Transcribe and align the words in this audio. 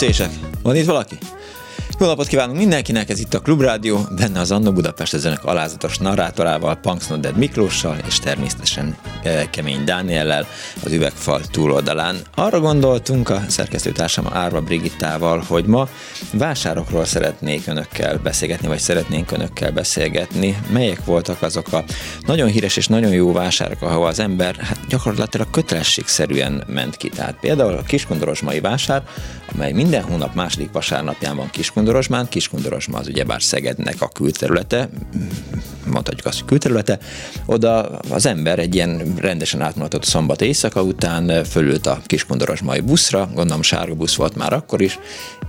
Cések! 0.00 0.30
Van 0.62 0.76
itt 0.76 0.84
valaki? 0.86 1.18
Jó 2.00 2.06
napot 2.06 2.26
kívánunk 2.26 2.58
mindenkinek, 2.58 3.08
ez 3.08 3.18
itt 3.18 3.34
a 3.34 3.40
Klubrádió, 3.40 4.00
benne 4.16 4.40
az 4.40 4.50
Anno 4.50 4.72
Budapest 4.72 5.14
ezenek 5.14 5.44
alázatos 5.44 5.98
narrátorával, 5.98 6.74
Punks 6.76 7.06
Nodded 7.06 7.36
Miklóssal, 7.36 7.96
és 8.06 8.18
természetesen 8.18 8.96
e, 9.22 9.50
Kemény 9.50 9.84
Dániellel 9.84 10.46
az 10.84 10.92
üvegfal 10.92 11.40
túloldalán. 11.50 12.16
Arra 12.34 12.60
gondoltunk 12.60 13.28
a 13.28 13.42
szerkesztőtársam 13.48 14.26
Árva 14.32 14.60
Brigittával, 14.60 15.44
hogy 15.46 15.64
ma 15.64 15.88
vásárokról 16.32 17.04
szeretnék 17.04 17.66
önökkel 17.66 18.18
beszélgetni, 18.18 18.68
vagy 18.68 18.78
szeretnénk 18.78 19.32
önökkel 19.32 19.70
beszélgetni. 19.72 20.58
Melyek 20.72 21.04
voltak 21.04 21.42
azok 21.42 21.72
a 21.72 21.84
nagyon 22.26 22.48
híres 22.48 22.76
és 22.76 22.86
nagyon 22.86 23.12
jó 23.12 23.32
vásárok, 23.32 23.82
ahol 23.82 24.06
az 24.06 24.18
ember 24.18 24.56
hát 24.56 24.78
gyakorlatilag 24.88 25.50
kötelességszerűen 25.50 26.64
ment 26.66 26.96
ki. 26.96 27.08
Tehát 27.08 27.36
például 27.40 27.72
a 27.72 27.82
Kiskondorosmai 27.82 28.60
vásár, 28.60 29.02
amely 29.54 29.72
minden 29.72 30.02
hónap 30.02 30.34
második 30.34 30.72
vasárnapján 30.72 31.36
van 31.36 31.50
Kiskondorosmai, 31.50 31.88
Kiskundorosmán. 31.90 32.28
Kiskundorosma 32.28 32.98
az 32.98 33.08
ugyebár 33.08 33.42
Szegednek 33.42 34.02
a 34.02 34.08
külterülete, 34.08 34.88
mondhatjuk 35.84 36.26
azt, 36.26 36.38
hogy 36.38 36.48
külterülete. 36.48 36.98
Oda 37.46 37.82
az 37.88 38.26
ember 38.26 38.58
egy 38.58 38.74
ilyen 38.74 39.14
rendesen 39.16 39.60
átmutatott 39.60 40.04
szombat 40.04 40.40
éjszaka 40.40 40.82
után 40.82 41.44
fölült 41.44 41.86
a 41.86 42.00
Kiskundorosmai 42.06 42.80
buszra, 42.80 43.30
gondolom 43.34 43.62
sárga 43.62 43.94
busz 43.94 44.14
volt 44.14 44.36
már 44.36 44.52
akkor 44.52 44.80
is, 44.80 44.98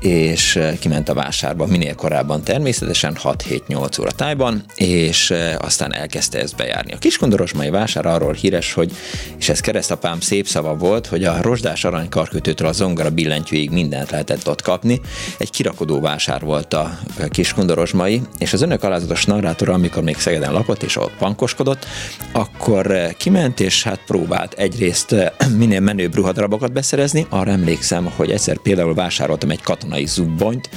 és 0.01 0.59
kiment 0.79 1.09
a 1.09 1.13
vásárba 1.13 1.65
minél 1.65 1.95
korábban 1.95 2.43
természetesen 2.43 3.17
6-7-8 3.23 4.01
óra 4.01 4.11
tájban, 4.11 4.63
és 4.75 5.33
aztán 5.57 5.93
elkezdte 5.93 6.39
ezt 6.39 6.55
bejárni. 6.55 6.93
A 6.93 6.97
Kiskundorosmai 6.97 7.69
vásár 7.69 8.05
arról 8.05 8.33
híres, 8.33 8.73
hogy, 8.73 8.91
és 9.37 9.49
ez 9.49 9.59
keresztapám 9.59 10.19
szép 10.19 10.47
szava 10.47 10.75
volt, 10.75 11.07
hogy 11.07 11.23
a 11.23 11.41
rozsdás 11.41 11.83
aranykarkötőtől 11.83 12.67
a 12.67 12.71
zongora 12.71 13.09
billentyűig 13.09 13.69
mindent 13.69 14.11
lehetett 14.11 14.47
ott 14.47 14.61
kapni. 14.61 15.01
Egy 15.37 15.49
kirakodó 15.49 15.99
vásár 15.99 16.41
volt 16.41 16.73
a 16.73 16.99
Kiskundorosmai, 17.29 18.21
és 18.37 18.53
az 18.53 18.61
önök 18.61 18.83
alázatos 18.83 19.25
narrátora, 19.25 19.73
amikor 19.73 20.03
még 20.03 20.17
Szegeden 20.17 20.53
lakott 20.53 20.83
és 20.83 20.97
ott 20.97 21.13
pankoskodott, 21.17 21.85
akkor 22.31 22.91
eh, 22.91 23.11
kiment 23.17 23.59
és 23.59 23.83
hát 23.83 23.99
próbált 24.05 24.53
egyrészt 24.53 25.11
eh, 25.11 25.29
minél 25.57 25.79
menőbb 25.79 26.15
ruhadarabokat 26.15 26.71
beszerezni. 26.71 27.25
Arra 27.29 27.51
emlékszem, 27.51 28.11
hogy 28.15 28.31
egyszer 28.31 28.57
például 28.57 28.93
vásároltam 28.93 29.49
egy 29.49 29.61
katonai 29.91 30.07
zubbonyt, 30.07 30.69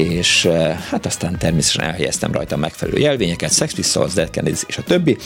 és 0.00 0.44
eh, 0.44 0.78
hát 0.90 1.06
aztán 1.06 1.38
természetesen 1.38 1.84
elhelyeztem 1.84 2.32
rajta 2.32 2.56
megfelelő 2.56 2.98
jelvényeket, 2.98 3.52
Sex 3.52 3.74
Pistols, 3.74 4.12
Dead 4.12 4.30
Kennedys 4.30 4.62
és 4.66 4.76
a 4.76 4.82
többi, 4.82 5.16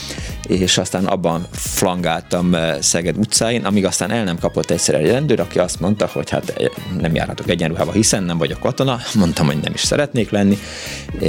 és 0.46 0.78
aztán 0.78 1.04
abban 1.04 1.46
flangáltam 1.50 2.54
eh, 2.54 2.76
Szeged 2.80 3.16
utcáin, 3.16 3.64
amíg 3.64 3.84
aztán 3.84 4.10
el 4.10 4.24
nem 4.24 4.38
kapott 4.38 4.70
egyszer 4.70 4.94
egy 4.94 5.06
rendőr, 5.06 5.40
aki 5.40 5.58
azt 5.58 5.80
mondta, 5.80 6.10
hogy 6.12 6.30
hát 6.30 6.48
eh, 6.48 6.66
nem 7.00 7.14
járhatok 7.14 7.48
egyenruhába, 7.48 7.92
hiszen 7.92 8.22
nem 8.22 8.38
vagyok 8.38 8.60
katona, 8.60 8.98
mondtam, 9.14 9.46
hogy 9.46 9.58
nem 9.62 9.72
is 9.74 9.80
szeretnék 9.80 10.30
lenni, 10.30 10.58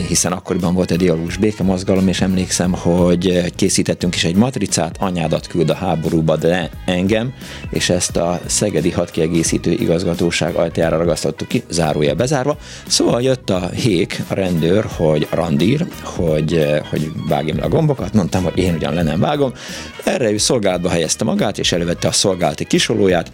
hiszen 0.08 0.32
akkoriban 0.32 0.74
volt 0.74 0.92
egy 0.92 0.98
dialógus 0.98 1.38
békemozgalom, 1.38 2.08
és 2.08 2.22
emlékszem, 2.22 2.72
hogy 2.72 3.54
készítettünk 3.56 4.16
is 4.16 4.24
egy 4.24 4.36
matricát, 4.36 4.96
anyádat 5.00 5.48
küld 5.48 5.70
a 5.70 5.74
háborúba, 5.74 6.36
de 6.36 6.70
engem, 6.86 7.34
és 7.70 7.90
ezt 7.90 8.18
a 8.18 8.40
Szegedi 8.46 8.92
hadkiegészítő 8.92 9.72
igazgatóság 9.72 10.56
ajtajára 10.56 10.98
ragasztottuk 10.98 11.48
ki, 11.48 11.64
zárója 11.70 12.16
bezárva. 12.16 12.58
Szóval 12.88 13.22
jött 13.36 13.50
a 13.50 13.70
hék, 13.70 14.22
a 14.28 14.34
rendőr, 14.34 14.86
hogy 14.98 15.28
randír, 15.32 15.86
hogy, 16.04 16.54
eh, 16.54 16.82
hogy 16.90 17.12
vágjam 17.28 17.58
le 17.58 17.64
a 17.64 17.68
gombokat, 17.70 18.14
mondtam, 18.14 18.44
hogy 18.44 18.58
én 18.58 18.74
ugyan 18.74 18.94
le 18.94 19.04
nem 19.04 19.20
vágom. 19.20 19.54
Erre 20.04 20.32
ő 20.32 20.38
szolgálatba 20.38 20.90
helyezte 20.90 21.24
magát, 21.24 21.58
és 21.58 21.72
elővette 21.72 22.08
a 22.08 22.12
szolgálati 22.12 22.66
kisolóját, 22.66 23.32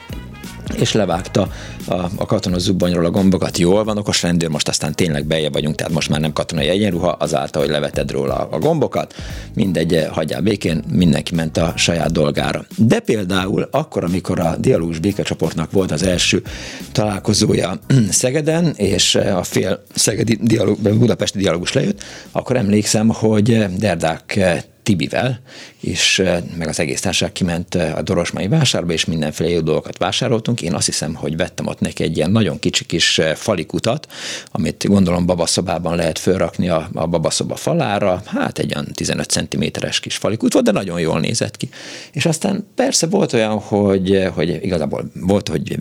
és 0.75 0.93
levágta 0.93 1.47
a, 1.85 1.93
a 2.15 2.25
katona 2.25 2.57
zubbonyról 2.57 3.05
a 3.05 3.11
gombokat. 3.11 3.57
Jól 3.57 3.83
van, 3.83 3.97
okos 3.97 4.21
rendőr, 4.21 4.49
most 4.49 4.67
aztán 4.67 4.93
tényleg 4.93 5.25
beje 5.25 5.49
vagyunk, 5.49 5.75
tehát 5.75 5.93
most 5.93 6.09
már 6.09 6.19
nem 6.19 6.33
katonai 6.33 6.67
egyenruha, 6.67 7.09
azáltal, 7.11 7.61
hogy 7.61 7.71
leveted 7.71 8.11
róla 8.11 8.47
a 8.51 8.59
gombokat, 8.59 9.15
mindegy, 9.53 10.07
hagyjál 10.11 10.41
békén, 10.41 10.83
mindenki 10.91 11.35
ment 11.35 11.57
a 11.57 11.73
saját 11.75 12.11
dolgára. 12.11 12.65
De 12.77 12.99
például 12.99 13.67
akkor, 13.71 14.03
amikor 14.03 14.39
a 14.39 14.55
dialógus 14.57 14.99
békecsoportnak 14.99 15.71
volt 15.71 15.91
az 15.91 16.03
első 16.03 16.43
találkozója 16.91 17.79
Szegeden, 18.09 18.73
és 18.75 19.15
a 19.15 19.43
fél 19.43 19.83
szegedi 19.93 20.37
dialóg, 20.41 20.77
budapesti 20.79 21.37
dialógus 21.37 21.73
lejött, 21.73 22.03
akkor 22.31 22.55
emlékszem, 22.55 23.07
hogy 23.07 23.65
Derdák 23.77 24.39
Tibivel, 24.83 25.39
és 25.81 26.23
meg 26.57 26.67
az 26.67 26.79
egész 26.79 27.01
társaság 27.01 27.31
kiment 27.31 27.75
a 27.75 28.01
Dorosmai 28.01 28.47
vásárba, 28.47 28.93
és 28.93 29.05
mindenféle 29.05 29.49
jó 29.49 29.59
dolgokat 29.59 29.97
vásároltunk. 29.97 30.61
Én 30.61 30.73
azt 30.73 30.85
hiszem, 30.85 31.15
hogy 31.15 31.35
vettem 31.37 31.67
ott 31.67 31.79
neki 31.79 32.03
egy 32.03 32.17
ilyen 32.17 32.31
nagyon 32.31 32.59
kicsi 32.59 32.85
kis 32.85 33.21
falikutat, 33.35 34.07
amit 34.51 34.87
gondolom 34.87 35.25
babaszobában 35.25 35.95
lehet 35.95 36.19
fölrakni 36.19 36.69
a, 36.69 36.89
a 36.93 37.07
babaszoba 37.07 37.55
falára, 37.55 38.21
hát 38.25 38.59
egy 38.59 38.73
olyan 38.73 38.87
15 38.93 39.29
cm-es 39.29 39.99
kis 39.99 40.17
falikut 40.17 40.53
volt, 40.53 40.65
de 40.65 40.71
nagyon 40.71 40.99
jól 40.99 41.19
nézett 41.19 41.57
ki. 41.57 41.69
És 42.11 42.25
aztán 42.25 42.67
persze 42.75 43.07
volt 43.07 43.33
olyan, 43.33 43.59
hogy, 43.59 44.27
hogy 44.33 44.59
igazából 44.63 45.11
volt, 45.13 45.47
hogy 45.47 45.77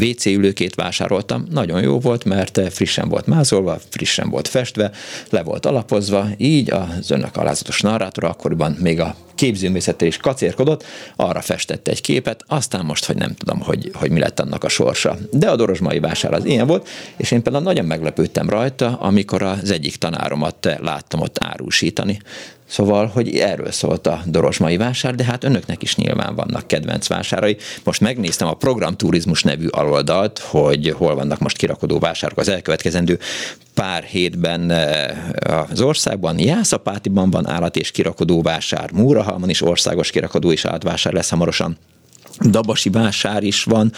WC 0.00 0.26
ülőkét 0.26 0.74
vásároltam, 0.74 1.46
nagyon 1.50 1.82
jó 1.82 2.00
volt, 2.00 2.24
mert 2.24 2.60
frissen 2.72 3.08
volt 3.08 3.26
mázolva, 3.26 3.78
frissen 3.88 4.30
volt 4.30 4.48
festve, 4.48 4.90
le 5.30 5.42
volt 5.42 5.66
alapozva, 5.66 6.26
így 6.36 6.70
az 6.70 7.10
önök 7.10 7.36
alázatos 7.36 7.80
narrátora 7.80 8.28
akkoriban 8.28 8.76
még 8.80 9.00
a 9.00 9.14
képzőművészettel 9.38 10.08
is 10.08 10.16
kacérkodott, 10.16 10.84
arra 11.16 11.40
festette 11.40 11.90
egy 11.90 12.00
képet, 12.00 12.44
aztán 12.46 12.84
most, 12.84 13.04
hogy 13.04 13.16
nem 13.16 13.34
tudom, 13.34 13.60
hogy, 13.60 13.90
hogy 13.94 14.10
mi 14.10 14.18
lett 14.18 14.40
annak 14.40 14.64
a 14.64 14.68
sorsa. 14.68 15.18
De 15.30 15.50
a 15.50 15.56
Dorosmai 15.56 16.00
vásár 16.00 16.32
az 16.34 16.44
ilyen 16.44 16.66
volt, 16.66 16.88
és 17.16 17.30
én 17.30 17.42
például 17.42 17.64
nagyon 17.64 17.84
meglepődtem 17.84 18.48
rajta, 18.50 18.96
amikor 19.00 19.42
az 19.42 19.70
egyik 19.70 19.96
tanáromat 19.96 20.76
láttam 20.80 21.20
ott 21.20 21.36
árusítani. 21.40 22.20
Szóval, 22.68 23.06
hogy 23.06 23.36
erről 23.36 23.70
szólt 23.70 24.06
a 24.06 24.20
Dorosmai 24.26 24.76
vásár, 24.76 25.14
de 25.14 25.24
hát 25.24 25.44
önöknek 25.44 25.82
is 25.82 25.96
nyilván 25.96 26.34
vannak 26.34 26.66
kedvenc 26.66 27.06
vásárai. 27.06 27.56
Most 27.84 28.00
megnéztem 28.00 28.48
a 28.48 28.54
Programturizmus 28.54 29.42
nevű 29.42 29.66
aloldalt, 29.66 30.38
hogy 30.38 30.94
hol 30.96 31.14
vannak 31.14 31.38
most 31.38 31.56
kirakodó 31.56 31.98
vásárok 31.98 32.38
az 32.38 32.48
elkövetkezendő 32.48 33.18
pár 33.74 34.02
hétben 34.02 34.70
eh, 34.70 35.16
az 35.70 35.80
országban. 35.80 36.38
Jászapátiban 36.38 37.30
van 37.30 37.48
állat 37.48 37.76
és 37.76 37.90
kirakodó 37.90 38.42
vásár, 38.42 38.90
Múrahalman 38.92 39.48
is 39.48 39.62
országos 39.62 40.10
kirakodó 40.10 40.52
és 40.52 40.64
állatvásár 40.64 41.12
lesz 41.12 41.30
hamarosan. 41.30 41.78
Dabasi 42.40 42.90
vásár 42.90 43.42
is 43.42 43.64
van, 43.64 43.92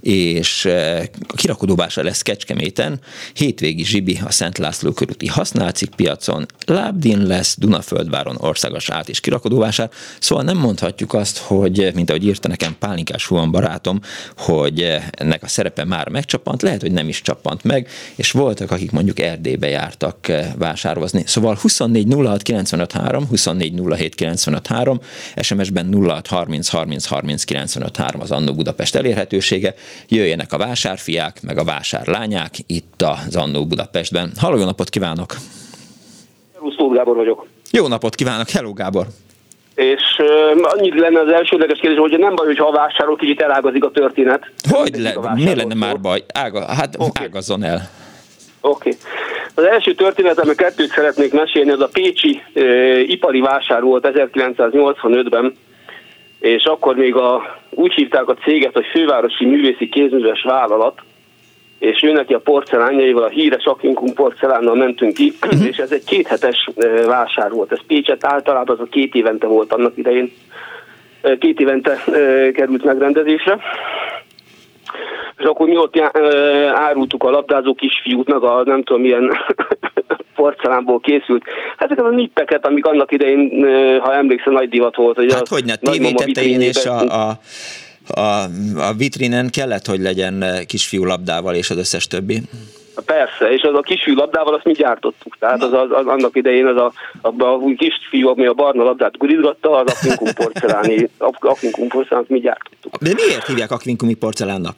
és 0.00 0.64
eh, 0.64 1.02
a 1.28 1.34
kirakodó 1.34 1.74
vásár 1.74 2.04
lesz 2.04 2.22
Kecskeméten, 2.22 3.00
hétvégi 3.32 3.84
zsibi 3.84 4.20
a 4.24 4.30
Szent 4.30 4.58
László 4.58 4.92
körúti 4.92 5.26
használcik 5.26 5.90
piacon, 5.90 6.46
Lábdin 6.66 7.26
lesz 7.26 7.56
Dunaföldváron 7.58 8.36
országos 8.38 8.90
át 8.90 9.08
és 9.08 9.20
kirakodó 9.20 9.58
vásár, 9.58 9.90
szóval 10.18 10.44
nem 10.44 10.56
mondhatjuk 10.56 11.14
azt, 11.14 11.38
hogy, 11.38 11.90
mint 11.94 12.10
ahogy 12.10 12.24
írta 12.24 12.48
nekem 12.48 12.76
Pálinkás 12.78 13.26
Huan 13.26 13.50
barátom, 13.50 14.00
hogy 14.36 14.82
eh, 14.82 15.04
ennek 15.10 15.42
a 15.42 15.48
szerepe 15.48 15.84
már 15.84 16.08
megcsapant, 16.08 16.62
lehet, 16.62 16.80
hogy 16.80 16.92
nem 16.92 17.08
is 17.08 17.22
csapant 17.22 17.64
meg, 17.64 17.88
és 18.16 18.30
voltak, 18.30 18.70
akik 18.70 18.90
mondjuk 18.90 19.20
Erdélybe 19.20 19.68
jártak 19.68 20.28
eh, 20.28 20.52
vásározni. 20.58 21.22
Szóval 21.26 21.58
24 21.60 22.12
06 22.12 22.42
95 22.42 22.92
3, 22.92 23.26
24 23.26 23.80
07 23.96 24.14
95 24.14 24.66
3, 24.66 25.00
SMS-ben 25.40 25.94
06 25.94 26.26
30 26.26 26.68
30 26.68 27.06
30 27.06 27.44
95 27.44 27.85
3 27.94 28.20
az 28.20 28.30
Annó 28.30 28.54
Budapest 28.54 28.94
elérhetősége. 28.94 29.74
Jöjjenek 30.08 30.52
a 30.52 30.58
vásárfiák, 30.58 31.42
meg 31.42 31.58
a 31.58 31.64
vásárlányák 31.64 32.52
itt 32.66 33.02
az 33.02 33.36
Annó 33.36 33.66
Budapestben. 33.66 34.30
Halló, 34.40 34.56
jó 34.56 34.64
napot 34.64 34.88
kívánok! 34.88 35.34
Ruszló 36.58 36.88
Gábor 36.88 37.16
vagyok. 37.16 37.46
Jó 37.70 37.88
napot 37.88 38.14
kívánok, 38.14 38.48
hello 38.48 38.72
Gábor! 38.72 39.06
És 39.74 40.02
uh, 40.18 40.62
annyit 40.62 41.00
lenne 41.00 41.20
az 41.20 41.32
elsődleges 41.32 41.78
kérdés, 41.78 41.98
hogy 41.98 42.18
nem 42.18 42.34
baj, 42.34 42.46
hogyha 42.46 42.66
a 42.66 42.72
vásárol 42.72 43.16
kicsit 43.16 43.40
elágazik 43.40 43.84
a 43.84 43.90
történet. 43.90 44.50
Hogy 44.70 44.96
le, 44.96 45.14
miért 45.34 45.56
lenne 45.56 45.74
már 45.74 46.00
baj? 46.00 46.24
Ága, 46.34 46.66
hát 46.66 46.94
okay. 46.98 47.26
ágazzon 47.26 47.62
el. 47.62 47.88
Oké. 48.60 48.88
Okay. 48.88 48.98
Az 49.54 49.64
első 49.64 49.94
történetem, 49.94 50.54
kettőt 50.54 50.90
szeretnék 50.90 51.32
mesélni, 51.32 51.70
az 51.70 51.80
a 51.80 51.88
Pécsi 51.92 52.42
e, 52.54 52.62
ipari 53.00 53.40
vásár 53.40 53.82
volt 53.82 54.08
1985-ben, 54.12 55.56
és 56.46 56.64
akkor 56.64 56.96
még 56.96 57.14
a, 57.14 57.58
úgy 57.70 57.94
hívták 57.94 58.28
a 58.28 58.34
céget, 58.34 58.72
hogy 58.72 58.86
Fővárosi 58.86 59.44
Művészi 59.44 59.88
Kézműves 59.88 60.42
Vállalat, 60.42 61.00
és 61.78 62.02
ő 62.02 62.12
neki 62.12 62.34
a 62.34 62.38
porcelánjaival, 62.38 63.22
a 63.22 63.28
híres 63.28 63.64
Akinkum 63.64 64.14
porcelánnal 64.14 64.74
mentünk 64.74 65.14
ki, 65.14 65.32
uh-huh. 65.42 65.66
és 65.66 65.76
ez 65.76 65.92
egy 65.92 66.04
kéthetes 66.04 66.70
vásár 67.06 67.50
volt. 67.50 67.72
Ez 67.72 67.86
Pécset 67.86 68.24
általában 68.24 68.76
az 68.78 68.86
a 68.86 68.90
két 68.90 69.14
évente 69.14 69.46
volt 69.46 69.72
annak 69.72 69.96
idején. 69.96 70.32
Két 71.38 71.60
évente 71.60 72.04
került 72.52 72.84
megrendezésre. 72.84 73.58
És 75.38 75.44
akkor 75.44 75.68
mi 75.68 75.76
ott 75.76 76.00
árultuk 76.74 77.24
a 77.24 77.30
labdázó 77.30 77.74
kisfiút, 77.74 78.28
meg 78.28 78.42
a 78.42 78.62
nem 78.64 78.82
tudom 78.82 79.02
milyen 79.02 79.30
porcelánból 80.34 81.00
készült. 81.00 81.44
Ezeket 81.78 82.04
a 82.04 82.10
nippeket, 82.10 82.66
amik 82.66 82.86
annak 82.86 83.12
idején, 83.12 83.66
ha 84.00 84.14
emlékszem, 84.14 84.52
nagy 84.52 84.68
divat 84.68 84.96
volt. 84.96 85.16
Hogy 85.16 85.32
hát 85.32 85.48
hogy 85.48 85.64
ne, 85.64 85.76
tévé 85.76 86.12
tetején 86.12 86.60
és 86.60 86.84
a, 86.84 87.28
a 87.28 87.38
a, 88.08 88.42
a 88.76 88.92
vitrinen 88.96 89.50
kellett, 89.50 89.86
hogy 89.86 90.00
legyen 90.00 90.44
kisfiú 90.66 91.04
labdával 91.04 91.54
és 91.54 91.70
az 91.70 91.76
összes 91.76 92.06
többi. 92.06 92.42
Persze, 93.04 93.52
és 93.52 93.62
az 93.62 93.74
a 93.74 93.80
kisfiú 93.80 94.14
labdával 94.14 94.54
azt 94.54 94.64
mi 94.64 94.72
gyártottuk. 94.72 95.36
Tehát 95.38 95.62
az, 95.62 95.72
az, 95.72 95.90
az 95.90 96.06
annak 96.06 96.36
idején 96.36 96.66
az 96.66 96.76
a, 96.76 96.92
a, 97.20 97.42
a 97.42 97.58
kisfiú, 97.76 98.28
ami 98.28 98.46
a 98.46 98.52
barna 98.52 98.82
labdát 98.82 99.16
gurizgatta, 99.16 99.70
az 99.70 99.92
akvinkum 99.92 100.28
porceláni, 100.34 101.08
akvinkum 101.40 101.88
porcelánat 101.88 102.28
mi 102.28 102.40
gyártottuk. 102.40 102.96
De 102.96 103.10
miért 103.14 103.46
hívják 103.46 103.70
akvinkumi 103.70 104.14
porcelánnak? 104.14 104.76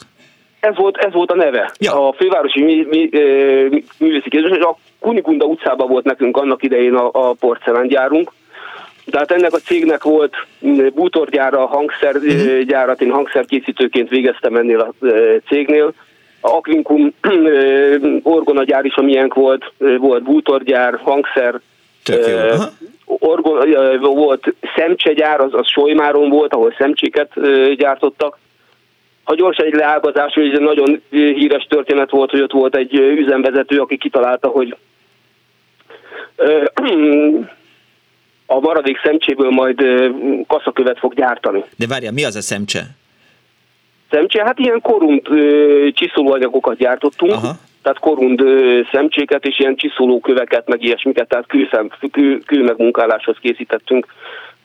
Ez 0.60 0.76
volt, 0.76 0.96
ez 0.96 1.12
volt 1.12 1.30
a 1.30 1.34
neve. 1.34 1.72
Ja. 1.78 2.08
A 2.08 2.12
fővárosi 2.12 2.62
mi, 2.62 2.86
mi, 2.90 3.08
mi, 3.70 3.84
művészi 3.98 4.28
kérdés, 4.28 4.58
és 4.58 4.64
a 4.64 4.76
Kunigunda 4.98 5.44
utcában 5.44 5.88
volt 5.88 6.04
nekünk 6.04 6.36
annak 6.36 6.62
idején 6.62 6.94
a, 6.94 7.10
a 7.12 7.32
porcelángyárunk, 7.32 8.32
tehát 9.10 9.30
ennek 9.30 9.52
a 9.52 9.58
cégnek 9.58 10.02
volt 10.02 10.34
bútorgyára, 10.94 11.66
hangszergyárat, 11.66 13.00
én 13.00 13.10
hangszerkészítőként 13.10 14.08
végeztem 14.08 14.56
ennél 14.56 14.80
a 14.80 15.06
cégnél. 15.48 15.92
A 16.40 16.48
Aquincum 16.48 17.14
orgonagyár 18.22 18.84
is 18.84 18.94
a 18.94 19.02
miénk 19.02 19.34
volt, 19.34 19.72
volt 19.98 20.22
bútorgyár, 20.22 20.98
hangszer, 21.02 21.60
orgon, 23.04 23.58
volt 24.00 24.54
szemcsegyár, 24.76 25.40
az, 25.40 25.54
az 25.54 25.66
Solymáron 25.68 26.28
volt, 26.28 26.54
ahol 26.54 26.74
szemcséket 26.78 27.30
gyártottak. 27.76 28.38
Ha 29.24 29.34
gyorsan 29.34 29.66
egy 29.66 29.74
leágazás, 29.74 30.34
hogy 30.34 30.54
egy 30.54 30.60
nagyon 30.60 31.02
híres 31.10 31.66
történet 31.68 32.10
volt, 32.10 32.30
hogy 32.30 32.40
ott 32.40 32.52
volt 32.52 32.76
egy 32.76 32.94
üzemvezető, 32.94 33.80
aki 33.80 33.96
kitalálta, 33.96 34.48
hogy 34.48 34.76
a 38.46 38.60
maradék 38.60 39.00
szemcséből 39.02 39.50
majd 39.50 39.84
kaszakövet 40.46 40.98
fog 40.98 41.14
gyártani. 41.14 41.64
De 41.76 41.86
várja, 41.86 42.12
mi 42.12 42.24
az 42.24 42.36
a 42.36 42.40
szemcse? 42.40 42.97
Szemcse, 44.10 44.44
hát 44.44 44.58
ilyen 44.58 44.80
korund 44.80 45.22
csiszolóanyagokat 45.92 46.76
gyártottunk, 46.76 47.32
Aha. 47.32 47.52
tehát 47.82 47.98
korund 47.98 48.42
szemcséket 48.92 49.44
és 49.44 49.58
ilyen 49.58 49.76
csiszolóköveket, 49.76 50.68
meg 50.68 50.82
ilyesmiket, 50.82 51.28
tehát 51.28 51.46
kőszem, 51.46 51.88
kő, 52.10 52.38
kő 52.38 52.62
megmunkáláshoz 52.62 53.36
készítettünk 53.40 54.06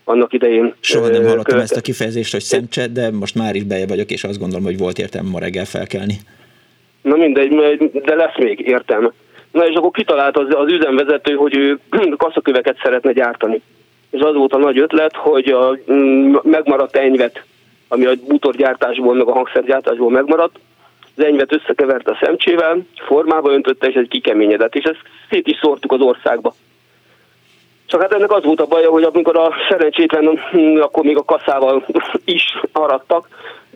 annak 0.04 0.34
idején. 0.34 0.74
Soha 0.80 1.08
nem 1.08 1.26
hallottam 1.26 1.60
ezt 1.60 1.76
a 1.76 1.82
kifejezést, 1.82 2.32
hogy 2.32 2.42
szemcse, 2.42 2.88
de 2.88 3.12
most 3.12 3.36
már 3.36 3.56
is 3.56 3.64
beje 3.64 3.88
vagyok, 3.88 4.12
és 4.12 4.24
azt 4.24 4.40
gondolom, 4.40 4.66
hogy 4.66 4.78
volt 4.78 4.98
értelme 5.00 5.30
ma 5.30 5.40
reggel 5.40 5.66
felkelni. 5.66 6.14
Na 7.02 7.16
mindegy, 7.16 7.50
de 8.06 8.16
lesz 8.16 8.38
még 8.38 8.60
értelme. 8.60 9.12
Na 9.52 9.68
és 9.68 9.76
akkor 9.76 9.92
kitalált 9.92 10.38
az, 10.38 10.48
az 10.50 10.72
üzemvezető, 10.72 11.34
hogy 11.34 11.56
ő 11.56 11.80
kaszaköveket 12.18 12.78
szeretne 12.84 13.12
gyártani. 13.12 13.62
És 14.10 14.22
az 14.22 14.36
volt 14.36 14.54
a 14.54 14.58
nagy 14.58 14.80
ötlet, 14.80 15.16
hogy 15.16 15.48
a 15.50 15.78
megmaradt 16.44 16.96
enyvet, 16.96 17.44
ami 17.94 18.06
a 18.06 18.14
bútorgyártásból, 18.28 19.16
meg 19.16 19.28
a 19.28 19.32
hangszergyártásból 19.34 20.10
megmaradt, 20.10 20.56
az 21.16 21.24
enyvet 21.24 21.54
összekevert 21.54 22.08
a 22.08 22.18
szemcsével, 22.22 22.78
formába 23.08 23.52
öntötte, 23.52 23.88
és 23.88 23.96
egy 23.96 24.08
kikeményedett, 24.08 24.76
és 24.76 24.84
ezt 24.84 25.02
szét 25.30 25.48
is 25.48 25.58
szórtuk 25.62 25.92
az 25.92 26.02
országba. 26.02 26.56
Csak 27.86 28.02
hát 28.02 28.14
ennek 28.14 28.32
az 28.32 28.44
volt 28.44 28.62
a 28.62 28.66
baja, 28.66 28.90
hogy 28.90 29.04
amikor 29.04 29.38
a 29.38 29.54
szerencsétlen, 29.70 30.40
mm, 30.58 30.80
akkor 30.80 31.04
még 31.04 31.18
a 31.18 31.24
kaszával 31.24 31.86
is 32.26 32.44
arattak, 32.72 33.28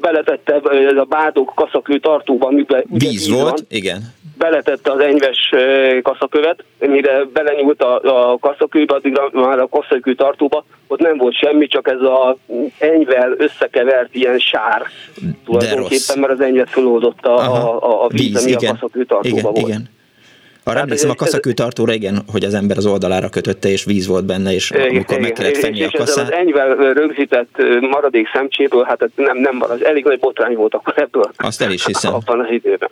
beletette 0.01 0.53
ez 0.71 0.97
a 0.97 1.05
bádok 1.09 1.51
kaszakő 1.55 1.99
tartóban, 1.99 2.53
amiben 2.53 2.83
víz 2.87 3.29
volt, 3.29 3.49
van, 3.49 3.65
igen 3.69 4.15
beletette 4.37 4.91
az 4.91 4.99
enyves 4.99 5.53
kaszakövet, 6.01 6.63
mire 6.79 7.23
belenyúlt 7.33 7.81
a, 7.81 8.31
a 8.31 8.37
kaszakőbe, 8.37 8.93
addigra 8.93 9.29
már 9.31 9.59
a 9.59 9.67
kaszakő 9.67 10.15
tartóba, 10.15 10.65
ott 10.87 10.99
nem 10.99 11.17
volt 11.17 11.35
semmi, 11.35 11.67
csak 11.67 11.87
ez 11.87 11.99
az 12.01 12.35
enyvel 12.77 13.35
összekevert 13.37 14.15
ilyen 14.15 14.39
sár 14.39 14.81
tulajdonképpen, 15.45 16.19
mert 16.19 16.31
az 16.31 16.41
enyvet 16.41 16.69
föloldotta 16.69 17.35
a, 17.35 17.83
a, 17.83 18.03
a 18.03 18.07
víz, 18.07 18.21
víz 18.21 18.41
ami 18.41 18.51
igen. 18.51 18.69
a 18.69 18.73
kaszakő 18.73 19.03
tartóba 19.05 19.37
igen, 19.37 19.51
volt. 19.51 19.67
Igen. 19.67 19.89
Arra 20.67 20.79
emlékszem 20.79 21.09
a 21.09 21.15
kaszakő 21.15 21.51
tartóra, 21.51 21.93
igen, 21.93 22.21
hogy 22.31 22.43
az 22.43 22.53
ember 22.53 22.77
az 22.77 22.85
oldalára 22.85 23.29
kötötte, 23.29 23.69
és 23.69 23.83
víz 23.83 24.07
volt 24.07 24.25
benne, 24.25 24.53
és 24.53 24.71
igen, 24.71 24.89
amikor 24.89 25.19
meg 25.19 25.31
kellett 25.31 25.57
fenni 25.57 25.83
a 25.83 25.89
kaszát. 25.97 26.27
És 26.27 26.31
az 26.31 26.39
enyvel 26.39 26.93
rögzített 26.93 27.57
maradék 27.79 28.29
szemcséből, 28.33 28.83
hát 28.83 29.09
nem, 29.15 29.37
nem 29.37 29.61
az 29.61 29.83
elég 29.83 30.03
nagy 30.03 30.19
botrány 30.19 30.55
volt 30.55 30.73
akkor 30.73 30.93
ebből. 30.97 31.31
Azt 31.37 31.61
el 31.61 31.71
is 31.71 31.85
hiszem. 31.85 32.13
Abban 32.13 32.39
az 32.39 32.47
időben. 32.49 32.89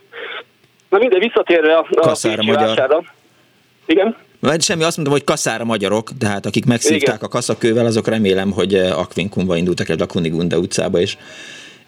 Na 0.90 0.98
minden 0.98 1.20
visszatérve 1.20 1.76
a, 1.76 1.86
a 1.90 2.00
Kaszára 2.00 2.44
magyar. 2.44 2.68
Vására. 2.68 3.04
Igen? 3.86 4.16
Vagy 4.40 4.62
semmi, 4.62 4.84
azt 4.84 4.96
mondom, 4.96 5.14
hogy 5.14 5.24
kaszára 5.24 5.64
magyarok, 5.64 6.10
de 6.20 6.28
hát 6.28 6.46
akik 6.46 6.66
megszívták 6.66 7.02
Igen. 7.02 7.18
a 7.22 7.28
kaszakővel, 7.28 7.86
azok 7.86 8.08
remélem, 8.08 8.52
hogy 8.52 8.74
eh, 8.74 9.00
Akvinkumba 9.00 9.56
indultak 9.56 9.90
el 9.90 9.98
a 10.00 10.06
Kunigunda 10.06 10.58
utcába, 10.58 11.00
és 11.00 11.18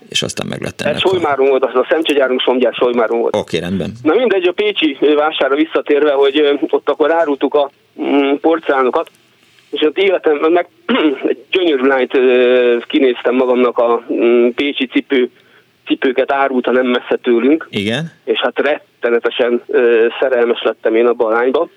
és 0.10 0.22
aztán 0.22 0.48
meg 0.48 0.62
lett 0.62 0.82
ennek. 0.82 0.96
Ez 0.96 1.02
Solymáron 1.02 1.48
volt, 1.48 1.66
az 1.66 1.76
a 1.76 1.86
szemcsegyárunk 1.90 2.42
Somgyár 2.42 2.74
Solymáron 2.74 3.20
volt. 3.20 3.36
Oké, 3.36 3.58
okay, 3.58 3.70
rendben. 3.70 3.92
Na 4.04 4.14
mindegy, 4.14 4.48
a 4.48 4.52
Pécsi 4.52 4.98
vására 5.16 5.56
visszatérve, 5.56 6.12
hogy 6.12 6.40
eh, 6.40 6.60
ott 6.70 6.90
akkor 6.90 7.12
árultuk 7.12 7.54
a 7.54 7.72
mm, 8.02 8.34
porcelánokat, 8.42 9.10
és 9.70 9.82
ott 9.82 9.98
életem, 9.98 10.36
meg 10.38 10.68
egy 11.32 11.46
gyönyörű 11.52 11.88
lányt 11.88 12.14
eh, 12.14 12.78
kinéztem 12.88 13.36
magamnak 13.36 13.78
a 13.78 14.04
mm, 14.14 14.48
Pécsi 14.50 14.86
cipő 14.86 15.30
cipőket 15.88 16.32
árulta 16.32 16.72
nem 16.72 16.86
messze 16.86 17.18
tőlünk. 17.22 17.68
Igen. 17.70 18.12
És 18.24 18.40
hát 18.40 18.60
rettenetesen 18.60 19.62
ö, 19.68 20.08
szerelmes 20.20 20.62
lettem 20.64 20.96
én 20.96 21.06
abba 21.06 21.26
a 21.26 21.32
lányba. 21.32 21.70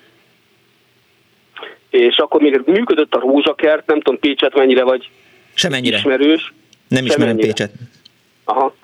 És 1.89 2.17
akkor 2.17 2.41
még 2.41 2.61
működött 2.65 3.13
a 3.13 3.19
rózsakert, 3.19 3.87
nem 3.87 4.01
tudom 4.01 4.19
Pécset 4.19 4.55
mennyire 4.55 4.83
vagy 4.83 5.09
Semennyire. 5.53 5.97
ismerős. 5.97 6.53
Nem 6.87 7.05
ismerem 7.05 7.37
Pécset. 7.37 7.71
Aha. 8.43 8.75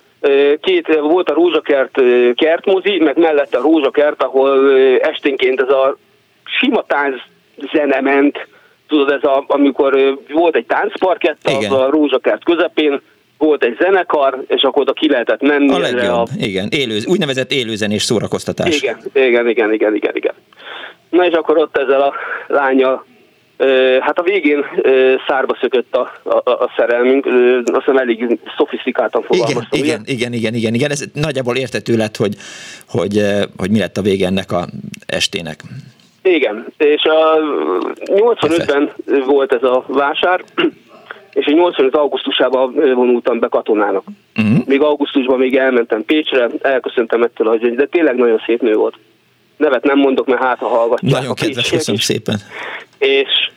Két, 0.62 0.88
volt 1.00 1.30
a 1.30 1.34
rózsakert 1.34 2.02
kertmozi, 2.34 2.98
meg 3.00 3.18
mellette 3.18 3.58
a 3.58 3.62
rózsakert, 3.62 4.24
ahol 4.24 4.80
esténként 5.00 5.62
ez 5.62 5.70
a 5.70 5.98
sima 6.44 6.84
tánc 6.84 7.22
zene 7.74 8.02
ment, 8.02 8.48
tudod, 8.88 9.12
ez 9.12 9.24
a, 9.24 9.44
amikor 9.48 10.20
volt 10.30 10.56
egy 10.56 10.66
táncparkett 10.66 11.48
a 11.70 11.90
rózsakert 11.90 12.44
közepén, 12.44 13.02
volt 13.38 13.64
egy 13.64 13.78
zenekar, 13.80 14.44
és 14.48 14.62
akkor 14.62 14.82
oda 14.82 14.94
ki 14.94 15.10
lehetett 15.10 15.42
menni. 15.42 15.74
A 15.74 15.78
legjobb, 15.78 16.08
a... 16.08 16.28
igen, 16.38 16.68
élő, 16.72 17.00
úgynevezett 17.06 17.52
élőzenés 17.52 18.04
szórakoztatás. 18.04 18.82
Igen, 18.82 18.98
igen, 19.14 19.48
igen, 19.48 19.74
igen, 19.74 19.96
igen, 19.96 20.16
igen. 20.16 20.34
Na 21.10 21.26
és 21.26 21.34
akkor 21.34 21.58
ott 21.58 21.78
ezzel 21.78 22.02
a 22.02 22.14
lánya, 22.48 23.06
hát 24.00 24.20
a 24.20 24.24
végén 24.24 24.66
szárba 25.28 25.58
szökött 25.62 25.96
a, 25.96 26.12
a, 26.24 26.50
a 26.50 26.74
szerelmünk, 26.78 27.26
azt 27.66 27.86
hiszem 27.86 27.98
elég 27.98 28.40
szofisztikáltan 28.58 29.22
fogalmaztam. 29.22 29.80
Igen, 29.80 30.02
igen, 30.06 30.16
igen, 30.16 30.34
igen, 30.34 30.54
igen, 30.54 30.74
igen, 30.74 30.92
ez 30.92 31.04
nagyjából 31.14 31.56
értető 31.56 31.96
lett, 31.96 32.16
hogy, 32.16 32.36
hogy, 32.90 33.22
hogy 33.58 33.72
mi 33.72 33.80
lett 33.80 33.98
a 33.98 34.02
vége 34.02 34.26
ennek 34.26 34.52
a 34.52 34.66
estének. 35.06 35.60
Igen, 36.22 36.66
és 36.78 37.04
a 37.04 37.38
85-ben 38.06 38.94
volt 39.26 39.54
ez 39.54 39.64
a 39.64 39.84
vásár, 39.88 40.44
és 41.38 41.46
egy 41.46 41.56
85 41.56 41.96
augusztusában 41.96 42.74
vonultam 42.74 43.40
be 43.40 43.48
katonának. 43.48 44.04
Uh-huh. 44.36 44.66
Még 44.66 44.82
augusztusban 44.82 45.40
még 45.40 45.56
elmentem 45.56 46.06
Pécsre, 46.06 46.50
elköszöntem 46.62 47.24
ettől 47.24 47.48
az 47.48 47.60
de 47.76 47.86
tényleg 47.86 48.16
nagyon 48.16 48.42
szép 48.46 48.62
nő 48.62 48.74
volt. 48.74 48.96
Nevet 49.58 49.84
nem 49.84 49.98
mondok, 49.98 50.28
mert 50.28 50.42
hát 50.42 50.58
ha 50.58 50.68
hallgatják. 50.68 51.12
Nagyon 51.12 51.34
kedves, 51.34 51.70
köszönöm 51.70 52.00
szépen. 52.00 52.36
És 52.98 53.50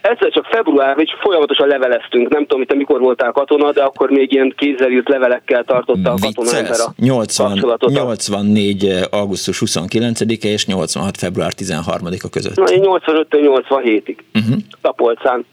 egyszer 0.00 0.30
csak 0.30 0.44
február, 0.44 0.98
és 0.98 1.16
folyamatosan 1.20 1.68
leveleztünk. 1.68 2.28
Nem 2.28 2.40
tudom, 2.40 2.58
hogy 2.58 2.66
te 2.66 2.74
mikor 2.74 3.00
voltál 3.00 3.32
katona, 3.32 3.72
de 3.72 3.82
akkor 3.82 4.10
még 4.10 4.32
ilyen 4.32 4.54
kézzel 4.56 4.90
írt 4.90 5.08
levelekkel 5.08 5.64
tartotta 5.64 6.10
a 6.10 6.14
katona 6.20 6.56
ember 6.56 6.80
a 6.80 6.92
80, 6.96 7.58
84. 7.78 8.92
augusztus 9.10 9.62
29-e 9.64 10.48
és 10.48 10.66
86. 10.66 11.16
február 11.16 11.52
13-a 11.56 12.28
között. 12.30 12.56
Na, 12.56 12.64
én 12.64 12.82
85-től 12.84 13.64
87-ig. 13.68 14.16
Uh-huh. 14.34 14.56
Tapolcán. 14.80 15.44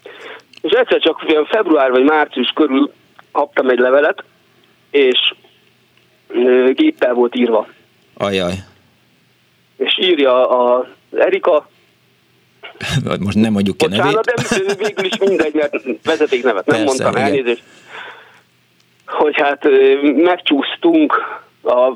És 0.65 0.71
egyszer 0.71 0.99
csak 0.99 1.45
február 1.47 1.91
vagy 1.91 2.03
március 2.03 2.51
körül 2.55 2.91
kaptam 3.31 3.69
egy 3.69 3.79
levelet, 3.79 4.23
és 4.89 5.33
géppel 6.73 7.13
volt 7.13 7.35
írva. 7.35 7.67
Ajaj. 8.17 8.53
És 9.77 9.97
írja 10.01 10.49
a 10.49 10.87
Erika, 11.17 11.69
most 13.25 13.37
nem 13.37 13.51
mondjuk 13.51 13.77
ki 13.77 13.87
Bocsánat, 13.87 14.25
de 14.25 14.73
végül 14.77 15.05
is 15.05 15.17
mindegy, 15.17 15.53
mert 15.53 15.83
vezetéknevet 16.03 16.65
nem 16.65 16.83
Persze, 16.83 17.03
mondtam, 17.03 17.21
igen. 17.21 17.23
elnézést. 17.23 17.63
Hogy 19.05 19.35
hát 19.35 19.67
megcsúsztunk 20.15 21.13
a 21.63 21.91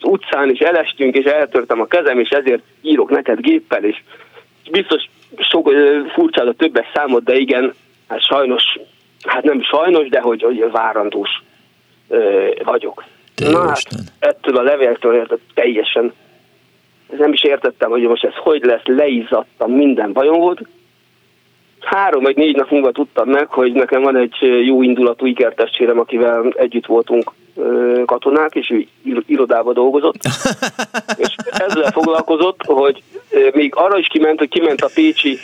utcán, 0.00 0.50
és 0.50 0.58
elestünk, 0.58 1.16
és 1.16 1.24
eltörtem 1.24 1.80
a 1.80 1.86
kezem, 1.86 2.20
és 2.20 2.28
ezért 2.28 2.62
írok 2.82 3.10
neked 3.10 3.40
géppel, 3.40 3.84
és 3.84 4.02
biztos 4.70 5.08
sok 5.36 5.70
furcsa 6.12 6.42
a 6.42 6.52
többes 6.52 6.86
számot, 6.94 7.24
de 7.24 7.36
igen, 7.36 7.74
hát 8.08 8.24
sajnos, 8.24 8.78
hát 9.22 9.42
nem 9.42 9.62
sajnos, 9.62 10.08
de 10.08 10.20
hogy, 10.20 10.42
hogy 10.42 10.70
várandós 10.70 11.42
vagyok. 12.64 13.04
Te 13.34 13.50
Na 13.50 13.66
hát, 13.68 13.82
ettől 14.18 14.56
a 14.56 14.62
levéltől 14.62 15.14
érted, 15.14 15.38
teljesen 15.54 16.12
nem 17.18 17.32
is 17.32 17.44
értettem, 17.44 17.90
hogy 17.90 18.02
most 18.02 18.24
ez 18.24 18.34
hogy 18.34 18.64
lesz, 18.64 18.84
leizzadtam, 18.84 19.72
minden 19.72 20.12
bajom 20.12 20.38
volt. 20.38 20.60
Három 21.80 22.22
vagy 22.22 22.36
négy 22.36 22.56
nap 22.56 22.70
múlva 22.70 22.92
tudtam 22.92 23.28
meg, 23.28 23.48
hogy 23.48 23.72
nekem 23.72 24.02
van 24.02 24.16
egy 24.16 24.36
jó 24.64 24.82
indulatú 24.82 25.26
ikertestvérem, 25.26 25.98
akivel 25.98 26.52
együtt 26.56 26.86
voltunk 26.86 27.32
katonák, 28.04 28.54
és 28.54 28.70
ő 28.70 28.86
ir- 29.02 29.24
irodába 29.26 29.72
dolgozott. 29.72 30.22
és 31.22 31.34
ezzel 31.50 31.90
foglalkozott, 31.90 32.60
hogy 32.64 33.02
még 33.52 33.74
arra 33.74 33.98
is 33.98 34.06
kiment, 34.06 34.38
hogy 34.38 34.48
kiment 34.48 34.80
a 34.80 34.90
Pécsi 34.94 35.38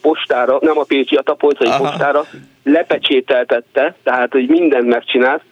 postára, 0.00 0.58
nem 0.60 0.78
a 0.78 0.82
Pécsi, 0.82 1.14
a 1.14 1.22
Tapolcai 1.22 1.68
Aha. 1.68 1.78
postára, 1.78 2.24
lepecsételtette, 2.64 3.94
tehát 4.02 4.32
hogy 4.32 4.48
mindent 4.48 4.86
megcsinált, 4.86 5.42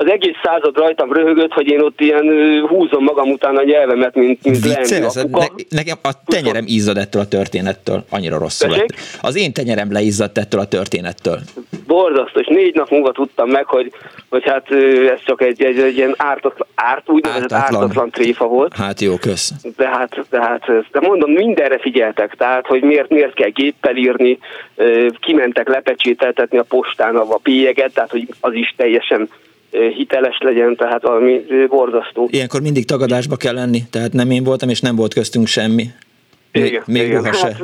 az 0.00 0.10
egész 0.10 0.36
század 0.42 0.76
rajtam 0.76 1.12
röhögött, 1.12 1.52
hogy 1.52 1.68
én 1.68 1.80
ott 1.80 2.00
ilyen 2.00 2.26
húzom 2.68 3.04
magam 3.04 3.30
után 3.30 3.56
a 3.56 3.62
nyelvemet, 3.62 4.14
mint, 4.14 4.44
mint 4.44 4.64
Viccelsz? 4.64 5.14
Ne, 5.14 5.46
nekem 5.68 5.96
a 6.02 6.10
tenyerem 6.26 6.64
izzad 6.66 6.96
ettől 6.96 7.22
a 7.22 7.28
történettől. 7.28 8.04
Annyira 8.10 8.38
rosszul 8.38 8.70
lett. 8.70 8.94
Az 9.20 9.36
én 9.36 9.52
tenyerem 9.52 9.92
leizzadt 9.92 10.38
ettől 10.38 10.60
a 10.60 10.66
történettől. 10.66 11.38
Borzasztó, 11.86 12.40
és 12.40 12.46
négy 12.46 12.74
nap 12.74 12.90
múlva 12.90 13.12
tudtam 13.12 13.48
meg, 13.50 13.66
hogy, 13.66 13.92
hogy 14.28 14.44
hát 14.44 14.70
ez 15.12 15.20
csak 15.24 15.42
egy, 15.42 15.62
egy, 15.62 15.78
egy 15.78 15.96
ilyen 15.96 16.14
ártatlan, 16.16 16.68
árt, 16.74 17.10
úgynevezett 17.10 17.52
Ártatlan. 17.52 17.82
ártatlan 17.82 18.10
tréfa 18.10 18.46
volt. 18.46 18.76
Hát 18.76 19.00
jó, 19.00 19.16
kösz. 19.16 19.52
De 19.76 19.88
hát, 19.88 20.26
de 20.30 20.40
hát, 20.40 20.66
de 20.66 21.00
mondom, 21.00 21.30
mindenre 21.30 21.78
figyeltek, 21.78 22.34
tehát, 22.34 22.66
hogy 22.66 22.82
miért, 22.82 23.08
miért 23.08 23.34
kell 23.34 23.50
géppel 23.50 23.96
írni, 23.96 24.38
kimentek 25.20 25.68
lepecsételtetni 25.68 26.58
a 26.58 26.62
postán 26.62 27.16
a 27.16 27.38
bélyeget, 27.42 27.92
tehát, 27.92 28.10
hogy 28.10 28.28
az 28.40 28.52
is 28.52 28.74
teljesen 28.76 29.28
hiteles 29.70 30.38
legyen, 30.38 30.76
tehát 30.76 31.02
valami 31.02 31.44
borzasztó. 31.68 32.28
Ilyenkor 32.30 32.60
mindig 32.60 32.84
tagadásba 32.84 33.36
kell 33.36 33.54
lenni, 33.54 33.80
tehát 33.90 34.12
nem 34.12 34.30
én 34.30 34.44
voltam, 34.44 34.68
és 34.68 34.80
nem 34.80 34.96
volt 34.96 35.14
köztünk 35.14 35.46
semmi. 35.46 35.84
Még, 36.52 36.64
Igen, 36.64 36.82
még 36.86 37.06
igen. 37.06 37.32
se. 37.32 37.46
Hát, 37.46 37.62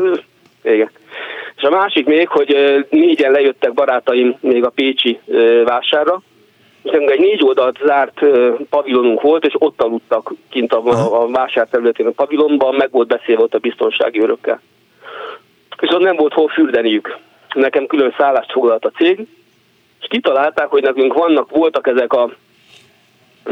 igen. 0.63 0.91
És 1.57 1.63
a 1.63 1.71
másik 1.71 2.07
még, 2.07 2.29
hogy 2.29 2.57
négyen 2.91 3.31
lejöttek 3.31 3.73
barátaim 3.73 4.37
még 4.41 4.65
a 4.65 4.71
Pécsi 4.71 5.19
vásárra, 5.65 6.23
és 6.83 6.93
egy 6.93 7.21
négy 7.21 7.43
oldalt 7.45 7.79
zárt 7.85 8.21
pavilonunk 8.71 9.21
volt, 9.21 9.45
és 9.45 9.55
ott 9.59 9.83
aludtak 9.83 10.33
kint 10.51 10.73
a, 10.73 10.85
a, 10.85 11.23
a 11.23 11.29
vásár 11.31 11.69
területén 11.71 12.07
a 12.07 12.11
pavilonban, 12.11 12.75
meg 12.75 12.91
volt 12.91 13.09
beszélve 13.09 13.43
ott 13.43 13.55
a 13.55 13.59
biztonsági 13.59 14.21
örökkel. 14.21 14.61
Viszont 15.81 16.03
nem 16.03 16.17
volt 16.17 16.33
hol 16.33 16.49
fürdeniük. 16.49 17.17
Nekem 17.55 17.87
külön 17.87 18.15
szállást 18.19 18.53
foglalt 18.53 18.85
a 18.85 18.91
cég, 18.91 19.27
és 20.07 20.19
kitalálták, 20.19 20.67
hogy 20.67 20.83
nekünk 20.83 21.15
vannak, 21.15 21.51
voltak 21.51 21.87
ezek 21.87 22.13
a 22.13 22.31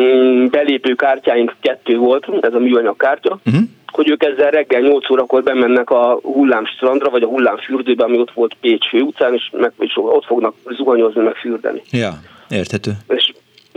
mm, 0.00 0.46
belépő 0.46 0.94
kártyáink, 0.94 1.54
kettő 1.60 1.96
volt, 1.96 2.26
ez 2.40 2.54
a 2.54 2.58
műanyag 2.58 2.96
kártya, 2.96 3.38
Uh-huh. 3.46 3.62
hogy 3.86 4.10
ők 4.10 4.22
ezzel 4.22 4.50
reggel 4.50 4.80
8 4.80 5.10
órakor 5.10 5.42
bemennek 5.42 5.90
a 5.90 6.18
hullámstrandra, 6.22 7.10
vagy 7.10 7.22
a 7.22 7.26
hullámfürdőbe, 7.26 8.04
ami 8.04 8.18
ott 8.18 8.32
volt 8.32 8.56
Pécs 8.60 8.88
főutcán, 8.88 9.34
és, 9.34 9.50
meg, 9.52 9.72
és 9.78 9.92
ott 9.96 10.24
fognak 10.24 10.54
zuhanyozni, 10.70 11.22
meg 11.22 11.34
fürdeni. 11.34 11.82
Ja, 11.90 12.12
érthető. 12.48 12.90
És 13.08 13.32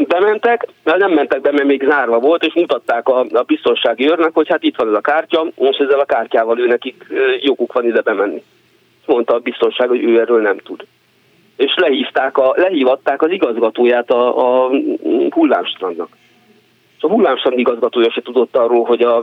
bementek, 0.08 0.68
de 0.84 0.98
nem 0.98 1.12
mentek 1.12 1.42
be, 1.42 1.52
mert 1.52 1.68
még 1.68 1.84
zárva 1.88 2.20
volt, 2.20 2.44
és 2.44 2.54
mutatták 2.54 3.08
a, 3.08 3.26
a 3.32 3.42
biztonsági 3.42 4.10
őrnek, 4.10 4.32
hogy 4.34 4.48
hát 4.48 4.64
itt 4.64 4.76
van 4.76 4.88
ez 4.88 4.94
a 4.94 5.02
kártya, 5.02 5.48
most 5.56 5.80
ezzel 5.80 6.00
a 6.00 6.06
kártyával 6.06 6.60
ő 6.60 6.68
nekik 6.68 7.06
joguk 7.42 7.74
van 7.74 7.86
ide 7.86 8.02
bemenni. 8.02 8.44
Mondta 9.06 9.34
a 9.34 9.40
biztonság, 9.40 9.88
hogy 9.88 10.04
ő 10.04 10.20
erről 10.20 10.42
nem 10.42 10.58
tud. 10.58 10.86
És 11.58 11.74
lehívták 11.76 12.38
a, 12.38 12.54
lehívatták 12.56 13.22
az 13.22 13.32
igazgatóját 13.32 14.12
a, 14.12 14.66
a 14.66 14.70
hullámstrandnak. 15.30 16.10
És 16.98 17.04
a 17.04 17.08
hullámstrand 17.08 17.60
igazgatója 17.60 18.12
se 18.12 18.22
tudott 18.22 18.56
arról, 18.56 18.86
hogy 18.86 19.02
a 19.02 19.22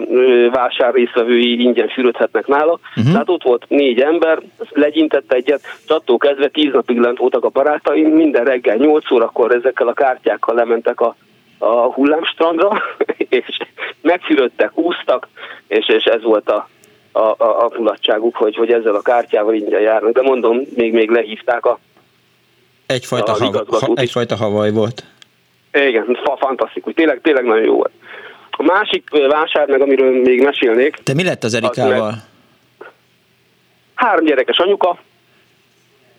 vásár 0.51 0.95
részvevői 0.95 1.63
ingyen 1.63 1.89
fürödhetnek 1.89 2.47
nála. 2.47 2.79
Uh-huh. 2.97 3.13
Tehát 3.13 3.29
ott 3.29 3.43
volt 3.43 3.65
négy 3.69 4.01
ember, 4.01 4.43
legyintett 4.71 5.33
egyet, 5.33 5.61
és 5.85 5.91
attól 5.91 6.19
kezdve 6.19 6.49
tíz 6.49 6.73
napig 6.73 6.99
lent 6.99 7.19
voltak 7.19 7.45
a 7.45 7.49
barátaim, 7.49 8.11
minden 8.11 8.45
reggel 8.45 8.77
nyolc 8.77 9.11
órakor 9.11 9.55
ezekkel 9.55 9.89
a 9.89 9.93
kártyákkal 9.93 10.55
lementek 10.55 11.01
a, 11.01 11.17
a 11.59 11.93
hullámstrandra, 11.93 12.83
és 13.29 13.59
megfürödtek, 14.01 14.79
úsztak, 14.79 15.29
és, 15.67 15.89
és 15.89 16.05
ez 16.05 16.23
volt 16.23 16.51
a, 16.51 16.69
a, 17.13 17.19
a, 17.19 17.65
a 17.65 17.71
mulatságuk, 17.77 18.37
hogy, 18.37 18.57
hogy 18.57 18.73
ezzel 18.73 18.95
a 18.95 19.03
kártyával 19.03 19.55
ingyen 19.55 19.81
járnak. 19.81 20.13
De 20.13 20.23
mondom, 20.23 20.61
még, 20.75 20.93
még 20.93 21.11
lehívták 21.11 21.67
a... 21.67 21.79
Egyfajta, 22.87 23.33
Az 23.33 23.39
hava, 23.39 23.65
ha, 23.69 23.93
egyfajta 23.95 24.37
havaj 24.37 24.71
volt. 24.71 25.05
Igen, 25.73 26.19
fa, 26.25 26.37
fantasztikus, 26.41 26.93
tényleg, 26.95 27.21
tényleg 27.23 27.45
nagyon 27.45 27.65
jó 27.65 27.75
volt. 27.75 27.91
A 28.51 28.63
másik 28.63 29.09
vásár, 29.29 29.69
meg 29.69 29.81
amiről 29.81 30.23
még 30.23 30.43
mesélnék, 30.43 30.95
Te 31.03 31.15
mi 31.15 31.23
lett 31.25 31.45
az 31.45 31.55
Erikával? 31.55 32.15
három 33.95 34.25
gyerekes 34.25 34.59
anyuka, 34.59 34.99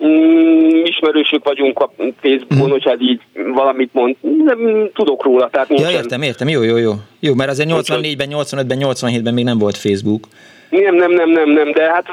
mm, 0.06 0.84
ismerősök 0.84 1.44
vagyunk 1.44 1.80
a 1.80 1.92
Facebookon, 2.22 2.70
hogy 2.70 2.84
hát 2.86 3.02
így 3.02 3.22
valamit 3.54 3.94
mond, 3.94 4.16
nem 4.22 4.90
tudok 4.94 5.24
róla, 5.24 5.50
tehát 5.50 5.70
Ja, 5.70 5.76
nincsen. 5.76 5.94
értem, 5.96 6.22
értem, 6.22 6.48
jó, 6.48 6.62
jó, 6.62 6.78
jó. 6.78 6.92
Jó, 7.20 7.34
mert 7.34 7.50
azért 7.50 7.70
84-ben, 7.72 8.30
85-ben, 8.32 8.78
87-ben 8.82 9.34
még 9.34 9.44
nem 9.44 9.58
volt 9.58 9.78
Facebook. 9.78 10.28
Nem, 10.70 10.96
nem, 10.96 11.12
nem, 11.12 11.30
nem, 11.30 11.50
nem, 11.50 11.72
de 11.72 11.84
hát 11.92 12.12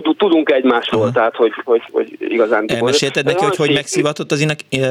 tud, 0.00 0.16
tudunk 0.16 0.50
egymásról, 0.50 1.02
Aha. 1.02 1.12
tehát 1.12 1.36
hogy, 1.36 1.52
hogy, 1.64 1.82
hogy 1.92 2.16
igazán... 2.18 2.64
Elmesélted 2.68 3.24
neki, 3.24 3.44
hogy 3.44 3.56
hogy 3.56 3.72
megszívatott 3.72 4.30
az 4.30 4.46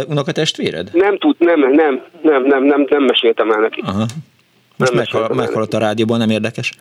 unokatestvéred? 0.07 0.89
Nem 0.93 1.17
tud, 1.17 1.35
nem, 1.39 1.59
nem, 1.59 2.01
nem, 2.21 2.43
nem, 2.43 2.63
nem, 2.63 2.85
nem 2.89 3.03
meséltem 3.03 3.51
el 3.51 3.59
neki. 3.59 3.81
Aha. 3.85 4.05
Most 4.77 4.93
meghal, 4.93 5.29
meghallott 5.33 5.73
a 5.73 5.79
rádióban, 5.79 6.17
nem 6.17 6.29
érdekes. 6.29 6.73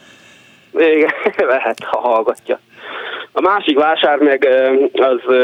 Igen, 0.74 1.12
lehet, 1.54 1.84
ha 1.84 1.98
hallgatja. 1.98 2.60
A 3.32 3.40
másik 3.40 3.78
vásár 3.78 4.18
meg 4.18 4.48
az 4.92 5.34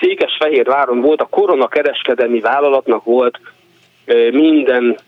Székesfehérváron 0.00 1.00
volt, 1.00 1.20
a 1.20 1.24
Korona 1.24 1.68
kereskedelmi 1.68 2.40
vállalatnak 2.40 3.04
volt 3.04 3.40
minden 4.30 4.98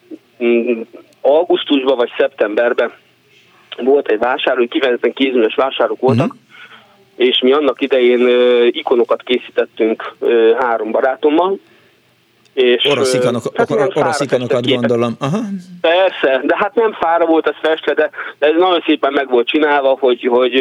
mm, 0.44 0.80
augusztusban 1.20 1.96
vagy 1.96 2.10
szeptemberben 2.18 2.92
volt 3.76 4.08
egy 4.08 4.18
vásár, 4.18 4.56
hogy 4.56 4.68
kifejezetten 4.68 5.12
kézműves 5.12 5.54
vásárok 5.54 6.00
voltak, 6.00 6.26
Mhm. 6.26 6.36
És 7.18 7.40
mi 7.40 7.52
annak 7.52 7.80
idején 7.80 8.28
ikonokat 8.70 9.22
készítettünk 9.22 10.14
három 10.58 10.90
barátommal. 10.90 11.58
És, 12.52 12.84
Orosz, 12.84 13.14
ikonok, 13.14 13.42
hát 13.54 13.70
orosz 13.70 13.92
fára 13.92 14.24
ikonokat 14.24 14.66
gondolom. 14.66 15.16
Aha. 15.18 15.38
Persze, 15.80 16.40
de 16.46 16.56
hát 16.56 16.74
nem 16.74 16.92
fára 16.92 17.26
volt 17.26 17.46
ez 17.46 17.54
festve, 17.62 17.94
de, 17.94 18.10
de 18.38 18.46
ez 18.46 18.52
nagyon 18.58 18.82
szépen 18.86 19.12
meg 19.12 19.30
volt 19.30 19.46
csinálva, 19.46 19.96
hogy, 20.00 20.26
hogy 20.30 20.52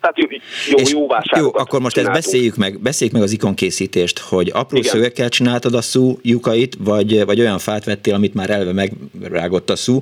tehát 0.00 0.18
jó, 0.18 0.26
jó, 0.70 0.78
És 0.78 0.92
jó 0.92 1.06
Jó, 1.36 1.50
akkor 1.52 1.80
most 1.80 1.96
ezt 1.96 2.06
csináltunk. 2.06 2.14
beszéljük 2.14 2.56
meg, 2.56 2.80
beszéljük 2.82 3.16
meg 3.16 3.24
az 3.24 3.32
ikonkészítést, 3.32 4.18
hogy 4.18 4.50
apró 4.54 4.78
Igen. 4.78 4.90
szögekkel 4.90 5.28
csináltad 5.28 5.74
a 5.74 5.80
szú 5.82 6.18
lyukait, 6.22 6.76
vagy, 6.80 7.24
vagy 7.24 7.40
olyan 7.40 7.58
fát 7.58 7.84
vettél, 7.84 8.14
amit 8.14 8.34
már 8.34 8.50
elve 8.50 8.72
megrágott 8.72 9.70
a 9.70 9.76
szú, 9.76 9.98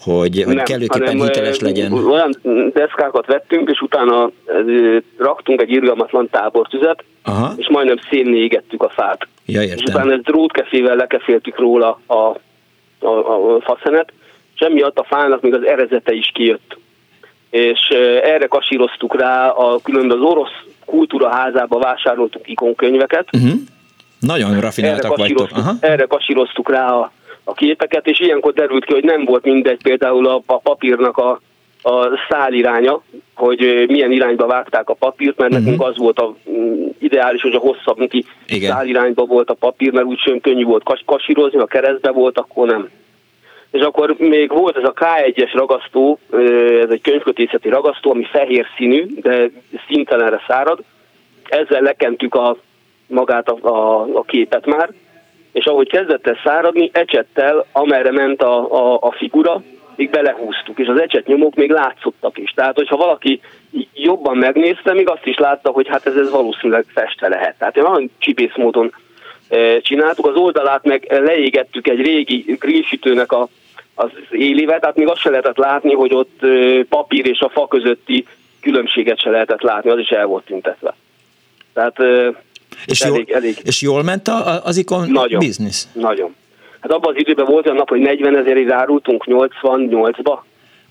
hogy, 0.00 0.42
hogy 0.42 0.54
Nem, 0.54 0.64
kellőképpen 0.64 1.20
hiteles 1.20 1.58
legyen. 1.58 1.92
Olyan 1.92 2.34
deszkákat 2.72 3.26
vettünk, 3.26 3.70
és 3.70 3.80
utána 3.80 4.30
raktunk 5.18 5.60
egy 5.60 5.70
irgalmatlan 5.70 6.28
tábortüzet, 6.30 7.04
Aha, 7.22 7.52
és 7.56 7.68
majdnem 7.68 7.96
szénné 8.10 8.38
égettük 8.38 8.82
a 8.82 8.88
fát. 8.88 9.26
ja 9.46 9.62
És 9.62 9.68
értem. 9.70 9.94
utána 9.94 10.12
ezt 10.12 10.22
drótkefével 10.22 10.96
lekeféltük 10.96 11.58
róla 11.58 12.00
a, 12.06 12.14
a, 12.14 13.08
a 13.08 13.60
faszenet, 13.60 14.12
és 14.54 14.60
emiatt 14.60 14.98
a 14.98 15.04
fának 15.04 15.40
még 15.42 15.54
az 15.54 15.66
erezete 15.66 16.12
is 16.12 16.30
kijött. 16.34 16.78
És 17.50 17.88
erre 18.22 18.46
kasíroztuk 18.46 19.20
rá, 19.20 19.48
a 19.48 19.80
különböző 19.82 20.20
orosz 20.20 20.62
kultúra 20.84 21.28
házába 21.28 21.78
vásároltuk 21.78 22.48
ikonkönyveket, 22.48 23.28
Uh-huh. 23.32 23.50
Nagyon 24.20 24.50
erre 24.50 24.60
rafináltak 24.60 25.16
vagytok. 25.16 25.36
kasíroztuk, 25.36 25.58
Aha. 25.58 25.72
erre 25.80 26.04
kasíroztuk 26.04 26.70
rá 26.70 26.86
a, 26.92 27.12
a 27.50 27.54
képeket, 27.54 28.06
és 28.06 28.20
ilyenkor 28.20 28.52
derült 28.52 28.84
ki, 28.84 28.92
hogy 28.92 29.04
nem 29.04 29.24
volt 29.24 29.44
mindegy 29.44 29.82
például 29.82 30.26
a, 30.26 30.42
a 30.46 30.58
papírnak 30.58 31.16
a, 31.16 31.40
a 31.82 32.08
száliránya, 32.28 33.02
hogy 33.34 33.84
milyen 33.88 34.12
irányba 34.12 34.46
vágták 34.46 34.88
a 34.88 34.94
papírt, 34.94 35.38
mert 35.38 35.50
uh-huh. 35.52 35.66
nekünk 35.66 35.88
az 35.88 35.96
volt 35.96 36.18
a 36.18 36.34
mm, 36.50 36.86
ideális, 36.98 37.42
hogy 37.42 37.54
a 37.54 37.58
hosszabb 37.58 37.98
neki 37.98 38.24
Igen. 38.46 38.70
szálirányba 38.70 39.24
volt 39.24 39.50
a 39.50 39.54
papír, 39.54 39.92
mert 39.92 40.06
úgy 40.06 40.40
könnyű 40.40 40.64
volt 40.64 40.84
kas- 40.84 41.02
kasírozni, 41.06 41.58
ha 41.58 41.66
keresztbe 41.66 42.10
volt, 42.10 42.38
akkor 42.38 42.66
nem. 42.66 42.88
és 43.70 43.80
akkor 43.80 44.14
még 44.18 44.52
volt 44.52 44.76
ez 44.76 44.84
a 44.84 44.92
K1-es 44.92 45.50
ragasztó, 45.52 46.18
ez 46.82 46.90
egy 46.90 47.00
könyvkötészeti 47.02 47.68
ragasztó, 47.68 48.10
ami 48.10 48.24
fehér 48.24 48.66
színű, 48.76 49.06
de 49.20 49.50
szintelenre 49.88 50.40
szárad. 50.46 50.78
Ezzel 51.48 51.82
lekentük 51.82 52.34
a, 52.34 52.56
magát 53.06 53.48
a, 53.48 53.68
a, 53.68 54.08
a 54.14 54.22
képet 54.22 54.66
már, 54.66 54.90
és 55.52 55.64
ahogy 55.64 55.88
kezdett 55.88 56.26
el 56.26 56.38
száradni, 56.44 56.90
ecsettel, 56.92 57.66
amerre 57.72 58.10
ment 58.10 58.42
a, 58.42 58.72
a, 58.72 58.98
a 59.00 59.12
figura, 59.12 59.62
még 59.96 60.10
belehúztuk, 60.10 60.78
és 60.78 60.86
az 60.86 61.00
ecset 61.00 61.26
nyomok 61.26 61.54
még 61.54 61.70
látszottak 61.70 62.38
is. 62.38 62.50
Tehát, 62.50 62.76
hogyha 62.76 62.96
valaki 62.96 63.40
jobban 63.94 64.36
megnézte, 64.36 64.92
még 64.92 65.08
azt 65.08 65.26
is 65.26 65.36
látta, 65.36 65.70
hogy 65.70 65.88
hát 65.88 66.06
ez, 66.06 66.16
ez 66.16 66.30
valószínűleg 66.30 66.84
festve 66.88 67.28
lehet. 67.28 67.58
Tehát 67.58 67.76
olyan 67.76 68.10
csipész 68.18 68.54
módon 68.56 68.94
csináltuk, 69.82 70.26
az 70.26 70.36
oldalát 70.36 70.84
meg 70.84 71.06
leégettük 71.08 71.88
egy 71.88 72.00
régi 72.00 72.56
grillsütőnek 72.58 73.32
a, 73.32 73.48
az 73.94 74.10
élével, 74.30 74.80
tehát 74.80 74.96
még 74.96 75.08
azt 75.08 75.20
se 75.20 75.30
lehetett 75.30 75.56
látni, 75.56 75.94
hogy 75.94 76.14
ott 76.14 76.40
papír 76.88 77.26
és 77.26 77.40
a 77.40 77.48
fa 77.48 77.68
közötti 77.68 78.26
különbséget 78.60 79.20
se 79.20 79.30
lehetett 79.30 79.62
látni, 79.62 79.90
az 79.90 79.98
is 79.98 80.08
el 80.08 80.26
volt 80.26 80.44
tüntetve. 80.44 80.94
Tehát 81.72 81.96
és, 82.86 83.00
elég, 83.00 83.28
jól, 83.28 83.36
elég. 83.36 83.58
és 83.62 83.82
jól 83.82 84.02
ment 84.02 84.28
a, 84.28 84.64
az 84.64 84.76
ikon 84.76 85.10
nagyon, 85.10 85.38
biznisz? 85.38 85.88
Nagyon. 85.92 86.34
Hát 86.80 86.92
abban 86.92 87.14
az 87.14 87.20
időben 87.20 87.46
volt 87.46 87.64
olyan 87.64 87.76
nap, 87.76 87.88
hogy 87.88 88.00
40 88.00 88.36
ezerért 88.36 88.70
árultunk 88.70 89.24
88-ba, 89.26 90.38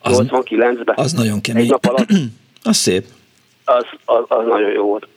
89-be. 0.03 0.93
Az 0.95 1.13
nagyon 1.13 1.41
kemény. 1.41 1.63
Egy 1.63 1.69
nap 1.69 1.85
alatt. 1.85 2.09
az 2.63 2.77
szép. 2.77 3.05
Az, 3.65 3.85
az, 4.05 4.23
az 4.27 4.45
nagyon 4.45 4.71
jó 4.71 4.83
volt. 4.83 5.07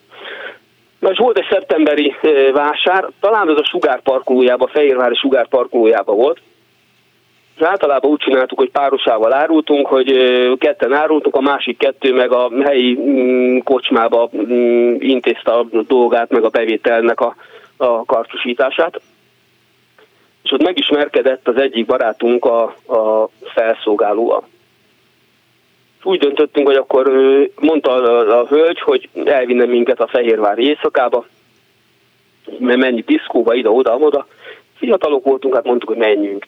Na 0.99 1.11
és 1.11 1.19
volt 1.19 1.38
egy 1.38 1.47
szeptemberi 1.50 2.14
vásár, 2.52 3.09
talán 3.21 3.49
az 3.49 3.59
a 3.59 3.64
sugárparkolójában, 3.64 4.69
Fehérvári 4.69 5.14
sugárparkolójában 5.14 6.17
volt, 6.17 6.41
általában 7.62 8.11
úgy 8.11 8.19
csináltuk, 8.19 8.59
hogy 8.59 8.71
párosával 8.71 9.33
árultunk, 9.33 9.87
hogy 9.87 10.12
ketten 10.59 10.92
árultunk, 10.92 11.37
a 11.37 11.40
másik 11.40 11.78
kettő 11.78 12.14
meg 12.14 12.33
a 12.33 12.50
helyi 12.64 12.99
mm, 13.00 13.59
kocsmába 13.59 14.31
mm, 14.37 14.95
intézte 14.99 15.52
a 15.52 15.66
dolgát, 15.87 16.31
meg 16.31 16.45
a 16.45 16.49
bevételnek 16.49 17.21
a, 17.21 17.35
a 17.76 18.04
kartusítását. 18.04 19.00
És 20.42 20.52
ott 20.52 20.62
megismerkedett 20.62 21.49
az 21.49 21.57
egyik 21.57 21.87
barátunk 21.87 22.45
a, 22.45 22.62
a 22.87 23.28
felszolgálóval. 23.42 24.49
Úgy 26.02 26.19
döntöttünk, 26.19 26.66
hogy 26.66 26.76
akkor 26.76 27.12
mondta 27.61 27.90
a, 27.90 28.40
a 28.40 28.47
hölgy, 28.47 28.81
hogy 28.81 29.09
elvinne 29.25 29.64
minket 29.64 30.00
a 30.00 30.07
Fehérvári 30.07 30.66
éjszakába, 30.66 31.26
mert 32.59 32.78
mennyi 32.78 33.00
diszkóba, 33.00 33.54
ide-oda-oda. 33.54 34.26
Fiatalok 34.75 35.25
voltunk, 35.25 35.54
hát 35.54 35.64
mondtuk, 35.64 35.88
hogy 35.88 35.99
menjünk. 35.99 36.47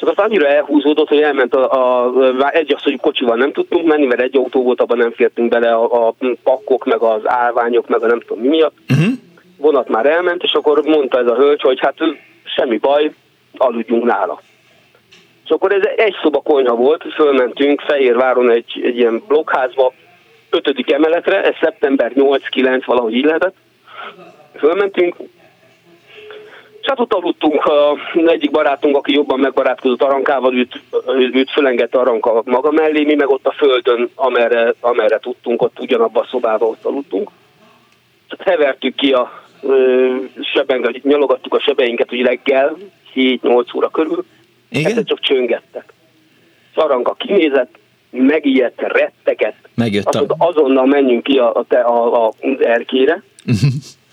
Csak 0.00 0.08
az 0.08 0.24
annyira 0.24 0.46
elhúzódott, 0.46 1.08
hogy 1.08 1.20
elment 1.20 1.54
a, 1.54 1.72
a, 1.72 2.06
a 2.38 2.50
egy 2.52 2.74
az, 2.74 2.82
hogy 2.82 3.00
kocsival 3.00 3.36
nem 3.36 3.52
tudtunk 3.52 3.86
menni, 3.86 4.06
mert 4.06 4.20
egy 4.20 4.36
autó 4.36 4.62
volt, 4.62 4.80
abban 4.80 4.98
nem 4.98 5.12
fértünk 5.12 5.48
bele 5.48 5.72
a, 5.72 6.08
a 6.08 6.14
pakkok, 6.42 6.84
meg 6.84 7.00
az 7.00 7.20
állványok, 7.24 7.88
meg 7.88 8.02
a 8.02 8.06
nem 8.06 8.20
tudom 8.20 8.42
mi 8.42 8.48
miatt. 8.48 8.76
Uh-huh. 8.88 9.12
Vonat 9.56 9.88
már 9.88 10.06
elment, 10.06 10.42
és 10.42 10.52
akkor 10.52 10.82
mondta 10.82 11.18
ez 11.18 11.26
a 11.26 11.34
hölgy, 11.34 11.60
hogy 11.60 11.80
hát 11.80 11.96
semmi 12.44 12.78
baj, 12.78 13.12
aludjunk 13.56 14.04
nála. 14.04 14.40
És 15.44 15.50
akkor 15.50 15.72
ez 15.72 15.88
egy 15.96 16.14
szoba 16.22 16.40
konyha 16.40 16.74
volt, 16.74 17.04
fölmentünk 17.14 17.80
Fehérváron 17.80 18.50
egy, 18.50 18.80
egy 18.82 18.96
ilyen 18.96 19.22
blokkházba, 19.26 19.92
ötödik 20.50 20.92
emeletre, 20.92 21.42
ez 21.42 21.54
szeptember 21.60 22.12
8-9 22.14 22.82
valahogy 22.86 23.14
így 23.14 23.24
lehetett. 23.24 23.54
Fölmentünk, 24.58 25.16
és 26.80 26.86
hát 26.86 27.00
ott 27.00 27.14
aludtunk, 27.14 27.64
a 27.64 27.96
egyik 28.26 28.50
barátunk, 28.50 28.96
aki 28.96 29.12
jobban 29.12 29.38
megbarátkozott 29.38 30.02
Arankával, 30.02 30.54
őt, 30.54 30.80
őt 31.32 31.50
fölengedte 31.50 31.98
Aranka 31.98 32.42
maga 32.44 32.70
mellé, 32.70 33.04
mi 33.04 33.14
meg 33.14 33.28
ott 33.28 33.46
a 33.46 33.52
földön, 33.52 34.10
amerre, 34.14 34.74
amerre 34.80 35.18
tudtunk, 35.18 35.62
ott 35.62 35.80
ugyanabban 35.80 36.22
a 36.22 36.28
szobában 36.30 36.68
ott 36.68 36.84
aludtunk. 36.84 37.30
Hevertük 38.38 38.94
ki 38.94 39.12
a 39.12 39.30
sebengel, 40.54 40.92
nyalogattuk 41.02 41.54
a 41.54 41.60
sebeinket, 41.60 42.08
hogy 42.08 42.22
reggel, 42.22 42.76
7-8 43.14 43.76
óra 43.76 43.88
körül, 43.88 44.24
Igen? 44.70 44.96
Ezt 44.96 45.06
csak 45.06 45.20
csöngettek. 45.20 45.92
Szaranka 46.74 47.14
kinézett, 47.14 47.78
megijedt, 48.10 48.80
retteget. 48.80 49.54
Megjött 49.74 50.14
mondta, 50.14 50.34
azonnal 50.38 50.86
menjünk 50.86 51.22
ki 51.22 51.38
a, 51.38 51.56
a, 51.56 51.74
a, 51.74 52.26
a 52.26 52.32
erkére, 52.58 53.22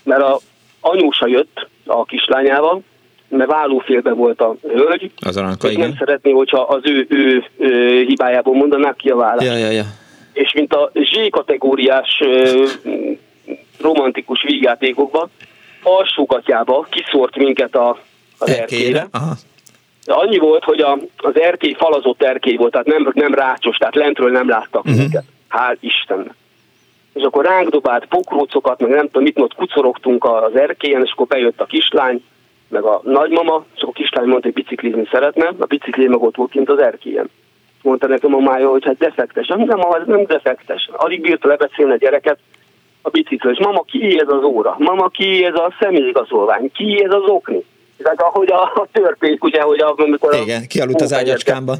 mert 0.04 0.22
a 0.22 0.38
anyósa 0.80 1.26
jött 1.26 1.68
a 1.86 2.04
kislányával, 2.04 2.82
mert 3.28 3.50
vállófélbe 3.50 4.12
volt 4.12 4.40
a 4.40 4.56
hölgy. 4.62 5.10
Az 5.20 5.36
aranka, 5.36 5.70
igen. 5.70 5.88
Nem 5.88 5.96
szeretné, 5.98 6.30
hogyha 6.30 6.60
az 6.60 6.80
ő, 6.84 7.06
ő, 7.08 7.44
ő 7.56 8.02
hibájából 8.04 8.54
mondanák 8.54 8.96
ki 8.96 9.08
a 9.08 9.16
vállást. 9.16 9.46
Ja, 9.46 9.56
ja, 9.56 9.70
ja. 9.70 9.84
És 10.32 10.52
mint 10.52 10.74
a 10.74 10.90
Z 10.94 11.30
kategóriás 11.30 12.22
romantikus 13.80 14.42
vígjátékokban, 14.42 15.30
alsógatjába 15.82 16.86
kiszórt 16.90 17.36
minket 17.36 17.74
a, 17.74 17.98
az. 18.38 19.46
De 20.04 20.12
annyi 20.14 20.38
volt, 20.38 20.64
hogy 20.64 20.80
a, 20.80 20.98
az 21.16 21.40
erkély 21.40 21.74
falazott 21.78 22.22
erkély 22.22 22.56
volt, 22.56 22.72
tehát 22.72 22.86
nem, 22.86 23.10
nem 23.14 23.34
rácsos, 23.34 23.76
tehát 23.76 23.94
lentről 23.94 24.30
nem 24.30 24.48
láttak 24.48 24.84
uh-huh. 24.84 25.00
minket. 25.00 25.24
Hál' 25.50 25.76
Istennek. 25.80 26.34
És 27.18 27.24
akkor 27.24 27.44
ránk 27.44 27.68
dobált 27.68 28.06
pokrócokat, 28.06 28.80
meg 28.80 28.90
nem 28.90 29.06
tudom 29.06 29.22
mit, 29.22 29.38
ott 29.38 29.54
kucorogtunk 29.54 30.24
az 30.24 30.56
erkélyen, 30.56 31.04
és 31.04 31.10
akkor 31.12 31.26
bejött 31.26 31.60
a 31.60 31.64
kislány, 31.64 32.24
meg 32.68 32.82
a 32.82 33.00
nagymama, 33.04 33.64
és 33.74 33.82
akkor 33.82 33.94
a 33.96 34.00
kislány 34.00 34.26
mondta, 34.26 34.46
hogy 34.46 34.62
biciklizni 34.62 35.08
szeretne, 35.10 35.52
a 35.58 35.66
bicikli 35.66 36.06
meg 36.06 36.22
ott 36.22 36.36
volt 36.36 36.50
kint 36.50 36.70
az 36.70 36.78
erkélyen. 36.78 37.30
Mondta 37.82 38.06
nekem 38.06 38.34
a 38.34 38.38
mája, 38.38 38.68
hogy 38.68 38.84
hát 38.84 38.96
defektes. 38.96 39.46
Nem, 39.46 39.60
nem, 39.60 39.80
az 39.84 40.02
nem 40.06 40.24
defektes. 40.26 40.88
Alig 40.92 41.20
bírta 41.20 41.48
lebeszélni 41.48 41.92
a 41.92 41.96
gyereket, 41.96 42.38
a 43.02 43.10
biciklis. 43.10 43.58
Mama, 43.58 43.82
ki 43.82 44.20
ez 44.20 44.28
az 44.28 44.42
óra? 44.42 44.74
Mama, 44.78 45.08
ki 45.08 45.44
ez 45.44 45.54
a 45.54 45.74
személyigazolvány? 45.80 46.70
Ki 46.72 47.02
ez 47.04 47.12
az 47.12 47.22
okni? 47.26 47.64
Tehát 48.02 48.22
ahogy 48.22 48.50
a, 48.50 48.62
a 48.62 48.86
törpék, 48.92 49.44
ugye, 49.44 49.60
hogy 49.60 49.80
a, 49.80 49.94
amikor 49.96 50.34
Igen, 50.34 50.66
kialudt 50.66 51.00
az 51.00 51.12
ágyacskámba. 51.12 51.74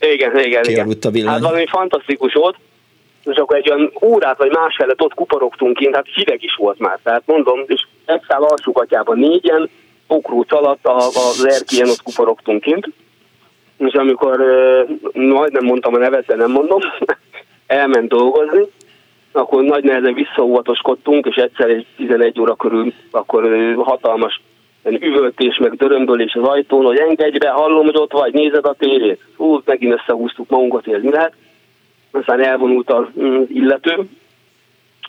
Igen, 0.00 0.38
igen, 0.38 0.62
kialudt 0.62 1.04
a 1.04 1.10
villany. 1.10 1.32
Hát 1.32 1.42
valami 1.42 1.66
fantasztikus 1.66 2.32
volt, 2.32 2.56
és 3.26 3.36
akkor 3.36 3.56
egy 3.56 3.70
olyan 3.70 3.92
órát 4.02 4.38
vagy 4.38 4.50
más 4.50 4.76
felett 4.76 5.02
ott 5.02 5.14
kuporogtunk 5.14 5.76
kint, 5.76 5.94
hát 5.94 6.06
hideg 6.14 6.42
is 6.42 6.54
volt 6.54 6.78
már. 6.78 6.98
Tehát 7.02 7.22
mondom, 7.26 7.64
és 7.66 7.82
egy 8.04 8.22
szál 8.28 8.42
alsógatjában 8.42 9.18
négyen, 9.18 9.70
pokróc 10.06 10.52
alatt 10.52 10.84
a, 10.86 10.96
az 10.96 11.46
erkélyen 11.48 11.88
ott 11.88 12.02
kuporogtunk 12.02 12.62
kint. 12.62 12.88
És 13.78 13.92
amikor 13.92 14.44
majdnem 15.12 15.64
mondtam 15.64 15.94
a 15.94 15.98
nevet, 15.98 16.26
de 16.26 16.36
nem 16.36 16.50
mondom, 16.50 16.80
elment 17.66 18.08
dolgozni, 18.08 18.66
akkor 19.32 19.62
nagy 19.62 19.84
nehezen 19.84 20.14
visszaóvatoskodtunk, 20.14 21.26
és 21.26 21.36
egyszer 21.36 21.68
egy 21.68 21.86
11 21.96 22.40
óra 22.40 22.54
körül 22.54 22.92
akkor 23.10 23.74
hatalmas 23.76 24.40
üvöltés, 24.84 25.58
meg 25.58 25.74
dörömbölés 25.74 26.34
az 26.34 26.48
ajtón, 26.48 26.84
hogy 26.84 26.96
engedj 26.96 27.38
be, 27.38 27.48
hallom, 27.48 27.84
hogy 27.84 27.96
ott 27.96 28.12
vagy, 28.12 28.32
nézed 28.32 28.66
a 28.66 28.74
tévét. 28.78 29.20
Hú, 29.36 29.60
megint 29.64 29.92
összehúztuk 29.92 30.48
magunkat, 30.48 30.84
hogy 30.84 30.94
ez 30.94 31.02
mi 31.02 31.10
lehet. 31.10 31.32
Aztán 32.18 32.44
elvonult 32.44 32.90
az 32.90 33.04
mm, 33.20 33.42
illető. 33.48 34.08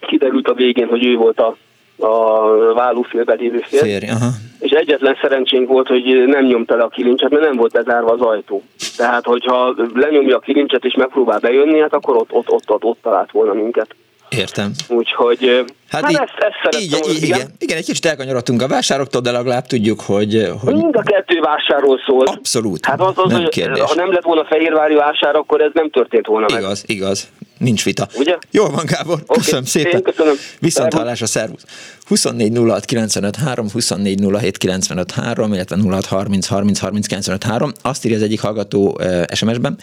Kiderült 0.07 0.47
a 0.47 0.53
végén, 0.53 0.87
hogy 0.87 1.05
ő 1.05 1.15
volt 1.15 1.39
a, 1.39 1.57
a 2.05 2.73
vállófélbe 2.73 3.33
lévő 3.33 3.59
fél. 3.59 3.79
Férj, 3.79 4.07
aha. 4.07 4.29
És 4.59 4.71
egyetlen 4.71 5.17
szerencsénk 5.21 5.67
volt, 5.67 5.87
hogy 5.87 6.23
nem 6.25 6.45
nyomta 6.45 6.75
le 6.75 6.83
a 6.83 6.87
kilincset, 6.87 7.29
mert 7.29 7.43
nem 7.43 7.55
volt 7.55 7.71
bezárva 7.71 8.11
az 8.11 8.21
ajtó. 8.21 8.63
Tehát, 8.97 9.25
hogyha 9.25 9.75
lenyomja 9.93 10.35
a 10.35 10.39
kilincset 10.39 10.85
és 10.85 10.93
megpróbál 10.93 11.39
bejönni, 11.39 11.79
hát 11.79 11.93
akkor 11.93 12.15
ott, 12.15 12.31
ott, 12.31 12.49
ott, 12.49 12.69
ott, 12.71 12.83
ott 12.83 13.01
talált 13.01 13.31
volna 13.31 13.53
minket. 13.53 13.95
Értem. 14.29 14.71
Úgyhogy 14.87 15.65
hát, 15.89 16.01
hát 16.01 16.11
így, 16.11 16.17
ezt, 16.17 16.33
ezt 16.37 16.83
így, 16.83 16.83
így, 16.83 17.23
igen. 17.23 17.39
igen. 17.39 17.51
igen, 17.59 17.77
egy 17.77 17.85
kicsit 17.85 18.05
elkanyarodtunk 18.05 18.61
a 18.61 18.67
vásároktól, 18.67 19.21
de 19.21 19.31
legalább 19.31 19.65
tudjuk, 19.65 20.01
hogy, 20.01 20.51
hogy... 20.63 20.73
Mind 20.73 20.95
a 20.95 21.01
kettő 21.01 21.39
vásárról 21.39 21.99
szól. 22.05 22.25
Abszolút, 22.25 22.85
hát 22.85 23.01
az, 23.01 23.13
az, 23.15 23.31
nem 23.31 23.41
hogy 23.41 23.49
kérdés. 23.49 23.81
Ha 23.81 23.95
nem 23.95 24.11
lett 24.11 24.23
volna 24.23 24.45
Fehérvári 24.45 24.95
vásár, 24.95 25.35
akkor 25.35 25.61
ez 25.61 25.71
nem 25.73 25.89
történt 25.89 26.25
volna 26.25 26.45
igaz, 26.49 26.61
meg. 26.61 26.63
Igaz, 26.63 26.83
igaz. 26.87 27.27
Nincs 27.57 27.83
vita. 27.83 28.07
Ugye? 28.17 28.37
Jól 28.51 28.69
van, 28.69 28.85
Gábor. 28.85 29.13
Okay. 29.13 29.37
Köszönöm 29.37 29.65
szépen. 29.65 29.91
Én 29.91 30.01
köszönöm. 30.01 30.33
Viszont 30.59 30.93
hallásra, 30.93 31.25
szervusz. 31.25 31.65
24 32.05 32.57
06 32.57 32.85
95 32.85 33.35
3, 33.35 33.69
24 33.71 34.19
07 34.39 34.57
95 34.57 35.11
3, 35.11 35.53
illetve 35.53 35.77
06 35.89 36.05
30 36.05 36.47
30 36.47 36.79
30 36.79 37.07
95 37.07 37.43
3. 37.43 37.71
Azt 37.81 38.05
írja 38.05 38.17
az 38.17 38.23
egyik 38.23 38.41
hallgató 38.41 38.97
uh, 38.99 39.23
SMS-ben. 39.33 39.77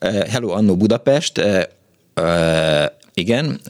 Uh, 0.00 0.26
hello, 0.26 0.50
Annó 0.50 0.76
Budapest. 0.76 1.38
Uh, 1.38 1.62
igen, 3.14 3.60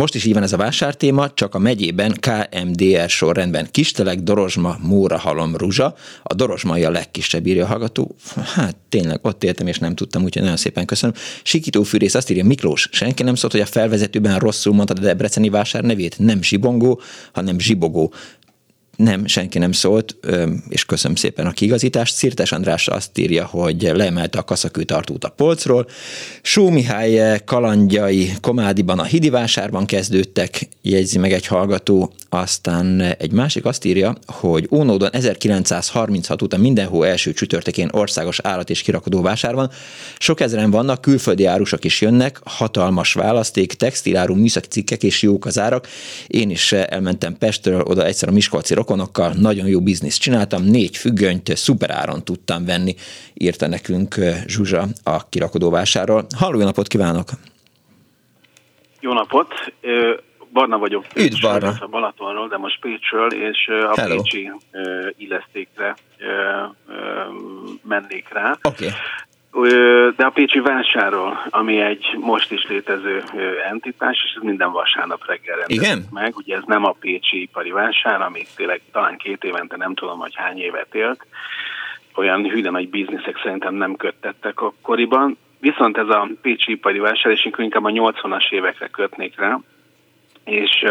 most 0.00 0.14
is 0.14 0.24
így 0.24 0.34
van 0.34 0.42
ez 0.42 0.52
a 0.52 0.56
vásártéma, 0.56 1.30
csak 1.30 1.54
a 1.54 1.58
megyében 1.58 2.14
KMDR 2.20 3.08
sorrendben 3.08 3.68
Kistelek, 3.70 4.20
Dorozsma, 4.20 4.76
Móra, 4.82 5.18
Halom, 5.18 5.56
Ruzsa. 5.56 5.94
A 6.22 6.34
Dorozsmai 6.34 6.84
a 6.84 6.90
legkisebb 6.90 7.46
írja 7.46 7.64
a 7.64 7.68
hallgató. 7.68 8.14
Hát 8.54 8.76
tényleg, 8.88 9.18
ott 9.22 9.44
éltem 9.44 9.66
és 9.66 9.78
nem 9.78 9.94
tudtam, 9.94 10.22
úgyhogy 10.22 10.42
nagyon 10.42 10.56
szépen 10.56 10.86
köszönöm. 10.86 11.14
Sikító 11.42 11.82
Fűrész 11.82 12.14
azt 12.14 12.30
írja, 12.30 12.44
Miklós, 12.44 12.88
senki 12.92 13.22
nem 13.22 13.34
szólt, 13.34 13.52
hogy 13.52 13.60
a 13.60 13.66
felvezetőben 13.66 14.38
rosszul 14.38 14.74
mondtad 14.74 14.98
a 14.98 15.00
Debreceni 15.00 15.48
vásár 15.48 15.82
nevét. 15.82 16.18
Nem 16.18 16.42
zsibongó, 16.42 17.00
hanem 17.32 17.58
zsibogó 17.58 18.12
nem, 19.02 19.26
senki 19.26 19.58
nem 19.58 19.72
szólt, 19.72 20.16
és 20.68 20.84
köszönöm 20.84 21.16
szépen 21.16 21.46
a 21.46 21.50
kigazítást. 21.50 22.14
Szirtes 22.14 22.52
András 22.52 22.88
azt 22.88 23.18
írja, 23.18 23.44
hogy 23.44 23.90
leemelte 23.94 24.38
a 24.38 24.44
kaszakőtartót 24.44 25.24
a 25.24 25.28
polcról. 25.28 25.86
Só 26.42 26.68
Mihály 26.68 27.40
kalandjai 27.44 28.32
Komádiban 28.40 28.98
a 28.98 29.04
Hidivásárban 29.04 29.86
kezdődtek, 29.86 30.68
jegyzi 30.82 31.18
meg 31.18 31.32
egy 31.32 31.46
hallgató. 31.46 32.12
Aztán 32.28 33.00
egy 33.00 33.32
másik 33.32 33.64
azt 33.64 33.84
írja, 33.84 34.16
hogy 34.26 34.68
Ónódon 34.70 35.10
1936 35.12 36.42
óta 36.42 36.56
minden 36.56 36.86
hó 36.86 37.02
első 37.02 37.32
csütörtökén 37.32 37.88
országos 37.92 38.38
állat 38.40 38.70
és 38.70 38.82
kirakodó 38.82 39.22
vásár 39.22 39.54
van. 39.54 39.70
Sok 40.18 40.40
ezeren 40.40 40.70
vannak, 40.70 41.00
külföldi 41.00 41.44
árusok 41.44 41.84
is 41.84 42.00
jönnek, 42.00 42.40
hatalmas 42.44 43.12
választék, 43.12 43.72
textiláru, 43.72 44.34
műszaki 44.34 44.68
cikkek 44.68 45.02
és 45.02 45.22
jók 45.22 45.46
az 45.46 45.58
árak. 45.58 45.88
Én 46.26 46.50
is 46.50 46.72
elmentem 46.72 47.36
Pestről, 47.38 47.80
oda 47.80 48.06
egyszer 48.06 48.28
a 48.28 48.32
Miskolci 48.32 48.74
rokonokkal, 48.90 49.32
nagyon 49.40 49.66
jó 49.66 49.80
bizniszt 49.80 50.20
csináltam, 50.20 50.62
négy 50.62 50.96
függönyt 50.96 51.56
szuper 51.56 51.90
áron 51.90 52.24
tudtam 52.24 52.64
venni, 52.64 52.94
írta 53.34 53.66
nekünk 53.66 54.14
Zsuzsa 54.46 54.86
a 55.04 55.28
kirakodóvásáról. 55.28 56.26
Halló, 56.36 56.58
jó 56.58 56.64
napot 56.64 56.86
kívánok! 56.86 57.28
Jó 59.00 59.12
napot! 59.12 59.54
Barna 60.52 60.78
vagyok. 60.78 61.04
Üdv 61.14 61.40
Barna! 61.42 61.72
A 61.80 61.86
Balatonról, 61.86 62.48
de 62.48 62.56
most 62.56 62.80
Pécsről, 62.80 63.32
és 63.32 63.68
a 63.68 64.00
Hello. 64.00 64.22
Pécsi 64.22 64.50
illesztékre 65.16 65.96
mennék 67.82 68.28
rá. 68.32 68.58
Okay. 68.62 68.88
De 70.16 70.24
a 70.24 70.30
Pécsi 70.30 70.60
vásáról, 70.60 71.46
ami 71.50 71.80
egy 71.80 72.16
most 72.20 72.52
is 72.52 72.66
létező 72.68 73.22
entitás, 73.70 74.22
és 74.24 74.32
ez 74.36 74.42
minden 74.42 74.72
vasárnap 74.72 75.26
reggel 75.26 75.58
Igen? 75.66 76.06
meg. 76.10 76.36
Ugye 76.36 76.56
ez 76.56 76.62
nem 76.66 76.84
a 76.84 76.96
Pécsi 77.00 77.42
ipari 77.42 77.70
vásár, 77.70 78.20
ami 78.22 78.46
tényleg 78.56 78.80
talán 78.92 79.16
két 79.16 79.44
évente 79.44 79.76
nem 79.76 79.94
tudom, 79.94 80.18
hogy 80.18 80.34
hány 80.34 80.58
évet 80.58 80.94
élt. 80.94 81.26
Olyan 82.14 82.48
hűde 82.48 82.70
nagy 82.70 82.88
bizniszek 82.88 83.40
szerintem 83.42 83.74
nem 83.74 83.96
köttettek 83.96 84.60
akkoriban. 84.60 85.38
Viszont 85.60 85.96
ez 85.96 86.08
a 86.08 86.28
Pécsi 86.42 86.72
ipari 86.72 86.98
vásár, 86.98 87.32
és 87.32 87.48
inkább 87.56 87.84
a 87.84 87.90
80-as 87.90 88.50
évekre 88.50 88.86
kötnék 88.86 89.38
rá, 89.38 89.58
és 90.50 90.84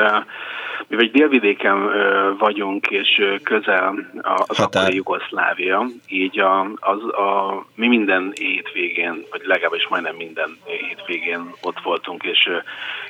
mivel 0.87 1.05
délvidéken 1.11 1.91
vagyunk, 2.37 2.87
és 2.87 3.23
közel 3.43 4.11
az 4.47 4.59
akkori 4.59 4.95
Jugoszlávia, 4.95 5.85
így 6.07 6.39
a, 6.39 6.61
az, 6.79 7.03
a, 7.03 7.65
mi 7.75 7.87
minden 7.87 8.33
hétvégén, 8.35 9.25
vagy 9.31 9.41
legalábbis 9.43 9.87
majdnem 9.87 10.15
minden 10.15 10.57
hétvégén 10.65 11.51
ott 11.61 11.79
voltunk, 11.83 12.23
és, 12.23 12.49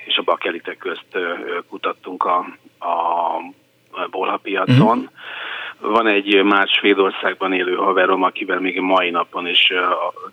és 0.05 0.17
a 0.17 0.21
bakelitek 0.21 0.77
közt 0.77 1.17
kutattunk 1.69 2.23
a, 2.23 2.37
a 2.79 4.07
bolhapiacon. 4.09 4.97
Mm-hmm. 4.97 5.91
Van 5.93 6.07
egy 6.07 6.43
más 6.43 6.71
Svédországban 6.71 7.53
élő 7.53 7.75
haverom, 7.75 8.23
akivel 8.23 8.59
még 8.59 8.79
mai 8.79 9.09
napon 9.09 9.47
is, 9.47 9.67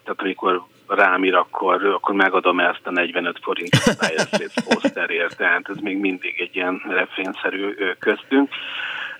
tehát 0.04 0.20
amikor 0.20 0.62
rám 0.88 1.24
ír, 1.24 1.34
akkor, 1.34 1.84
akkor 1.84 2.14
megadom 2.14 2.60
ezt 2.60 2.80
a 2.84 2.90
45 2.90 3.38
forintot 3.42 3.86
a 3.86 4.06
Dire 4.06 4.48
poszterért, 4.68 5.36
tehát 5.36 5.68
ez 5.68 5.76
még 5.76 5.98
mindig 5.98 6.34
egy 6.38 6.56
ilyen 6.56 6.82
refrénszerű 6.88 7.74
köztünk. 7.98 8.48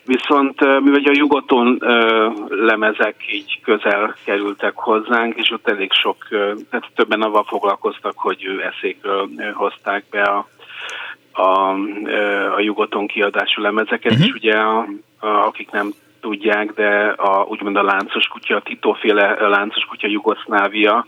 Viszont 0.05 0.61
mivel 0.61 1.00
a 1.05 1.11
Jugoton 1.12 1.83
lemezek 2.48 3.14
így 3.33 3.61
közel 3.62 4.14
kerültek 4.24 4.72
hozzánk, 4.74 5.37
és 5.37 5.50
ott 5.50 5.68
elég 5.68 5.92
sok, 5.92 6.16
tehát 6.70 6.90
többen 6.94 7.22
avval 7.22 7.44
foglalkoztak, 7.44 8.12
hogy 8.16 8.61
eszékről 8.72 9.29
hozták 9.55 10.05
be 10.11 10.22
a, 10.22 10.48
a, 11.33 11.70
a 12.55 12.61
Jugoton 12.61 13.07
kiadású 13.07 13.62
lemezeket, 13.62 14.12
uh-huh. 14.12 14.26
és 14.26 14.33
ugye 14.33 14.55
a, 14.57 14.87
a, 15.18 15.26
akik 15.26 15.70
nem 15.70 15.92
tudják, 16.20 16.72
de 16.72 17.14
a, 17.16 17.44
úgymond 17.48 17.76
a 17.76 17.83
láncos 17.83 18.26
kutya, 18.26 18.57
a 18.57 18.62
titóféle 18.62 19.48
láncos 19.48 19.85
kutya 19.85 20.09
Jugoszlávia, 20.09 21.07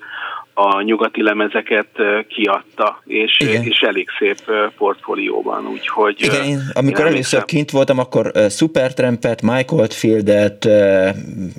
a 0.61 0.83
nyugati 0.83 1.23
lemezeket 1.23 1.88
kiadta, 2.29 3.03
és, 3.05 3.37
és 3.62 3.81
elég 3.81 4.09
szép 4.18 4.38
portfólióban, 4.77 5.66
úgyhogy... 5.66 6.16
Igen, 6.21 6.44
én, 6.44 6.61
amikor 6.73 7.07
én 7.07 7.12
először 7.12 7.44
kint 7.44 7.71
voltam, 7.71 7.99
akkor 7.99 8.33
Supertrampet, 8.51 9.42
Mike 9.42 9.75
Oldfieldet, 9.75 10.68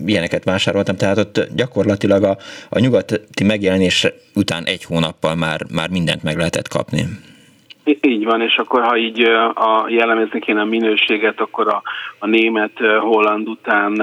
ilyeneket 0.05 0.43
vásároltam, 0.43 0.95
tehát 0.95 1.17
ott 1.17 1.47
gyakorlatilag 1.55 2.23
a, 2.23 2.37
a 2.69 2.79
nyugati 2.79 3.43
megjelenés 3.43 4.07
után 4.35 4.63
egy 4.65 4.83
hónappal 4.83 5.35
már, 5.35 5.61
már 5.73 5.89
mindent 5.89 6.23
meg 6.23 6.37
lehetett 6.37 6.67
kapni. 6.67 7.05
Így 8.01 8.25
van, 8.25 8.41
és 8.41 8.55
akkor 8.57 8.83
ha 8.83 8.97
így 8.97 9.21
a, 9.53 9.85
jellemezni 9.87 10.39
kéne 10.39 10.61
a 10.61 10.65
minőséget, 10.65 11.39
akkor 11.39 11.67
a, 11.67 11.81
a 12.19 12.27
német, 12.27 12.77
holland 12.99 13.47
után 13.47 14.01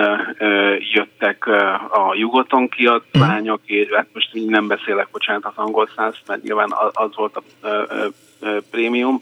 jöttek 0.92 1.46
a 1.90 2.14
jugoton 2.14 2.68
kiadványok, 2.68 3.60
mm. 3.60 3.76
és 3.76 3.88
hát 3.92 4.06
most 4.12 4.30
nem 4.32 4.66
beszélek, 4.66 5.08
bocsánat, 5.12 5.44
az 5.44 5.52
angol 5.56 5.88
száz, 5.96 6.14
mert 6.26 6.42
nyilván 6.42 6.74
az 6.92 7.10
volt 7.14 7.36
a 7.36 7.42
prémium, 8.70 9.20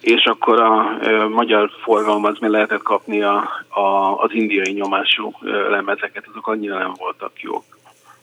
és 0.00 0.24
akkor 0.24 0.60
a 0.60 0.98
magyar 1.28 1.70
forgalom 1.82 2.24
az 2.24 2.38
mi 2.40 2.48
lehetett 2.48 2.82
kapni 2.82 3.22
a, 3.22 3.50
a, 3.68 4.16
az 4.22 4.30
indiai 4.32 4.72
nyomású 4.72 5.32
lemezeket, 5.70 6.24
azok 6.30 6.46
annyira 6.46 6.78
nem 6.78 6.92
voltak 6.98 7.32
jók. 7.40 7.64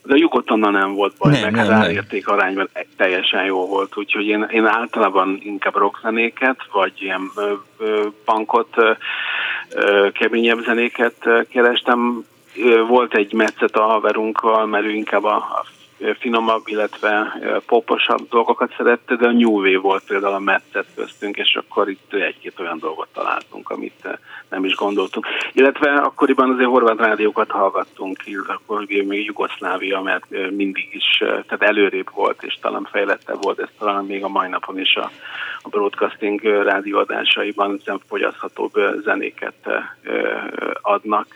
De 0.05 0.15
Jugotonnal 0.15 0.71
nem 0.71 0.93
volt 0.93 1.13
baj, 1.17 1.31
nem, 1.31 1.41
meg 1.41 1.51
nem, 1.51 1.63
az 1.63 1.69
árérték 1.69 2.27
arányban 2.27 2.69
teljesen 2.97 3.45
jó 3.45 3.67
volt, 3.67 3.97
úgyhogy 3.97 4.25
én, 4.25 4.47
én 4.51 4.65
általában 4.65 5.39
inkább 5.43 5.75
rockzenéket, 5.75 6.57
vagy 6.71 6.93
ilyen 7.01 7.31
ö, 7.35 7.53
ö, 7.77 8.07
punkot, 8.25 8.75
ö, 9.69 10.07
keményebb 10.11 10.63
zenéket 10.63 11.15
kerestem. 11.49 12.25
Volt 12.87 13.13
egy 13.13 13.33
metszet 13.33 13.75
a 13.75 13.81
haverunkkal, 13.81 14.65
mert 14.65 14.85
ő 14.85 14.89
inkább 14.89 15.23
a 15.23 15.65
finomabb, 16.19 16.61
illetve 16.65 17.39
poposabb 17.65 18.29
dolgokat 18.29 18.73
szerette, 18.77 19.15
de 19.15 19.27
a 19.27 19.31
New 19.31 19.51
Wave 19.51 19.79
volt 19.79 20.03
például 20.07 20.33
a 20.33 20.39
metszet 20.39 20.85
köztünk, 20.95 21.37
és 21.37 21.55
akkor 21.55 21.89
itt 21.89 22.13
egy-két 22.13 22.59
olyan 22.59 22.79
dolgot 22.79 23.07
találtunk, 23.13 23.69
amit 23.69 24.07
nem 24.49 24.65
is 24.65 24.75
gondoltunk. 24.75 25.25
Illetve 25.53 25.93
akkoriban 25.93 26.51
azért 26.51 26.69
horvát 26.69 26.97
rádiókat 26.97 27.51
hallgattunk, 27.51 28.23
akkor 28.47 28.85
még 28.87 29.25
Jugoszlávia, 29.25 30.01
mert 30.01 30.51
mindig 30.51 30.89
is, 30.91 31.17
tehát 31.17 31.61
előrébb 31.61 32.09
volt, 32.13 32.43
és 32.43 32.57
talán 32.61 32.87
fejlettebb 32.91 33.43
volt, 33.43 33.59
ez 33.59 33.69
talán 33.79 34.05
még 34.05 34.23
a 34.23 34.27
mai 34.27 34.49
napon 34.49 34.79
is 34.79 34.95
a, 34.95 35.11
a 35.61 35.69
broadcasting 35.69 36.41
rádióadásaiban 36.41 37.81
fogyaszthatóbb 38.07 38.73
zenéket 39.03 39.69
adnak. 40.81 41.27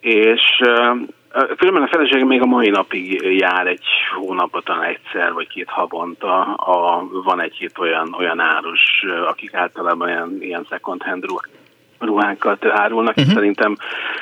És 0.00 0.60
Különben 1.56 1.82
a 1.82 1.88
feleségem 1.88 2.26
még 2.26 2.42
a 2.42 2.46
mai 2.46 2.68
napig 2.68 3.22
jár 3.38 3.66
egy 3.66 3.84
hónapban 4.14 4.62
talán 4.64 4.82
egyszer, 4.82 5.32
vagy 5.32 5.48
két 5.48 5.68
havonta. 5.68 6.40
A, 6.54 7.06
van 7.24 7.40
egy-két 7.40 7.78
olyan, 7.78 8.14
olyan 8.18 8.40
árus, 8.40 9.04
akik 9.26 9.54
általában 9.54 10.08
ilyen, 10.08 10.36
ilyen 10.40 10.66
second 10.68 11.02
hand 11.02 11.24
ruhákat 11.98 12.64
árulnak, 12.64 13.16
uh-huh. 13.16 13.32
szerintem 13.34 13.76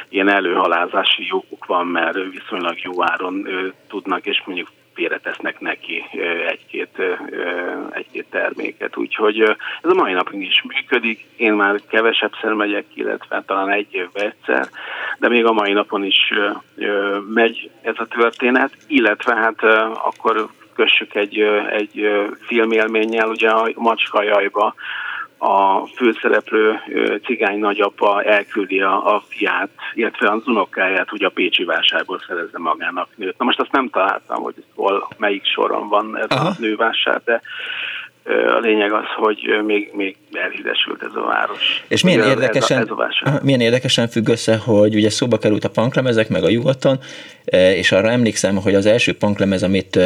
ilyen 0.09 0.29
előhalázási 0.29 1.27
joguk 1.27 1.67
van, 1.67 1.87
mert 1.87 2.19
viszonylag 2.31 2.79
jó 2.83 3.05
áron 3.05 3.47
ő, 3.47 3.73
tudnak, 3.88 4.27
és 4.27 4.43
mondjuk 4.45 4.69
félretesznek 4.99 5.61
neki 5.61 6.05
egy-két, 6.49 6.99
egy-két 7.91 8.27
terméket. 8.31 8.97
Úgyhogy 8.97 9.41
ez 9.83 9.91
a 9.91 9.95
mai 9.95 10.13
napig 10.13 10.41
is 10.41 10.63
működik. 10.63 11.27
Én 11.37 11.53
már 11.53 11.81
kevesebbszer 11.89 12.53
megyek, 12.53 12.85
illetve 12.95 13.43
talán 13.47 13.71
egy 13.71 13.87
évben 13.91 14.25
egyszer, 14.25 14.69
de 15.19 15.29
még 15.29 15.45
a 15.45 15.53
mai 15.53 15.73
napon 15.73 16.05
is 16.05 16.33
megy 17.35 17.71
ez 17.83 17.95
a 17.97 18.07
történet, 18.07 18.73
illetve 18.87 19.35
hát 19.35 19.63
akkor 19.95 20.49
kössük 20.75 21.15
egy, 21.15 21.39
egy 21.71 22.09
filmélménnyel, 22.47 23.29
ugye 23.29 23.49
a 23.49 23.71
macska 23.75 24.23
jajba 24.23 24.75
a 25.38 25.87
főszereplő 25.87 26.81
cigány 27.24 27.59
nagyapa 27.59 28.22
elküldi 28.22 28.81
a, 28.81 29.14
a 29.14 29.22
fiát, 29.29 29.70
illetve 29.94 30.31
az 30.31 30.42
unokáját, 30.46 31.09
hogy 31.09 31.24
a 31.24 31.31
Pécsi 31.31 31.64
vásárból 31.64 32.20
szerezze 32.27 32.59
magának 32.59 33.09
nőt. 33.14 33.38
Na 33.38 33.44
most 33.44 33.61
azt 33.61 33.72
nem 33.72 33.88
találtam, 33.88 34.42
hogy 34.42 34.55
hol, 34.74 35.09
melyik 35.16 35.46
soron 35.46 35.88
van 35.88 36.16
ez 36.16 36.29
Aha. 36.29 36.48
a 36.48 36.55
nővásár, 36.59 37.22
de 37.24 37.40
a 38.57 38.59
lényeg 38.59 38.93
az, 38.93 39.05
hogy 39.17 39.38
még, 39.67 39.91
még 39.93 40.17
elhíresült 40.33 41.03
ez 41.03 41.14
a 41.14 41.21
város. 41.21 41.85
És 41.88 42.03
milyen 42.03 42.29
érdekesen, 42.29 42.79
ez 42.79 42.88
a, 42.88 43.09
ez 43.25 43.33
a 43.33 43.41
milyen 43.43 43.61
érdekesen 43.61 44.09
függ 44.09 44.29
össze, 44.29 44.57
hogy 44.57 44.95
ugye 44.95 45.11
szóba 45.11 45.38
került 45.38 45.64
a 45.64 45.71
punklemezek, 45.71 46.29
meg 46.29 46.45
a 46.45 46.51
nyugaton, 46.51 46.99
és 47.51 47.93
arra 47.93 48.11
emlékszem, 48.11 48.57
hogy 48.57 48.75
az 48.75 48.87
első 48.87 49.17
punklemez, 49.17 49.62
amit 49.62 49.99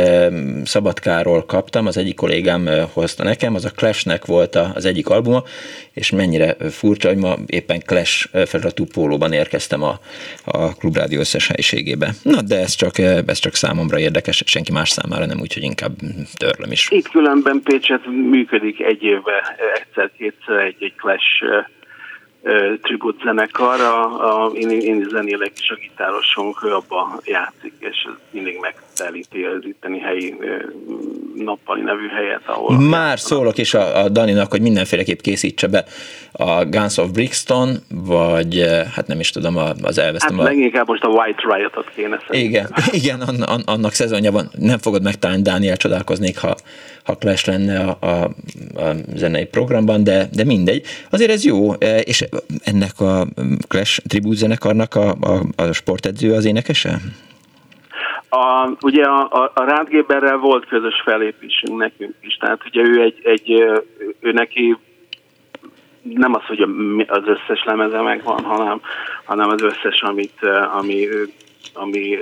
Szabadkáról 0.64 1.44
kaptam, 1.44 1.86
az 1.86 1.96
egyik 1.96 2.14
kollégám 2.14 2.68
hozta 2.92 3.24
nekem, 3.24 3.54
az 3.54 3.64
a 3.64 3.70
Clashnek 3.70 4.24
volt 4.24 4.56
az 4.74 4.84
egyik 4.84 5.08
albuma, 5.08 5.42
és 5.92 6.10
mennyire 6.10 6.56
furcsa, 6.70 7.08
hogy 7.08 7.16
ma 7.16 7.36
éppen 7.46 7.80
Clash 7.86 8.28
feliratú 8.46 8.84
pólóban 8.84 9.32
érkeztem 9.32 9.82
a, 9.82 9.98
a 10.44 10.74
klubrádió 10.74 11.20
összes 11.20 11.46
helyiségébe. 11.46 12.10
Na, 12.22 12.40
de 12.40 12.58
ez 12.58 12.74
csak, 12.74 12.98
ez 13.26 13.38
csak 13.38 13.54
számomra 13.54 13.98
érdekes, 13.98 14.42
senki 14.46 14.72
más 14.72 14.90
számára 14.90 15.26
nem, 15.26 15.40
úgyhogy 15.40 15.62
inkább 15.62 15.92
törlöm 16.36 16.72
is. 16.72 16.88
Itt 16.90 17.08
különben 17.08 17.60
Pécset 17.64 18.00
működik 18.12 18.80
egy 18.80 19.02
évben 19.02 19.42
egyszer-kétszer 19.74 20.56
egy, 20.56 20.76
egy 20.78 20.94
Clash 20.96 21.44
tribut 22.82 23.20
zenekar, 23.24 23.80
a, 23.80 24.44
a, 24.44 24.50
én, 24.50 24.70
én 24.70 25.06
zenélek 25.10 25.52
is 25.58 25.70
a 25.70 25.74
gitárosunk, 25.74 26.64
ő 26.64 26.74
játszik, 27.24 27.72
és 27.78 28.08
mindig 28.30 28.58
megtelíti 28.60 28.91
itteni 29.62 29.98
helyi 29.98 30.34
nappali 31.34 31.80
nevű 31.80 32.08
helyet, 32.08 32.42
ahol... 32.46 32.78
Már 32.78 33.18
szólok 33.18 33.58
is 33.58 33.74
a, 33.74 34.02
a 34.04 34.08
Daninak, 34.08 34.50
hogy 34.50 34.60
mindenféleképp 34.60 35.20
készítse 35.20 35.66
be 35.66 35.84
a 36.32 36.64
Guns 36.64 36.96
of 36.96 37.10
Brixton, 37.10 37.76
vagy 37.88 38.64
hát 38.94 39.06
nem 39.06 39.20
is 39.20 39.30
tudom, 39.30 39.56
az 39.82 39.98
elvesztem 39.98 40.38
hát 40.38 40.46
a... 40.46 40.48
leginkább 40.48 40.86
most 40.86 41.02
a 41.02 41.08
White 41.08 41.42
Riot-ot 41.54 41.90
kéne 41.94 42.20
szerintem. 42.26 42.50
Igen, 42.50 42.74
igen 43.02 43.20
annak 43.64 43.92
szezonja 43.92 44.32
van. 44.32 44.50
Nem 44.58 44.78
fogod 44.78 45.02
megtalálni, 45.02 45.42
Dániel, 45.42 45.76
csodálkoznék, 45.76 46.38
ha, 46.38 46.56
ha 47.04 47.16
Clash 47.16 47.48
lenne 47.48 47.78
a, 47.80 47.96
a, 48.00 48.24
a 48.80 48.94
zenei 49.14 49.44
programban, 49.44 50.04
de, 50.04 50.28
de 50.32 50.44
mindegy. 50.44 50.86
Azért 51.10 51.30
ez 51.30 51.44
jó, 51.44 51.72
és 52.04 52.24
ennek 52.64 53.00
a 53.00 53.26
Clash 53.68 54.00
tribute 54.08 54.36
zenekarnak 54.36 54.94
a, 54.94 55.10
a, 55.10 55.42
a 55.56 55.72
sportedző 55.72 56.32
az 56.32 56.44
énekese? 56.44 57.00
A, 58.34 58.70
ugye 58.80 59.04
a, 59.04 59.28
a, 59.30 59.50
a 59.54 59.64
Rádgéberrel 59.64 60.36
volt 60.36 60.66
közös 60.66 61.00
felépésünk 61.04 61.78
nekünk 61.78 62.14
is, 62.20 62.36
tehát 62.36 62.64
ugye 62.66 62.82
ő 62.82 63.02
egy, 63.02 63.20
egy 63.22 63.50
ő 64.20 64.32
neki 64.32 64.76
nem 66.02 66.34
az, 66.34 66.44
hogy 66.44 66.60
az 67.06 67.22
összes 67.26 67.64
lemeze 67.64 68.00
megvan, 68.00 68.44
hanem, 68.44 68.80
hanem 69.24 69.48
az 69.48 69.62
összes, 69.62 70.02
amit, 70.02 70.46
ami, 70.78 71.08
ami 71.74 72.18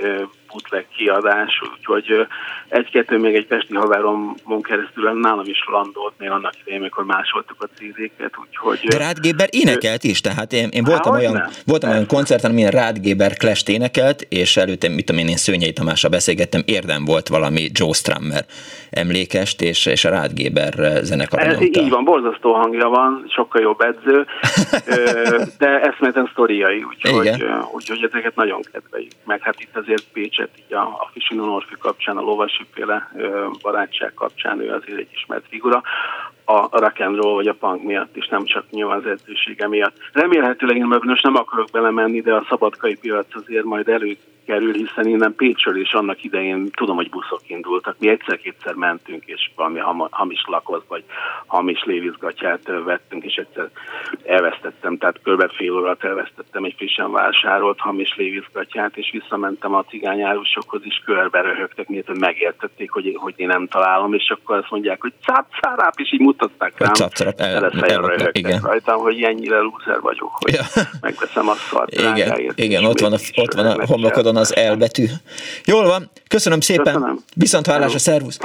bootleg 0.47 0.87
kiadás, 0.95 1.61
úgyhogy 1.73 2.27
egy-kettő 2.71 3.17
még 3.17 3.35
egy 3.35 3.47
Pesti 3.47 3.75
haváromon 3.75 4.61
keresztül 4.61 5.19
nálam 5.19 5.45
is 5.45 5.63
landolt 5.71 6.13
még 6.17 6.29
annak 6.29 6.53
idején, 6.61 6.79
amikor 6.81 7.05
másoltuk 7.05 7.63
a 7.63 7.67
CD-ket, 7.75 8.33
úgyhogy... 8.41 8.79
De 8.87 8.97
Rád 8.97 9.19
Géber 9.19 9.47
énekelt 9.51 10.03
is, 10.03 10.21
tehát 10.21 10.53
én, 10.53 10.69
én 10.71 10.83
voltam, 10.83 11.13
Há, 11.13 11.19
olyan, 11.19 11.33
nem? 11.33 11.49
voltam 11.65 11.89
olyan 11.89 12.07
koncerten, 12.07 12.51
amilyen 12.51 12.71
Rád 12.71 12.97
Géber 12.99 13.33
clash 13.33 13.69
énekelt, 13.69 14.21
és 14.21 14.57
előtte, 14.57 14.89
mit 14.89 15.05
tudom 15.05 15.21
én, 15.21 15.27
én 15.27 15.37
Szőnyei 15.37 15.73
Tamással 15.73 16.09
beszélgettem, 16.09 16.61
érdem 16.65 17.05
volt 17.05 17.27
valami 17.27 17.69
Joe 17.73 17.93
Strummer 17.93 18.45
emlékest, 18.89 19.61
és, 19.61 19.85
és 19.85 20.05
a 20.05 20.09
Rád 20.09 20.33
Géber 20.33 20.73
zenekar 21.01 21.39
Ez 21.39 21.61
Így 21.61 21.89
van, 21.89 22.03
borzasztó 22.03 22.53
hangja 22.53 22.87
van, 22.87 23.25
sokkal 23.35 23.61
jobb 23.61 23.81
edző, 23.81 24.25
de 25.57 25.79
eszméleten 25.81 26.29
sztoriai, 26.31 26.83
úgyhogy, 26.83 27.43
úgyhogy 27.71 28.03
ezeket 28.03 28.35
nagyon 28.35 28.61
kedveljük. 28.71 29.11
Meg 29.25 29.41
hát 29.41 29.55
itt 29.59 29.77
azért 29.77 30.03
Pécset, 30.13 30.49
így 30.65 30.73
a, 30.73 30.81
a 30.81 31.09
Fisinon 31.13 31.49
Orfi 31.49 31.75
kapcsán, 31.79 32.17
a 32.17 32.21
lovasi 32.21 32.60
féle 32.71 33.11
barátság 33.61 34.13
kapcsán 34.13 34.59
ő 34.59 34.73
azért 34.73 34.99
egy 34.99 35.09
ismert 35.13 35.45
figura 35.47 35.81
a 36.45 36.79
rock 36.79 36.99
and 36.99 37.15
roll 37.15 37.33
vagy 37.33 37.47
a 37.47 37.53
punk 37.53 37.83
miatt 37.83 38.15
is, 38.15 38.27
nem 38.27 38.45
csak 38.45 38.69
nyilván 38.69 38.97
az 38.97 39.05
edzősége 39.05 39.67
miatt. 39.67 39.97
Remélhetőleg 40.13 40.75
én 40.75 40.85
most 41.01 41.23
nem 41.23 41.35
akarok 41.35 41.67
belemenni, 41.71 42.21
de 42.21 42.33
a 42.33 42.45
szabadkai 42.49 42.95
piac 42.95 43.35
azért 43.35 43.63
majd 43.63 43.87
előkerül, 43.87 44.73
hiszen 44.73 45.07
innen 45.07 45.35
Pécsről 45.35 45.79
is 45.79 45.93
annak 45.93 46.23
idején 46.23 46.71
tudom, 46.71 46.95
hogy 46.95 47.09
buszok 47.09 47.41
indultak. 47.47 47.95
Mi 47.99 48.09
egyszer-kétszer 48.09 48.73
mentünk, 48.73 49.23
és 49.25 49.51
valami 49.55 49.79
hamis 50.09 50.43
lakoz, 50.47 50.81
vagy 50.87 51.03
hamis 51.45 51.83
lévizgatját 51.83 52.71
vettünk, 52.85 53.23
és 53.23 53.35
egyszer 53.35 53.69
elvesztettem, 54.25 54.97
tehát 54.97 55.19
kb. 55.23 55.51
fél 55.51 55.73
órát 55.73 56.03
elvesztettem 56.03 56.63
egy 56.63 56.73
frissen 56.77 57.11
vásárolt 57.11 57.79
hamis 57.79 58.15
lévizgatját, 58.15 58.97
és 58.97 59.11
visszamentem 59.11 59.73
a 59.73 59.83
cigányárusokhoz, 59.83 60.85
is 60.85 61.01
körbe 61.05 61.41
röhögtek, 61.41 61.87
miért 61.87 62.19
megértették, 62.19 62.91
hogy, 62.91 63.15
hogy 63.19 63.33
én 63.37 63.47
nem 63.47 63.67
találom, 63.67 64.13
és 64.13 64.29
akkor 64.29 64.57
azt 64.57 64.71
mondják, 64.71 65.01
hogy 65.01 65.13
cáp, 65.25 65.45
cáráp, 65.61 65.99
és 65.99 66.13
így 66.13 66.19
mutatták 66.31 66.73
rám, 66.77 67.09
el, 67.37 67.71
igen. 68.31 68.59
rajtam, 68.63 68.99
hogy 68.99 69.21
ennyire 69.21 69.59
lúzer 69.59 69.99
vagyok, 70.01 70.31
hogy 70.33 70.53
ja. 70.53 70.63
megveszem 71.01 71.49
a 71.49 71.53
szart 71.69 71.91
Igen, 71.93 72.51
igen 72.55 72.85
ott, 72.85 72.99
van 72.99 73.13
a, 73.13 73.17
ott 73.35 73.53
van 73.53 73.65
a 73.65 73.85
homlokodon 73.85 74.35
az 74.35 74.55
elbetű. 74.55 75.05
Jól 75.65 75.87
van, 75.87 76.09
köszönöm 76.27 76.59
szépen, 76.59 76.93
köszönöm. 76.93 77.19
viszont 77.35 77.67
hallásra, 77.67 77.99
szervusz! 77.99 78.39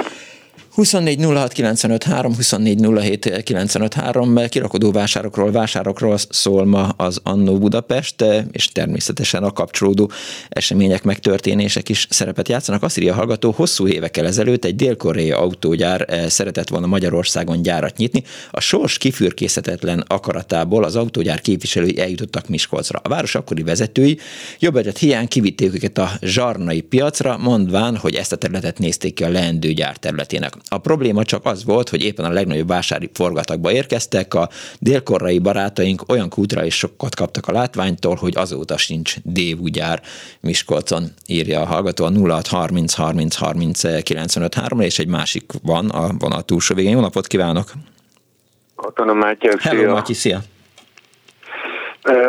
24 0.77 1.23
06 1.23 1.53
95 1.53 2.03
3, 2.03 2.35
24 2.35 2.79
07 2.79 3.43
95 3.43 3.93
3, 3.93 4.35
kirakodó 4.49 4.91
vásárokról, 4.91 5.51
vásárokról 5.51 6.17
szól 6.29 6.65
ma 6.65 6.87
az 6.87 7.19
Annó 7.23 7.57
Budapest, 7.57 8.23
és 8.51 8.71
természetesen 8.71 9.43
a 9.43 9.51
kapcsolódó 9.51 10.11
események, 10.49 11.03
megtörténések 11.03 11.89
is 11.89 12.07
szerepet 12.09 12.49
játszanak. 12.49 12.83
Azt 12.83 12.97
írja 12.97 13.13
a 13.13 13.15
hallgató, 13.15 13.51
hosszú 13.51 13.87
évekkel 13.87 14.25
ezelőtt 14.25 14.65
egy 14.65 14.75
dél-koreai 14.75 15.31
autógyár 15.31 16.05
eh, 16.07 16.29
szeretett 16.29 16.69
volna 16.69 16.87
Magyarországon 16.87 17.61
gyárat 17.61 17.97
nyitni. 17.97 18.23
A 18.51 18.59
sors 18.59 18.97
kifürkészhetetlen 18.97 20.03
akaratából 20.07 20.83
az 20.83 20.95
autógyár 20.95 21.41
képviselői 21.41 21.99
eljutottak 21.99 22.47
Miskolcra. 22.47 22.99
A 23.03 23.09
város 23.09 23.35
akkori 23.35 23.63
vezetői 23.63 24.17
jobb 24.59 24.75
eset 24.75 24.97
hiány 24.97 25.27
kivitték 25.27 25.73
őket 25.73 25.97
a 25.97 26.11
zsarnai 26.21 26.81
piacra, 26.81 27.37
mondván, 27.37 27.97
hogy 27.97 28.15
ezt 28.15 28.31
a 28.31 28.35
területet 28.35 28.79
nézték 28.79 29.13
ki 29.13 29.23
a 29.23 29.29
leendő 29.29 29.71
gyár 29.71 29.97
területének. 29.97 30.53
A 30.69 30.77
probléma 30.77 31.23
csak 31.23 31.45
az 31.45 31.63
volt, 31.65 31.89
hogy 31.89 32.03
éppen 32.03 32.25
a 32.25 32.29
legnagyobb 32.29 32.67
vásári 32.67 33.09
forgatagba 33.13 33.71
érkeztek, 33.71 34.33
a 34.33 34.49
délkorrai 34.79 35.39
barátaink 35.39 36.03
olyan 36.07 36.29
kulturális 36.29 36.75
sokat 36.75 37.15
kaptak 37.15 37.47
a 37.47 37.51
látványtól, 37.51 38.15
hogy 38.15 38.37
azóta 38.37 38.77
sincs 38.77 39.15
dévúgyár 39.23 40.01
Miskolcon, 40.39 41.03
írja 41.25 41.61
a 41.61 41.65
hallgató 41.65 42.05
a 42.05 42.11
0630 42.11 42.93
30 42.93 43.35
30 43.35 44.03
95 44.03 44.53
3 44.53 44.79
és 44.79 44.99
egy 44.99 45.07
másik 45.07 45.51
van 45.63 45.89
a 45.89 46.09
vonal 46.19 46.41
túlsó 46.41 46.75
végén. 46.75 46.91
Jó 46.91 46.99
napot 46.99 47.27
kívánok! 47.27 47.71
Katona 48.75 49.13
Mátyás, 49.13 49.63
Hello, 49.63 49.91
Matyi, 49.91 50.13
szia! 50.13 50.41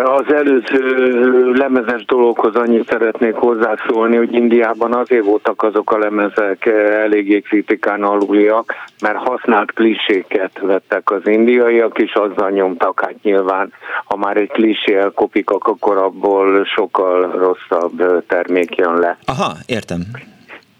Az 0.05 0.33
előző 0.33 1.53
lemezes 1.53 2.05
dologhoz 2.05 2.55
annyit 2.55 2.88
szeretnék 2.88 3.35
hozzászólni, 3.35 4.17
hogy 4.17 4.33
Indiában 4.33 4.95
azért 4.95 5.25
voltak 5.25 5.62
azok 5.62 5.93
a 5.93 5.99
lemezek 5.99 6.67
eléggé 7.03 7.41
kritikán 7.41 8.03
aluliak, 8.03 8.75
mert 9.03 9.17
használt 9.17 9.73
kliséket 9.73 10.59
vettek 10.61 11.11
az 11.11 11.21
indiaiak, 11.25 11.99
és 11.99 12.12
azzal 12.12 12.51
nyomtak, 12.51 13.01
hát 13.01 13.23
nyilván, 13.23 13.73
ha 14.05 14.17
már 14.17 14.37
egy 14.37 14.51
klisé 14.51 14.95
elkopik, 14.95 15.51
akkor 15.51 15.97
abból 15.97 16.64
sokkal 16.64 17.31
rosszabb 17.31 18.25
termék 18.27 18.77
jön 18.77 18.99
le. 18.99 19.19
Aha, 19.25 19.53
értem. 19.67 20.01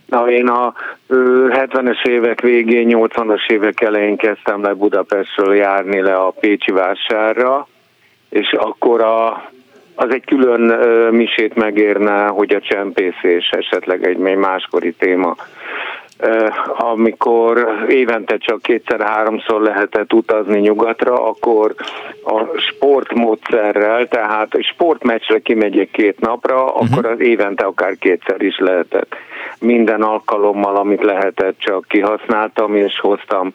Na, 0.07 0.31
én 0.31 0.49
a 0.49 0.73
70-es 1.49 2.07
évek 2.07 2.41
végén, 2.41 2.89
80-as 2.91 3.51
évek 3.51 3.81
elején 3.81 4.17
kezdtem 4.17 4.63
le 4.63 4.75
Budapestről 4.75 5.55
járni 5.55 6.01
le 6.01 6.15
a 6.15 6.31
Pécsi 6.41 6.73
vásárra, 6.73 7.67
és 8.29 8.53
akkor 8.53 9.01
a, 9.01 9.51
az 9.95 10.11
egy 10.11 10.25
külön 10.25 10.61
misét 11.13 11.55
megérne, 11.55 12.27
hogy 12.27 12.55
a 12.55 12.61
csempészés 12.61 13.51
esetleg 13.51 14.07
egy 14.07 14.17
még 14.17 14.37
máskori 14.37 14.93
téma. 14.93 15.37
Amikor 16.67 17.85
évente 17.89 18.37
csak 18.37 18.63
kétszer-háromszor 18.63 19.61
lehetett 19.61 20.13
utazni 20.13 20.61
nyugatra, 20.61 21.27
akkor 21.27 21.75
a 22.25 22.45
sportmódszerrel, 22.57 24.09
tehát 24.09 24.49
sportmeccsre 24.61 25.39
kimegyek 25.39 25.91
két 25.91 26.21
napra, 26.21 26.65
uh-huh. 26.65 26.87
akkor 26.91 27.07
az 27.07 27.21
évente 27.21 27.65
akár 27.65 27.97
kétszer 27.99 28.43
is 28.43 28.59
lehetett. 28.59 29.15
Minden 29.61 30.03
alkalommal, 30.03 30.77
amit 30.77 31.03
lehetett, 31.03 31.59
csak 31.59 31.85
kihasználtam, 31.89 32.77
és 32.77 33.01
hoztam 33.01 33.53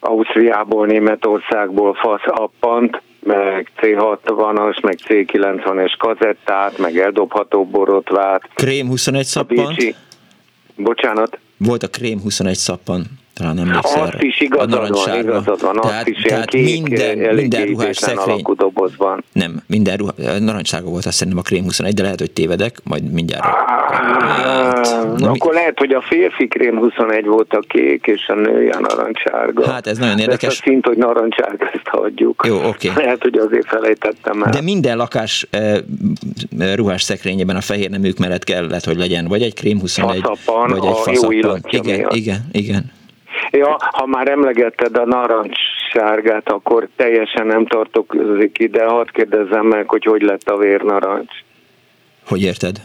Ausztriából, 0.00 0.86
Németországból 0.86 1.94
fasz 1.94 2.26
appant, 2.26 3.02
meg 3.28 3.70
C60-as, 3.80 4.82
meg 4.82 4.98
C90-es 5.08 5.92
kazettát, 5.98 6.78
meg 6.78 6.98
eldobható 6.98 7.64
borotvát. 7.64 8.48
Krém 8.54 8.86
21 8.86 9.24
szappan? 9.24 9.76
Bocsánat? 10.76 11.38
Volt 11.56 11.82
a 11.82 11.88
Krém 11.88 12.20
21 12.20 12.54
szappan 12.54 13.06
talán 13.38 13.58
emlékszel. 13.58 14.02
Azt 14.02 14.22
is 14.22 14.40
igazad 14.40 14.70
van, 14.70 15.18
igazad 15.18 15.60
van. 15.60 15.80
Tehát, 15.80 15.98
azt 15.98 16.08
is 16.08 16.22
tehát 16.22 16.48
kék, 16.48 16.82
minden, 16.82 17.34
minden 17.34 17.66
ruhás 17.66 17.96
szekrény. 17.96 18.42
dobozban. 18.56 19.24
Nem, 19.32 19.62
minden 19.66 19.96
ruha, 19.96 20.12
narancsága 20.38 20.88
volt 20.88 21.06
azt 21.06 21.16
szerintem 21.16 21.42
a 21.42 21.46
Krém 21.46 21.62
21, 21.62 21.94
de 21.94 22.02
lehet, 22.02 22.18
hogy 22.18 22.30
tévedek, 22.30 22.76
majd 22.84 23.12
mindjárt. 23.12 23.44
Hát, 23.44 25.18
na, 25.18 25.30
akkor 25.30 25.50
mi? 25.50 25.56
lehet, 25.56 25.78
hogy 25.78 25.92
a 25.92 26.00
férfi 26.00 26.48
Krém 26.48 26.78
21 26.78 27.26
volt 27.26 27.52
a 27.52 27.60
kék, 27.68 28.06
és 28.06 28.28
a 28.28 28.34
női 28.34 28.68
a 28.68 28.80
narancsága. 28.80 29.70
Hát 29.70 29.86
ez 29.86 29.98
nagyon 29.98 30.18
érdekes. 30.18 30.52
Ez 30.52 30.58
a 30.58 30.68
szint, 30.68 30.86
hogy 30.86 30.96
narancsága, 30.96 31.70
ezt 31.72 31.86
hagyjuk. 31.88 32.44
Jó, 32.46 32.56
oké. 32.56 32.88
Okay. 32.90 33.04
Lehet, 33.04 33.22
hogy 33.22 33.38
azért 33.38 33.66
felejtettem 33.66 34.42
el. 34.42 34.50
De 34.50 34.60
minden 34.60 34.96
lakás 34.96 35.46
eh, 35.50 35.76
ruhás 36.74 37.02
szekrényében 37.02 37.56
a 37.56 37.60
fehér 37.60 37.90
neműk 37.90 38.18
mellett 38.18 38.44
kellett, 38.44 38.84
hogy 38.84 38.96
legyen, 38.96 39.26
vagy 39.28 39.42
egy 39.42 39.54
Krém 39.54 39.80
21, 39.80 40.20
faszapan, 40.20 40.70
vagy 40.70 40.84
egy 40.84 40.96
faszappan. 40.96 41.60
Igen, 41.70 41.98
miatt. 41.98 42.14
igen, 42.14 42.48
igen. 42.52 42.96
Ja, 43.50 43.76
ha 43.78 44.06
már 44.06 44.28
emlegetted 44.28 44.96
a 44.96 45.04
narancssárgát, 45.04 46.48
akkor 46.48 46.88
teljesen 46.96 47.46
nem 47.46 47.66
tartozik 47.66 48.58
ide. 48.58 48.84
Hadd 48.84 49.06
kérdezzem 49.12 49.66
meg, 49.66 49.88
hogy 49.88 50.04
hogy 50.04 50.22
lett 50.22 50.48
a 50.48 50.56
vérnarancs. 50.56 51.32
Hogy 52.26 52.42
érted? 52.42 52.80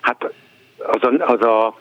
Hát 0.00 0.32
az 0.76 1.02
a, 1.02 1.32
az 1.32 1.40
a 1.40 1.78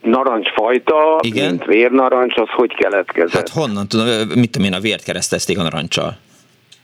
narancsfajta, 0.00 1.18
Igen? 1.20 1.48
mint 1.48 1.64
vérnarancs, 1.64 2.36
az 2.36 2.48
hogy 2.48 2.74
keletkezett? 2.74 3.32
Hát 3.32 3.48
honnan 3.48 3.88
tudom, 3.88 4.06
mit 4.34 4.50
tudom 4.50 4.66
én, 4.66 4.74
a 4.74 4.80
vért 4.80 5.02
keresztezték 5.04 5.58
a 5.58 5.62
narancsal. 5.62 6.16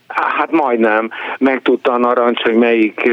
Hát 0.08 0.50
majdnem. 0.50 1.10
Megtudta 1.38 1.92
a 1.92 1.98
narancs, 1.98 2.40
hogy 2.40 2.54
melyik 2.54 3.10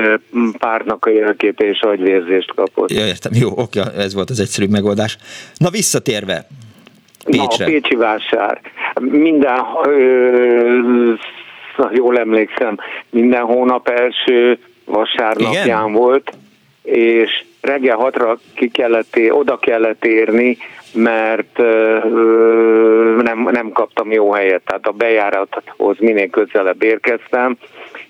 pártnak 0.58 1.06
a 1.06 1.10
jelképe 1.10 1.64
és 1.64 1.80
agyvérzést 1.80 2.54
kapott. 2.56 2.92
Ja, 2.92 3.06
értem. 3.06 3.32
Jó, 3.36 3.50
oké, 3.56 3.80
ez 3.98 4.14
volt 4.14 4.30
az 4.30 4.40
egyszerű 4.40 4.68
megoldás. 4.68 5.18
Na 5.58 5.70
visszatérve, 5.70 6.48
Pécsre. 7.26 7.66
Na, 7.66 7.66
a 7.66 7.68
Pécsi 7.68 7.96
vásár. 7.96 8.62
Minden, 9.00 9.60
ö, 9.86 11.14
jól 11.92 12.20
emlékszem, 12.20 12.78
minden 13.10 13.44
hónap 13.44 13.88
első 13.88 14.60
vasárnapján 14.86 15.66
Igen? 15.66 15.92
volt, 15.92 16.32
és 16.84 17.44
reggel 17.62 17.98
hatra 17.98 18.38
ki 18.54 18.70
kellett, 18.70 19.18
oda 19.30 19.58
kellett 19.58 20.06
érni, 20.06 20.58
mert 20.94 21.60
ö, 21.60 22.55
kaptam 24.06 24.12
jó 24.12 24.32
helyet, 24.32 24.62
tehát 24.66 24.88
a 24.88 24.92
bejárathoz 24.92 25.98
minél 26.00 26.30
közelebb 26.30 26.84
érkeztem, 26.84 27.58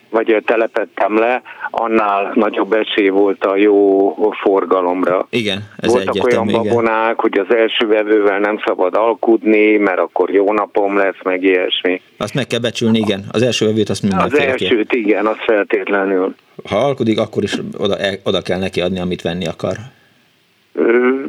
vagy 0.09 0.41
telepettem 0.45 1.17
le, 1.17 1.41
annál 1.71 2.31
nagyobb 2.35 2.73
esély 2.73 3.09
volt 3.09 3.45
a 3.45 3.55
jó 3.55 4.13
forgalomra. 4.43 5.27
Igen, 5.29 5.63
ez 5.77 5.91
Voltak 5.91 6.23
olyan 6.23 6.47
babonák, 6.47 7.03
igen. 7.03 7.15
hogy 7.15 7.37
az 7.37 7.55
első 7.55 7.87
vevővel 7.87 8.39
nem 8.39 8.61
szabad 8.65 8.95
alkudni, 8.95 9.77
mert 9.77 9.99
akkor 9.99 10.29
jó 10.29 10.53
napom 10.53 10.97
lesz, 10.97 11.21
meg 11.23 11.43
ilyesmi. 11.43 12.01
Azt 12.17 12.33
meg 12.33 12.47
kell 12.47 12.59
becsülni, 12.59 12.97
igen. 12.97 13.23
Az 13.31 13.41
első 13.41 13.65
vevőt 13.65 13.89
azt 13.89 14.01
mindenféleképpen. 14.01 14.55
Az 14.55 14.61
elsőt, 14.61 14.93
igen, 14.93 15.25
az 15.25 15.37
feltétlenül. 15.45 16.35
Ha 16.69 16.77
alkudik, 16.77 17.19
akkor 17.19 17.43
is 17.43 17.57
oda, 17.77 17.97
oda 18.23 18.41
kell 18.41 18.59
neki 18.59 18.81
adni, 18.81 18.99
amit 18.99 19.21
venni 19.21 19.47
akar. 19.47 19.75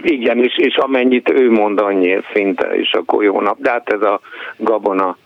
Igen, 0.02 0.38
és, 0.38 0.58
és 0.58 0.76
amennyit 0.76 1.30
ő 1.30 1.50
mond, 1.50 1.80
annyi 1.80 2.18
szinte, 2.32 2.66
és 2.66 2.92
akkor 2.92 3.22
jó 3.22 3.40
nap. 3.40 3.58
De 3.60 3.70
hát 3.70 3.92
ez 3.92 4.02
a 4.02 4.20
gabona 4.56 5.16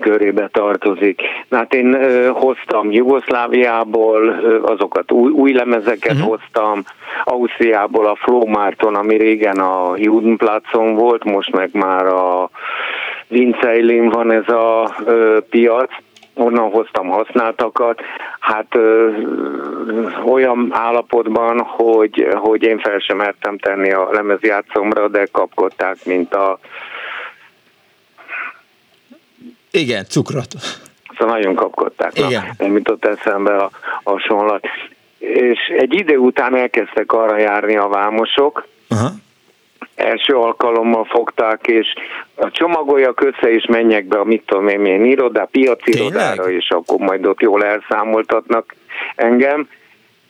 körébe 0.00 0.48
tartozik. 0.52 1.20
Hát 1.50 1.74
én 1.74 1.96
hoztam 2.32 2.90
Jugoszláviából, 2.90 4.28
azokat 4.62 5.12
új, 5.12 5.30
új 5.30 5.52
lemezeket 5.52 6.12
uh-huh. 6.12 6.28
hoztam, 6.28 6.82
Ausztriából 7.24 8.06
a 8.06 8.16
Flómárton, 8.16 8.94
ami 8.94 9.16
régen 9.16 9.58
a 9.58 9.92
Judenplatzon 9.96 10.94
volt, 10.94 11.24
most 11.24 11.52
meg 11.52 11.70
már 11.72 12.06
a 12.06 12.50
Vinceilin 13.28 14.08
van 14.08 14.30
ez 14.30 14.48
a 14.48 14.94
ö, 15.04 15.38
piac, 15.50 15.90
onnan 16.36 16.70
hoztam 16.70 17.08
használtakat, 17.08 18.00
hát 18.38 18.66
ö, 18.74 19.10
olyan 20.24 20.68
állapotban, 20.72 21.58
hogy, 21.60 22.28
hogy 22.34 22.62
én 22.62 22.78
fel 22.78 22.98
sem 22.98 23.16
mertem 23.16 23.58
tenni 23.58 23.92
a 23.92 24.08
lemezjátszomra, 24.12 25.08
de 25.08 25.28
kapkodták, 25.32 26.04
mint 26.04 26.34
a 26.34 26.58
igen, 29.70 30.04
cukrot. 30.04 30.54
Szóval 31.18 31.36
nagyon 31.36 31.54
kapkodták. 31.54 32.18
Igen. 32.18 32.30
Na, 32.30 32.64
nem 32.64 32.76
jutott 32.76 33.04
eszembe 33.04 33.56
a 33.56 33.70
hasonlat. 34.04 34.66
És 35.18 35.58
egy 35.78 35.94
idő 35.94 36.16
után 36.16 36.56
elkezdtek 36.56 37.12
arra 37.12 37.38
járni 37.38 37.76
a 37.76 37.88
vámosok, 37.88 38.66
Aha. 38.88 39.08
Első 39.96 40.34
alkalommal 40.34 41.04
fogták, 41.04 41.66
és 41.66 41.86
a 42.34 42.50
csomagoljak 42.50 43.20
össze, 43.20 43.52
és 43.52 43.66
menjek 43.66 44.04
be 44.04 44.18
a 44.18 44.24
mit 44.24 44.42
tudom 44.46 44.68
én, 44.68 44.80
milyen 44.80 45.04
irodá, 45.04 45.48
piaci 45.50 45.90
Tényleg? 45.90 46.10
irodára, 46.10 46.50
és 46.50 46.70
akkor 46.70 46.98
majd 46.98 47.26
ott 47.26 47.40
jól 47.40 47.64
elszámoltatnak 47.64 48.74
engem. 49.14 49.68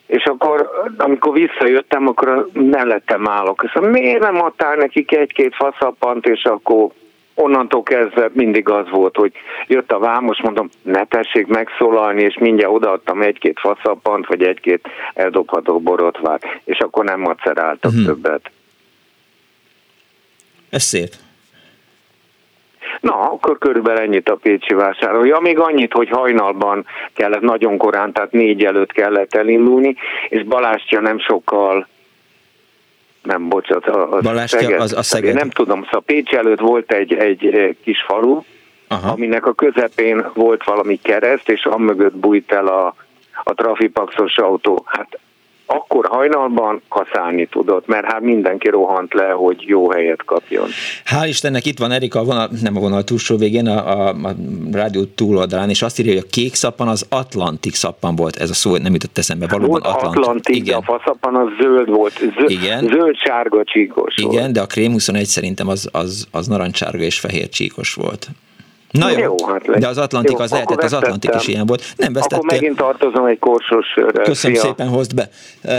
És 0.05 0.25
akkor, 0.25 0.69
amikor 0.97 1.33
visszajöttem, 1.33 2.07
akkor 2.07 2.47
nem 2.53 2.87
lettem 2.87 3.27
állok. 3.27 3.69
Szóval 3.73 3.89
miért 3.89 4.19
nem 4.19 4.41
adtál 4.41 4.75
nekik 4.75 5.15
egy-két 5.15 5.55
faszappant, 5.55 6.25
és 6.25 6.43
akkor 6.43 6.87
onnantól 7.35 7.83
kezdve 7.83 8.29
mindig 8.33 8.69
az 8.69 8.89
volt, 8.89 9.15
hogy 9.15 9.31
jött 9.67 9.91
a 9.91 9.99
vámos, 9.99 10.41
mondom, 10.41 10.69
ne 10.81 11.05
tessék 11.05 11.47
megszólalni, 11.47 12.21
és 12.21 12.37
mindjárt 12.37 12.73
odaadtam 12.73 13.21
egy-két 13.21 13.59
faszappant, 13.59 14.27
vagy 14.27 14.43
egy-két 14.43 14.87
eldobható 15.13 15.79
borotvát, 15.79 16.43
és 16.63 16.79
akkor 16.79 17.05
nem 17.05 17.19
maceráltak 17.19 17.91
uh-huh. 17.91 18.05
többet. 18.05 18.51
Ez 20.69 20.83
szép. 20.83 21.09
Na, 22.99 23.31
akkor 23.31 23.57
körülbelül 23.57 24.01
ennyit 24.01 24.29
a 24.29 24.35
Pécsi 24.35 24.73
vásáról. 24.73 25.27
Ja, 25.27 25.39
még 25.39 25.59
annyit, 25.59 25.93
hogy 25.93 26.09
hajnalban 26.09 26.85
kellett, 27.13 27.41
nagyon 27.41 27.77
korán, 27.77 28.13
tehát 28.13 28.31
négy 28.31 28.65
előtt 28.65 28.91
kellett 28.91 29.35
elindulni, 29.35 29.95
és 30.29 30.43
Balástja 30.43 30.99
nem 30.99 31.19
sokkal 31.19 31.87
nem, 33.27 33.49
bocsánat, 33.49 33.85
a, 33.85 34.19
Balástya, 34.21 34.59
Szeged, 34.59 34.79
az, 34.79 34.93
a 34.93 35.03
Szeged. 35.03 35.33
Nem 35.33 35.49
tudom, 35.49 35.83
szóval 35.83 36.01
Pécs 36.05 36.33
előtt 36.33 36.59
volt 36.59 36.91
egy, 36.91 37.13
egy 37.13 37.75
kis 37.83 38.01
falu, 38.07 38.41
Aha. 38.87 39.11
aminek 39.11 39.45
a 39.45 39.53
közepén 39.53 40.25
volt 40.33 40.63
valami 40.63 40.99
kereszt, 41.01 41.49
és 41.49 41.65
amögött 41.65 42.15
bújt 42.15 42.51
el 42.51 42.67
a, 42.67 42.95
a 43.43 43.53
trafipaxos 43.53 44.37
autó. 44.37 44.83
Hát 44.85 45.19
akkor 45.67 46.05
hajnalban 46.05 46.81
kaszálni 46.89 47.45
tudott, 47.45 47.87
mert 47.87 48.05
hát 48.05 48.21
mindenki 48.21 48.69
rohant 48.69 49.13
le, 49.13 49.29
hogy 49.29 49.63
jó 49.65 49.91
helyet 49.91 50.25
kapjon. 50.25 50.67
Hál' 51.05 51.27
Istennek 51.27 51.65
itt 51.65 51.79
van 51.79 51.91
Erika, 51.91 52.19
a 52.19 52.23
vonal, 52.23 52.49
nem 52.61 52.75
a 52.75 52.79
vonal 52.79 53.03
túlsó 53.03 53.37
végén, 53.37 53.67
a, 53.67 54.07
a, 54.07 54.07
a 54.07 54.35
rádió 54.71 55.03
túloldalán, 55.03 55.69
és 55.69 55.81
azt 55.81 55.99
írja, 55.99 56.13
hogy 56.13 56.23
a 56.25 56.29
kék 56.31 56.55
szappan 56.55 56.87
az 56.87 57.05
Atlantik 57.09 57.73
szappan 57.73 58.15
volt, 58.15 58.35
ez 58.35 58.49
a 58.49 58.53
szó 58.53 58.77
nem 58.77 58.93
jutott 58.93 59.17
eszembe, 59.17 59.47
valóban 59.47 59.69
volt 59.69 59.85
Atlantik. 59.85 60.21
Atlantik, 60.21 60.55
Igen. 60.55 60.77
a 60.77 60.81
faszappan 60.81 61.35
az 61.35 61.47
zöld 61.61 61.89
volt, 61.89 62.13
zöld, 62.37 62.49
Igen. 62.49 62.87
zöld-sárga 62.87 63.63
csíkos 63.63 64.15
Igen, 64.17 64.31
volt. 64.31 64.51
de 64.51 64.61
a 64.61 64.65
krém 64.65 64.91
21 64.91 65.25
szerintem 65.25 65.67
az, 65.67 65.89
az, 65.91 66.27
az 66.31 66.47
narancsárga 66.47 67.03
és 67.03 67.19
fehér 67.19 67.49
csíkos 67.49 67.93
volt. 67.93 68.27
Na 68.91 69.09
jó, 69.11 69.19
jó 69.19 69.35
hát 69.47 69.79
de 69.79 69.87
az 69.87 69.97
Atlantik 69.97 70.37
jó, 70.37 70.43
az 70.43 70.51
lehetett, 70.51 70.83
az 70.83 70.93
Atlantik 70.93 71.35
is 71.35 71.47
ilyen 71.47 71.65
volt. 71.65 71.83
Nem 71.95 72.13
vesztettél. 72.13 72.37
Akkor 72.37 72.51
megint 72.51 72.77
tartozom 72.77 73.25
egy 73.25 73.39
korsos 73.39 73.85
sörrel. 73.87 74.23
Köszönöm 74.23 74.57
Szia. 74.57 74.65
szépen, 74.65 74.87
hozd 74.87 75.15
be. 75.15 75.29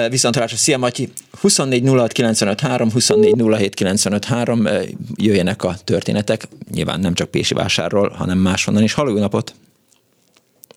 Viszont 0.08 0.34
halásra. 0.34 0.56
Szia 0.56 0.78
Matyi. 0.78 1.08
24 1.40 1.88
06 1.88 2.12
953, 2.12 2.90
24 2.90 3.34
07 3.58 3.74
953, 3.74 4.66
jöjjenek 5.14 5.64
a 5.64 5.72
történetek. 5.84 6.42
Nyilván 6.74 7.00
nem 7.00 7.14
csak 7.14 7.30
Pési 7.30 7.54
vásárról, 7.54 8.08
hanem 8.08 8.38
máshonnan 8.38 8.82
is. 8.82 8.94
Halló, 8.94 9.10
jó 9.10 9.18
napot! 9.18 9.52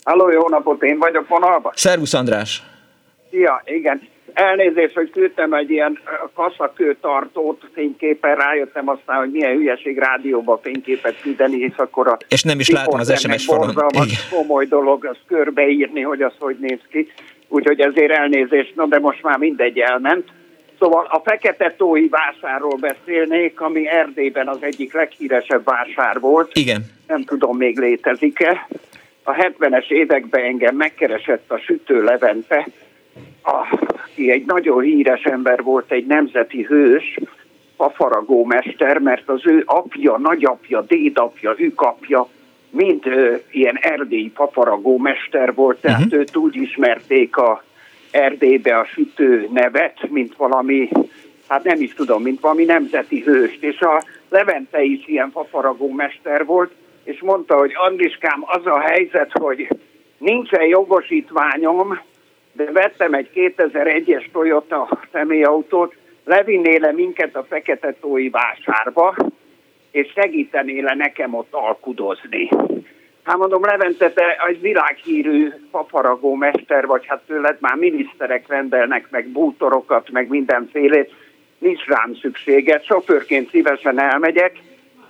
Halló, 0.04 0.32
jó 0.32 0.48
napot, 0.50 0.84
én 0.84 0.98
vagyok 1.00 1.28
vonalban. 1.28 1.72
Szervusz 1.76 2.14
András! 2.14 2.64
Szia, 3.32 3.62
igen. 3.66 4.02
Elnézést, 4.34 4.96
hogy 4.96 5.10
küldtem 5.10 5.54
egy 5.54 5.70
ilyen 5.70 6.00
kaszakőtartót 6.34 7.62
fényképen, 7.74 8.36
rájöttem 8.36 8.90
aztán, 8.90 9.18
hogy 9.18 9.32
milyen 9.32 9.56
hülyeség 9.56 9.98
rádióba 9.98 10.60
fényképet 10.64 11.22
küldeni, 11.22 11.58
és 11.58 11.76
akkor 11.76 12.08
a... 12.08 12.18
És 12.28 12.44
nem 12.44 12.60
is 12.60 12.70
látom 12.70 13.00
az 13.00 13.20
SMS 13.20 13.46
falon. 13.46 13.74
komoly 14.32 14.66
dolog 14.66 15.06
azt 15.06 15.22
körbeírni, 15.28 16.02
hogy 16.02 16.22
az 16.22 16.34
hogy 16.40 16.58
néz 16.60 16.80
ki. 16.90 17.12
Úgyhogy 17.48 17.80
ezért 17.80 18.12
elnézést, 18.12 18.76
no 18.76 18.88
de 18.88 19.00
most 19.00 19.24
már 19.24 19.38
mindegy 19.38 19.80
elment. 19.80 20.30
Szóval 20.80 21.08
a 21.10 21.22
Fekete 21.26 21.74
Tói 21.78 22.08
vásárról 22.08 22.78
beszélnék, 22.80 23.62
ami 23.62 23.88
Erdélyben 23.88 24.48
az 24.48 24.58
egyik 24.60 24.94
leghíresebb 24.94 25.64
vásár 25.64 26.20
volt. 26.20 26.52
Igen. 26.54 26.82
Nem 27.08 27.24
tudom, 27.24 27.58
még 27.58 27.80
létezik-e. 27.80 28.68
A 29.24 29.32
70-es 29.32 29.90
években 29.90 30.44
engem 30.44 30.76
megkeresett 30.76 31.52
a 31.52 31.58
Sütő 31.58 32.04
Levente, 32.04 32.68
aki 34.12 34.32
egy 34.32 34.46
nagyon 34.46 34.82
híres 34.82 35.24
ember 35.24 35.64
volt, 35.64 35.92
egy 35.92 36.06
nemzeti 36.06 36.64
hős, 36.64 37.20
fafaragó 37.76 38.46
mester, 38.46 38.98
mert 38.98 39.30
az 39.30 39.42
ő 39.44 39.64
apja, 39.66 40.18
nagyapja, 40.18 40.82
dédapja, 40.82 41.56
apja 41.76 42.28
mind 42.70 43.06
ö, 43.06 43.36
ilyen 43.52 43.78
erdélyi 43.82 44.32
fafaragó 44.36 44.98
mester 44.98 45.54
volt, 45.54 45.82
tehát 45.82 46.04
uh-huh. 46.06 46.20
őt 46.20 46.36
úgy 46.36 46.56
ismerték 46.56 47.38
a 47.38 47.64
Erdélybe 48.12 48.78
a 48.78 48.86
sütő 48.86 49.48
nevet, 49.54 50.10
mint 50.10 50.36
valami, 50.36 50.90
hát 51.48 51.64
nem 51.64 51.82
is 51.82 51.94
tudom, 51.94 52.22
mint 52.22 52.40
valami 52.40 52.64
nemzeti 52.64 53.22
hőst, 53.22 53.64
és 53.64 53.80
a 53.80 54.04
Levente 54.30 54.84
is 54.84 55.08
ilyen 55.08 55.32
fafaragó 55.32 55.92
mester 55.92 56.46
volt, 56.46 56.72
és 57.04 57.22
mondta, 57.22 57.58
hogy 57.58 57.72
Andriskám, 57.76 58.44
az 58.46 58.66
a 58.66 58.80
helyzet, 58.80 59.32
hogy 59.32 59.68
nincsen 60.18 60.66
jogosítványom, 60.66 62.00
de 62.52 62.72
vettem 62.72 63.14
egy 63.14 63.30
2001-es 63.36 64.32
Toyota 64.32 65.00
személyautót, 65.12 65.96
levinnél 66.26 66.92
minket 66.92 67.36
a 67.36 67.46
Fekete 67.50 67.96
Tói 68.02 68.30
vásárba, 68.30 69.16
és 69.92 70.12
segítenél 70.16 70.84
le 70.84 70.96
nekem 70.96 71.34
ott 71.34 71.54
alkudozni. 71.54 72.50
Hát 73.24 73.38
mondom, 73.38 73.66
Levente, 73.66 74.12
te 74.12 74.38
egy 74.48 74.62
világhírű 74.62 75.50
paparagó 75.72 76.36
mester 76.36 76.86
vagy, 76.86 77.06
hát 77.06 77.22
tőled 77.28 77.58
már 77.60 77.76
miniszterek 77.76 78.48
rendelnek 78.48 79.08
meg 79.10 79.28
bútorokat, 79.28 80.12
meg 80.12 80.28
mindenfélét, 80.28 81.14
nincs 81.58 81.86
rám 81.86 82.16
szüksége, 82.22 82.82
sofőrként 82.84 83.50
szívesen 83.50 84.00
elmegyek, 84.00 84.52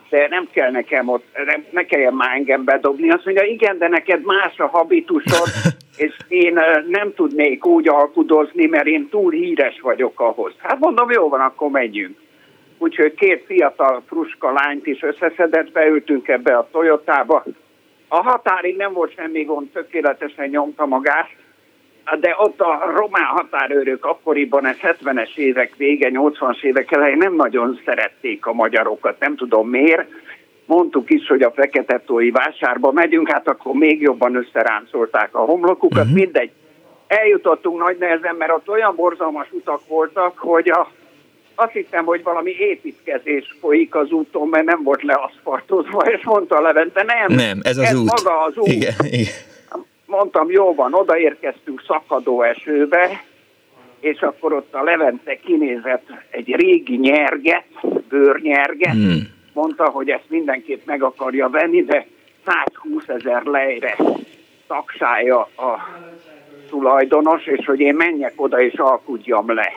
de 0.09 0.27
nem 0.29 0.47
kell 0.51 0.71
nekem 0.71 1.09
ott, 1.09 1.25
ne 1.69 1.85
kelljen 1.85 2.13
már 2.13 2.35
engem 2.35 2.63
bedobni. 2.63 3.09
Azt 3.09 3.25
mondja, 3.25 3.43
igen, 3.43 3.77
de 3.77 3.87
neked 3.87 4.25
más 4.25 4.59
a 4.59 4.67
habitusod, 4.67 5.47
és 5.95 6.17
én 6.27 6.59
nem 6.87 7.13
tudnék 7.13 7.65
úgy 7.65 7.87
alkudozni, 7.87 8.65
mert 8.65 8.85
én 8.85 9.09
túl 9.09 9.31
híres 9.31 9.79
vagyok 9.81 10.19
ahhoz. 10.19 10.53
Hát 10.57 10.79
mondom, 10.79 11.11
jó 11.11 11.29
van, 11.29 11.39
akkor 11.39 11.69
megyünk. 11.69 12.17
Úgyhogy 12.77 13.13
két 13.13 13.43
fiatal 13.45 14.03
fruska 14.07 14.51
lányt 14.51 14.87
is 14.87 15.03
összeszedett, 15.03 15.71
beültünk 15.71 16.27
ebbe 16.27 16.57
a 16.57 16.67
Toyotába, 16.71 17.43
A 18.07 18.23
határig 18.23 18.75
nem 18.75 18.93
volt 18.93 19.13
semmi 19.13 19.43
gond, 19.43 19.69
tökéletesen 19.69 20.49
nyomta 20.49 20.85
magát, 20.85 21.29
de 22.19 22.35
ott 22.37 22.61
a 22.61 22.91
román 22.95 23.25
határőrök 23.25 24.05
akkoriban, 24.05 24.65
ez 24.65 24.77
70-es 24.81 25.35
évek 25.35 25.75
vége, 25.75 26.09
80-as 26.13 26.63
évek 26.63 26.91
elején 26.91 27.17
nem 27.17 27.35
nagyon 27.35 27.79
szerették 27.85 28.45
a 28.45 28.53
magyarokat, 28.53 29.19
nem 29.19 29.35
tudom 29.35 29.69
miért. 29.69 30.09
Mondtuk 30.75 31.09
is, 31.09 31.27
hogy 31.27 31.41
a 31.41 31.51
fekete 31.51 32.01
tói 32.05 32.31
vásárba 32.31 32.91
megyünk, 32.91 33.31
hát 33.31 33.47
akkor 33.47 33.73
még 33.73 34.01
jobban 34.01 34.35
összeráncolták 34.35 35.35
a 35.35 35.39
homlokukat, 35.39 36.03
uh-huh. 36.03 36.17
mindegy. 36.17 36.51
Eljutottunk 37.07 37.83
nagy 37.83 37.97
nehezen, 37.99 38.35
mert 38.35 38.51
ott 38.51 38.69
olyan 38.69 38.95
borzalmas 38.95 39.47
utak 39.51 39.87
voltak, 39.87 40.37
hogy 40.37 40.69
a, 40.69 40.91
azt 41.55 41.71
hiszem, 41.71 42.05
hogy 42.05 42.23
valami 42.23 42.51
építkezés 42.51 43.55
folyik 43.59 43.95
az 43.95 44.11
úton, 44.11 44.47
mert 44.47 44.65
nem 44.65 44.83
volt 44.83 45.03
leaszfaltozva, 45.03 45.99
és 45.99 46.23
mondta 46.23 46.61
Levente, 46.61 47.03
nem, 47.03 47.37
nem 47.37 47.59
ez 47.61 47.77
az 47.77 47.83
ez 47.83 47.99
út. 47.99 48.23
maga 48.23 48.41
az 48.41 48.57
út. 48.57 48.67
Igen, 48.67 48.93
igen 49.01 49.33
mondtam, 50.05 50.51
jó 50.51 50.75
van, 50.75 50.93
odaérkeztünk 50.93 51.83
szakadó 51.87 52.41
esőbe, 52.41 53.23
és 53.99 54.21
akkor 54.21 54.53
ott 54.53 54.73
a 54.73 54.83
Levente 54.83 55.35
kinézett 55.35 56.07
egy 56.29 56.55
régi 56.55 56.95
nyerget, 56.97 57.65
bőrnyerget, 58.09 58.93
hmm. 58.93 59.39
Mondta, 59.53 59.89
hogy 59.89 60.09
ezt 60.09 60.29
mindenképp 60.29 60.85
meg 60.85 61.03
akarja 61.03 61.49
venni, 61.49 61.83
de 61.83 62.07
120 62.45 63.07
ezer 63.07 63.43
lejre 63.43 63.95
taksálja 64.67 65.39
a 65.39 65.89
tulajdonos, 66.69 67.45
és 67.45 67.65
hogy 67.65 67.79
én 67.79 67.95
menjek 67.95 68.33
oda 68.35 68.61
és 68.61 68.73
alkudjam 68.73 69.53
le. 69.53 69.73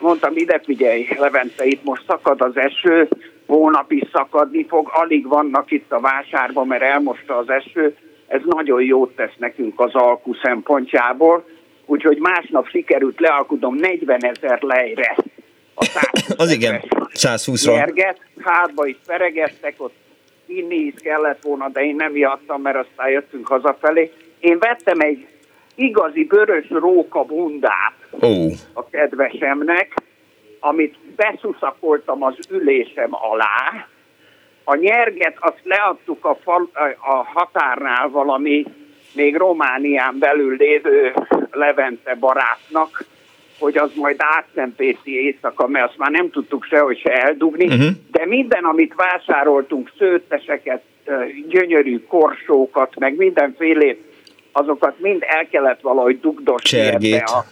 Mondtam, 0.00 0.36
ide 0.36 0.60
figyelj, 0.64 1.06
Levente, 1.18 1.64
itt 1.64 1.84
most 1.84 2.04
szakad 2.06 2.40
az 2.40 2.56
eső, 2.56 3.08
hónap 3.46 3.92
is 3.92 4.02
szakadni 4.12 4.66
fog, 4.68 4.90
alig 4.92 5.26
vannak 5.28 5.70
itt 5.70 5.92
a 5.92 6.00
vásárban, 6.00 6.66
mert 6.66 6.82
elmosta 6.82 7.36
az 7.36 7.50
eső, 7.50 7.96
ez 8.26 8.40
nagyon 8.44 8.82
jót 8.82 9.16
tesz 9.16 9.34
nekünk 9.38 9.80
az 9.80 9.94
alkú 9.94 10.34
szempontjából, 10.34 11.44
úgyhogy 11.86 12.18
másnap 12.18 12.68
sikerült 12.68 13.20
lealkudom 13.20 13.74
40 13.74 14.24
ezer 14.24 14.62
lejre. 14.62 15.16
A 15.76 16.08
az 16.42 16.50
igen, 16.50 16.82
120-ra. 17.14 17.74
Nyerget, 17.74 18.20
hátba 18.40 18.86
is 18.86 18.96
feregettek, 19.06 19.74
ott 19.76 19.94
inni 20.46 20.76
is 20.76 20.94
kellett 21.02 21.42
volna, 21.42 21.68
de 21.68 21.80
én 21.80 21.96
nem 21.96 22.16
ijedtem, 22.16 22.60
mert 22.60 22.76
aztán 22.76 23.08
jöttünk 23.08 23.46
hazafelé. 23.46 24.12
Én 24.40 24.58
vettem 24.58 25.00
egy 25.00 25.26
igazi 25.74 26.26
vörös 26.28 26.68
róka 26.70 27.22
bundát 27.22 27.94
oh. 28.10 28.52
a 28.72 28.88
kedvesemnek, 28.88 29.94
amit 30.60 30.96
beszuszakoltam 31.16 32.22
az 32.22 32.36
ülésem 32.50 33.08
alá, 33.10 33.86
a 34.64 34.74
nyerget 34.74 35.36
azt 35.40 35.60
leadtuk 35.62 36.24
a, 36.24 36.38
fal, 36.42 36.70
a 37.00 37.14
határnál 37.14 38.08
valami 38.08 38.64
még 39.12 39.36
Románián 39.36 40.18
belül 40.18 40.56
lévő 40.56 41.14
Levente 41.50 42.14
barátnak, 42.14 43.04
hogy 43.58 43.76
az 43.76 43.90
majd 43.94 44.16
átszempészi 44.18 45.24
éjszaka, 45.24 45.66
mert 45.66 45.88
azt 45.88 45.98
már 45.98 46.10
nem 46.10 46.30
tudtuk 46.30 46.64
sehogy 46.64 46.98
se 46.98 47.10
eldugni, 47.10 47.66
uh-huh. 47.66 47.88
de 48.10 48.26
minden, 48.26 48.64
amit 48.64 48.94
vásároltunk, 48.94 49.92
szőtteseket, 49.98 50.82
gyönyörű 51.48 52.04
korsókat, 52.08 52.98
meg 52.98 53.16
mindenfélét, 53.16 54.04
azokat 54.52 55.00
mind 55.00 55.24
el 55.26 55.48
kellett 55.48 55.80
valahogy 55.80 56.20
dugdosni 56.20 56.78
ebbe 56.78 57.22
a... 57.24 57.44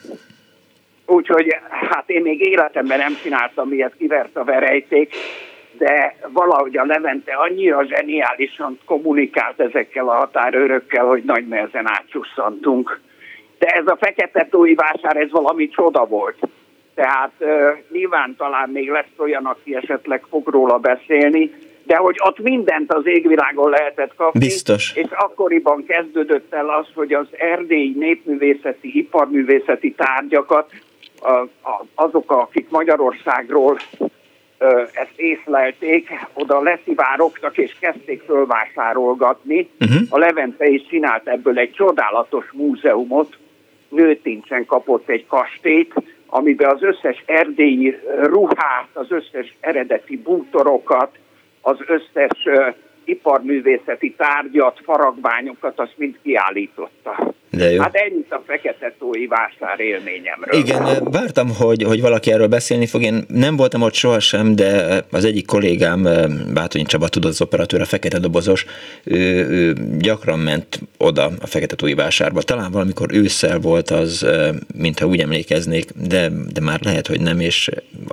Úgyhogy 1.06 1.56
hát 1.68 2.10
én 2.10 2.22
még 2.22 2.40
életemben 2.40 2.98
nem 2.98 3.16
csináltam 3.22 3.72
ilyet, 3.72 3.94
kivert 3.98 4.36
a 4.36 4.44
verejték, 4.44 5.14
de 5.78 6.16
valahogy 6.32 6.76
a 6.76 6.84
Levente 6.84 7.32
annyira 7.32 7.86
zseniálisan 7.86 8.78
kommunikált 8.84 9.60
ezekkel 9.60 10.08
a 10.08 10.14
határőrökkel, 10.14 11.04
hogy 11.04 11.22
nagy 11.24 11.48
nehezen 11.48 11.88
átsusszantunk. 11.88 13.00
De 13.64 13.70
ez 13.70 13.86
a 13.86 13.96
fekete 14.00 14.46
tói 14.50 14.74
vásár, 14.74 15.16
ez 15.16 15.30
valami 15.30 15.68
csoda 15.68 16.06
volt. 16.06 16.36
Tehát 16.94 17.32
uh, 17.38 17.48
nyilván 17.92 18.34
talán 18.38 18.70
még 18.70 18.90
lesz 18.90 19.14
olyan, 19.16 19.44
aki 19.44 19.74
esetleg 19.74 20.22
fog 20.28 20.48
róla 20.48 20.78
beszélni, 20.78 21.50
de 21.82 21.96
hogy 21.96 22.16
ott 22.24 22.38
mindent 22.38 22.92
az 22.92 23.06
égvilágon 23.06 23.70
lehetett 23.70 24.14
kapni. 24.16 24.38
Biztos. 24.38 24.92
És 24.94 25.06
akkoriban 25.10 25.84
kezdődött 25.84 26.52
el 26.54 26.68
az, 26.68 26.86
hogy 26.94 27.12
az 27.12 27.26
erdélyi 27.30 27.94
népművészeti, 27.98 28.98
iparművészeti 28.98 29.92
tárgyakat 29.92 30.72
azok, 31.94 32.30
akik 32.30 32.70
Magyarországról 32.70 33.78
ezt 34.92 35.12
észlelték, 35.16 36.10
oda 36.32 36.60
leszivárogtak 36.60 37.58
és 37.58 37.76
kezdték 37.80 38.22
fölvásárolgatni. 38.22 39.68
Uh-huh. 39.80 40.02
A 40.08 40.18
Levente 40.18 40.66
is 40.66 40.86
csinált 40.88 41.28
ebből 41.28 41.58
egy 41.58 41.72
csodálatos 41.72 42.44
múzeumot, 42.52 43.36
Nőtincsen 43.94 44.66
kapott 44.66 45.08
egy 45.08 45.26
kastélyt, 45.26 45.94
amiben 46.26 46.70
az 46.70 46.82
összes 46.82 47.22
erdélyi 47.26 47.96
ruhát, 48.22 48.88
az 48.92 49.10
összes 49.10 49.56
eredeti 49.60 50.16
bútorokat, 50.16 51.18
az 51.60 51.76
összes 51.86 52.48
iparművészeti 53.04 54.14
tárgyat, 54.14 54.80
faragványokat, 54.84 55.80
azt 55.80 55.94
mind 55.96 56.18
kiállította. 56.22 57.34
De 57.56 57.70
jó. 57.70 57.80
Hát 57.80 57.94
ennyit 57.94 58.32
a 58.32 58.42
fekete 58.46 58.94
tói 58.98 59.26
vásár 59.26 59.80
élményemről. 59.80 60.60
Igen, 60.60 61.08
vártam, 61.10 61.48
hogy, 61.54 61.82
hogy 61.82 62.00
valaki 62.00 62.32
erről 62.32 62.46
beszélni 62.46 62.86
fog. 62.86 63.02
Én 63.02 63.24
nem 63.28 63.56
voltam 63.56 63.82
ott 63.82 63.94
sohasem, 63.94 64.56
de 64.56 65.00
az 65.10 65.24
egyik 65.24 65.46
kollégám, 65.46 66.08
Bátonyi 66.54 66.84
Csaba 66.84 67.08
tudott 67.08 67.30
az 67.30 67.40
operatőr, 67.40 67.80
a 67.80 67.84
fekete 67.84 68.18
dobozos, 68.18 68.64
ő, 69.04 69.48
ő 69.48 69.74
gyakran 69.98 70.38
ment 70.38 70.80
oda 70.98 71.30
a 71.40 71.46
fekete 71.46 71.76
tói 71.76 71.94
vásárba. 71.94 72.42
Talán 72.42 72.70
valamikor 72.70 73.08
ősszel 73.12 73.58
volt 73.58 73.90
az, 73.90 74.26
mintha 74.78 75.06
úgy 75.06 75.20
emlékeznék, 75.20 75.90
de, 76.08 76.28
de 76.52 76.60
már 76.60 76.80
lehet, 76.82 77.06
hogy 77.06 77.20
nem, 77.20 77.40
és 77.40 77.70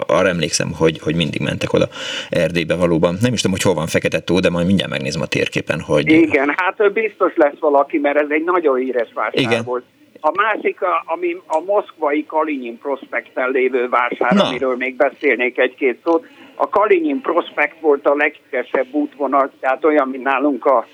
arra 0.08 0.28
emlékszem, 0.28 0.72
hogy, 0.78 1.00
hogy 1.00 1.16
mindig 1.16 1.42
mentek 1.42 1.74
oda 1.74 1.88
Erdélybe 2.30 2.76
valóban. 2.76 3.18
Nem 3.22 3.34
is 3.34 3.42
tudom, 3.42 3.58
hogy 3.58 3.66
hol 3.66 3.76
van 3.76 3.88
fekete 3.88 4.20
tó, 4.20 4.40
de 4.40 4.50
majd 4.50 4.66
mindjárt 4.66 4.92
megnézem 4.92 5.22
a 5.22 5.26
térképen, 5.26 5.80
hogy... 5.80 6.12
Igen, 6.12 6.54
hát 6.58 6.94
biztos 6.94 7.34
lesz 7.36 7.60
valaki, 7.60 7.98
mert 7.98 8.18
ez 8.18 8.28
egy 8.30 8.44
nagyon 8.44 8.78
híres 8.78 9.10
vásár 9.14 9.31
vásár 9.32 9.52
Igen. 9.52 9.84
A 10.24 10.32
másik, 10.36 10.82
a, 10.82 11.04
ami 11.06 11.42
a 11.48 11.60
moszkvai 11.60 12.26
Kalinyin 12.26 12.78
prospekten 12.78 13.50
lévő 13.50 13.90
vásár, 13.90 14.34
Na. 14.34 14.44
amiről 14.44 14.76
még 14.76 14.96
beszélnék 14.96 15.58
egy-két 15.58 16.00
szót. 16.04 16.28
A 16.56 16.70
Kalinyin 16.70 17.22
prospekt 17.22 17.80
volt 17.80 18.06
a 18.06 18.16
legkesebb 18.16 18.94
útvonal, 18.94 19.52
tehát 19.60 19.86
olyan, 19.86 20.08
mint 20.08 20.24
nálunk 20.24 20.66
a 20.66 20.86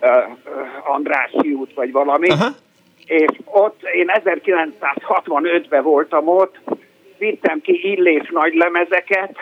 uh, 0.00 0.08
Andrássy 0.94 1.52
út, 1.52 1.74
vagy 1.74 1.92
valami. 1.92 2.28
Aha. 2.28 2.48
És 3.06 3.38
ott 3.44 3.82
én 3.82 4.10
1965-ben 4.24 5.82
voltam 5.82 6.28
ott, 6.28 6.58
vittem 7.18 7.60
ki 7.60 7.90
illés 7.90 8.28
nagy 8.32 8.54
lemezeket, 8.54 9.36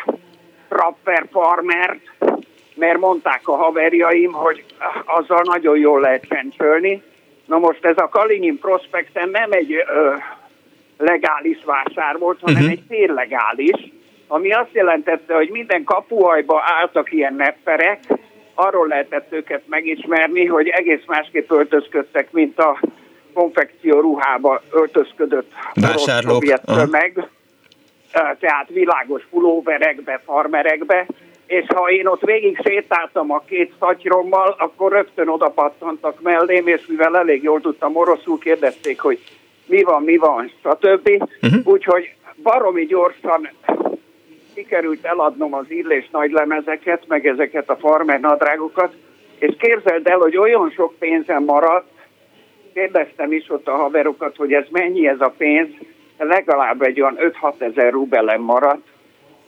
Trapper 0.69 1.27
Farmert, 1.31 2.01
mert 2.75 2.99
mondták 2.99 3.49
a 3.49 3.57
haverjaim, 3.57 4.33
hogy 4.33 4.65
azzal 5.05 5.43
nagyon 5.45 5.79
jól 5.79 6.01
lehet 6.01 6.25
csencsölni, 6.29 7.03
Na 7.47 7.59
most 7.59 7.85
ez 7.85 7.97
a 7.97 8.09
Kalinyin 8.09 8.59
prospekten 8.59 9.29
nem 9.29 9.53
egy 9.53 9.73
ö, 9.73 10.15
legális 10.99 11.65
vásár 11.65 12.19
volt, 12.19 12.41
hanem 12.41 12.63
uh-huh. 12.63 12.73
egy 12.73 12.83
féllegális, 12.89 13.93
ami 14.27 14.53
azt 14.53 14.73
jelentette, 14.73 15.35
hogy 15.35 15.49
minden 15.51 15.85
kapuajba 15.85 16.63
álltak 16.81 17.13
ilyen 17.13 17.35
nepperek, 17.35 18.01
arról 18.55 18.87
lehetett 18.87 19.33
őket 19.33 19.63
megismerni, 19.67 20.47
hogy 20.47 20.69
egész 20.69 21.03
másképp 21.07 21.51
öltözködtek, 21.51 22.33
mint 22.33 22.59
a 22.59 22.81
konfekció 23.33 24.01
ruhába 24.01 24.63
öltözködött 24.71 25.53
vásárlók. 25.75 26.45
meg, 26.91 27.29
tehát 28.13 28.69
világos 28.69 29.23
pulóverekbe, 29.31 30.21
farmerekbe, 30.25 31.07
és 31.53 31.67
ha 31.75 31.91
én 31.91 32.07
ott 32.07 32.21
végig 32.21 32.59
sétáltam 32.65 33.31
a 33.31 33.43
két 33.47 33.73
szatyrommal, 33.79 34.55
akkor 34.59 34.93
rögtön 34.93 35.29
oda 35.29 35.49
pattantak 35.49 36.23
mellém, 36.23 36.67
és 36.67 36.87
mivel 36.87 37.17
elég 37.17 37.43
jól 37.43 37.61
tudtam 37.61 37.97
oroszul, 37.97 38.39
kérdezték, 38.39 39.01
hogy 39.01 39.19
mi 39.67 39.83
van, 39.83 40.03
mi 40.03 40.17
van, 40.17 40.51
stb. 40.61 41.09
Uh-huh. 41.43 41.61
Úgyhogy 41.65 42.15
baromi 42.43 42.87
gyorsan 42.87 43.49
sikerült 44.55 45.05
eladnom 45.05 45.55
az 45.55 45.65
illés 45.69 46.09
nagy 46.13 46.31
lemezeket, 46.31 47.07
meg 47.07 47.27
ezeket 47.27 47.71
a 47.71 47.77
farmer 47.77 48.21
nadrágokat, 48.21 48.95
és 49.39 49.55
képzeld 49.59 50.07
el, 50.07 50.19
hogy 50.19 50.37
olyan 50.37 50.71
sok 50.71 50.95
pénzem 50.99 51.45
maradt, 51.45 51.91
kérdeztem 52.75 53.33
is 53.33 53.51
ott 53.51 53.69
a 53.69 53.77
haverokat, 53.77 54.37
hogy 54.37 54.53
ez 54.53 54.67
mennyi 54.71 55.09
ez 55.09 55.21
a 55.21 55.35
pénz, 55.37 55.69
legalább 56.19 56.83
egy 56.83 57.01
olyan 57.01 57.19
5-6 57.43 57.61
ezer 57.61 57.93
rubelem 57.93 58.41
maradt, 58.41 58.92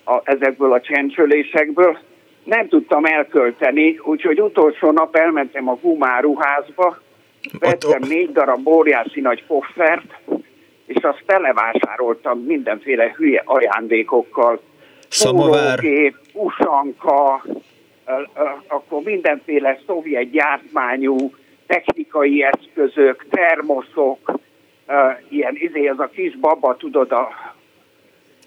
a, 0.05 0.21
ezekből 0.25 0.73
a 0.73 0.81
csencsölésekből, 0.81 1.99
nem 2.45 2.69
tudtam 2.69 3.05
elkölteni, 3.05 3.99
úgyhogy 4.03 4.41
utolsó 4.41 4.91
nap 4.91 5.17
elmentem 5.17 5.69
a 5.69 5.79
gumáruházba, 5.83 6.99
vettem 7.59 8.03
négy 8.09 8.33
darab 8.33 8.69
óriási 8.69 9.21
nagy 9.21 9.47
koffert, 9.47 10.21
és 10.87 11.03
azt 11.03 11.23
televásároltam 11.27 12.39
mindenféle 12.39 13.15
hülye 13.17 13.43
ajándékokkal. 13.45 14.61
Szamovár. 15.09 15.81
Pólógép, 15.81 16.17
usanka, 16.33 17.45
akkor 18.67 19.03
mindenféle 19.05 19.79
szovjet 19.87 20.31
gyártmányú 20.31 21.17
technikai 21.67 22.43
eszközök, 22.43 23.27
termoszok, 23.31 24.33
ilyen, 25.29 25.55
izé, 25.59 25.89
ez 25.89 25.99
a 25.99 26.11
kis 26.15 26.37
baba, 26.37 26.77
tudod, 26.77 27.13
a 27.13 27.54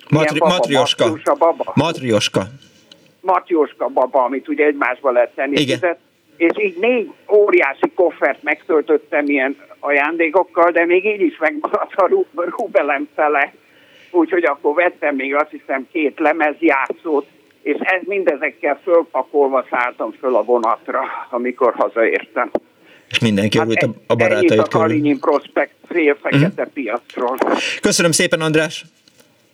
Matri- 0.09 0.39
baba, 0.39 0.53
matrioska. 0.53 1.13
baba. 1.37 1.71
Matrioska. 1.75 2.47
Matrioska 3.21 3.87
baba, 3.87 4.23
amit 4.23 4.47
ugye 4.47 4.65
egymásba 4.65 5.11
lehet 5.11 5.35
tenni. 5.35 5.59
Igen. 5.59 5.97
És 6.37 6.51
így 6.57 6.77
négy 6.79 7.11
óriási 7.31 7.91
koffert 7.95 8.43
megtöltöttem 8.43 9.25
ilyen 9.25 9.55
ajándékokkal, 9.79 10.71
de 10.71 10.85
még 10.85 11.05
így 11.05 11.21
is 11.21 11.37
megmaradt 11.39 11.95
a 11.95 12.09
rubelem 12.57 13.07
fele. 13.15 13.53
Úgyhogy 14.11 14.43
akkor 14.43 14.73
vettem 14.73 15.15
még 15.15 15.35
azt 15.35 15.49
hiszem 15.49 15.87
két 15.91 16.19
lemezjátszót, 16.19 17.25
és 17.61 17.75
ez 17.79 18.01
mindezekkel 18.05 18.79
fölpakolva 18.83 19.65
szálltam 19.69 20.11
föl 20.19 20.35
a 20.35 20.43
vonatra, 20.43 21.01
amikor 21.29 21.73
hazaértem. 21.77 22.51
És 23.09 23.19
mindenki 23.19 23.57
hát 23.57 23.71
a, 23.71 23.89
a 24.07 24.15
barátait 24.15 24.59
a 24.59 24.63
Kalinyin 24.63 25.19
Prospekt 25.19 25.73
fél 25.89 26.17
fekete 26.21 26.47
uh-huh. 26.47 26.73
piacról. 26.73 27.37
Köszönöm 27.81 28.11
szépen, 28.11 28.41
András! 28.41 28.85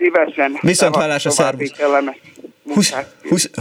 Szívesen. 0.03 0.57
Viszont 0.61 0.95
hallásra, 0.95 1.31
szervusz! 1.31 1.71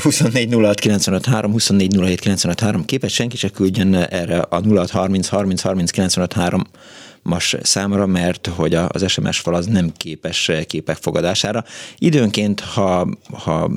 24 0.03 0.55
06 0.55 0.81
95 0.81 1.27
3, 1.27 1.51
24 1.51 1.97
07 1.97 2.21
95 2.21 2.61
3. 2.61 2.85
Képes 2.85 3.15
senki 3.15 3.37
se 3.37 3.49
küldjön 3.49 3.95
erre 3.95 4.39
a 4.39 4.61
06 4.75 4.91
30 4.91 5.29
30 5.29 5.61
30 5.61 5.91
95 5.91 6.33
3 7.25 7.33
mas 7.33 7.57
számra, 7.63 8.07
mert 8.07 8.47
hogy 8.47 8.75
az 8.75 9.11
SMS 9.11 9.39
fal 9.39 9.55
az 9.55 9.67
nem 9.67 9.93
képes 9.97 10.51
képek 10.67 10.97
fogadására. 10.97 11.65
Időnként, 11.99 12.61
ha, 12.61 13.09
ha 13.33 13.71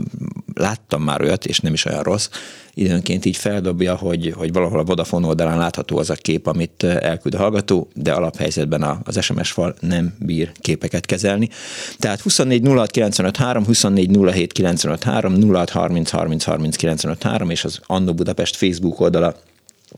láttam 0.54 1.02
már 1.02 1.22
olyat, 1.22 1.46
és 1.46 1.60
nem 1.60 1.74
is 1.74 1.86
olyan 1.86 2.04
rossz, 2.04 2.30
időnként 2.74 3.26
így 3.26 3.38
feldobja, 3.38 3.96
hogy, 3.96 4.34
hogy 4.38 4.54
valahol 4.54 4.80
a 4.80 4.84
Vodafone 4.84 5.28
oldalán 5.28 5.58
látható 5.58 5.98
az 5.98 6.10
a 6.10 6.16
kép, 6.16 6.48
amit 6.48 6.84
elküld 6.84 7.34
a 7.34 7.38
hallgató, 7.38 7.88
de 7.94 8.14
alaphelyzetben 8.14 9.02
az 9.04 9.24
SMS 9.24 9.52
fal 9.52 9.76
nem 9.80 10.16
bír 10.20 10.52
képeket 10.60 11.06
kezelni. 11.06 11.50
Tehát 11.98 12.22
24 12.22 12.68
06 12.68 12.92
95 12.92 13.38
3, 13.38 13.66
24 13.66 14.18
07 14.32 14.52
95 14.52 15.04
3, 15.04 15.52
06 15.54 15.70
30 15.70 16.10
30 16.10 16.44
30 16.44 16.76
95 16.76 17.24
3, 17.24 17.50
és 17.50 17.64
az 17.64 17.80
Annó 17.86 18.14
Budapest 18.14 18.56
Facebook 18.56 19.00
oldala 19.00 19.36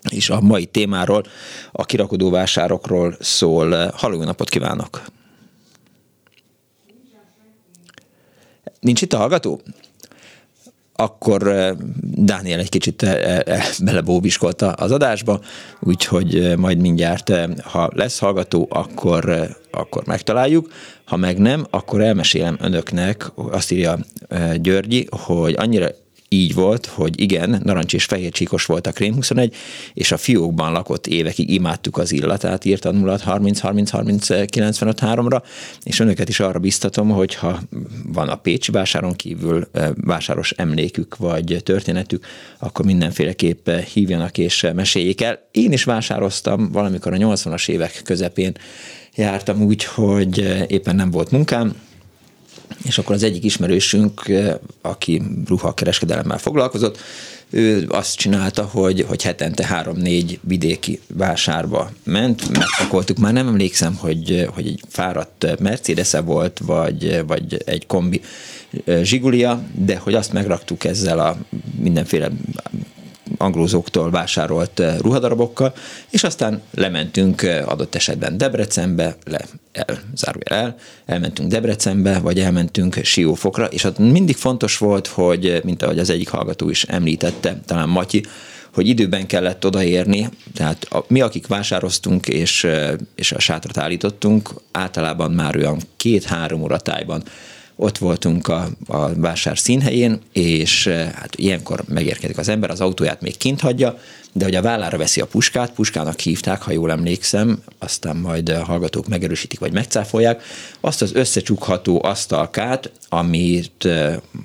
és 0.10 0.30
a 0.30 0.42
mai 0.42 0.66
témáról, 0.66 1.24
a 1.72 1.86
kirakodó 1.86 2.30
vásárokról 2.30 3.16
szól. 3.20 3.92
Halló, 3.96 4.24
napot 4.24 4.50
kívánok! 4.50 5.02
Nincs 8.80 9.02
itt 9.02 9.14
a 9.14 9.18
hallgató? 9.18 9.62
akkor 11.00 11.48
eh, 11.48 11.72
Dániel 12.02 12.60
egy 12.60 12.70
kicsit 12.70 13.04
eh, 13.04 13.40
eh, 13.40 13.66
belebóbiskolta 13.84 14.72
az 14.72 14.92
adásba, 14.92 15.42
úgyhogy 15.80 16.54
majd 16.58 16.78
mindjárt, 16.78 17.32
ha 17.64 17.90
lesz 17.94 18.20
hallgató, 18.20 18.68
akkor, 18.70 19.48
akkor 19.72 20.06
megtaláljuk, 20.06 20.72
ha 21.06 21.18
meg 21.18 21.38
nem, 21.38 21.66
akkor 21.70 22.02
elmesélem 22.02 22.58
önöknek, 22.62 23.32
azt 23.36 23.72
írja 23.72 23.98
Györgyi, 24.56 25.08
hogy 25.10 25.56
annyira 25.58 25.88
így 26.30 26.54
volt, 26.54 26.86
hogy 26.86 27.22
igen, 27.22 27.62
narancs 27.64 27.94
és 27.94 28.06
fehér 28.06 28.32
csíkos 28.32 28.66
volt 28.66 28.88
a 28.88 28.92
Krém 28.92 29.14
21, 29.14 29.56
és 29.94 30.12
a 30.12 30.18
fiókban 30.18 30.72
lakott 30.72 31.08
évekig 31.08 31.50
imádtuk 31.50 31.98
az 31.98 32.12
illatát, 32.12 32.66
írta 32.66 32.92
0 32.92 33.18
30 33.24 33.60
30 33.60 33.90
30 33.90 34.28
95 34.46 35.00
3-ra, 35.02 35.42
és 35.84 36.00
önöket 36.00 36.30
is 36.30 36.40
arra 36.40 36.60
biztatom, 36.60 37.10
hogy 37.10 37.36
ha 37.36 37.60
van 38.06 38.30
a 38.30 38.36
Pécsi 38.36 38.72
vásáron 38.72 39.14
kívül 39.14 39.68
eh, 39.72 39.90
vásáros 39.96 40.52
emlékük 40.52 41.18
vagy 41.18 41.62
történetük, 41.64 42.26
akkor 42.60 42.86
mindenféleképp 42.86 43.70
hívjanak 43.70 44.38
és 44.38 44.68
meséljék 44.76 45.22
el. 45.22 45.48
Én 45.52 45.72
is 45.72 45.84
vásároztam 45.84 46.72
valamikor 46.72 47.14
a 47.14 47.18
80-as 47.18 47.70
évek 47.70 48.02
közepén 48.04 48.54
jártam 49.16 49.62
úgy, 49.62 49.84
hogy 49.84 50.66
éppen 50.68 50.96
nem 50.96 51.12
volt 51.12 51.32
munkám, 51.32 51.76
és 52.84 52.98
akkor 52.98 53.16
az 53.16 53.24
egyik 53.24 53.44
ismerősünk, 53.44 54.32
aki 54.82 55.22
ruhakereskedelemmel 55.48 56.38
foglalkozott, 56.38 56.98
ő 57.50 57.86
azt 57.90 58.16
csinálta, 58.16 58.64
hogy, 58.64 59.06
hogy 59.08 59.24
hetente 59.24 59.66
három-négy 59.66 60.40
vidéki 60.42 61.00
vásárba 61.08 61.92
ment, 62.04 62.50
megpakoltuk, 62.50 63.18
már 63.18 63.34
nem 63.34 63.48
emlékszem, 63.48 63.96
hogy, 63.96 64.48
hogy 64.54 64.68
egy 64.68 64.82
fáradt 64.90 65.60
mercedes 65.60 66.14
-e 66.14 66.22
volt, 66.22 66.60
vagy, 66.66 67.24
vagy 67.28 67.62
egy 67.66 67.86
kombi 67.86 68.22
zsigulia, 69.02 69.62
de 69.74 69.98
hogy 69.98 70.14
azt 70.14 70.34
megraktuk 70.34 70.84
ezzel 70.84 71.20
a 71.20 71.38
mindenféle 71.80 72.30
anglózóktól 73.38 74.10
vásárolt 74.10 74.80
eh, 74.80 74.98
ruhadarabokkal, 74.98 75.74
és 76.10 76.24
aztán 76.24 76.62
lementünk 76.74 77.42
eh, 77.42 77.72
adott 77.72 77.96
esetben 77.96 78.38
Debrecenbe, 78.38 79.16
le, 79.26 79.46
el, 79.72 80.00
zárójel 80.16 80.64
el, 80.64 80.76
elmentünk 81.06 81.50
Debrecenbe, 81.50 82.20
vagy 82.20 82.40
elmentünk 82.40 82.96
Siófokra, 83.04 83.66
és 83.66 83.84
ott 83.84 83.98
mindig 83.98 84.36
fontos 84.36 84.78
volt, 84.78 85.08
hogy, 85.08 85.46
eh, 85.46 85.62
mint 85.64 85.84
ahogy 85.84 86.00
az 86.00 86.10
egyik 86.10 86.30
hallgató 86.30 86.70
is 86.70 86.84
említette, 86.84 87.62
talán 87.66 87.90
Matyi, 87.90 88.24
hogy 88.74 88.88
időben 88.88 89.28
kellett 89.28 89.66
odaérni, 89.66 90.30
tehát 90.54 90.84
a, 90.90 91.04
mi, 91.08 91.22
akik 91.22 91.48
vásároztunk 91.48 92.28
és, 92.28 92.68
és 93.16 93.32
a 93.32 93.40
sátrat 93.40 93.78
állítottunk, 93.78 94.50
általában 94.72 95.32
már 95.32 95.56
olyan 95.56 95.80
két-három 95.96 96.62
óra 96.62 96.78
tájban 96.78 97.24
ott 97.80 97.98
voltunk 97.98 98.48
a, 98.48 98.68
a 98.88 99.14
vásár 99.14 99.58
színhelyén, 99.58 100.20
és 100.32 100.88
hát 100.88 101.36
ilyenkor 101.36 101.84
megérkezik 101.88 102.38
az 102.38 102.50
ember, 102.50 102.70
az 102.70 102.82
autóját 102.82 103.22
még 103.22 103.38
kint 103.38 103.62
hagyja, 103.62 103.98
de 104.38 104.46
hogy 104.46 104.56
a 104.56 104.62
vállára 104.62 104.98
veszi 104.98 105.22
a 105.22 105.26
puskát, 105.26 105.72
puskának 105.72 106.20
hívták, 106.20 106.62
ha 106.62 106.72
jól 106.72 106.92
emlékszem, 106.92 107.64
aztán 107.80 108.16
majd 108.16 108.50
a 108.50 108.64
hallgatók 108.64 109.08
megerősítik, 109.08 109.60
vagy 109.60 109.74
megcáfolják, 109.74 110.44
azt 110.80 111.02
az 111.02 111.14
összecsukható 111.14 112.04
asztalkát, 112.04 112.92
amit, 113.10 113.88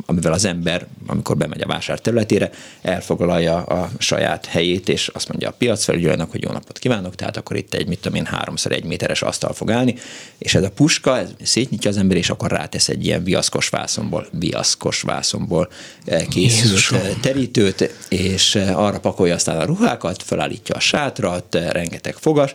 amivel 0.07 0.33
az 0.33 0.45
ember, 0.45 0.87
amikor 1.07 1.37
bemegy 1.37 1.61
a 1.61 1.67
vásár 1.67 1.99
területére, 1.99 2.51
elfoglalja 2.83 3.57
a 3.63 3.91
saját 3.99 4.47
helyét, 4.47 4.89
és 4.89 5.09
azt 5.09 5.29
mondja 5.29 5.49
a 5.49 5.55
piacfelügyelőnek, 5.59 6.31
hogy 6.31 6.43
jó 6.43 6.51
napot 6.51 6.79
kívánok, 6.79 7.15
tehát 7.15 7.37
akkor 7.37 7.57
itt 7.57 7.75
egy, 7.75 7.89
mit 7.89 8.01
tudom 8.01 8.19
én, 8.19 8.25
háromszor 8.25 8.73
egy 8.73 8.85
méteres 8.85 9.23
asztal 9.23 9.53
fog 9.53 9.71
állni, 9.71 9.95
és 10.39 10.55
ez 10.55 10.63
a 10.63 10.71
puska, 10.71 11.19
ez 11.19 11.29
szétnyitja 11.43 11.91
az 11.91 11.97
ember, 11.97 12.17
és 12.17 12.31
akkor 12.31 12.51
rátesz 12.51 12.89
egy 12.89 13.07
ilyen 13.07 13.25
viaszkos 13.25 13.69
vászomból, 13.69 14.27
viaszkos 14.31 15.03
vászomból 15.03 15.69
készült 16.05 16.35
Jézusom. 16.35 17.01
terítőt, 17.21 17.95
és 18.09 18.55
arra 18.55 19.01
pakolja 19.01 19.35
aztán 19.35 19.61
a 19.61 19.65
ruhákat, 19.83 20.23
felállítja 20.23 20.75
a 20.75 20.81
sátrat, 20.81 21.55
rengeteg 21.55 22.15
fogas, 22.15 22.55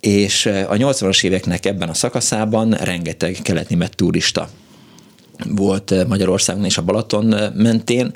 és 0.00 0.46
a 0.46 0.74
80-as 0.74 1.24
éveknek 1.24 1.66
ebben 1.66 1.88
a 1.88 1.94
szakaszában 1.94 2.70
rengeteg 2.70 3.38
keletnémet 3.42 3.96
turista 3.96 4.48
volt 5.48 6.06
Magyarországon 6.08 6.64
és 6.64 6.78
a 6.78 6.82
Balaton 6.82 7.52
mentén, 7.54 8.14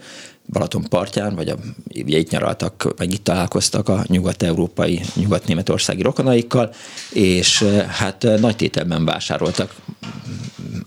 Balaton 0.52 0.84
partján, 0.88 1.34
vagy 1.34 1.48
a, 1.48 1.56
ugye 1.94 2.18
itt 2.18 2.30
nyaraltak, 2.30 2.94
meg 2.98 3.12
itt 3.12 3.24
találkoztak 3.24 3.88
a 3.88 4.04
nyugat-európai, 4.06 5.00
nyugat-németországi 5.14 6.02
rokonaikkal, 6.02 6.72
és 7.12 7.62
hát 7.88 8.26
nagy 8.40 8.56
tételben 8.56 9.04
vásároltak 9.04 9.74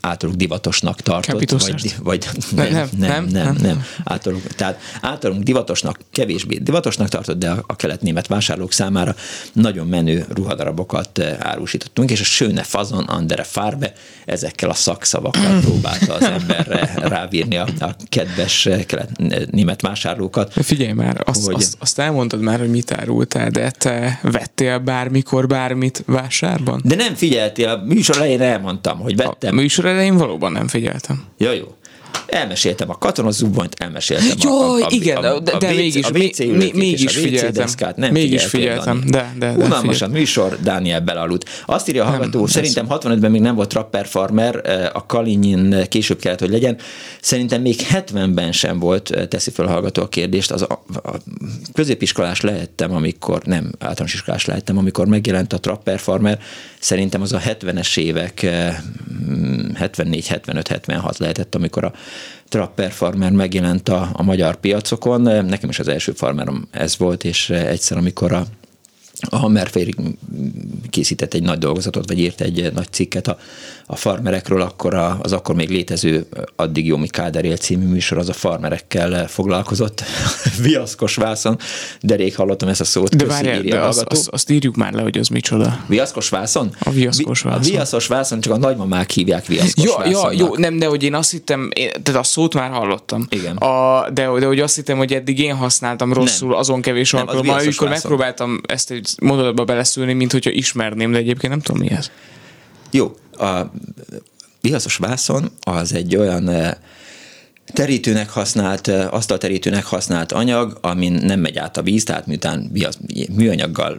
általuk 0.02 0.36
divatosnak 0.36 1.00
tartott, 1.00 1.50
vagy, 1.50 1.94
vagy 2.02 2.28
nem, 2.54 2.66
nem, 2.70 2.88
nem, 2.98 3.24
nem, 3.24 3.56
nem. 3.60 3.84
Általuk, 4.04 4.46
tehát 4.46 4.80
általunk 5.00 5.42
divatosnak, 5.42 5.98
kevésbé 6.10 6.56
divatosnak 6.56 7.08
tartott, 7.08 7.38
de 7.38 7.50
a, 7.50 7.64
a 7.66 7.76
kelet-német 7.76 8.26
vásárlók 8.26 8.72
számára 8.72 9.14
nagyon 9.52 9.86
menő 9.86 10.26
ruhadarabokat 10.28 11.18
eh, 11.18 11.36
árusítottunk, 11.40 12.10
és 12.10 12.20
a 12.20 12.24
Söne 12.24 12.62
Fazon 12.62 13.04
Andere 13.04 13.42
Farbe 13.42 13.92
ezekkel 14.24 14.70
a 14.70 14.74
szakszavakkal 14.74 15.60
próbálta 15.60 16.14
az 16.14 16.22
emberre 16.40 16.92
rávírni 16.96 17.56
a, 17.56 17.68
a 17.80 17.96
kedves 18.08 18.66
eh, 18.66 18.84
kelet-német 19.52 19.80
vásárlókat. 19.80 20.52
Figyelj 20.52 20.92
már, 20.92 21.22
azt, 21.24 21.46
hogy... 21.46 21.54
azt, 21.54 21.76
azt 21.78 21.98
elmondtad 21.98 22.40
már, 22.40 22.58
hogy 22.58 22.70
mit 22.70 22.92
árultál, 22.92 23.50
de 23.50 23.70
te 23.70 24.20
vettél 24.22 24.78
bármikor 24.78 25.46
bármit 25.46 26.02
vásárban? 26.06 26.80
De 26.84 26.94
nem 26.94 27.14
figyeltél, 27.14 27.68
a 27.68 27.82
műsor 27.84 28.16
elején 28.16 28.40
elmondtam, 28.40 28.98
hogy 28.98 29.16
vettem. 29.16 29.58
A 29.58 29.60
műsor 29.60 29.84
elején 29.84 30.16
valóban 30.16 30.52
nem 30.52 30.68
figyeltem. 30.68 31.24
Ja, 31.38 31.52
jó. 31.52 31.74
Elmeséltem 32.32 32.90
a 32.90 32.98
katonazubbonyt, 32.98 33.74
elmeséltem 33.78 34.36
Jaj, 34.38 34.82
a, 34.82 34.86
a, 34.86 34.88
igen, 34.90 35.16
a, 35.16 35.34
a, 35.34 35.40
de, 35.40 35.58
de 35.58 35.66
a 35.66 35.70
mégis, 35.70 36.04
a 36.04 36.10
WC 36.10 36.38
mi, 36.38 36.70
mégis 36.74 37.16
figyeltem. 37.16 37.68
Nem 37.96 38.12
mégis 38.12 38.44
figyeltem, 38.44 39.02
de, 39.06 39.32
de, 39.38 39.54
de 39.54 39.64
Unalmas 39.64 40.02
a 40.02 40.08
műsor, 40.08 40.58
Dániel 40.62 41.00
belaludt. 41.00 41.48
Azt 41.66 41.88
írja 41.88 42.04
a 42.04 42.06
hallgató, 42.06 42.38
nem, 42.38 42.46
szerintem 42.46 42.86
65-ben 42.88 43.30
még 43.30 43.40
nem 43.40 43.54
volt 43.54 43.68
Trapper 43.68 44.06
Farmer, 44.06 44.60
eh, 44.64 44.88
a 44.92 45.06
Kalinyin 45.06 45.84
később 45.88 46.18
kellett, 46.18 46.40
hogy 46.40 46.50
legyen. 46.50 46.76
Szerintem 47.20 47.60
még 47.60 47.80
70-ben 47.90 48.52
sem 48.52 48.78
volt, 48.78 49.10
eh, 49.10 49.26
teszi 49.26 49.50
fel 49.50 49.66
a 49.66 49.70
hallgató 49.70 50.02
a 50.02 50.08
kérdést. 50.08 50.50
Az 50.50 50.62
a, 50.62 50.84
a 50.94 51.16
középiskolás 51.72 52.40
lehettem, 52.40 52.94
amikor, 52.94 53.42
nem, 53.44 53.72
általános 53.78 54.14
iskolás 54.14 54.44
lehettem, 54.44 54.78
amikor 54.78 55.06
megjelent 55.06 55.52
a 55.52 55.58
Trapper 55.58 55.98
Farmer. 55.98 56.38
Szerintem 56.80 57.22
az 57.22 57.32
a 57.32 57.38
70-es 57.38 57.98
évek 57.98 58.46
74, 59.74 60.26
75, 60.26 60.68
76 60.68 61.18
lehetett, 61.18 61.54
amikor 61.54 61.84
a 61.84 61.92
Trapper 62.52 62.90
Farmer 62.90 63.30
megjelent 63.30 63.88
a, 63.88 64.08
a 64.12 64.22
magyar 64.22 64.56
piacokon. 64.56 65.20
Nekem 65.20 65.68
is 65.68 65.78
az 65.78 65.88
első 65.88 66.12
farmerom 66.12 66.68
ez 66.70 66.96
volt, 66.96 67.24
és 67.24 67.50
egyszer, 67.50 67.96
amikor 67.96 68.32
a 68.32 68.44
a 69.20 69.36
Hammerférig 69.36 69.94
készített 70.90 71.34
egy 71.34 71.42
nagy 71.42 71.58
dolgozatot, 71.58 72.08
vagy 72.08 72.18
írt 72.18 72.40
egy 72.40 72.72
nagy 72.72 72.88
cikket 72.90 73.28
a, 73.28 73.38
a 73.86 73.96
farmerekről, 73.96 74.60
akkor 74.60 74.94
a, 74.94 75.18
az 75.22 75.32
akkor 75.32 75.54
még 75.54 75.68
létező 75.68 76.26
addig 76.56 76.86
Jomi 76.86 77.08
Káder 77.08 77.58
című 77.58 77.86
műsor 77.86 78.18
az 78.18 78.28
a 78.28 78.32
farmerekkel 78.32 79.28
foglalkozott. 79.28 80.02
Viaszkos 80.62 81.14
vászon, 81.14 81.58
de 82.00 82.14
rég 82.14 82.36
hallottam 82.36 82.68
ezt 82.68 82.80
a 82.80 82.84
szót. 82.84 83.16
De 83.16 83.24
várjál, 83.24 83.60
de 83.62 83.80
az, 83.80 84.04
azt, 84.08 84.28
azt 84.28 84.50
írjuk 84.50 84.76
már 84.76 84.92
le, 84.92 85.02
hogy 85.02 85.18
az 85.18 85.28
micsoda. 85.28 85.84
Viaszkos 85.86 86.28
vászon? 86.28 86.74
A 86.80 86.90
viaszkos 86.90 87.40
vászon. 87.40 87.60
A 87.60 87.64
viaszkos 87.64 88.06
vászon, 88.06 88.40
csak 88.40 88.52
a 88.52 88.56
nagymamák 88.56 89.10
hívják 89.10 89.46
viaszkos 89.46 89.84
ja, 89.84 90.06
ja, 90.06 90.32
jó, 90.32 90.56
nem, 90.56 90.78
de 90.78 90.86
hogy 90.86 91.02
én 91.02 91.14
azt 91.14 91.30
hittem, 91.30 91.70
én, 91.74 91.90
tehát 92.02 92.20
a 92.20 92.24
szót 92.24 92.54
már 92.54 92.70
hallottam. 92.70 93.26
Igen. 93.28 93.56
A, 93.56 94.06
de, 94.12 94.30
de 94.38 94.46
hogy 94.46 94.60
azt 94.60 94.74
hittem, 94.74 94.96
hogy 94.96 95.12
eddig 95.12 95.38
én 95.38 95.54
használtam 95.54 96.12
rosszul 96.12 96.48
nem. 96.48 96.58
azon 96.58 96.80
kevés 96.80 97.12
alkalommal, 97.12 97.58
amikor 97.58 97.88
megpróbáltam 97.88 98.60
ezt 98.66 98.90
egy 98.90 99.01
mondatba 99.20 99.64
beleszülni, 99.64 100.12
mint 100.12 100.32
hogyha 100.32 100.50
ismerném, 100.50 101.12
de 101.12 101.18
egyébként 101.18 101.52
nem 101.52 101.62
tudom 101.62 101.80
mi 101.80 101.90
ez. 101.90 102.10
Jó, 102.90 103.16
a 103.32 103.60
viaszos 104.60 104.96
vászon 104.96 105.50
az 105.60 105.94
egy 105.94 106.16
olyan 106.16 106.48
eh, 106.48 106.72
terítőnek 107.72 108.30
használt, 108.30 108.88
asztalterítőnek 108.88 109.84
használt 109.84 110.32
anyag, 110.32 110.78
amin 110.80 111.12
nem 111.12 111.40
megy 111.40 111.56
át 111.56 111.76
a 111.76 111.82
víz, 111.82 112.04
tehát 112.04 112.26
miután 112.26 112.72
műanyaggal 113.36 113.98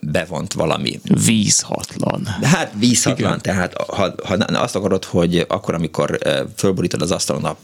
bevont 0.00 0.52
valami. 0.52 1.00
Vízhatlan. 1.24 2.26
Hát 2.42 2.72
vízhatlan, 2.78 3.28
Igen. 3.28 3.40
tehát 3.40 3.74
ha, 3.74 4.14
ha 4.24 4.34
azt 4.34 4.76
akarod, 4.76 5.04
hogy 5.04 5.44
akkor, 5.48 5.74
amikor 5.74 6.18
fölborítod 6.56 7.02
az 7.02 7.10
asztalon 7.10 7.44
a 7.44 7.56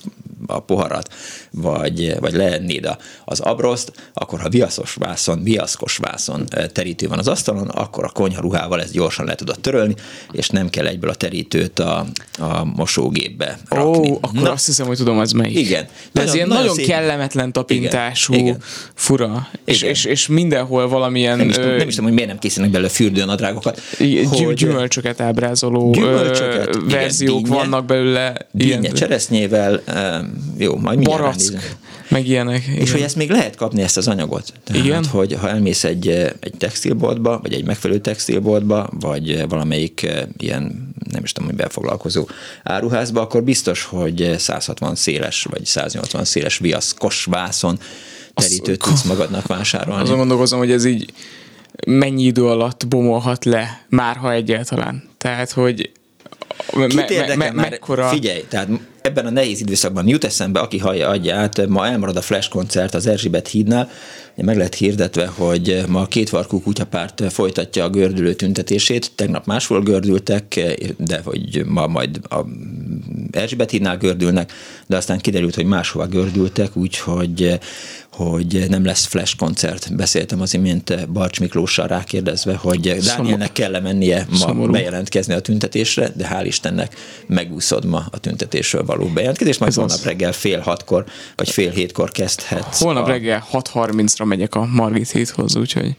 a 0.47 0.61
poharat, 0.61 1.15
vagy, 1.51 2.17
vagy 2.21 2.33
leennéd 2.33 2.97
az 3.25 3.41
abroszt, 3.41 3.93
akkor 4.15 4.41
ha 4.41 4.49
viaszos 4.49 4.95
vászon, 4.95 5.43
viaszkos 5.43 5.97
vászon 5.97 6.47
terítő 6.73 7.09
van 7.09 7.19
az 7.19 7.29
asztalon, 7.29 7.69
akkor 7.69 8.05
a 8.05 8.09
konyharuhával 8.09 8.81
ezt 8.81 8.93
gyorsan 8.93 9.27
le 9.27 9.35
tudod 9.35 9.61
törölni, 9.61 9.95
és 10.33 10.49
nem 10.49 10.71
kell 10.71 10.87
egyből 10.87 11.11
a 11.11 11.15
terítőt 11.15 11.79
a, 11.79 12.07
a 12.39 12.65
mosógépbe 12.65 13.59
rakni. 13.69 14.11
Ó, 14.11 14.19
akkor 14.21 14.43
Na, 14.43 14.53
azt 14.53 14.67
hiszem, 14.67 14.87
hogy 14.87 14.97
tudom, 14.97 15.19
az 15.33 15.39
melyik. 15.41 15.59
Igen. 15.59 15.87
De 16.13 16.23
ez 16.23 16.35
ilyen 16.35 16.49
nagyon, 16.49 16.63
nagyon 16.63 16.77
szép... 16.77 16.87
kellemetlen 16.87 17.53
tapintású, 17.53 18.33
igen, 18.33 18.45
igen. 18.45 18.63
fura, 18.95 19.49
és, 19.65 19.83
és, 19.83 20.05
és 20.05 20.27
mindenhol 20.27 20.89
valamilyen... 20.89 21.37
Nem 21.37 21.49
is, 21.49 21.55
tudom, 21.55 21.77
nem 21.77 21.89
is 21.89 21.95
tudom, 21.95 22.05
hogy 22.05 22.15
miért 22.15 22.29
nem 22.29 22.39
készítenek 22.39 22.71
belőle 22.71 22.91
fürdőnadrágokat. 22.91 23.81
Hogy, 23.99 24.55
gyümölcsöket 24.55 25.21
ábrázoló 25.21 25.91
gyümölcsöket, 25.91 26.79
verziók 26.89 27.41
igen, 27.41 27.53
vannak 27.53 27.85
belőle. 27.85 28.35
Dinnye, 28.51 28.91
cseresznyével, 28.91 29.83
jó, 30.59 30.77
majd 30.77 30.99
mindjárt 30.99 31.23
Barack, 31.23 31.77
meg 32.13 32.27
ilyenek. 32.27 32.67
Igen. 32.67 32.81
És 32.81 32.93
hogy 32.93 33.01
ezt 33.01 33.17
még 33.17 33.31
lehet 33.31 33.57
kapni, 33.57 33.83
ezt 33.83 33.97
az 33.97 34.09
anyagot. 34.09 34.53
Tehát, 34.65 34.85
igen. 34.85 35.05
hogy 35.05 35.37
ha 35.41 35.49
elmész 35.49 35.85
egy, 35.85 36.09
egy 36.41 36.55
textilboltba, 36.59 37.39
vagy 37.43 37.53
egy 37.53 37.65
megfelelő 37.65 38.01
textilboltba, 38.01 38.89
vagy 39.01 39.49
valamelyik 39.49 40.09
ilyen, 40.37 40.93
nem 41.11 41.23
is 41.23 41.33
tudom, 41.33 41.49
hogy 41.49 41.59
befoglalkozó 41.59 42.29
áruházba, 42.63 43.21
akkor 43.21 43.43
biztos, 43.43 43.85
hogy 43.85 44.35
160 44.39 44.95
széles, 44.95 45.47
vagy 45.51 45.65
180 45.65 46.25
széles 46.25 46.59
viaszkos 46.59 47.25
vászon 47.25 47.79
terítőt 48.35 48.83
tudsz 48.83 49.03
magadnak 49.03 49.47
vásárolni. 49.47 50.03
Azon 50.03 50.17
gondolkozom, 50.17 50.59
hogy 50.59 50.71
ez 50.71 50.85
így 50.85 51.13
mennyi 51.87 52.23
idő 52.23 52.47
alatt 52.47 52.89
bomolhat 52.89 53.45
le, 53.45 53.85
már 53.89 54.17
ha 54.17 54.33
egyáltalán. 54.33 55.03
Tehát, 55.19 55.51
hogy 55.51 55.91
Kit 56.67 56.95
me, 56.95 57.07
me, 57.27 57.37
me, 57.37 57.51
mekkora... 57.51 58.09
Figyelj, 58.09 58.45
tehát 58.49 58.69
ebben 59.03 59.27
a 59.27 59.31
nehéz 59.31 59.61
időszakban 59.61 60.09
jut 60.09 60.25
eszembe, 60.25 60.61
aki 60.61 60.79
hallja 60.79 61.09
adja 61.09 61.37
át, 61.37 61.67
ma 61.67 61.87
elmarad 61.87 62.17
a 62.17 62.21
Flash 62.21 62.49
koncert 62.49 62.95
az 62.95 63.07
Erzsébet 63.07 63.49
hídnál, 63.49 63.91
meg 64.37 64.57
lett 64.57 64.75
hirdetve, 64.75 65.27
hogy 65.27 65.83
ma 65.89 66.01
a 66.01 66.07
kétvarkú 66.07 66.61
kutyapárt 66.63 67.33
folytatja 67.33 67.85
a 67.85 67.91
gördülő 67.91 68.35
tüntetését. 68.35 69.11
Tegnap 69.15 69.47
máshol 69.47 69.83
gördültek, 69.83 70.61
de 70.99 71.21
hogy 71.25 71.63
ma 71.67 71.87
majd 71.87 72.21
a 72.23 72.41
Erzsébet 73.31 73.71
hídnál 73.71 73.97
gördülnek, 73.97 74.53
de 74.87 74.97
aztán 74.97 75.19
kiderült, 75.19 75.55
hogy 75.55 75.65
máshova 75.65 76.07
gördültek, 76.07 76.77
úgyhogy 76.77 77.59
hogy 78.13 78.65
nem 78.69 78.85
lesz 78.85 79.05
flash 79.05 79.37
koncert. 79.37 79.97
Beszéltem 79.97 80.41
az 80.41 80.55
imént 80.55 81.09
Barcs 81.13 81.41
Miklóssal 81.41 81.87
rákérdezve, 81.87 82.55
hogy 82.55 82.97
Dánielnek 83.05 83.53
kell 83.53 83.81
mennie 83.81 84.27
ma 84.31 84.37
Szomorú. 84.37 84.73
bejelentkezni 84.73 85.35
a 85.35 85.41
tüntetésre, 85.41 86.13
de 86.17 86.29
hál' 86.33 86.45
Istennek 86.47 86.95
megúszod 87.27 87.85
ma 87.85 88.07
a 88.11 88.19
tüntetésről 88.19 88.85
való 88.85 89.07
bejelentkezés, 89.07 89.59
majd 89.59 89.71
Ez 89.71 89.77
holnap 89.77 89.97
az. 89.97 90.05
reggel 90.05 90.33
fél 90.33 90.61
hatkor, 90.61 91.05
vagy 91.37 91.51
fél 91.51 91.71
hétkor 91.71 92.11
kezdhetsz. 92.11 92.81
Holnap 92.83 93.05
a... 93.05 93.09
reggel 93.09 93.47
6.30-ra 93.53 94.22
megyek 94.25 94.55
a 94.55 94.67
Margit 94.67 95.11
héthoz, 95.11 95.57
úgyhogy 95.57 95.97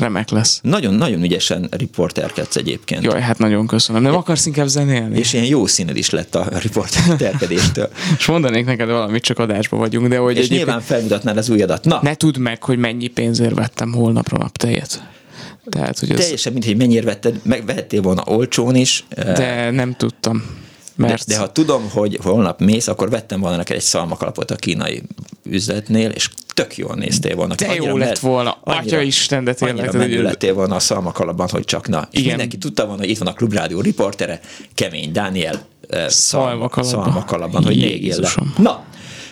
remek 0.00 0.30
lesz. 0.30 0.60
Nagyon, 0.62 0.94
nagyon 0.94 1.22
ügyesen 1.22 1.68
riporterkedsz 1.70 2.56
egyébként. 2.56 3.04
Jaj, 3.04 3.20
hát 3.20 3.38
nagyon 3.38 3.66
köszönöm. 3.66 4.02
Nem 4.02 4.14
akarsz 4.14 4.46
inkább 4.46 4.66
zenélni? 4.66 5.18
És 5.18 5.32
ilyen 5.32 5.44
jó 5.44 5.66
színed 5.66 5.96
is 5.96 6.10
lett 6.10 6.34
a 6.34 6.48
riporterkedéstől. 6.62 7.88
és 8.18 8.26
mondanék 8.26 8.64
neked 8.64 8.88
valamit, 8.88 9.22
csak 9.22 9.38
adásba 9.38 9.76
vagyunk, 9.76 10.08
de 10.08 10.18
hogy 10.18 10.32
És 10.32 10.38
egyébként... 10.38 10.64
nyilván 10.64 10.80
felmutatnád 10.80 11.36
az 11.36 11.48
újadat. 11.48 11.84
Na. 11.84 11.98
Ne 12.02 12.14
tudd 12.14 12.38
meg, 12.38 12.62
hogy 12.62 12.78
mennyi 12.78 13.06
pénzért 13.06 13.54
vettem 13.54 13.92
holnapra 13.92 14.38
naptejet. 14.38 15.02
Tehát, 15.70 15.98
hogy 15.98 16.10
ez... 16.10 16.18
Teljesen, 16.18 16.52
mint 16.52 16.64
hogy 16.64 16.76
mennyire 16.76 17.04
vetted, 17.04 17.40
megvehettél 17.42 18.00
volna 18.00 18.22
olcsón 18.26 18.74
is. 18.74 19.04
De 19.14 19.70
nem 19.70 19.94
tudtam. 19.96 20.42
Mert... 20.94 21.26
De, 21.26 21.34
de 21.34 21.40
ha 21.40 21.52
tudom, 21.52 21.90
hogy 21.90 22.18
holnap 22.22 22.60
mész, 22.60 22.88
akkor 22.88 23.10
vettem 23.10 23.40
volna 23.40 23.56
neked 23.56 23.76
egy 23.76 23.82
szalmakalapot 23.82 24.50
a 24.50 24.56
kínai 24.56 25.02
üzletnél, 25.44 26.10
és 26.10 26.28
tök 26.54 26.76
jól 26.76 26.94
néztél 26.94 27.36
volna. 27.36 27.54
De 27.54 27.74
jó 27.74 27.96
lett 27.96 28.18
volna, 28.18 28.58
annyira, 28.64 28.96
Atya 28.96 29.00
Isten, 29.00 29.44
de 29.44 29.54
tényleg. 29.54 29.78
Annyira 29.78 29.98
menő 29.98 30.22
lettél 30.22 30.54
volna 30.54 30.74
a 30.74 30.78
szalmakalapban, 30.78 31.48
hogy 31.50 31.64
csak 31.64 31.88
na. 31.88 32.08
Igen. 32.10 32.28
mindenki 32.28 32.58
tudta 32.58 32.86
volna, 32.86 33.00
hogy 33.00 33.10
itt 33.10 33.18
van 33.18 33.28
a 33.28 33.32
Klubrádió 33.32 33.80
riportere, 33.80 34.40
Kemény 34.74 35.12
Dániel 35.12 35.66
szalmakalapban, 36.08 36.84
szalmakalapban 36.84 37.64
hogy 37.64 37.76
még 37.76 38.04
él 38.04 38.28
Na, 38.58 38.84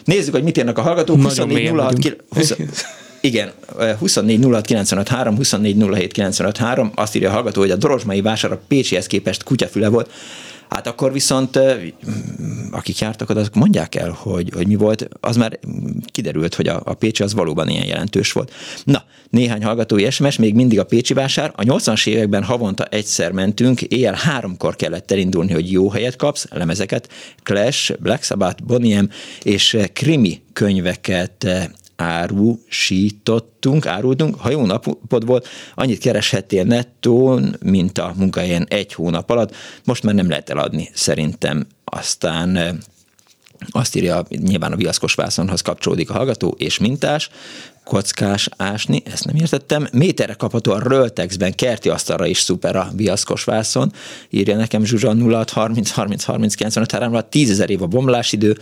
nézzük, 0.05 0.35
hogy 0.35 0.43
mit 0.43 0.59
írnak 0.59 0.79
a 0.79 0.83
hallgatók. 0.83 1.23
24 1.23 1.69
06 1.69 2.17
20, 2.35 2.57
igen, 3.21 3.53
24 3.99 4.45
06 4.45 4.65
95 4.65 5.09
3, 5.09 5.37
24 5.37 5.77
07 5.91 6.13
95 6.13 6.57
3, 6.57 6.93
azt 6.95 7.17
írja 7.17 7.31
a 7.31 7.33
hallgató, 7.33 7.61
hogy 7.61 7.71
a 7.71 7.77
Dorozsmai 7.77 8.21
vásár 8.21 8.53
a 8.53 8.61
Pécsihez 8.69 9.07
képest 9.07 9.43
kutyafüle 9.43 9.89
volt. 9.89 10.11
Hát 10.69 10.87
akkor 10.87 11.12
viszont 11.12 11.59
akik 12.71 12.99
jártak 12.99 13.31
oda, 13.31 13.41
azok 13.41 13.55
mondják 13.55 13.95
el, 13.95 14.11
hogy, 14.11 14.51
hogy 14.55 14.66
mi 14.66 14.75
volt, 14.75 15.09
az 15.21 15.37
már 15.37 15.59
kiderült, 16.05 16.55
hogy 16.55 16.69
a, 16.69 16.81
a 16.85 16.95
Pécsi 16.95 17.23
az 17.23 17.35
valóban 17.35 17.69
ilyen 17.69 17.87
jelentős 17.87 18.33
volt. 18.33 18.53
Na, 18.85 19.05
néhány 19.31 19.64
hallgatói 19.64 20.11
SMS, 20.11 20.37
még 20.37 20.55
mindig 20.55 20.79
a 20.79 20.85
Pécsi 20.85 21.14
vásár. 21.14 21.53
A 21.57 21.62
80-as 21.62 22.07
években 22.07 22.45
havonta 22.45 22.85
egyszer 22.85 23.33
mentünk, 23.33 23.83
éjjel 23.83 24.14
háromkor 24.14 24.77
kellett 24.77 25.11
elindulni, 25.11 25.53
hogy 25.53 25.73
jó 25.73 25.91
helyet 25.91 26.16
kapsz, 26.16 26.47
lemezeket, 26.51 27.09
Clash, 27.43 27.99
Black 28.01 28.23
Sabbath, 28.23 28.62
Boniem 28.62 29.11
és 29.43 29.77
Krimi 29.93 30.43
könyveket 30.53 31.47
árusítottunk, 31.99 33.86
árultunk, 33.86 34.40
ha 34.40 34.51
jó 34.51 34.66
napod 34.66 35.26
volt, 35.26 35.49
annyit 35.74 35.99
kereshettél 35.99 36.64
nettón, 36.64 37.57
mint 37.64 37.99
a 37.99 38.12
munkahelyen 38.16 38.66
egy 38.68 38.92
hónap 38.92 39.30
alatt, 39.30 39.55
most 39.84 40.03
már 40.03 40.14
nem 40.14 40.28
lehet 40.28 40.51
eladni 40.51 40.90
szerintem. 40.94 41.66
Aztán 41.84 42.78
azt 43.70 43.96
írja, 43.96 44.24
nyilván 44.28 44.72
a 44.72 44.76
viaszkos 44.76 45.14
vászonhoz 45.14 45.61
kapcsolódik 45.61 46.11
a 46.11 46.12
hallgató, 46.12 46.55
és 46.59 46.78
mintás, 46.78 47.30
kockás 47.84 48.49
ásni, 48.57 49.03
ezt 49.07 49.24
nem 49.24 49.36
értettem. 49.36 49.88
Méterre 49.92 50.34
kapható 50.34 50.72
a 50.72 50.78
Röltexben, 50.78 51.55
kerti 51.55 51.88
asztalra 51.88 52.26
is 52.26 52.38
szuper 52.38 52.76
a 52.76 52.90
viaszkos 52.94 53.44
vászon, 53.44 53.92
írja 54.30 54.57
nekem 54.57 54.84
Zsuzsa 54.84 55.14
06 55.16 55.51
30 55.51 55.90
30 55.90 56.24
30 56.24 56.55
95 56.55 56.92
3 56.92 57.20
10 57.28 57.51
ezer 57.51 57.70
év 57.70 57.82
a 57.82 57.86
bomlásidő, 57.86 58.59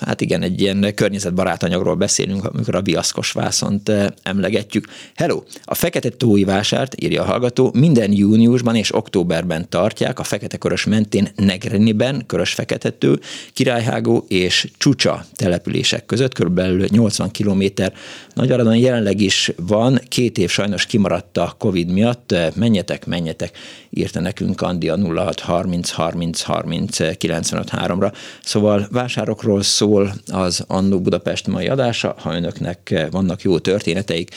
hát 0.00 0.20
igen, 0.20 0.42
egy 0.42 0.60
ilyen 0.60 0.92
környezetbarát 0.94 1.62
anyagról 1.62 1.94
beszélünk, 1.94 2.44
amikor 2.44 2.74
a 2.74 2.82
viaszkos 2.82 3.32
vászont 3.32 3.92
emlegetjük. 4.22 4.86
Hello! 5.14 5.42
A 5.64 5.74
Fekete 5.74 6.08
Tói 6.08 6.44
vásárt, 6.44 7.02
írja 7.02 7.22
a 7.22 7.24
hallgató, 7.24 7.70
minden 7.74 8.12
júniusban 8.12 8.74
és 8.74 8.94
októberben 8.94 9.68
tartják 9.68 10.18
a 10.18 10.22
Fekete 10.22 10.56
Körös 10.56 10.84
mentén 10.84 11.28
Negreniben, 11.36 12.26
Körös 12.26 12.52
Feketető, 12.52 13.20
Királyhágó 13.52 14.24
és 14.28 14.68
Csúcsa 14.78 15.24
települések 15.32 16.06
között, 16.06 16.34
körülbelül 16.34 16.86
80 16.90 17.30
kilométer. 17.30 17.92
Nagyvaradon 18.34 18.76
jelenleg 18.76 19.20
is 19.20 19.52
van, 19.56 20.00
két 20.08 20.38
év 20.38 20.50
sajnos 20.50 20.86
kimaradt 20.86 21.36
a 21.36 21.54
Covid 21.58 21.90
miatt, 21.92 22.34
menjetek, 22.54 23.06
menjetek, 23.06 23.58
írta 23.90 24.20
nekünk 24.20 24.60
Andi 24.60 24.88
a 24.88 24.98
06 25.14 25.40
30 25.40 25.90
30 25.90 26.42
30 26.42 27.16
95 27.16 27.70
3-ra. 27.72 28.12
Szóval 28.42 28.88
vásár 28.90 29.27
vásárokról 29.28 29.62
szól 29.62 30.12
az 30.26 30.64
Annó 30.66 31.00
Budapest 31.00 31.46
mai 31.46 31.68
adása. 31.68 32.14
Ha 32.18 32.34
önöknek 32.34 33.06
vannak 33.10 33.42
jó 33.42 33.58
történeteik, 33.58 34.30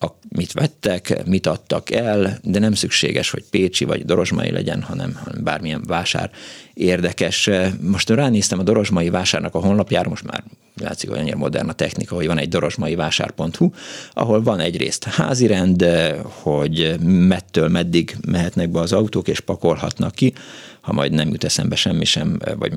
a, 0.00 0.06
mit 0.28 0.52
vettek, 0.52 1.26
mit 1.26 1.46
adtak 1.46 1.90
el, 1.90 2.38
de 2.42 2.58
nem 2.58 2.72
szükséges, 2.72 3.30
hogy 3.30 3.44
Pécsi 3.50 3.84
vagy 3.84 4.04
Dorozsmai 4.04 4.50
legyen, 4.50 4.82
hanem, 4.82 5.18
bármilyen 5.42 5.82
vásár 5.86 6.30
érdekes. 6.74 7.50
Most 7.80 8.10
ránéztem 8.10 8.58
a 8.58 8.62
Dorozsmai 8.62 9.10
vásárnak 9.10 9.54
a 9.54 9.58
honlapjára, 9.58 10.08
most 10.08 10.24
már 10.24 10.44
látszik, 10.80 11.08
hogy 11.08 11.18
annyira 11.18 11.36
modern 11.36 11.68
a 11.68 11.72
technika, 11.72 12.14
hogy 12.14 12.26
van 12.26 12.38
egy 12.38 12.48
dorosmai 12.48 12.94
vásár.hu, 12.94 13.70
ahol 14.12 14.42
van 14.42 14.60
egyrészt 14.60 15.04
házirend, 15.04 15.84
hogy 16.22 16.94
mettől 17.00 17.68
meddig 17.68 18.16
mehetnek 18.26 18.70
be 18.70 18.80
az 18.80 18.92
autók, 18.92 19.28
és 19.28 19.40
pakolhatnak 19.40 20.14
ki, 20.14 20.32
ha 20.88 20.94
majd 20.94 21.12
nem 21.12 21.28
jut 21.28 21.44
eszembe 21.44 21.76
semmi 21.76 22.04
sem, 22.04 22.38
vagy 22.58 22.72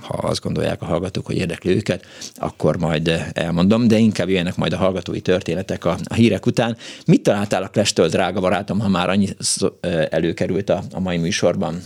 ha 0.00 0.14
azt 0.14 0.42
gondolják 0.42 0.82
a 0.82 0.84
hallgatók, 0.84 1.26
hogy 1.26 1.36
érdekli 1.36 1.74
őket, 1.74 2.06
akkor 2.34 2.76
majd 2.76 3.30
elmondom, 3.32 3.88
de 3.88 3.98
inkább 3.98 4.28
jöjjenek 4.28 4.56
majd 4.56 4.72
a 4.72 4.76
hallgatói 4.76 5.20
történetek 5.20 5.84
a, 5.84 5.96
a 6.04 6.14
hírek 6.14 6.46
után. 6.46 6.76
Mit 7.06 7.22
találtál 7.22 7.62
a 7.62 7.68
Clash-től, 7.68 8.08
drága 8.08 8.40
barátom, 8.40 8.80
ha 8.80 8.88
már 8.88 9.08
annyi 9.08 9.28
előkerült 10.10 10.70
a, 10.70 10.82
a 10.92 11.00
mai 11.00 11.16
műsorban? 11.16 11.82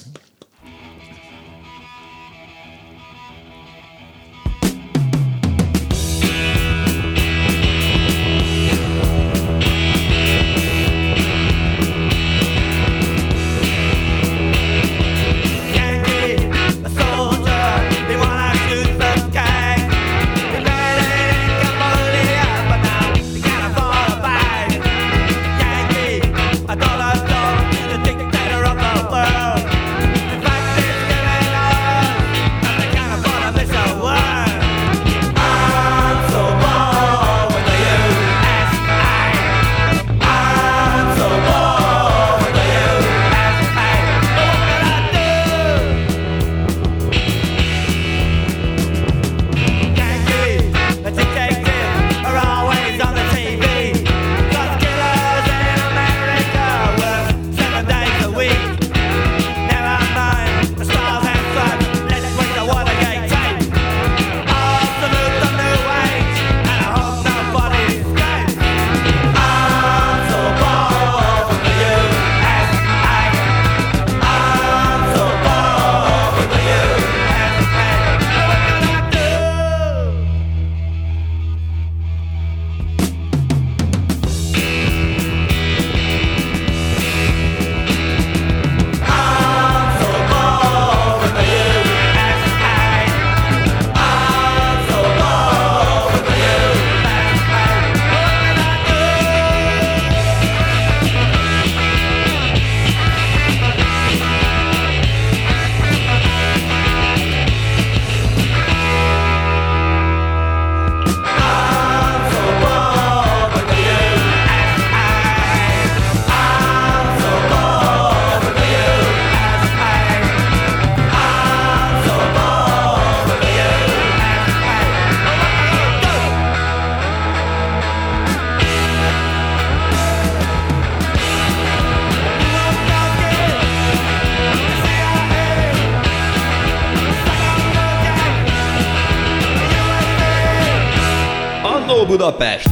Budapest! 142.24 142.68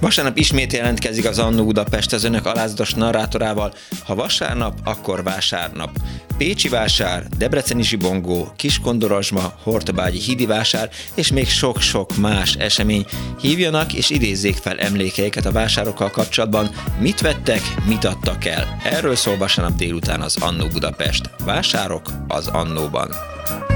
Vasárnap 0.00 0.36
ismét 0.36 0.72
jelentkezik 0.72 1.26
az 1.26 1.38
Annó 1.38 1.64
Budapest 1.64 2.12
az 2.12 2.24
önök 2.24 2.46
alázatos 2.46 2.94
narrátorával. 2.94 3.72
Ha 4.04 4.14
vasárnap, 4.14 4.78
akkor 4.84 5.22
vásárnap. 5.22 5.90
Pécsi 6.38 6.68
vásár, 6.68 7.26
Debreceni 7.38 7.82
zsibongó, 7.82 8.52
Kiskondorozsma, 8.56 9.52
Hortobágyi 9.62 10.18
hídi 10.18 10.46
vásár 10.46 10.90
és 11.14 11.32
még 11.32 11.48
sok-sok 11.48 12.16
más 12.16 12.54
esemény. 12.54 13.04
Hívjanak 13.40 13.92
és 13.92 14.10
idézzék 14.10 14.56
fel 14.56 14.78
emlékeiket 14.78 15.46
a 15.46 15.52
vásárokkal 15.52 16.10
kapcsolatban, 16.10 16.70
mit 16.98 17.20
vettek, 17.20 17.60
mit 17.86 18.04
adtak 18.04 18.44
el. 18.44 18.76
Erről 18.84 19.16
szól 19.16 19.36
vasárnap 19.36 19.76
délután 19.76 20.20
az 20.20 20.36
Annó 20.40 20.66
Budapest. 20.66 21.30
Vásárok 21.44 22.10
az 22.28 22.46
Annóban. 22.46 23.10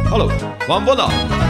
Haló, 0.09 0.31
van 0.67 0.85
vonal? 0.85 1.50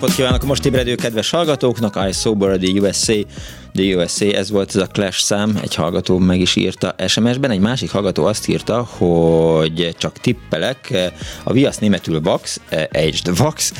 Napot 0.00 0.16
kívánok 0.16 0.42
a 0.42 0.46
most 0.46 0.64
ébredő 0.64 0.94
kedves 0.94 1.30
hallgatóknak, 1.30 1.98
I 2.08 2.12
Sober 2.12 2.58
the 2.58 2.80
USA, 2.80 3.14
the 3.72 3.96
USA, 3.96 4.24
ez 4.24 4.50
volt 4.50 4.68
ez 4.68 4.82
a 4.82 4.86
Clash 4.86 5.18
szám, 5.18 5.58
egy 5.62 5.74
hallgató 5.74 6.18
meg 6.18 6.40
is 6.40 6.56
írta 6.56 6.94
SMS-ben, 7.06 7.50
egy 7.50 7.60
másik 7.60 7.90
hallgató 7.90 8.24
azt 8.24 8.48
írta, 8.48 8.82
hogy 8.82 9.94
csak 9.98 10.18
tippelek, 10.18 11.10
a 11.42 11.52
viasz 11.52 11.78
németül 11.78 12.20
Vax, 12.20 12.60
aged 12.92 13.36
Vax, 13.36 13.72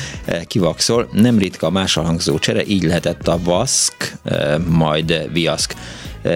kivaxol, 0.46 1.08
nem 1.12 1.38
ritka 1.38 1.66
a 1.66 1.70
más 1.70 1.94
hangzó 1.94 2.38
csere, 2.38 2.64
így 2.66 2.82
lehetett 2.82 3.28
a 3.28 3.38
Vask, 3.42 4.16
majd 4.68 5.28
Viaszk 5.32 5.74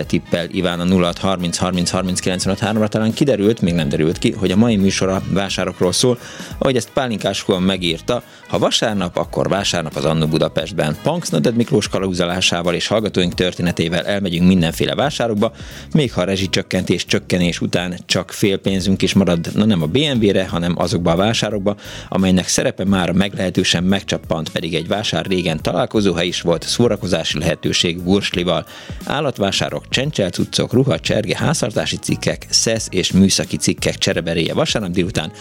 tippel 0.06 0.46
Iván 0.50 0.80
a 0.80 1.02
06 1.02 1.18
30 1.18 1.56
30 1.56 1.90
30 1.90 2.20
95 2.20 2.60
ra 2.60 2.88
talán 2.88 3.12
kiderült, 3.12 3.60
még 3.60 3.74
nem 3.74 3.88
derült 3.88 4.18
ki, 4.18 4.32
hogy 4.32 4.50
a 4.50 4.56
mai 4.56 4.76
műsor 4.76 5.08
a 5.08 5.22
vásárokról 5.30 5.92
szól, 5.92 6.18
ahogy 6.58 6.76
ezt 6.76 6.90
Pálinkás 6.90 7.44
megírta, 7.60 8.22
ha 8.48 8.58
vasárnap, 8.58 9.16
akkor 9.16 9.48
vásárnap 9.48 9.96
az 9.96 10.04
Annu 10.04 10.26
Budapestben. 10.26 10.96
Punks 11.02 11.28
Noded 11.28 11.56
Miklós 11.56 11.88
kalauzalásával 11.88 12.74
és 12.74 12.86
hallgatóink 12.86 13.34
történetével 13.34 14.06
elmegyünk 14.06 14.46
mindenféle 14.46 14.94
vásárokba, 14.94 15.52
még 15.92 16.12
ha 16.12 16.20
a 16.20 16.24
rezsicsökkentés 16.24 17.06
csökkenés 17.06 17.60
után 17.60 17.98
csak 18.06 18.32
fél 18.32 18.58
pénzünk 18.58 19.02
is 19.02 19.12
marad, 19.14 19.50
na 19.54 19.64
nem 19.64 19.82
a 19.82 19.86
BMW-re, 19.86 20.48
hanem 20.48 20.74
azokba 20.76 21.10
a 21.10 21.16
vásárokba, 21.16 21.76
amelynek 22.08 22.48
szerepe 22.48 22.84
már 22.84 23.12
meglehetősen 23.12 23.84
megcsappant, 23.84 24.48
pedig 24.48 24.74
egy 24.74 24.88
vásár 24.88 25.26
régen 25.26 25.62
találkozóhely 25.62 26.26
is 26.26 26.40
volt, 26.40 26.62
szórakozási 26.62 27.38
lehetőség 27.38 28.02
burslival, 28.02 28.66
állatvásár 29.04 29.73
vásárok, 29.74 29.88
csencselcuccok, 29.88 30.72
ruha, 30.72 30.98
cserge, 30.98 31.36
háztartási 31.36 31.96
cikkek, 31.96 32.46
szesz 32.50 32.88
és 32.90 33.12
műszaki 33.12 33.56
cikkek 33.56 33.98
csereberéje 33.98 34.54
vasárnap 34.54 34.90
délután 34.90 35.32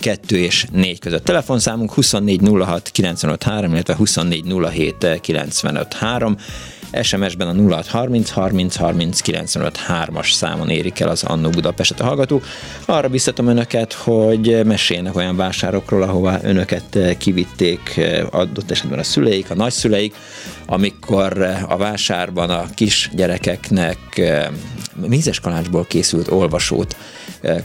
2 0.00 0.38
és 0.38 0.66
4 0.72 0.98
között. 0.98 1.24
Telefonszámunk 1.24 1.90
2406 1.94 2.88
953, 2.90 3.72
illetve 3.72 3.94
2407 3.94 5.20
953. 5.20 6.36
SMS-ben 7.02 7.48
a 7.48 7.74
0630 7.74 8.30
30 8.30 8.76
30 8.76 9.20
95 9.20 9.78
3-as 9.88 10.32
számon 10.32 10.68
érik 10.68 11.00
el 11.00 11.08
az 11.08 11.22
Annó 11.22 11.50
Budapestet 11.50 12.00
a 12.00 12.04
hallgató. 12.04 12.42
Arra 12.84 13.08
biztatom 13.08 13.46
önöket, 13.46 13.92
hogy 13.92 14.60
meséljenek 14.64 15.16
olyan 15.16 15.36
vásárokról, 15.36 16.02
ahová 16.02 16.40
önöket 16.42 16.98
kivitték 17.18 18.00
adott 18.30 18.70
esetben 18.70 18.98
a 18.98 19.02
szüleik, 19.02 19.50
a 19.50 19.54
nagyszüleik, 19.54 20.14
amikor 20.66 21.42
a 21.68 21.76
vásárban 21.76 22.50
a 22.50 22.66
kis 22.74 23.10
gyerekeknek 23.14 23.98
mézes 24.94 25.40
kalácsból 25.40 25.84
készült 25.84 26.30
olvasót 26.30 26.96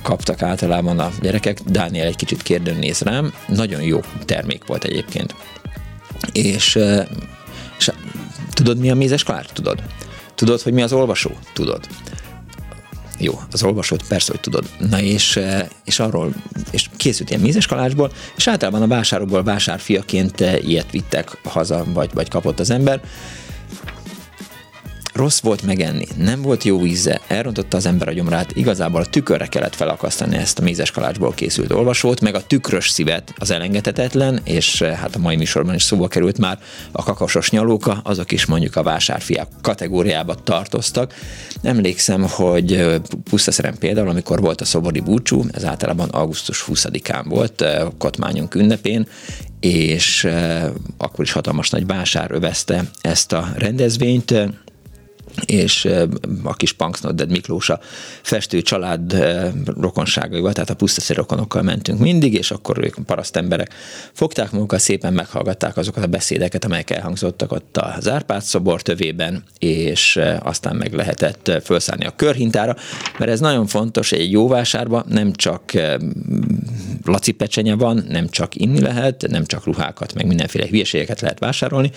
kaptak 0.01 0.41
általában 0.41 0.99
a 0.99 1.11
gyerekek. 1.21 1.59
Dániel 1.65 2.07
egy 2.07 2.15
kicsit 2.15 2.41
kérdőn 2.41 2.78
néz 2.78 3.01
rám, 3.01 3.34
nagyon 3.47 3.82
jó 3.82 3.99
termék 4.25 4.65
volt 4.65 4.84
egyébként. 4.84 5.36
És, 6.32 6.80
és 7.78 7.91
Tudod, 8.58 8.78
mi 8.78 8.89
a 8.89 8.95
mézes 8.95 9.24
kalács? 9.24 9.49
Tudod. 9.49 9.84
Tudod, 10.36 10.62
hogy 10.62 10.74
mi 10.74 10.82
az 10.82 10.93
olvasó? 10.93 11.32
Tudod. 11.53 11.88
Jó, 13.20 13.39
az 13.51 13.64
olvasót 13.64 14.08
persze, 14.08 14.32
hogy 14.32 14.41
tudod. 14.41 14.70
Na 14.89 15.01
és, 15.01 15.36
eh, 15.36 15.68
és 15.86 15.99
arról, 15.99 16.34
és 16.72 16.89
készült 16.97 17.30
ilyen 17.30 17.41
mézes 17.41 17.66
kalácsból, 17.66 18.12
és 18.36 18.47
általában 18.47 18.82
a 18.82 18.88
vásárokból 18.88 19.43
vásárfiaként 19.43 20.41
eh, 20.41 20.68
ilyet 20.68 20.91
vittek 20.91 21.38
haza, 21.43 21.84
vagy, 21.93 22.10
vagy 22.14 22.30
kapott 22.30 22.60
az 22.60 22.70
ember 22.70 23.01
rossz 25.18 25.39
volt 25.39 25.63
megenni, 25.63 26.05
nem 26.18 26.41
volt 26.41 26.63
jó 26.63 26.86
íze, 26.86 27.22
elrontotta 27.28 27.78
az 27.78 27.86
ember 27.86 28.07
a 28.07 28.11
gyomrát, 28.11 28.55
igazából 28.55 29.01
a 29.01 29.05
tükörre 29.05 29.45
kellett 29.45 29.76
felakasztani 29.76 30.36
ezt 30.36 30.59
a 30.59 30.61
mézes 30.61 30.91
kalácsból 30.91 31.34
készült 31.34 31.72
olvasót, 31.72 32.22
meg 32.22 32.36
a 32.36 32.41
tükrös 32.41 32.89
szívet 32.89 33.34
az 33.38 33.51
elengedhetetlen, 33.51 34.39
és 34.43 34.82
eh, 34.82 34.97
hát 34.97 35.15
a 35.15 35.20
mai 35.20 35.36
műsorban 35.36 35.76
is 35.76 35.84
szóba 35.84 36.07
került 36.07 36.38
már 36.38 36.59
a 36.91 37.03
kakasos 37.03 37.49
nyalóka, 37.49 37.99
azok 38.03 38.32
is 38.32 38.45
mondjuk 38.45 38.76
a 38.76 38.84
vásárfiák 38.84 39.47
kategóriába 39.61 40.36
tartoztak. 40.36 41.13
Emlékszem, 41.61 42.26
hogy 42.30 42.74
eh, 42.74 42.95
pusztaszerem 43.30 43.78
például, 43.78 44.09
amikor 44.09 44.41
volt 44.41 44.61
a 44.61 44.65
szobori 44.65 44.99
búcsú, 44.99 45.43
ez 45.51 45.65
általában 45.65 46.09
augusztus 46.09 46.65
20-án 46.68 47.26
volt, 47.28 47.61
eh, 47.61 47.88
Kotmányunk 47.97 48.55
ünnepén, 48.55 49.07
és 49.59 50.28
akkor 50.97 51.26
is 51.26 51.32
hatalmas 51.32 51.70
nagy 51.70 51.86
vásár 51.86 52.32
övezte 52.32 52.84
ezt 53.01 53.34
a 53.34 53.49
rendezvényt, 53.55 54.34
és 55.45 55.88
a 56.43 56.53
kis 56.55 56.73
Punksnodded 56.73 57.29
Miklós 57.29 57.69
a 57.69 57.79
festő 58.21 58.61
család 58.61 59.15
rokonságaival, 59.65 60.53
tehát 60.53 60.69
a 60.69 60.75
pusztaszér 60.75 61.15
rokonokkal 61.15 61.61
mentünk 61.61 61.99
mindig, 61.99 62.33
és 62.33 62.51
akkor 62.51 62.77
ők 62.83 62.95
paraszt 63.05 63.35
emberek 63.35 63.73
fogták 64.13 64.51
magukat, 64.51 64.79
szépen 64.79 65.13
meghallgatták 65.13 65.77
azokat 65.77 66.03
a 66.03 66.07
beszédeket, 66.07 66.65
amelyek 66.65 66.89
elhangzottak 66.89 67.51
ott 67.51 67.77
az 67.77 68.09
Árpád 68.09 68.41
szobor 68.41 68.81
tövében, 68.81 69.43
és 69.59 70.19
aztán 70.39 70.75
meg 70.75 70.93
lehetett 70.93 71.51
felszállni 71.63 72.05
a 72.05 72.15
körhintára, 72.15 72.75
mert 73.17 73.31
ez 73.31 73.39
nagyon 73.39 73.67
fontos 73.67 74.11
egy 74.11 74.31
jó 74.31 74.47
vásárba, 74.47 75.05
nem 75.07 75.33
csak 75.33 75.71
laci 77.03 77.32
pecsenye 77.32 77.75
van, 77.75 78.05
nem 78.09 78.28
csak 78.30 78.55
inni 78.55 78.82
lehet, 78.82 79.25
nem 79.30 79.45
csak 79.45 79.65
ruhákat, 79.65 80.13
meg 80.13 80.25
mindenféle 80.28 80.67
hülyeségeket 80.67 81.21
lehet 81.21 81.39
vásárolni, 81.39 81.91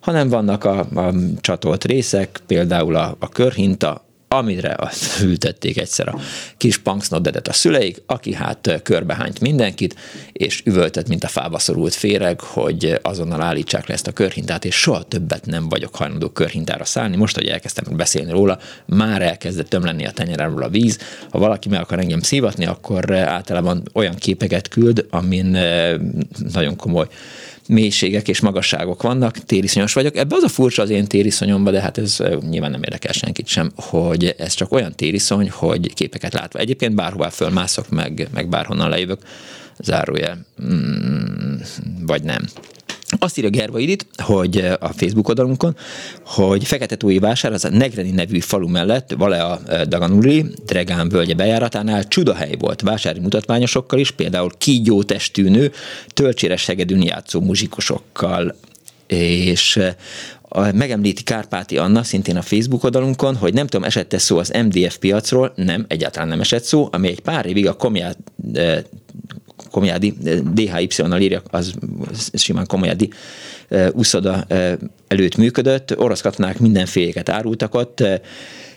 hanem 0.00 0.28
vannak 0.28 0.64
a, 0.64 0.78
a 0.78 1.12
csatolt 1.40 1.84
részek, 1.84 2.40
például 2.46 2.96
a, 2.96 3.16
a 3.18 3.28
körhinta, 3.28 4.04
amire 4.32 4.74
azt 4.78 5.20
ültették 5.20 5.78
egyszer 5.78 6.08
a 6.08 6.18
kis 6.56 6.78
punksnoddedet 6.78 7.48
a 7.48 7.52
szüleik, 7.52 8.02
aki 8.06 8.34
hát 8.34 8.80
körbehányt 8.82 9.40
mindenkit, 9.40 9.96
és 10.32 10.62
üvöltött, 10.64 11.08
mint 11.08 11.24
a 11.24 11.28
fába 11.28 11.58
szorult 11.58 11.94
féreg, 11.94 12.40
hogy 12.40 12.98
azonnal 13.02 13.42
állítsák 13.42 13.86
le 13.86 13.94
ezt 13.94 14.06
a 14.06 14.12
körhintát, 14.12 14.64
és 14.64 14.74
soha 14.74 15.02
többet 15.02 15.46
nem 15.46 15.68
vagyok 15.68 15.94
hajlandó 15.94 16.28
körhintára 16.28 16.84
szállni. 16.84 17.16
Most, 17.16 17.34
hogy 17.34 17.46
elkezdtem 17.46 17.96
beszélni 17.96 18.30
róla, 18.30 18.58
már 18.86 19.22
elkezdett 19.22 19.68
tömlenni 19.68 20.06
a 20.06 20.10
tenyeremről 20.10 20.62
a 20.62 20.68
víz. 20.68 20.98
Ha 21.30 21.38
valaki 21.38 21.68
meg 21.68 21.80
akar 21.80 21.98
engem 21.98 22.20
szívatni, 22.20 22.66
akkor 22.66 23.12
általában 23.12 23.82
olyan 23.92 24.14
képeket 24.14 24.68
küld, 24.68 25.06
amin 25.10 25.54
eh, 25.54 25.94
nagyon 26.52 26.76
komoly 26.76 27.06
mélységek 27.68 28.28
és 28.28 28.40
magasságok 28.40 29.02
vannak, 29.02 29.38
tériszonyos 29.38 29.92
vagyok. 29.92 30.16
Ebbe 30.16 30.34
az 30.34 30.42
a 30.42 30.48
furcsa 30.48 30.82
az 30.82 30.90
én 30.90 31.06
tériszonyomba, 31.06 31.70
de 31.70 31.80
hát 31.80 31.98
ez 31.98 32.18
nyilván 32.48 32.70
nem 32.70 32.82
érdekel 32.82 33.12
senkit 33.12 33.46
sem, 33.46 33.72
hogy 33.76 34.34
ez 34.38 34.54
csak 34.54 34.72
olyan 34.72 34.92
tériszony, 34.94 35.50
hogy 35.50 35.94
képeket 35.94 36.32
látva. 36.32 36.58
Egyébként 36.58 36.94
bárhová 36.94 37.28
fölmászok, 37.28 37.88
meg, 37.88 38.28
meg 38.34 38.48
bárhonnan 38.48 38.88
lejövök, 38.88 39.20
zárója, 39.78 40.38
mm, 40.64 41.54
vagy 42.06 42.22
nem. 42.22 42.44
Azt 43.18 43.38
írja 43.38 43.50
Gerva 43.50 43.78
Idit, 43.78 44.06
hogy 44.16 44.58
eh, 44.58 44.72
a 44.80 44.92
Facebook 44.92 45.28
oldalunkon, 45.28 45.76
hogy 46.24 46.64
Fekete 46.64 46.96
Tói 46.96 47.18
vásár 47.18 47.52
az 47.52 47.64
a 47.64 47.70
Negreni 47.70 48.10
nevű 48.10 48.40
falu 48.40 48.68
mellett, 48.68 49.14
vale 49.16 49.44
a 49.44 49.60
eh, 49.66 49.82
Daganuri, 49.82 50.44
Dregán 50.66 51.08
völgye 51.08 51.34
bejáratánál 51.34 52.08
csudahely 52.08 52.54
volt 52.58 52.80
vásári 52.80 53.20
mutatványosokkal 53.20 53.98
is, 53.98 54.10
például 54.10 54.50
kígyó 54.58 55.02
testű 55.02 55.48
nő, 55.48 55.72
tölcséres 56.08 56.66
hegedűn 56.66 57.02
játszó 57.02 57.40
muzsikusokkal, 57.40 58.56
és 59.06 59.76
eh, 59.76 59.94
megemlíti 60.72 61.22
Kárpáti 61.22 61.78
Anna, 61.78 62.02
szintén 62.02 62.36
a 62.36 62.42
Facebook 62.42 62.84
oldalunkon, 62.84 63.36
hogy 63.36 63.54
nem 63.54 63.66
tudom, 63.66 63.86
esett 63.86 64.18
szó 64.18 64.38
az 64.38 64.52
MDF 64.64 64.98
piacról, 64.98 65.52
nem, 65.56 65.84
egyáltalán 65.88 66.28
nem 66.28 66.40
esett 66.40 66.64
szó, 66.64 66.88
ami 66.92 67.08
egy 67.08 67.20
pár 67.20 67.46
évig 67.46 67.66
a 67.66 67.72
Komját 67.72 68.18
Komjádi, 69.72 70.14
DHY-nal 70.54 71.20
írja, 71.20 71.42
az 71.50 71.74
simán 72.34 72.66
Komjádi 72.66 73.10
úszoda 73.92 74.46
előtt 75.08 75.36
működött, 75.36 75.98
orosz 75.98 76.20
katonák 76.20 76.58
mindenféleket 76.58 77.28
árultak 77.28 77.74
ott, 77.74 78.04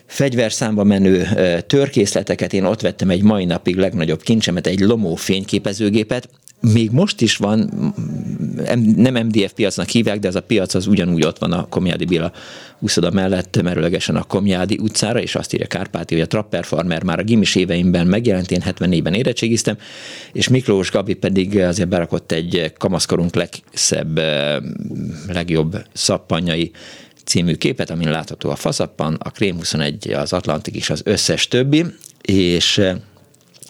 fegyverszámba 0.06 0.84
menő 0.84 1.28
törkészleteket, 1.66 2.52
én 2.52 2.64
ott 2.64 2.80
vettem 2.80 3.10
egy 3.10 3.22
mai 3.22 3.44
napig 3.44 3.76
legnagyobb 3.76 4.22
kincsemet, 4.22 4.66
egy 4.66 4.80
Lomó 4.80 5.14
fényképezőgépet, 5.14 6.28
még 6.60 6.90
most 6.90 7.20
is 7.20 7.36
van, 7.36 7.70
nem 8.96 9.26
MDF 9.26 9.52
piacnak 9.52 9.88
hívják, 9.88 10.18
de 10.18 10.28
ez 10.28 10.34
a 10.34 10.42
piac 10.42 10.74
az 10.74 10.86
ugyanúgy 10.86 11.24
ott 11.24 11.38
van 11.38 11.52
a 11.52 11.66
Komjádi 11.68 12.04
Béla 12.04 12.32
úszoda 12.78 13.10
mellett, 13.10 13.62
merőlegesen 13.62 14.16
a 14.16 14.22
Komjádi 14.22 14.78
utcára, 14.82 15.20
és 15.20 15.34
azt 15.34 15.54
írja 15.54 15.66
Kárpáti, 15.66 16.14
hogy 16.14 16.22
a 16.22 16.26
Trapper 16.26 16.64
Farmer 16.64 17.02
már 17.02 17.18
a 17.18 17.22
gimis 17.22 17.54
éveimben 17.54 18.06
megjelent, 18.06 18.50
én 18.50 18.62
74-ben 18.64 19.14
érettségiztem, 19.14 19.76
és 20.32 20.48
Miklós 20.48 20.90
Gabi 20.90 21.14
pedig 21.14 21.58
azért 21.58 21.88
berakott 21.88 22.32
egy 22.32 22.72
kamaszkorunk 22.78 23.34
legszebb, 23.34 24.20
legjobb 25.28 25.84
szappanjai 25.92 26.70
című 27.24 27.54
képet, 27.54 27.90
amin 27.90 28.10
látható 28.10 28.50
a 28.50 28.56
faszappan, 28.56 29.14
a 29.14 29.30
Krém 29.30 29.56
21, 29.56 30.12
az 30.12 30.32
Atlantik 30.32 30.74
és 30.74 30.90
az 30.90 31.00
összes 31.04 31.48
többi, 31.48 31.84
és 32.22 32.82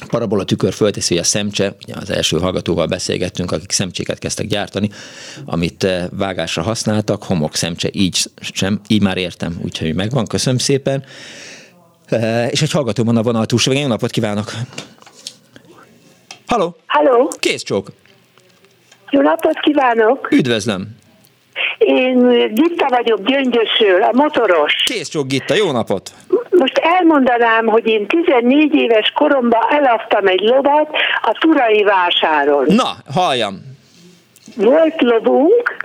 Parabola 0.09 0.45
tükör 0.45 0.73
fölteszi, 0.73 1.15
hogy 1.15 1.23
a 1.23 1.27
szemcse, 1.27 1.75
ugye 1.87 1.95
az 2.01 2.11
első 2.11 2.39
hallgatóval 2.39 2.87
beszélgettünk, 2.87 3.53
akik 3.53 3.73
szemcséket 3.73 4.19
kezdtek 4.19 4.47
gyártani, 4.47 4.91
amit 5.45 5.85
eh, 5.85 6.07
vágásra 6.11 6.63
használtak, 6.63 7.23
homok 7.23 7.55
szemcse, 7.55 7.89
így 7.93 8.19
sem, 8.41 8.81
így 8.89 9.03
már 9.03 9.17
értem, 9.17 9.61
úgyhogy 9.65 9.95
megvan, 9.95 10.27
köszönöm 10.27 10.59
szépen. 10.59 11.05
Eh, 12.07 12.49
és 12.51 12.63
egy 12.63 12.71
hallgató 12.71 13.05
van 13.05 13.17
a 13.17 13.23
vonal 13.23 13.47
túlsó, 13.47 13.73
jó 13.73 13.87
napot 13.87 14.11
kívánok! 14.11 14.53
Halló! 16.47 16.77
Halló! 16.87 17.33
Kész 17.39 17.63
csók! 17.63 17.93
Jó 19.11 19.21
napot 19.21 19.61
kívánok! 19.61 20.29
Üdvözlöm! 20.31 20.97
Én 21.79 22.49
Gitta 22.55 22.87
vagyok 22.89 23.21
Gyöngyösről, 23.23 24.03
a 24.03 24.11
motoros. 24.13 24.75
Kész 24.85 25.09
csók 25.09 25.27
Gitta, 25.27 25.55
jó 25.55 25.71
napot! 25.71 26.11
Most 26.51 26.79
elmondanám, 26.79 27.67
hogy 27.67 27.87
én 27.87 28.07
14 28.07 28.75
éves 28.75 29.11
koromban 29.15 29.61
eladtam 29.71 30.27
egy 30.27 30.41
lovat 30.41 30.97
a 31.23 31.37
Turai 31.41 31.83
vásáron. 31.83 32.65
Na, 32.69 32.91
halljam! 33.15 33.66
Volt 34.57 35.03
lovunk, 35.03 35.77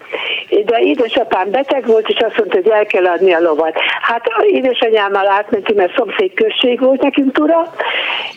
de 0.66 0.80
édesapám 0.80 1.52
beteg 1.52 1.86
volt, 1.86 2.08
és 2.08 2.20
azt 2.20 2.38
mondta, 2.38 2.56
hogy 2.56 2.70
el 2.70 2.86
kell 2.86 3.06
adni 3.06 3.34
a 3.34 3.40
lovat. 3.40 3.76
Hát 4.02 4.26
édesanyámmal 4.46 5.28
átmentünk, 5.28 5.78
mert 5.78 5.96
szomszéd 5.96 6.34
község 6.34 6.80
volt 6.80 7.02
nekünk 7.02 7.34
tura, 7.34 7.74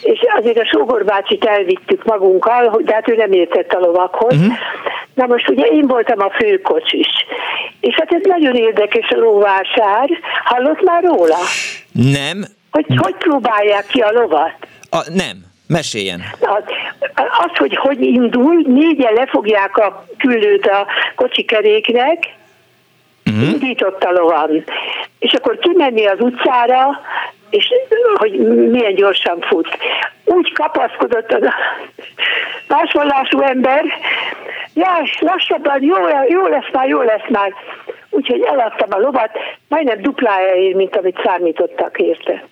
és 0.02 0.20
azért 0.36 0.58
a 0.58 0.64
sógorbácsit 0.64 1.44
elvittük 1.44 2.04
magunkkal, 2.04 2.80
de 2.84 2.94
hát 2.94 3.08
ő 3.08 3.16
nem 3.16 3.32
értett 3.32 3.72
a 3.72 3.78
lovakhoz. 3.78 4.36
Uh-huh. 4.36 4.52
Na 5.14 5.26
most 5.26 5.48
ugye 5.48 5.66
én 5.66 5.86
voltam 5.86 6.20
a 6.20 6.30
főkocsis. 6.30 7.08
És 7.80 7.94
hát 7.94 8.12
ez 8.12 8.20
nagyon 8.22 8.54
érdekes 8.54 9.08
a 9.10 9.18
lóvásár. 9.18 10.08
Hallott 10.44 10.82
már 10.82 11.02
róla? 11.02 11.38
Nem. 11.92 12.44
Hogy 12.70 12.86
hogy 12.96 13.14
próbálják 13.14 13.86
ki 13.86 14.00
a 14.00 14.12
lovat? 14.12 14.54
A, 14.90 14.98
nem. 15.12 15.53
Meséljen. 15.74 16.22
Az, 16.40 16.64
az, 17.14 17.56
hogy 17.56 17.76
hogy 17.76 18.00
indul, 18.00 18.62
négyen 18.66 19.12
lefogják 19.12 19.76
a 19.76 20.06
küllőt 20.18 20.66
a 20.66 20.86
kocsikeréknek, 21.14 22.34
uh-huh. 23.26 23.50
indított 23.50 24.04
a 24.04 24.12
lovan. 24.12 24.64
És 25.18 25.32
akkor 25.32 25.58
kimenni 25.58 26.06
az 26.06 26.20
utcára, 26.20 27.00
és 27.50 27.68
hogy 28.14 28.32
milyen 28.70 28.94
gyorsan 28.94 29.40
fut. 29.40 29.78
Úgy 30.24 30.52
kapaszkodott 30.52 31.32
az 31.32 31.42
a 31.42 31.54
másvallású 32.68 33.40
ember, 33.40 33.84
jaj, 34.74 35.10
lassabban, 35.18 35.82
jó, 35.82 35.96
jó 36.28 36.46
lesz 36.46 36.70
már, 36.72 36.88
jó 36.88 37.02
lesz 37.02 37.28
már. 37.28 37.54
Úgyhogy 38.10 38.40
eladtam 38.40 38.88
a 38.90 38.98
lovat, 38.98 39.30
majdnem 39.68 40.02
duplája 40.02 40.54
ér, 40.54 40.74
mint 40.74 40.96
amit 40.96 41.20
számítottak 41.24 41.98
érte. 41.98 42.42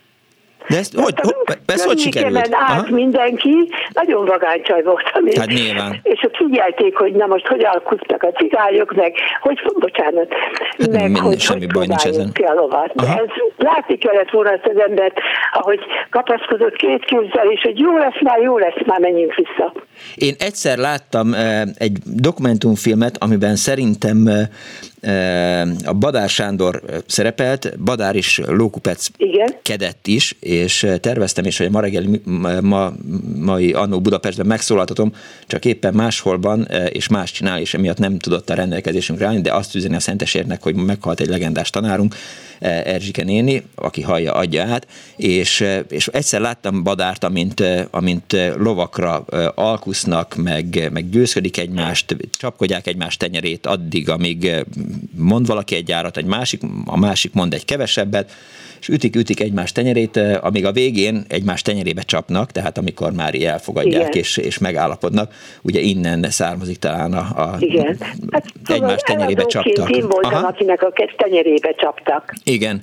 De 0.68 0.76
ezt 0.76 0.94
hogy, 0.94 1.14
hogy, 1.20 1.58
ez 1.66 1.84
hogy 1.84 1.98
sikerült? 1.98 2.38
át 2.38 2.52
Aha. 2.52 2.86
mindenki, 2.90 3.70
nagyon 3.92 4.24
vagány 4.24 4.62
csaj 4.62 4.82
voltam 4.82 5.26
én. 5.26 5.40
Hát 5.40 5.48
nyilván. 5.48 6.00
És 6.02 6.20
ott 6.22 6.36
figyelték, 6.36 6.96
hogy 6.96 7.12
na 7.12 7.26
most 7.26 7.46
hogy 7.46 7.64
alkutnak 7.64 8.22
a 8.22 8.30
cigányok, 8.30 8.94
meg 8.94 9.14
hogy, 9.40 9.60
bocsánat, 9.78 10.32
hát 10.78 10.90
meg 10.90 11.02
minden, 11.02 11.22
hogy, 11.22 11.40
semmi 11.40 11.64
hogy 11.64 11.72
baj 11.72 11.86
nincs 11.86 12.04
ezen. 12.04 12.32
ki 12.32 12.42
a 12.42 12.54
lovat. 12.54 12.92
De 12.94 13.06
ez, 13.06 13.28
látni 13.56 13.98
kellett 13.98 14.30
volna 14.30 14.50
ezt 14.50 14.66
az 14.74 14.80
embert, 14.88 15.18
ahogy 15.52 15.80
kapaszkodott 16.10 16.76
két 16.76 17.04
kézzel, 17.04 17.50
és 17.50 17.60
hogy 17.62 17.78
jó 17.78 17.96
lesz 17.96 18.20
már, 18.20 18.40
jó 18.40 18.58
lesz 18.58 18.86
már, 18.86 19.00
menjünk 19.00 19.34
vissza. 19.34 19.72
Én 20.14 20.34
egyszer 20.38 20.78
láttam 20.78 21.34
egy 21.74 21.98
dokumentumfilmet, 22.04 23.16
amiben 23.18 23.56
szerintem 23.56 24.28
a 25.84 25.92
Badár 25.92 26.28
Sándor 26.28 26.82
szerepelt, 27.06 27.78
Badár 27.78 28.16
is 28.16 28.40
Lókupec 28.46 29.08
Igen. 29.16 29.54
kedett 29.62 30.06
is, 30.06 30.36
és 30.40 30.86
terveztem 31.00 31.44
is, 31.44 31.58
hogy 31.58 31.66
a 31.66 31.70
ma 31.70 31.80
reggeli, 31.80 32.20
ma, 32.60 32.92
mai 33.36 33.72
Annó 33.72 34.00
Budapestben 34.00 34.46
megszólaltatom, 34.46 35.12
csak 35.46 35.64
éppen 35.64 35.94
másholban, 35.94 36.68
és 36.88 37.08
más 37.08 37.32
csinál, 37.32 37.60
és 37.60 37.74
emiatt 37.74 37.98
nem 37.98 38.18
tudott 38.18 38.50
a 38.50 38.54
rendelkezésünkre 38.54 39.26
állni, 39.26 39.40
de 39.40 39.54
azt 39.54 39.74
üzeni 39.74 39.94
a 39.94 40.00
Szentesérnek, 40.00 40.62
hogy 40.62 40.74
meghalt 40.74 41.20
egy 41.20 41.28
legendás 41.28 41.70
tanárunk, 41.70 42.14
Erzsike 42.62 43.24
néni, 43.24 43.62
aki 43.74 44.02
hallja, 44.02 44.32
adja 44.32 44.64
át, 44.64 44.86
és, 45.16 45.64
és 45.88 46.06
egyszer 46.06 46.40
láttam 46.40 46.82
Badárt, 46.82 47.24
amint, 47.24 47.62
amint 47.90 48.36
lovakra 48.56 49.14
alkusznak, 49.54 50.34
meg, 50.36 50.88
meg 50.92 51.10
győzködik 51.10 51.58
egymást, 51.58 52.16
csapkodják 52.38 52.86
egymást 52.86 53.18
tenyerét 53.18 53.66
addig, 53.66 54.08
amíg 54.08 54.64
mond 55.16 55.46
valaki 55.46 55.74
egy 55.74 55.92
árat, 55.92 56.16
egy 56.16 56.24
másik, 56.24 56.62
a 56.86 56.98
másik 56.98 57.32
mond 57.32 57.54
egy 57.54 57.64
kevesebbet, 57.64 58.32
és 58.80 58.88
ütik-ütik 58.88 59.40
egymás 59.40 59.72
tenyerét, 59.72 60.16
amíg 60.16 60.64
a 60.64 60.72
végén 60.72 61.24
egymás 61.28 61.62
tenyerébe 61.62 62.02
csapnak, 62.02 62.50
tehát 62.50 62.78
amikor 62.78 63.12
már 63.12 63.42
elfogadják 63.42 64.14
és, 64.14 64.36
és 64.36 64.58
megállapodnak, 64.58 65.34
ugye 65.62 65.80
innen 65.80 66.26
származik 66.30 66.78
talán 66.78 67.12
a, 67.12 67.18
a 67.18 67.56
Igen. 67.58 67.96
Hát, 68.30 68.44
egymás 68.66 69.00
tenyérébe 69.00 69.44
csaptak. 69.44 69.90
Én 69.90 70.08
voltam, 70.08 70.34
Aha. 70.34 70.46
akinek 70.46 70.82
a 70.82 70.92
tenyerébe 71.16 71.74
csaptak. 71.74 72.34
Igen. 72.44 72.82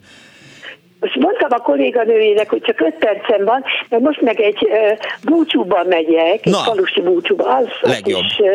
Most 1.00 1.16
mondtam 1.16 1.50
a 1.52 1.62
kolléganőjének, 1.62 2.50
hogy 2.50 2.62
csak 2.62 2.82
öt 2.82 2.94
percem 2.94 3.46
van, 3.46 3.64
mert 3.90 4.04
most 4.04 4.22
meg 4.22 4.40
egy 4.40 4.58
uh, 4.62 4.98
búcsúban 5.24 5.86
megyek, 5.88 6.46
egy 6.46 6.52
Na, 6.52 6.58
falusi 6.58 7.02
búcsúba, 7.02 7.58
az, 7.58 7.68
legjobb. 7.82 8.24
is 8.24 8.40
uh, 8.40 8.48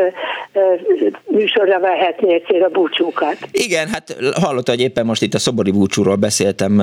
uh, 0.53 1.11
műsorra 1.25 1.81
vehetné 1.81 2.43
a 2.61 2.69
búcsúkat. 2.69 3.37
Igen, 3.51 3.89
hát 3.89 4.17
hallotta, 4.41 4.71
hogy 4.71 4.81
éppen 4.81 5.07
most 5.07 5.23
itt 5.23 5.35
a 5.35 5.39
szobori 5.39 5.71
búcsúról 5.71 6.17
beszéltem, 6.17 6.77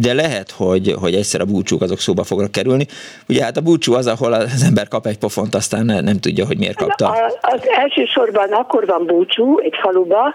de 0.00 0.14
lehet, 0.14 0.50
hogy, 0.50 0.94
hogy 1.00 1.14
egyszer 1.14 1.40
a 1.40 1.44
búcsúk 1.44 1.82
azok 1.82 1.98
szóba 1.98 2.24
fognak 2.24 2.52
kerülni. 2.52 2.86
Ugye 3.28 3.42
hát 3.42 3.56
a 3.56 3.60
búcsú 3.60 3.94
az, 3.94 4.06
ahol 4.06 4.32
az 4.32 4.62
ember 4.66 4.88
kap 4.88 5.06
egy 5.06 5.18
pofont, 5.18 5.54
aztán 5.54 5.84
nem 5.84 6.20
tudja, 6.20 6.46
hogy 6.46 6.58
miért 6.58 6.76
kapta. 6.76 7.08
A, 7.08 7.38
az 7.40 7.68
elsősorban 7.68 8.52
akkor 8.52 8.86
van 8.86 9.06
búcsú 9.06 9.58
egy 9.58 9.74
faluba, 9.82 10.32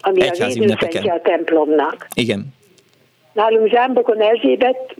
ami 0.00 0.22
Egyház 0.22 0.56
a 0.56 0.58
védőszentje 0.58 1.12
a 1.12 1.20
templomnak. 1.20 2.06
Igen. 2.14 2.58
Nálunk 3.32 3.68
Zsámbokon 3.68 4.20
Erzsébet 4.20 4.94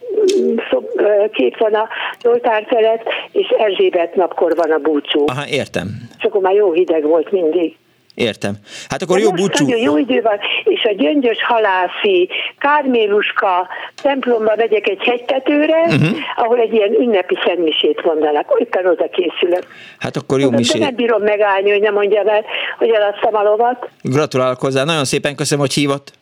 kép 1.32 1.58
van 1.58 1.74
a 1.74 1.88
Zoltár 2.22 2.66
felett, 2.68 3.02
és 3.32 3.46
Erzsébet 3.58 4.14
napkor 4.14 4.56
van 4.56 4.70
a 4.70 4.78
búcsú. 4.78 5.24
Aha, 5.26 5.46
értem. 5.48 5.88
És 6.18 6.24
akkor 6.24 6.40
már 6.40 6.54
jó 6.54 6.72
hideg 6.72 7.02
volt 7.02 7.30
mindig. 7.30 7.76
Értem. 8.14 8.54
Hát 8.88 9.02
akkor 9.02 9.16
De 9.16 9.22
jó 9.22 9.30
búcsú. 9.30 9.64
Nagyon 9.64 9.80
jó 9.80 9.96
idő 9.96 10.20
van, 10.22 10.38
és 10.64 10.84
a 10.84 10.92
gyöngyös 10.92 11.44
halászi, 11.44 12.28
Kárméluska 12.58 13.68
templomba 14.02 14.52
megyek 14.56 14.88
egy 14.88 15.02
hegytetőre, 15.02 15.80
uh-huh. 15.80 16.18
ahol 16.36 16.58
egy 16.58 16.72
ilyen 16.72 16.92
ünnepi 16.92 17.38
szentmisét 17.44 18.04
mondanak. 18.04 18.50
Olyan 18.50 18.92
oda 18.92 19.08
készülök. 19.08 19.66
Hát 19.98 20.16
akkor 20.16 20.40
jó 20.40 20.50
misé. 20.50 20.78
Nem 20.78 20.94
bírom 20.94 21.22
megállni, 21.22 21.70
hogy 21.70 21.80
nem 21.80 21.94
mondja 21.94 22.22
el, 22.22 22.44
hogy 22.78 22.88
eladtam 22.88 23.34
a 23.34 23.42
lovat. 23.42 23.88
Gratulálok 24.02 24.60
hozzá. 24.60 24.84
Nagyon 24.84 25.04
szépen 25.04 25.34
köszönöm, 25.34 25.64
hogy 25.64 25.74
hívott. 25.74 26.12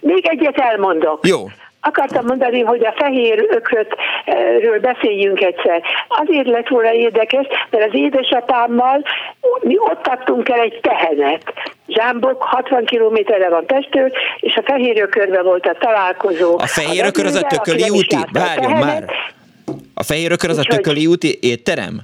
Még 0.00 0.26
egyet 0.26 0.58
elmondok. 0.58 1.26
Jó. 1.26 1.38
Akartam 1.82 2.24
mondani, 2.26 2.60
hogy 2.60 2.84
a 2.84 2.94
fehér 2.96 3.46
ökrötről 3.48 4.80
beszéljünk 4.80 5.40
egyszer. 5.40 5.82
Azért 6.08 6.46
lett 6.46 6.68
volna 6.68 6.92
érdekes, 6.92 7.46
mert 7.70 7.88
az 7.88 7.94
édesapámmal 7.94 9.04
mi 9.60 9.78
ott 9.78 10.06
adtunk 10.06 10.48
el 10.48 10.60
egy 10.60 10.78
tehenet. 10.82 11.42
Zsámbok 11.88 12.42
60 12.42 12.84
kilométerre 12.84 13.48
van 13.48 13.66
Pestől, 13.66 14.10
és 14.40 14.54
a 14.54 14.62
fehér 14.62 15.00
ökörbe 15.00 15.42
volt 15.42 15.66
a 15.66 15.76
találkozó. 15.78 16.58
A 16.58 16.66
fehér 16.66 17.04
ökör 17.04 17.26
az 17.26 17.34
a 17.34 17.46
tököli 17.46 17.88
úti? 17.90 18.16
Várjon 18.32 18.72
már! 18.72 19.04
A 19.94 20.02
fehér 20.02 20.32
ökör 20.32 20.50
az 20.50 20.58
a 20.58 20.62
tököli 20.62 21.06
úti 21.06 21.38
étterem? 21.40 22.00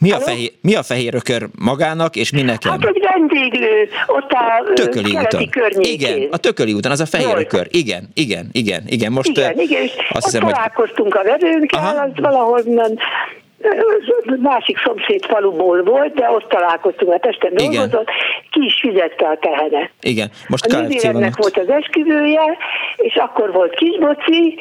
Mi 0.00 0.12
a, 0.12 0.18
fehér, 0.18 0.50
mi 0.60 0.74
a 0.74 0.82
fehér 0.82 1.14
ökör 1.14 1.48
magának, 1.58 2.16
és 2.16 2.30
mi 2.30 2.42
nekem? 2.42 2.70
Hát 2.70 2.84
egy 2.84 3.02
vendéglő, 3.12 3.88
ott 4.06 4.30
a 4.30 4.72
tököli 4.74 5.16
úton. 5.16 5.50
Igen, 5.80 6.28
a 6.30 6.36
tököli 6.36 6.72
úton, 6.72 6.90
az 6.90 7.00
a 7.00 7.06
fehér 7.06 7.28
Jól. 7.28 7.38
ökör. 7.38 7.66
Igen, 7.70 8.08
igen, 8.14 8.48
igen, 8.52 8.82
igen. 8.86 9.12
Most 9.12 9.28
igen, 9.28 9.58
igen, 9.58 9.88
azt 10.10 10.24
hiszem, 10.24 10.40
találkoztunk 10.40 11.14
hogy... 11.14 11.26
a 11.26 11.30
vevőnkkel, 11.30 12.12
az 12.14 12.22
valahonnan 12.22 12.98
másik 14.40 14.78
szomszéd 14.78 15.24
faluból 15.24 15.82
volt, 15.82 16.14
de 16.14 16.30
ott 16.30 16.48
találkoztunk, 16.48 17.12
a 17.12 17.18
testen 17.18 17.54
dolgozott, 17.54 18.08
ki 18.50 18.64
is 18.64 18.78
fizette 18.80 19.26
a 19.26 19.38
tehenet. 19.40 19.90
Igen, 20.00 20.30
most 20.48 20.64
a 20.64 20.80
nővéremnek 20.80 21.36
volt 21.36 21.58
az 21.58 21.68
esküvője, 21.68 22.56
és 22.96 23.14
akkor 23.14 23.52
volt 23.52 23.74
kisboci, 23.74 24.58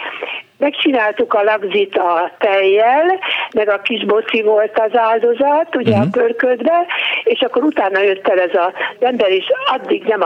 megcsináltuk 0.57 1.33
a 1.33 1.43
lagzit 1.43 1.97
a 1.97 2.31
tejjel, 2.39 3.19
meg 3.53 3.69
a 3.69 3.81
kisboci 3.81 4.41
volt 4.41 4.79
az 4.79 4.97
áldozat, 4.97 5.75
ugye 5.75 5.91
uh-huh. 5.91 6.07
a 6.07 6.09
pörködbe, 6.11 6.85
és 7.23 7.39
akkor 7.39 7.63
utána 7.63 7.99
jött 7.99 8.27
el 8.27 8.39
ez 8.39 8.53
az 8.53 9.07
ember, 9.07 9.29
és 9.29 9.45
addig 9.73 10.03
nem 10.03 10.21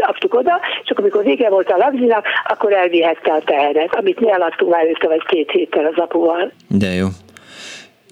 adtuk 0.00 0.34
oda, 0.34 0.60
és 0.82 0.90
akkor 0.90 1.04
amikor 1.04 1.24
vége 1.24 1.48
volt 1.48 1.70
a 1.70 1.76
lagzinak, 1.76 2.26
akkor 2.48 2.72
elvihette 2.72 3.32
a 3.32 3.42
tehenet, 3.44 3.94
amit 3.94 4.20
mi 4.20 4.30
eladtunk 4.30 4.70
már 4.70 4.80
előtte 4.80 5.06
vagy 5.08 5.24
két 5.26 5.50
héttel 5.50 5.84
az 5.84 5.96
apuval. 5.96 6.52
De 6.68 6.86
jó. 6.86 7.06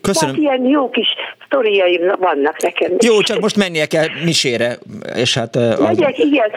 Köszönöm. 0.03 0.35
Tehát 0.35 0.59
ilyen 0.59 0.71
jó 0.71 0.91
kis 0.91 1.07
sztoriaim 1.47 2.01
vannak 2.19 2.63
nekem. 2.63 2.93
Jó, 3.01 3.21
csak 3.21 3.41
most 3.41 3.57
mennie 3.57 3.87
kell 3.87 4.07
misére, 4.25 4.79
és 5.15 5.35
hát... 5.35 5.55
Megyek, 5.55 6.09
az... 6.09 6.25
igen. 6.25 6.51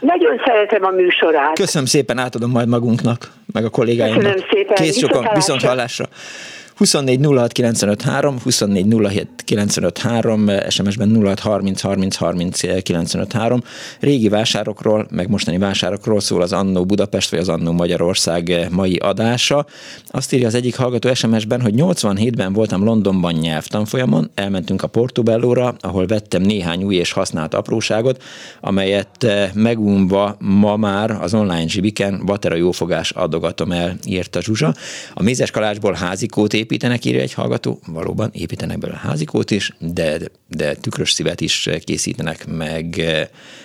Nagyon 0.00 0.40
szeretem 0.44 0.84
a 0.84 0.90
műsorát. 0.90 1.54
Köszönöm 1.54 1.86
szépen, 1.86 2.18
átadom 2.18 2.50
majd 2.50 2.68
magunknak, 2.68 3.30
meg 3.52 3.64
a 3.64 3.70
kollégáimnak. 3.70 4.22
Köszönöm 4.22 4.44
szépen. 4.50 4.74
Kész 4.74 4.98
sokan, 4.98 5.28
viszont 5.34 5.62
hallásra. 5.62 6.04
24 6.80 7.20
06 7.20 7.52
953, 7.52 8.38
24 8.42 8.86
07 9.10 9.28
953, 9.44 10.50
SMS-ben 10.68 11.22
06 11.24 11.38
30 11.40 11.80
30 11.80 12.16
30 12.16 12.60
953. 12.82 13.62
Régi 14.00 14.28
vásárokról, 14.28 15.06
meg 15.10 15.28
mostani 15.28 15.58
vásárokról 15.58 16.20
szól 16.20 16.42
az 16.42 16.52
Annó 16.52 16.84
Budapest, 16.84 17.30
vagy 17.30 17.38
az 17.38 17.48
Annó 17.48 17.72
Magyarország 17.72 18.66
mai 18.70 18.96
adása. 18.96 19.66
Azt 20.06 20.32
írja 20.32 20.46
az 20.46 20.54
egyik 20.54 20.76
hallgató 20.76 21.14
SMS-ben, 21.14 21.60
hogy 21.60 21.74
87-ben 21.76 22.52
voltam 22.52 22.84
Londonban 22.84 23.34
nyelvtanfolyamon, 23.34 24.30
elmentünk 24.34 24.82
a 24.82 24.86
Portobellóra, 24.86 25.74
ahol 25.80 26.06
vettem 26.06 26.42
néhány 26.42 26.82
új 26.82 26.94
és 26.94 27.12
használt 27.12 27.54
apróságot, 27.54 28.22
amelyet 28.60 29.24
eh, 29.24 29.50
megunva 29.54 30.36
ma 30.38 30.76
már 30.76 31.10
az 31.10 31.34
online 31.34 31.68
zsibiken 31.68 32.22
Batera 32.24 32.54
jófogás 32.54 33.10
adogatom 33.10 33.72
el, 33.72 33.96
írta 34.04 34.42
Zsuzsa. 34.42 34.74
A 35.14 35.22
mézes 35.22 35.50
kalácsból 35.50 35.92
házikót 35.92 36.52
építenek, 36.70 37.04
írja 37.04 37.20
egy 37.20 37.32
hallgató. 37.32 37.80
Valóban 37.86 38.30
építenek 38.32 38.78
belőle 38.78 38.98
házikót 38.98 39.50
is, 39.50 39.74
de, 39.78 40.18
de 40.48 40.74
tükrös 40.74 41.12
szívet 41.12 41.40
is 41.40 41.68
készítenek, 41.84 42.46
meg, 42.46 43.02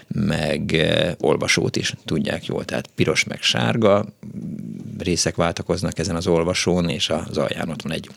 meg 0.07 0.75
olvasót 1.19 1.75
is, 1.75 1.93
tudják 2.05 2.45
jól. 2.45 2.65
Tehát 2.65 2.89
piros 2.95 3.23
meg 3.23 3.41
sárga 3.41 4.05
részek 4.97 5.35
váltakoznak 5.35 5.99
ezen 5.99 6.15
az 6.15 6.27
olvasón, 6.27 6.89
és 6.89 7.09
az 7.09 7.37
alján 7.37 7.69
ott 7.69 7.81
van 7.81 7.91
egy 7.91 8.09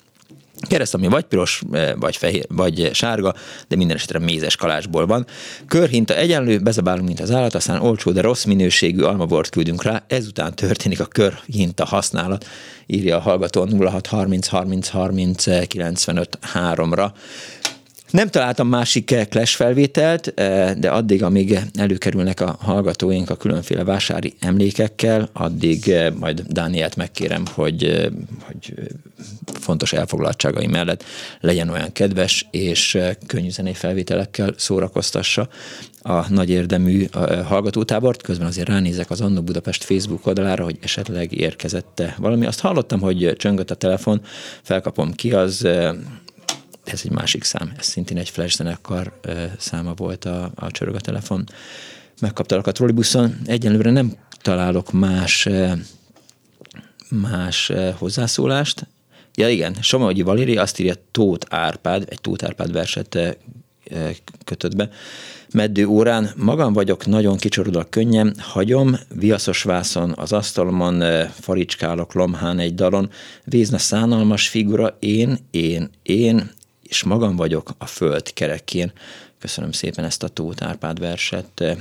kereszt, 0.69 0.95
ami 0.95 1.07
vagy 1.07 1.25
piros, 1.25 1.63
vagy 1.97 2.17
fehér, 2.17 2.47
vagy 2.49 2.91
sárga, 2.93 3.35
de 3.69 3.77
minden 3.77 3.97
esetre 3.97 4.19
mézes 4.19 4.57
kalácsból 4.57 5.07
van. 5.07 5.27
Körhinta 5.69 6.17
egyenlő, 6.17 6.59
bezabálunk, 6.59 7.07
mint 7.07 7.21
az 7.21 7.31
állat, 7.31 7.55
aztán 7.55 7.81
olcsó, 7.81 8.11
de 8.11 8.21
rossz 8.21 8.45
minőségű 8.45 9.03
almabort 9.03 9.51
küldünk 9.51 9.83
rá, 9.83 10.05
ezután 10.07 10.55
történik 10.55 11.01
a 11.01 11.05
körhinta 11.05 11.85
használat 11.85 12.47
írja 12.87 13.17
a 13.17 13.21
hallgató 13.21 13.67
0630 13.79 14.47
30 14.47 14.89
30 14.89 15.67
95 15.67 16.39
3-ra. 16.55 17.11
Nem 18.11 18.29
találtam 18.29 18.69
másik 18.69 19.15
Clash 19.29 19.57
felvételt, 19.57 20.35
de 20.79 20.91
addig, 20.91 21.23
amíg 21.23 21.59
előkerülnek 21.75 22.41
a 22.41 22.57
hallgatóink 22.61 23.31
a 23.31 23.37
különféle 23.37 23.85
vásári 23.85 24.35
emlékekkel, 24.41 25.29
addig 25.33 25.95
majd 26.19 26.43
Dánielt 26.47 26.97
megkérem, 26.97 27.43
hogy, 27.55 28.11
hogy 28.41 28.75
fontos 29.45 29.93
elfoglaltságai 29.93 30.67
mellett 30.67 31.05
legyen 31.41 31.69
olyan 31.69 31.93
kedves, 31.93 32.47
és 32.51 32.99
könnyű 33.27 33.51
zenei 33.51 33.75
felvételekkel 33.75 34.55
szórakoztassa 34.57 35.49
a 36.03 36.33
nagy 36.33 36.51
érdemű 36.51 37.07
hallgatótábort. 37.45 38.23
Közben 38.23 38.47
azért 38.47 38.69
ránézek 38.69 39.11
az 39.11 39.21
Annó 39.21 39.43
Budapest 39.43 39.85
Facebook 39.85 40.27
oldalára, 40.27 40.65
hogy 40.65 40.79
esetleg 40.81 41.33
érkezette 41.33 42.15
valami. 42.19 42.47
Azt 42.47 42.61
hallottam, 42.61 43.01
hogy 43.01 43.35
csöngött 43.37 43.71
a 43.71 43.75
telefon, 43.75 44.21
felkapom 44.63 45.13
ki, 45.13 45.33
az 45.33 45.69
ez 46.93 47.01
egy 47.05 47.11
másik 47.11 47.45
szám, 47.45 47.73
ez 47.79 47.87
szintén 47.87 48.17
egy 48.17 48.29
flash 48.29 48.57
zenekar 48.57 49.21
száma 49.59 49.95
volt 49.95 50.25
a, 50.25 50.51
a 50.55 50.71
csörög 50.71 50.95
a 50.95 51.01
telefon. 51.01 51.49
Megkaptalak 52.21 52.67
a 52.67 52.73
trollibuszon, 52.73 53.39
egyenlőre 53.47 53.91
nem 53.91 54.17
találok 54.43 54.93
más 54.93 55.49
más 57.11 57.73
hozzászólást. 57.99 58.87
Ja 59.35 59.49
igen, 59.49 59.75
Somogyi 59.81 60.23
Valéri 60.23 60.57
azt 60.57 60.79
írja 60.79 60.95
Tóth 61.11 61.47
Árpád, 61.51 62.07
egy 62.09 62.21
Tóth 62.21 62.45
Árpád 62.45 62.73
verset 62.73 63.39
kötött 64.45 64.77
be. 64.77 64.89
Meddő 65.53 65.87
órán 65.87 66.31
magam 66.37 66.73
vagyok, 66.73 67.07
nagyon 67.07 67.37
kicsorudok 67.37 67.91
könnyen, 67.91 68.35
hagyom, 68.39 68.97
viaszos 69.15 69.63
vászon 69.63 70.13
az 70.17 70.33
asztalomon, 70.33 71.27
faricskálok 71.31 72.15
lomhán 72.15 72.59
egy 72.59 72.75
dalon, 72.75 73.11
vézne 73.45 73.79
szánalmas 73.79 74.49
figura, 74.49 74.97
én, 74.99 75.39
én, 75.51 75.91
én, 76.03 76.51
és 76.89 77.03
magam 77.03 77.37
vagyok 77.37 77.71
a 77.79 77.87
föld 77.87 78.33
kerekén. 78.33 78.93
Köszönöm 79.39 79.73
szépen 79.73 80.05
ezt 80.05 80.23
a 80.23 80.29
Tóth 80.29 80.67
Árpád 80.67 81.01
verset 81.01 81.79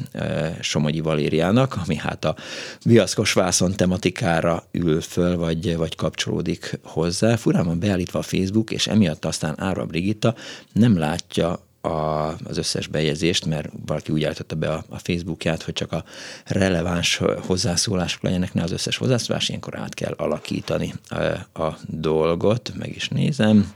Somogyi 0.61 0.99
Valériának, 0.99 1.75
ami 1.85 1.95
hát 1.95 2.25
a 2.25 2.35
viaszkos 2.83 3.33
vászon 3.33 3.75
tematikára 3.75 4.63
ül 4.71 5.01
föl, 5.01 5.37
vagy, 5.37 5.75
vagy 5.75 5.95
kapcsolódik 5.95 6.79
hozzá. 6.83 7.35
Furán 7.35 7.65
van 7.65 7.79
beállítva 7.79 8.19
a 8.19 8.21
Facebook, 8.21 8.71
és 8.71 8.87
emiatt 8.87 9.25
aztán 9.25 9.61
Ára 9.61 9.85
Brigitta 9.85 10.35
nem 10.73 10.97
látja 10.97 11.59
a, 11.81 12.27
az 12.43 12.57
összes 12.57 12.87
bejegyzést, 12.87 13.45
mert 13.45 13.69
valaki 13.85 14.11
úgy 14.11 14.23
állította 14.23 14.55
be 14.55 14.69
a, 14.69 14.83
a 14.89 14.99
Facebookját, 14.99 15.63
hogy 15.63 15.73
csak 15.73 15.91
a 15.91 16.03
releváns 16.45 17.21
hozzászólások 17.45 18.21
legyenek, 18.21 18.53
ne 18.53 18.63
az 18.63 18.71
összes 18.71 18.97
hozzászólás, 18.97 19.49
ilyenkor 19.49 19.77
át 19.77 19.93
kell 19.93 20.13
alakítani 20.17 20.93
a, 21.09 21.61
a 21.63 21.77
dolgot, 21.85 22.71
meg 22.77 22.95
is 22.95 23.07
nézem 23.07 23.73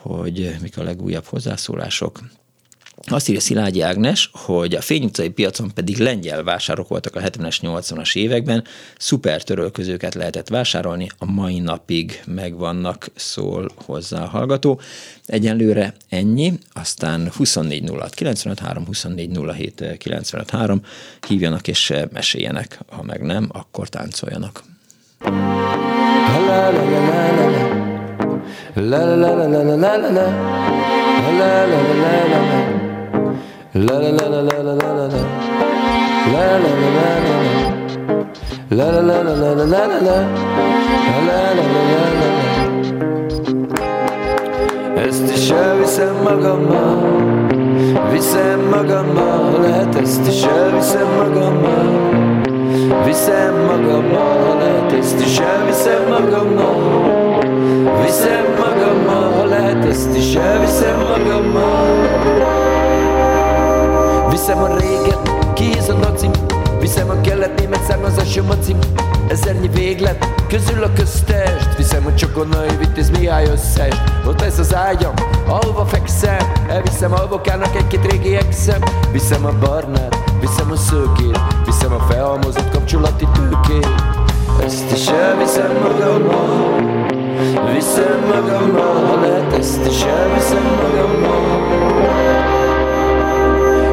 hogy 0.00 0.56
mik 0.60 0.78
a 0.78 0.82
legújabb 0.82 1.24
hozzászólások. 1.24 2.20
Azt 3.06 3.28
írja 3.28 3.40
Szilágyi 3.40 3.80
Ágnes, 3.80 4.30
hogy 4.32 4.74
a 4.74 4.80
fényutcai 4.80 5.28
piacon 5.28 5.70
pedig 5.74 5.98
lengyel 5.98 6.42
vásárok 6.42 6.88
voltak 6.88 7.16
a 7.16 7.20
70-es, 7.20 7.56
80-as 7.62 8.16
években, 8.16 8.64
szuper 8.98 9.42
törölközőket 9.42 10.14
lehetett 10.14 10.48
vásárolni, 10.48 11.08
a 11.18 11.30
mai 11.30 11.58
napig 11.58 12.22
megvannak, 12.26 13.10
szól 13.14 13.70
hozzá 13.84 14.22
a 14.22 14.28
hallgató. 14.28 14.80
Egyenlőre 15.26 15.94
ennyi, 16.08 16.52
aztán 16.72 17.30
24 17.36 17.90
06 17.90 18.14
95 18.14 18.58
3, 18.58 18.84
24 18.84 19.38
07 19.54 19.96
95 19.98 20.50
3, 20.50 20.82
hívjanak 21.28 21.68
és 21.68 21.92
meséljenek, 22.12 22.78
ha 22.88 23.02
meg 23.02 23.22
nem, 23.22 23.48
akkor 23.52 23.88
táncoljanak. 23.88 24.62
La, 25.20 25.30
la, 26.70 26.70
la, 26.70 26.88
la, 26.90 27.34
la, 27.34 27.50
la. 27.50 27.69
La 28.76 28.98
la 28.98 29.16
la 29.16 29.34
la 29.34 29.46
la 29.48 29.62
la 29.64 29.74
la 29.74 29.96
la 29.98 30.10
la 30.10 30.26
La 30.30 31.40
la 31.40 31.64
la 31.66 31.80
la 31.82 32.12
la 32.22 32.38
la 32.38 32.60
La 33.74 33.98
la 33.98 34.10
la 34.10 34.26
la 34.28 34.40
la 34.42 34.62
la 34.62 34.74
la 34.74 34.94
la 34.94 35.22
La 38.70 38.90
la 38.90 39.00
la 39.00 39.22
la 39.22 39.34
la 39.34 39.54
la 39.54 39.64
La 39.66 39.86
la 39.86 39.98
la 39.98 40.06
la 40.06 40.10
la 40.10 40.40
Ezt 45.06 45.32
is 45.36 45.50
elviszem 45.50 46.14
magammal 46.22 46.98
Viszem 48.12 48.60
magammal 48.70 49.60
Lehet 49.60 49.94
ezt 49.94 50.26
is 50.26 50.42
elviszem 50.42 51.06
magammal 51.16 52.10
Viszem 53.04 53.54
magammal 53.66 54.56
Lehet 54.58 54.92
ezt 54.92 55.20
is 55.20 55.38
elviszem 55.38 56.08
magammal 56.08 57.29
Viszem 58.02 58.44
magammal, 58.58 59.32
ha 59.32 59.44
lehet 59.44 59.84
ezt 59.84 60.16
is 60.16 60.34
elviszem 60.34 60.98
magammal. 60.98 62.08
Viszem 64.30 64.62
a 64.62 64.76
réget, 64.76 65.30
kéz 65.54 65.88
a 65.88 65.92
nacim 65.92 66.30
Viszem 66.80 67.10
a 67.10 67.20
kelet 67.20 67.58
német 67.58 67.82
származású 67.84 68.44
macim 68.44 68.78
Ezernyi 69.28 69.68
véglet, 69.68 70.44
közül 70.48 70.82
a 70.82 70.92
köztest. 70.92 71.76
Viszem 71.76 72.06
a 72.06 72.14
csokonai 72.14 72.76
vitéz 72.78 73.10
Mihály 73.10 73.44
összes 73.44 73.94
Ott 74.26 74.40
ez 74.40 74.58
az 74.58 74.74
ágyam, 74.74 75.14
alva 75.48 75.84
fekszem. 75.84 76.52
Elviszem 76.68 77.12
alvokának 77.12 77.76
egy-két 77.76 78.10
régi 78.10 78.36
exem. 78.36 78.82
Viszem 79.12 79.44
a 79.44 79.52
barnát, 79.60 80.16
viszem 80.40 80.70
a 80.70 80.76
szőkét. 80.76 81.40
Viszem 81.64 81.92
a 81.92 81.98
felhalmozott 82.08 82.70
kapcsolati 82.70 83.26
tőkét. 83.32 83.88
Ezt 84.64 84.92
is 84.92 85.06
elviszem 85.06 85.72
magammal 85.82 86.99
Viszem 87.50 88.20
magammal, 88.26 89.04
ha 89.06 89.20
lehet 89.20 89.52
ezt 89.52 89.86
is 89.86 90.02
elviszem 90.02 90.62
magammal. 90.82 91.68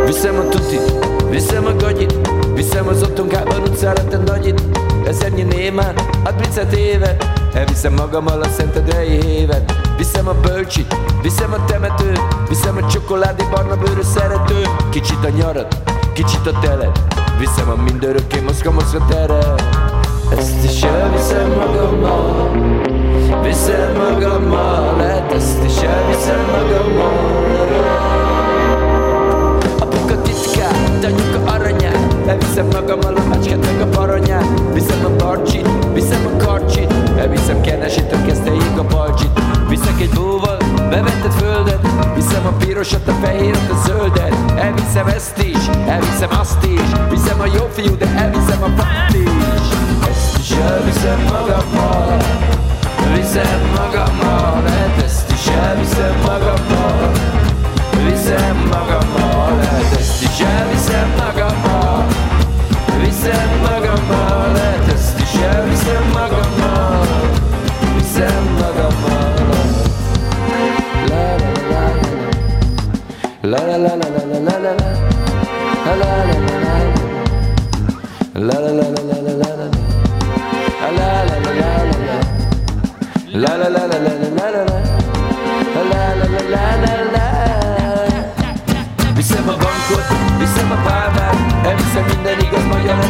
Viszem 0.06 0.36
a 0.36 0.48
tutit, 0.50 1.08
viszem 1.30 1.66
a 1.66 1.76
gagyit 1.76 2.16
Viszem 2.54 2.88
az 2.88 3.04
otthonkában 3.04 3.62
utcára 3.62 4.08
te 4.08 4.18
nagyit. 4.18 4.62
Ezernyi 5.08 5.42
némán, 5.42 5.96
hát 6.24 6.36
bricet 6.36 6.74
évet 6.74 7.26
Elviszem 7.54 7.94
magammal 7.94 8.42
a 8.42 8.48
szentedei 8.58 9.22
hévet. 9.22 9.74
Viszem 9.98 10.28
a 10.28 10.34
bölcsit, 10.34 10.96
viszem 11.22 11.54
a 11.54 11.66
temetőt 11.66 12.22
Viszem 12.50 12.78
a 12.78 12.88
csokoládé 12.88 13.44
barna 13.52 13.76
bőrű 13.76 14.02
szerető. 14.02 14.62
Kicsit 14.90 15.24
a 15.24 15.30
nyarat, 15.38 15.78
kicsit 16.14 16.48
a 16.48 16.60
telet 16.60 17.00
Viszem 17.40 17.70
a 17.70 17.82
mindörökké 17.84 18.40
mozga 18.40 19.06
teret 19.10 19.64
Ezt 20.38 20.64
is 20.64 20.82
elviszem 20.82 21.50
magammal 21.50 22.87
Viszem 23.44 23.96
magammal, 23.98 24.96
lehet 24.98 25.32
ezt 25.32 25.64
is 25.64 25.78
elviszem 25.82 26.40
magammal. 26.52 27.38
Apuka 29.80 30.22
titkát, 30.22 31.04
anyuka 31.04 31.52
aranyát. 31.52 32.16
Elviszem 32.28 32.66
magammal 32.66 33.16
a 33.16 33.28
macskát 33.28 33.66
meg 33.66 33.82
a 33.82 33.86
paranyát. 33.86 34.46
Viszem 34.74 35.06
a 35.06 35.16
barcsit, 35.24 35.68
viszem 35.94 36.26
a 36.26 36.44
karcsit. 36.44 36.94
Elviszem 37.18 37.62
kenesítől 37.62 38.26
kezdteig 38.26 38.78
a 38.78 38.84
balcsit. 38.84 39.40
Viszek 39.70 40.02
egy 40.02 40.10
bóval, 40.10 40.58
bevetett 40.90 41.34
földet. 41.34 41.88
Viszem 42.16 42.46
a 42.46 42.52
pirosat, 42.66 43.08
a 43.08 43.12
fehéret, 43.12 43.72
a 43.72 43.88
zöldet. 43.88 44.36
Elviszem 44.56 45.08
ezt 45.08 45.38
is, 45.38 45.68
elviszem 45.88 46.30
azt 46.40 46.64
is. 46.64 46.90
Viszem 47.10 47.40
a 47.40 47.46
jó 47.46 47.68
fiú, 47.72 47.98
de 47.98 48.08
elviszem 48.16 48.64
a 48.64 48.70
pat 48.76 49.14
is. 49.14 49.68
Ezt 50.10 50.38
is 50.40 50.52
elviszem 50.52 51.20
magammal 51.24 52.18
Viszem 53.16 53.62
magammal, 53.76 54.62
lehet 54.64 55.04
ezt 55.04 55.32
is 55.32 55.48
elviszem 55.48 56.16
magammal. 56.26 57.12
Viszem 58.10 58.58
magammal, 58.72 59.56
lehet 59.58 59.98
ezt 60.00 60.24
is 60.24 60.40
elviszem 60.40 61.10
magammal. 61.18 62.06
Viszem 63.04 63.50
magammal, 63.62 64.27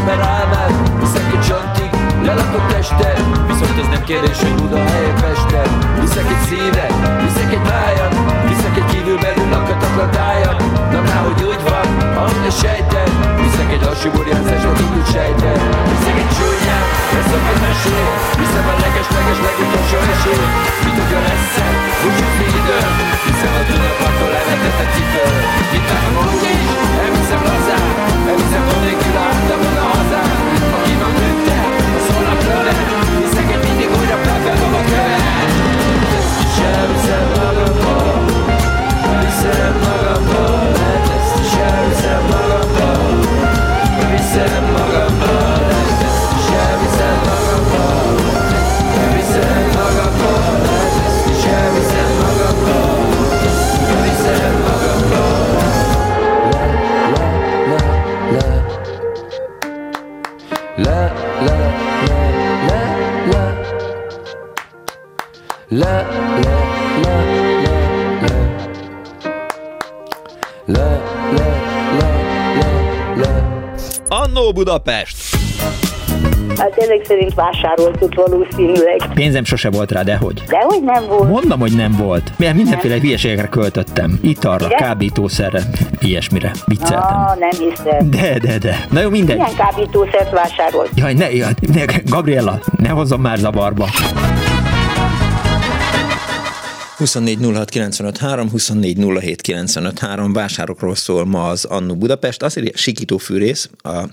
ember 0.08 0.28
álmát 0.28 1.00
Viszek 1.00 1.34
egy 1.34 1.42
csantig, 1.42 1.90
lelakott 2.22 2.68
testet 2.68 3.22
Viszont 3.48 3.80
ez 3.80 3.88
nem 3.88 4.04
kérdés, 4.04 4.42
hogy 4.42 4.56
Buda 4.56 4.84
helye 4.84 5.14
Pestet 5.14 6.00
Viszek 6.00 6.26
egy 6.30 6.48
szívet, 6.48 7.24
viszek 7.24 7.54
egy 7.54 7.62
májat 7.62 8.37
Repülő 9.08 9.26
belül 9.26 9.54
a 10.06 10.10
tájak 10.18 10.60
Na 10.92 11.00
náhogy 11.10 11.42
úgy 11.52 11.62
van, 11.70 11.88
ahogy 12.22 12.46
a 12.52 12.54
sejtet 12.62 13.12
Viszek 13.40 13.70
egy 13.76 13.84
lassú 13.88 14.08
burjánzásra 14.16 14.72
tudjuk 14.80 15.08
sejtet 15.14 15.62
Viszek 15.90 16.18
egy 16.24 16.32
csúnyát, 16.36 16.88
leszok 17.14 17.46
egy 17.52 17.62
mesét 17.66 18.12
Viszem 18.40 18.66
a 18.72 18.74
leges-leges 18.84 19.40
legutolsó 19.48 19.98
esélyt 20.14 20.52
Mi 20.84 20.92
tudja 20.98 21.20
lesz-e, 21.28 21.68
búcsút 22.02 22.34
Mi 22.40 22.48
idő. 22.60 22.80
Viszem 23.28 23.54
a 23.60 23.62
tudapattól 23.68 24.32
elvetett 24.40 24.80
a 24.84 24.86
cipő. 24.94 25.26
Itt 25.78 25.90
a 25.96 25.98
úgy 26.32 26.44
is, 26.56 26.70
elviszem 27.04 27.42
lazán. 27.48 27.86
Elviszem 28.30 28.66
odékül 28.76 29.18
a 29.24 29.56
volna 29.62 29.84
hazám 29.94 30.32
Aki 30.78 30.94
ma 31.02 31.10
nőtte, 31.18 31.58
a 31.98 32.00
szólnak 32.06 32.42
lövett 32.48 32.82
Viszek 33.22 33.50
egy 33.56 33.62
mindig 33.66 33.90
újra 33.98 34.18
pepelom 34.26 34.74
a 34.80 34.82
követ 34.90 35.24
Sem 36.56 36.90
szemben 37.06 37.57
Annó 74.48 74.56
Budapest! 74.56 75.18
Hát 76.58 76.78
ezek 76.78 77.06
szerint 77.06 77.34
vásároltuk 77.34 78.16
valószínűleg. 78.16 79.14
Pénzem 79.14 79.44
sose 79.44 79.70
volt 79.70 79.92
rá, 79.92 80.02
dehogy. 80.02 80.44
Dehogy 80.48 80.84
nem 80.84 81.08
volt. 81.08 81.30
Mondom, 81.30 81.60
hogy 81.60 81.76
nem 81.76 81.92
volt. 81.92 82.32
Mert 82.38 82.56
mindenféle 82.56 82.94
nem. 82.94 83.04
hülyeségekre 83.04 83.48
költöttem. 83.48 84.20
Italra, 84.22 84.66
Igen? 84.66 84.78
kábítószerre, 84.78 85.62
ilyesmire. 86.00 86.52
Vicceltem. 86.66 87.18
Ah, 87.18 87.38
nem 87.38 87.50
hiszem. 87.50 88.10
De, 88.10 88.40
de, 88.40 88.58
de. 88.58 88.86
Na 88.92 89.00
jó, 89.00 89.10
mindegy. 89.10 89.36
Milyen 89.36 89.56
kábítószert 89.56 90.32
vásárolt? 90.32 90.90
Jaj, 90.96 91.14
ne, 91.14 91.32
jaj, 91.32 91.54
ne, 91.74 91.86
Gabriella, 92.06 92.60
ne 92.78 92.90
hozzam 92.90 93.22
már 93.22 93.38
zavarba. 93.38 93.88
24 96.98 97.38
24 98.52 98.98
vásárokról 100.34 100.96
szól 100.96 101.26
ma 101.26 101.48
az 101.48 101.66
Annu 101.66 101.96
Budapest. 101.96 102.44
Azt 102.44 102.58
írja 102.58 102.72
Sikító 102.74 103.18
Fűrész, 103.18 103.70
a 103.84 104.04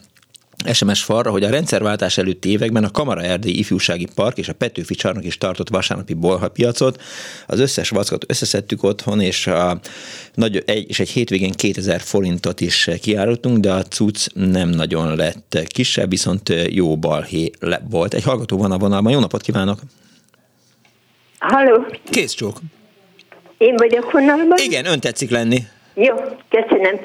SMS 0.73 1.03
falra, 1.03 1.31
hogy 1.31 1.45
a 1.45 1.51
rendszerváltás 1.51 2.19
előtti 2.19 2.51
években 2.51 2.85
a 2.85 2.91
Kamara 2.91 3.23
Erdély 3.23 3.53
Ifjúsági 3.53 4.09
Park 4.15 4.39
és 4.39 4.49
a 4.49 4.53
Petőfi 4.53 4.95
Csarnok 4.95 5.25
is 5.25 5.39
tartott 5.39 5.69
vasárnapi 5.69 6.15
bolhapiacot. 6.15 7.03
Az 7.47 7.59
összes 7.59 7.89
vackot 7.89 8.25
összeszedtük 8.29 8.83
otthon, 8.83 9.21
és, 9.21 9.47
a, 9.47 9.79
nagy, 10.35 10.63
egy, 10.67 10.89
és 10.89 11.01
egy 11.01 11.09
hétvégén 11.09 11.53
2000 11.53 12.01
forintot 12.01 12.61
is 12.61 12.91
kiárultunk, 13.01 13.59
de 13.59 13.73
a 13.73 13.83
cucc 13.83 14.27
nem 14.35 14.69
nagyon 14.69 15.17
lett 15.17 15.59
kisebb, 15.67 16.11
viszont 16.11 16.53
jó 16.69 16.97
balhé 16.97 17.51
volt. 17.91 18.15
Egy 18.15 18.25
hallgató 18.25 18.57
van 18.57 18.73
a 18.73 18.79
vonalban. 18.79 19.13
Jó 19.13 19.21
napot 19.21 19.41
kívánok! 19.41 19.79
Halló! 21.39 21.87
Kész 22.11 22.33
csók! 22.33 22.59
Én 23.59 23.75
vagyok 23.77 24.11
vonalban? 24.13 24.59
Igen, 24.63 24.87
ön 24.87 25.01
tetszik 25.01 25.31
lenni. 25.31 25.59
Jó, 25.95 26.15
köszönöm. 26.49 27.01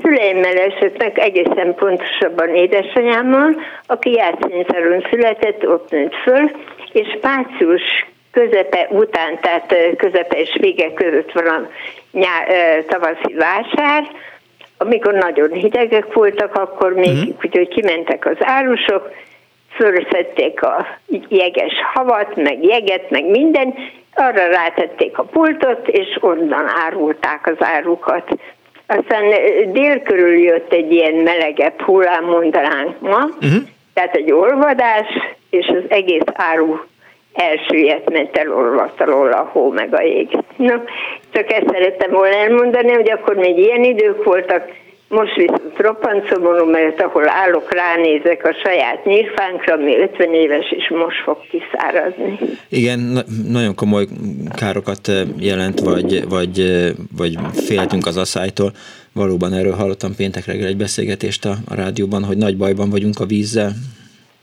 Szüleimmel 0.00 0.56
esett 0.56 0.98
meg 0.98 1.18
egészen 1.18 1.74
pontosabban 1.74 2.54
édesanyámmal, 2.54 3.60
aki 3.86 4.12
játszényszerűen 4.12 5.06
született, 5.10 5.68
ott 5.68 5.90
nőtt 5.90 6.14
föl, 6.14 6.50
és 6.92 7.18
Pácius 7.20 7.82
közepe 8.30 8.88
után, 8.90 9.38
tehát 9.40 9.96
közepe 9.96 10.38
és 10.38 10.56
vége 10.60 10.92
között 10.92 11.32
van 11.32 11.46
a 11.46 11.68
nyár, 12.12 12.46
tavaszi 12.84 13.34
vásár, 13.34 14.10
amikor 14.78 15.12
nagyon 15.12 15.52
hidegek 15.52 16.12
voltak, 16.12 16.54
akkor 16.54 16.92
még, 16.92 17.16
uh-huh. 17.16 17.34
úgyhogy 17.44 17.68
kimentek 17.68 18.26
az 18.26 18.36
árusok, 18.40 19.10
fölszedték 19.74 20.62
a 20.62 20.86
jeges 21.28 21.72
havat, 21.92 22.36
meg 22.36 22.64
jeget, 22.64 23.10
meg 23.10 23.24
minden, 23.24 23.74
arra 24.14 24.46
rátették 24.46 25.18
a 25.18 25.22
pultot, 25.22 25.88
és 25.88 26.16
onnan 26.20 26.68
árulták 26.86 27.46
az 27.46 27.56
árukat. 27.58 28.28
Aztán 28.86 29.24
dél 29.72 30.02
körül 30.02 30.38
jött 30.38 30.72
egy 30.72 30.92
ilyen 30.92 31.14
melegebb 31.14 31.80
hullám, 31.80 32.24
mondanánk 32.24 33.00
ma, 33.00 33.24
uh-huh. 33.24 33.62
tehát 33.94 34.14
egy 34.14 34.32
olvadás, 34.32 35.06
és 35.50 35.66
az 35.66 35.82
egész 35.88 36.22
áru 36.32 36.80
elsüllyedt, 37.32 38.10
mert 38.10 38.36
elolvadt 38.36 39.00
alól 39.00 39.32
a 39.32 39.48
hó 39.52 39.70
meg 39.70 39.94
a 39.94 40.02
jég. 40.02 40.28
Na, 40.56 40.82
csak 41.32 41.52
ezt 41.52 41.68
szerettem 41.72 42.10
volna 42.10 42.34
elmondani, 42.34 42.92
hogy 42.92 43.10
akkor 43.10 43.34
még 43.34 43.58
ilyen 43.58 43.84
idők 43.84 44.24
voltak, 44.24 44.68
most 45.12 45.34
viszont 45.36 45.76
roppant 45.76 46.28
szomorú, 46.30 46.70
mert 46.70 47.02
ahol 47.02 47.28
állok, 47.28 47.72
ránézek 47.74 48.44
a 48.44 48.54
saját 48.64 49.04
nyírfánkra, 49.04 49.74
ami 49.74 49.98
50 49.98 50.34
éves, 50.34 50.70
és 50.70 50.88
most 50.88 51.22
fog 51.24 51.36
kiszárazni. 51.50 52.38
Igen, 52.68 52.98
na- 52.98 53.24
nagyon 53.48 53.74
komoly 53.74 54.06
károkat 54.56 55.10
jelent, 55.38 55.80
vagy, 55.80 56.28
vagy, 56.28 56.66
vagy 57.16 57.34
féltünk 57.52 58.06
az 58.06 58.16
asszálytól. 58.16 58.72
Valóban 59.12 59.52
erről 59.52 59.72
hallottam 59.72 60.14
péntek 60.16 60.46
reggel 60.46 60.66
egy 60.66 60.76
beszélgetést 60.76 61.44
a, 61.44 61.54
a 61.68 61.74
rádióban, 61.74 62.24
hogy 62.24 62.36
nagy 62.36 62.56
bajban 62.56 62.90
vagyunk 62.90 63.20
a 63.20 63.26
vízzel. 63.26 63.70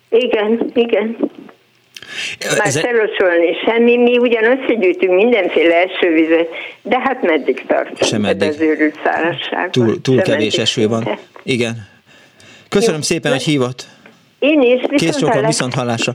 Igen, 0.10 0.72
igen. 0.74 1.18
Már 2.58 2.68
Ez 2.68 2.80
felosolni 2.80 3.56
semmi, 3.66 3.98
mi 3.98 4.18
ugyan 4.18 4.60
összegyűjtünk 4.60 5.14
mindenféle 5.14 5.76
esővizet, 5.76 6.48
de 6.82 7.00
hát 7.00 7.22
meddig 7.22 7.66
tart 7.68 8.06
Sem 8.06 8.22
meddig. 8.22 8.50
az 8.50 8.60
őrült 8.60 9.00
szárazságban. 9.04 9.70
Túl, 9.72 10.02
túl 10.02 10.22
kevés 10.22 10.58
eső 10.58 10.88
van. 10.88 11.20
Igen. 11.44 11.88
Köszönöm 12.70 12.96
Jó. 12.96 13.02
szépen, 13.02 13.32
hogy 13.32 13.44
hívott. 13.44 13.88
Én 14.40 14.62
is, 14.62 14.82
Kész 14.96 15.18
csókon, 15.18 15.46
viszont 15.46 15.74
hallásra. 15.74 16.12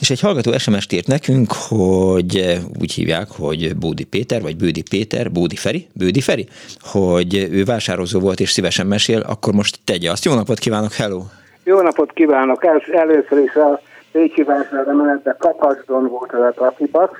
És 0.00 0.10
egy 0.10 0.20
hallgató 0.20 0.58
SMS-t 0.58 0.92
írt 0.92 1.06
nekünk, 1.06 1.52
hogy 1.68 2.36
eh, 2.36 2.58
úgy 2.80 2.92
hívják, 2.92 3.28
hogy 3.38 3.76
Bódi 3.76 4.04
Péter, 4.04 4.42
vagy 4.42 4.56
Bődi 4.56 4.82
Péter, 4.90 5.32
Bódi 5.32 5.56
Feri, 5.56 5.86
Bődi 5.92 6.20
Feri, 6.20 6.46
hogy 6.80 7.48
ő 7.50 7.64
vásározó 7.64 8.20
volt 8.20 8.40
és 8.40 8.50
szívesen 8.50 8.86
mesél, 8.86 9.20
akkor 9.20 9.52
most 9.52 9.78
tegye 9.84 10.10
azt. 10.10 10.24
Jó 10.24 10.34
napot 10.34 10.58
kívánok, 10.58 10.92
hello! 10.92 11.22
Jó 11.64 11.80
napot 11.80 12.12
kívánok! 12.12 12.64
El, 12.64 12.82
először 12.92 13.38
is 13.38 13.54
a 13.54 13.80
Pécsi 14.16 14.42
vásárra 14.42 14.92
menetben 14.92 15.36
Kakasdon 15.38 16.08
volt 16.08 16.32
az 16.32 16.40
a 16.40 16.50
trafipax. 16.50 17.18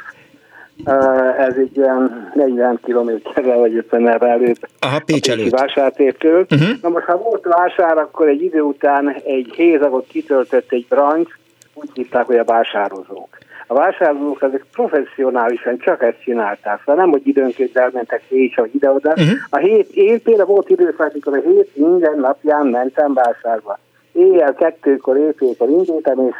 Ez 1.38 1.54
egy 1.56 1.76
ilyen 1.76 2.30
40 2.34 2.78
kilométerrel 2.84 3.58
vagy 3.58 3.76
50 3.76 4.22
előtt 4.22 4.68
Aha, 4.80 5.00
Pécs 5.06 5.30
előtt. 5.30 5.52
a 5.52 5.56
vásártértől. 5.56 6.46
Uh-huh. 6.50 6.68
Na 6.82 6.88
most, 6.88 7.06
ha 7.06 7.16
volt 7.16 7.44
vásár, 7.44 7.98
akkor 7.98 8.28
egy 8.28 8.42
idő 8.42 8.60
után 8.60 9.08
egy 9.08 9.52
hézagot 9.56 10.06
kitöltött 10.06 10.72
egy 10.72 10.86
brancs, 10.88 11.30
úgy 11.74 11.88
hívták, 11.94 12.26
hogy 12.26 12.38
a 12.38 12.44
vásározók. 12.44 13.28
A 13.66 13.74
vásárlók 13.74 14.42
ezek 14.42 14.64
professzionálisan 14.72 15.78
csak 15.78 16.02
ezt 16.02 16.22
csinálták. 16.22 16.78
Szóval 16.84 17.04
nem, 17.04 17.10
hogy 17.10 17.26
időnként 17.26 17.76
elmentek 17.76 18.22
Pécs, 18.28 18.56
vagy 18.56 18.74
ide-oda. 18.74 19.10
Uh-huh. 19.10 19.36
A 19.50 19.56
hét, 19.56 19.88
én 19.90 20.22
például 20.22 20.48
volt 20.48 20.68
időszak, 20.68 21.10
amikor 21.12 21.36
a 21.36 21.48
hét 21.50 21.76
minden 21.76 22.18
napján 22.18 22.66
mentem 22.66 23.14
vásárba. 23.14 23.78
Éjjel 24.12 24.54
kettőkor, 24.54 25.16
éjfélkor 25.16 25.68
indultam, 25.68 26.26
és 26.28 26.34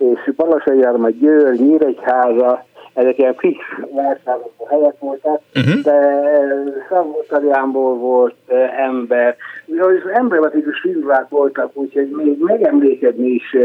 és 0.00 0.34
Balassagyarma, 0.36 1.08
Győr, 1.08 1.54
Nyíregyháza, 1.54 2.64
ezek 2.94 3.18
ilyen 3.18 3.34
fix 3.34 3.58
vásárló 3.94 4.52
helyek 4.68 4.94
voltak, 4.98 5.40
uh-huh. 5.54 5.82
de 5.82 6.24
Szabolcsarjánból 6.88 7.94
volt 7.94 8.34
ember, 8.76 9.36
és 9.66 10.02
emblematikus 10.12 10.80
figurák 10.80 11.28
voltak, 11.28 11.70
úgyhogy 11.72 12.08
még 12.08 12.38
megemlékedni 12.38 13.28
is 13.28 13.56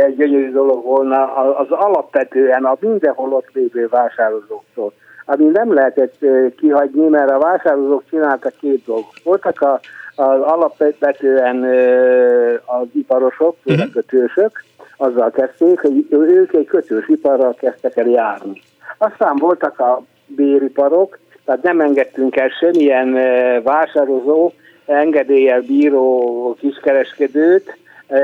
egy 0.00 0.16
gyönyörű 0.16 0.52
dolog 0.52 0.84
volna 0.84 1.34
az 1.56 1.70
alapvetően 1.70 2.64
a 2.64 2.76
mindenhol 2.80 3.32
ott 3.32 3.50
lévő 3.52 3.88
vásárlóktól 3.90 4.92
ami 5.24 5.44
nem 5.44 5.74
lehetett 5.74 6.24
kihagyni, 6.56 7.08
mert 7.08 7.30
a 7.30 7.38
vásárlók 7.38 8.02
csináltak 8.10 8.54
két 8.60 8.84
dolgot. 8.84 9.20
Voltak 9.24 9.60
a, 9.60 9.80
az 10.14 10.40
alapvetően 10.40 11.64
az 12.64 12.86
iparosok, 12.92 13.56
uh-huh. 13.64 13.84
a 13.86 13.90
kötősök, 13.92 14.64
azzal 15.02 15.30
kezdték, 15.30 15.80
hogy 15.80 16.06
ők 16.10 16.52
egy 16.52 16.66
kötős 16.66 17.08
iparral 17.08 17.54
kezdtek 17.54 17.96
el 17.96 18.08
járni. 18.08 18.60
Aztán 18.98 19.36
voltak 19.36 19.78
a 19.78 20.02
bériparok, 20.26 21.18
tehát 21.44 21.62
nem 21.62 21.80
engedtünk 21.80 22.36
el 22.36 22.48
semmilyen 22.48 23.12
vásározó, 23.62 24.52
engedéllyel 24.86 25.60
bíró 25.60 26.56
kiskereskedőt 26.58 27.76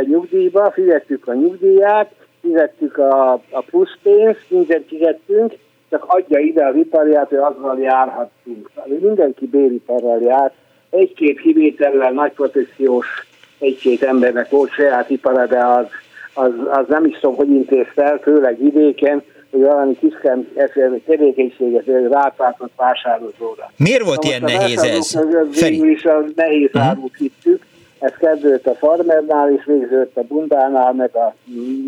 nyugdíjba, 0.06 0.70
fizettük 0.70 1.28
a 1.28 1.34
nyugdíját, 1.34 2.10
fizettük 2.40 2.98
a, 2.98 3.32
a 3.32 3.60
pluszpénzt, 3.70 4.44
mindent 4.48 4.86
fizettünk, 4.88 5.54
csak 5.90 6.04
adja 6.06 6.38
ide 6.38 6.64
a 6.64 6.74
iparját, 6.74 7.28
hogy 7.28 7.38
azzal 7.38 7.78
járhattunk. 7.78 8.70
Mindenki 9.00 9.46
bériparral 9.46 10.20
járt, 10.20 10.54
egy-két 10.90 11.40
kivétellel 11.40 12.12
nagy 12.12 12.32
protekciós 12.32 13.06
egy-két 13.58 14.02
embernek 14.02 14.50
volt 14.50 14.70
saját 14.70 15.10
ipara, 15.10 15.46
de 15.46 15.64
az 15.64 15.86
az, 16.38 16.52
az 16.70 16.84
nem 16.88 17.04
is 17.04 17.18
tudom, 17.18 17.36
hogy 17.36 17.50
intézte 17.50 18.02
el, 18.02 18.18
főleg 18.18 18.58
vidéken, 18.58 19.22
hogy 19.50 19.60
valami 19.60 19.96
kiszkem 19.98 20.48
tevékenységet 21.06 21.84
rápártott 22.10 22.72
vásárlózóra. 22.76 23.70
Miért 23.76 24.04
volt 24.04 24.22
Na, 24.22 24.28
ilyen 24.28 24.42
nehéz 24.42 24.82
ez? 24.82 25.18
Végül 25.60 25.90
is 25.90 26.04
a 26.04 26.24
nehéz 26.34 26.66
uh-huh. 26.66 26.86
árut 26.86 27.16
hittük. 27.18 27.62
Ez 27.98 28.12
kezdődött 28.12 28.66
a 28.66 28.74
farmernál, 28.74 29.52
és 29.52 29.64
végződött 29.64 30.16
a 30.16 30.22
bundánál, 30.22 30.92
meg 30.92 31.16
a 31.16 31.34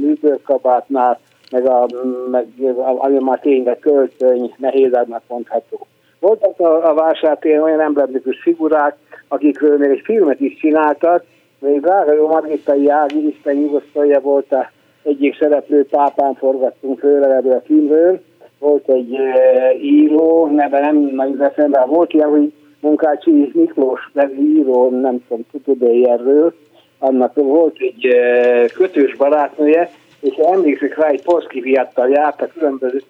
műbőrkabátnál, 0.01 1.20
meg 1.51 1.66
a, 1.66 1.86
meg, 2.31 2.47
ami 2.98 3.18
már 3.18 3.39
tényleg 3.39 3.78
költöny, 3.78 4.55
nehéz 4.56 4.94
árnak 4.94 5.22
mondható. 5.28 5.86
Voltak 6.20 6.60
a, 6.60 6.89
a 6.90 6.94
vásártéren 6.94 7.62
olyan 7.62 7.81
emblematikus 7.81 8.40
figurák, 8.43 8.97
akikről 9.28 9.78
még 9.78 9.90
egy 9.90 10.02
filmet 10.05 10.40
is 10.40 10.56
csináltak, 10.60 11.24
még 11.61 11.81
Drága 11.81 12.27
Margitai 12.27 12.89
Ági, 12.89 13.27
Isten 13.28 13.55
nyugosztalja 13.55 14.20
volt 14.20 14.53
a 14.53 14.70
egyik 15.03 15.37
szereplő 15.39 15.85
pápán 15.85 16.35
forgattunk 16.35 16.99
föl 16.99 17.24
ebből 17.24 17.53
a 17.53 17.62
filmről. 17.65 18.20
Volt 18.59 18.89
egy 18.89 19.15
e, 19.15 19.73
író, 19.82 20.47
neve 20.47 20.81
nem 20.81 20.97
nagyon 20.97 21.43
eszembe, 21.43 21.85
volt 21.85 22.12
ilyen, 22.12 22.28
hogy 22.28 22.53
Munkácsi 22.81 23.51
Miklós 23.53 24.11
nevű 24.12 24.59
író, 24.59 24.89
nem 24.89 25.24
tudom, 25.28 25.47
tudod 25.65 26.07
erről, 26.07 26.55
annak 26.99 27.35
volt 27.35 27.77
egy 27.78 28.07
e, 28.07 28.66
kötős 28.66 29.16
barátnője, 29.16 29.91
és 30.20 30.35
emlékszik 30.37 30.97
rá, 30.97 31.09
egy 31.09 31.23
polszki 31.23 31.61
fiattal 31.61 32.09
járt 32.09 32.43
a 32.43 32.49
különböző 32.59 33.03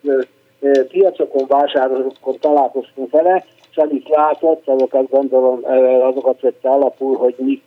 e, 0.60 0.84
piacokon, 0.88 1.44
vásárolókon 1.48 2.38
találkoztunk 2.40 3.10
vele, 3.10 3.44
és 3.70 3.76
amit 3.76 4.08
látott, 4.08 4.68
azokat 4.68 5.10
gondolom, 5.10 5.60
azokat 6.02 6.40
vette 6.40 6.68
alapul, 6.68 7.16
hogy 7.16 7.34
mit 7.38 7.62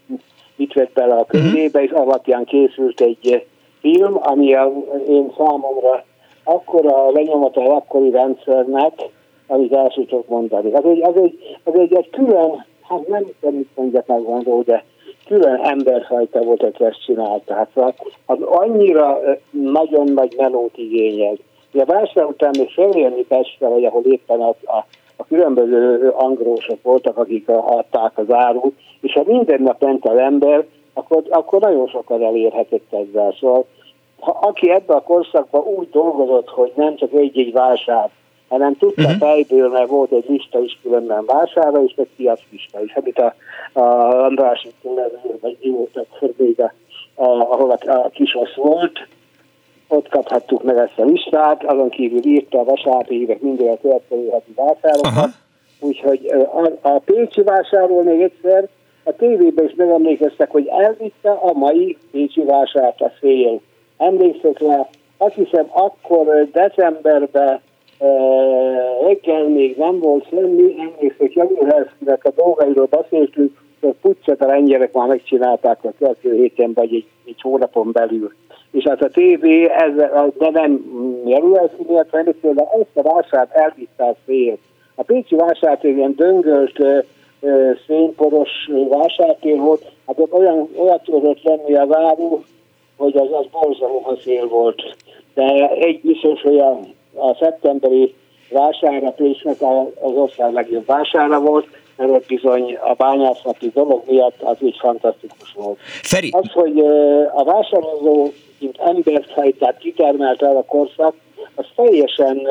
itt 0.56 0.74
vett 0.74 0.94
bele 0.94 1.16
a 1.16 1.26
könyvébe, 1.26 1.84
és 1.84 1.92
alapján 1.92 2.46
készült 2.46 3.02
egy 3.02 3.46
film, 3.80 4.18
ami 4.22 4.54
a, 4.54 4.72
én 5.10 5.32
számomra 5.38 6.06
akkora 6.44 7.12
lenyomata 7.12 7.76
akkori 7.76 8.10
rendszernek, 8.10 8.94
amit 9.48 9.74
el 9.74 9.88
tudok 9.88 10.28
mondani. 10.28 10.72
Az 10.72 10.86
egy, 10.86 11.02
az 11.02 11.16
egy, 11.16 11.58
az 11.64 11.74
egy, 11.76 11.94
egy 11.94 12.10
külön, 12.10 12.66
hát 12.82 13.08
nem 13.08 13.24
tudom, 13.40 13.56
mit 13.56 13.70
mondjak 13.76 14.08
megmondó, 14.08 14.62
de 14.62 14.84
külön 15.26 15.60
emberfajta 15.64 16.42
volt, 16.42 16.64
aki 16.64 16.84
ezt 16.84 17.04
csinálta. 17.06 17.54
Hát 17.54 17.70
az, 17.74 17.94
az 18.26 18.42
annyira 18.42 19.20
nagyon 19.52 20.08
nagy 20.14 20.34
melót 20.38 20.78
igényel. 20.78 21.36
A 21.74 21.86
válság 21.86 22.28
után 22.28 22.52
még 22.58 22.70
felérni 22.70 23.24
Pestre, 23.24 23.68
vagy 23.68 23.86
ahol 23.86 24.04
éppen 24.04 24.42
a, 24.42 24.50
a, 24.50 24.86
a 25.16 25.26
különböző 25.26 26.10
angrósok 26.10 26.82
voltak, 26.82 27.18
akik 27.18 27.50
adták 27.50 28.18
az 28.18 28.32
árut, 28.32 28.80
és 29.02 29.14
ha 29.14 29.24
minden 29.26 29.62
nap 29.62 29.84
ment 29.84 30.06
az 30.06 30.18
ember, 30.18 30.66
akkor, 30.94 31.24
akkor 31.30 31.62
nagyon 31.62 31.88
sokat 31.88 32.22
elérhetett 32.22 32.94
ezzel. 32.94 33.36
Szóval 33.40 33.66
ha, 34.20 34.38
aki 34.42 34.70
ebben 34.70 34.98
a 34.98 35.02
korszakban 35.02 35.62
úgy 35.62 35.90
dolgozott, 35.90 36.50
hogy 36.50 36.72
nem 36.76 36.96
csak 36.96 37.14
egy-egy 37.14 37.52
vásár, 37.52 38.10
hanem 38.48 38.78
tudta 38.78 39.02
uh-huh. 39.02 39.18
fejből, 39.18 39.70
mert 39.70 39.90
volt 39.90 40.12
egy 40.12 40.26
lista 40.28 40.60
is 40.60 40.80
különben 40.82 41.26
vására, 41.26 41.84
és 41.84 41.94
egy 41.96 42.38
lista 42.50 42.84
is, 42.84 42.96
amit 42.96 43.20
a, 43.20 43.34
a 43.80 43.84
András 44.24 44.68
vagy 45.42 45.58
voltak 45.62 46.08
még 46.38 46.60
a, 46.60 46.74
ahol 47.24 47.72
a, 47.72 47.92
a 47.92 48.10
kisosz 48.10 48.54
volt, 48.56 49.08
ott 49.88 50.10
kaphattuk 50.10 50.64
meg 50.64 50.78
ezt 50.78 51.00
a 51.00 51.04
listát, 51.04 51.64
azon 51.64 51.90
kívül 51.90 52.26
írta 52.26 52.60
a 52.60 52.64
vasárpi 52.64 53.22
évek 53.22 53.42
minden 53.42 53.68
a 53.68 53.78
következő 53.82 54.30
heti 54.30 54.54
vásárokat, 54.56 55.30
úgyhogy 55.80 56.32
a, 56.32 56.72
a 56.82 57.00
Pécsi 57.00 57.42
vásáról 57.42 58.04
még 58.04 58.22
egyszer 58.22 58.68
a 59.04 59.16
tévében 59.16 59.66
is 59.66 59.74
megemlékeztek, 59.76 60.52
hogy 60.52 60.68
elvitte 60.68 61.32
a 61.32 61.54
mai 61.54 61.98
Pécsi 62.12 62.44
vásárt 62.44 63.02
a 63.02 63.12
szél. 63.20 63.62
Emlékszek 63.98 64.60
le, 64.60 64.90
azt 65.18 65.36
hiszem 65.36 65.66
akkor 65.70 66.48
decemberben 66.52 67.62
reggel 69.06 69.48
még 69.48 69.78
nem 69.78 70.00
volt 70.00 70.28
semmi, 70.30 70.76
emlékszek 70.80 71.34
Januhelszkinek 71.34 72.26
a 72.26 72.32
dolgairól 72.36 72.88
beszéltünk, 72.90 73.62
hogy 73.82 73.96
puccet 74.02 74.42
a 74.42 74.46
lengyerek 74.46 74.94
már 74.94 75.08
megcsinálták 75.08 75.84
a 75.84 75.94
következő 75.98 76.36
héten 76.36 76.74
vagy 76.74 76.94
egy, 76.94 77.08
egy 77.26 77.42
hónapon 77.42 77.92
belül. 77.92 78.34
És 78.74 78.84
hát 78.84 79.02
a 79.02 79.10
TV, 79.10 79.46
ez, 79.78 79.96
de 80.38 80.50
nem 80.52 80.82
Januhelszki 81.26 81.86
miatt, 81.88 82.10
hanem 82.10 82.34
ezt 82.52 82.88
a 82.94 83.02
vásárt 83.02 83.52
elvitte 83.52 84.04
a 84.04 84.16
szél. 84.26 84.58
A 84.96 85.04
Pécsi 85.04 85.36
vásárt 85.36 85.84
egy 85.84 85.96
ilyen 85.96 86.14
döngölt 86.16 86.80
szénporos 87.88 88.50
vásártér 88.90 89.58
volt, 89.58 89.92
hát 90.08 90.20
ott 90.20 90.34
olyan, 90.34 90.70
olyan 90.76 91.02
tudott 91.04 91.44
lenni 91.44 91.76
a 91.76 91.86
váru, 91.86 92.44
hogy 92.98 93.18
az, 93.18 93.28
az 93.32 93.46
borzalom 93.52 94.06
a 94.06 94.16
szél 94.24 94.48
volt. 94.48 94.96
De 95.34 95.70
egy 95.70 96.02
biztos, 96.02 96.42
hogy 96.42 96.58
a, 96.58 96.80
a 97.14 97.36
szeptemberi 97.40 98.14
vására 98.50 99.12
Pécsnek 99.12 99.62
az 100.02 100.12
ország 100.16 100.54
legjobb 100.54 100.86
vására 100.86 101.40
volt, 101.40 101.68
mert 101.98 102.26
bizony 102.26 102.78
a 102.82 102.94
bányászati 102.94 103.72
dolog 103.74 104.04
miatt 104.08 104.42
az 104.42 104.58
így 104.60 104.78
fantasztikus 104.80 105.54
volt. 105.56 105.80
Feri. 106.02 106.30
Az, 106.32 106.52
hogy 106.52 106.80
a 107.34 107.44
vásárlózó, 107.44 108.32
mint 108.64 108.78
emberfajtát 108.78 109.78
kitermelt 109.78 110.42
el 110.42 110.56
a 110.56 110.64
korszak, 110.64 111.16
az 111.56 111.66
teljesen 111.76 112.48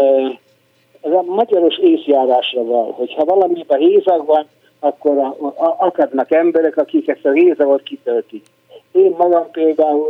ez 1.01 1.13
a 1.13 1.23
magyaros 1.23 1.79
észjárásra 1.79 2.65
van, 2.65 2.93
hogyha 2.93 3.25
valamiben 3.25 3.79
hézag 3.79 4.27
van, 4.27 4.47
akkor 4.81 5.19
a, 5.19 5.37
a, 5.41 5.77
akadnak 5.79 6.33
emberek, 6.33 6.77
akik 6.77 7.09
ezt 7.09 7.25
a 7.25 7.33
hézagot 7.33 7.83
kitöltik. 7.83 8.45
Én 8.93 9.15
magam 9.19 9.51
például 9.51 10.09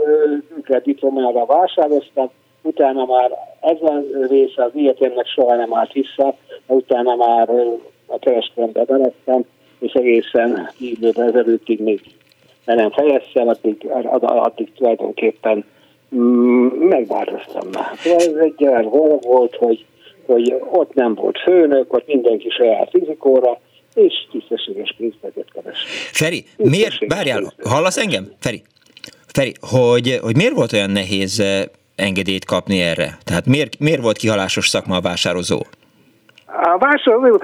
diplomára 0.82 1.46
vásároztam, 1.46 2.30
utána 2.62 3.04
már 3.04 3.30
ez 3.60 3.82
a 3.82 4.02
része 4.28 4.64
az 4.64 4.70
egyetemnek 4.74 5.26
soha 5.26 5.54
nem 5.54 5.74
állt 5.74 5.92
vissza, 5.92 6.34
utána 6.66 7.14
már 7.14 7.48
a 8.06 8.18
kereskedelembe 8.18 8.84
belettem, 8.84 9.44
és 9.78 9.92
egészen 9.92 10.70
időben 10.78 11.28
ezelőttig 11.28 11.80
még 11.80 12.00
nem 12.64 12.90
fejeztem, 12.90 13.48
addig, 13.48 13.90
addig 14.20 14.72
tulajdonképpen 14.72 15.64
megváltoztam 16.78 17.68
már. 17.72 17.92
Ez 18.04 18.26
egy 18.26 18.64
olyan 18.64 18.88
volt, 19.22 19.56
hogy, 19.56 19.84
hogy 20.26 20.54
ott 20.70 20.94
nem 20.94 21.14
volt 21.14 21.38
főnök, 21.38 21.92
ott 21.92 22.06
mindenki 22.06 22.48
saját 22.50 22.90
fizikóra, 22.90 23.60
és 23.94 24.12
tisztességes 24.30 24.94
pénzeket 24.98 25.46
keres. 25.52 25.78
Feri, 26.12 26.44
miért, 26.56 26.98
várjál, 27.06 27.52
hallasz 27.62 27.96
engem? 27.96 28.32
Feri, 28.40 28.62
Feri, 29.26 29.52
hogy, 29.60 30.18
hogy 30.22 30.36
miért 30.36 30.54
volt 30.54 30.72
olyan 30.72 30.90
nehéz 30.90 31.40
eh, 31.40 31.62
engedélyt 31.96 32.44
kapni 32.44 32.80
erre? 32.80 33.18
Tehát 33.24 33.46
miért, 33.46 33.78
miért 33.78 34.02
volt 34.02 34.16
kihalásos 34.16 34.68
szakma 34.68 34.96
a 34.96 35.00
vásározó? 35.00 35.60
A 36.46 36.78
vásározó 36.78 37.38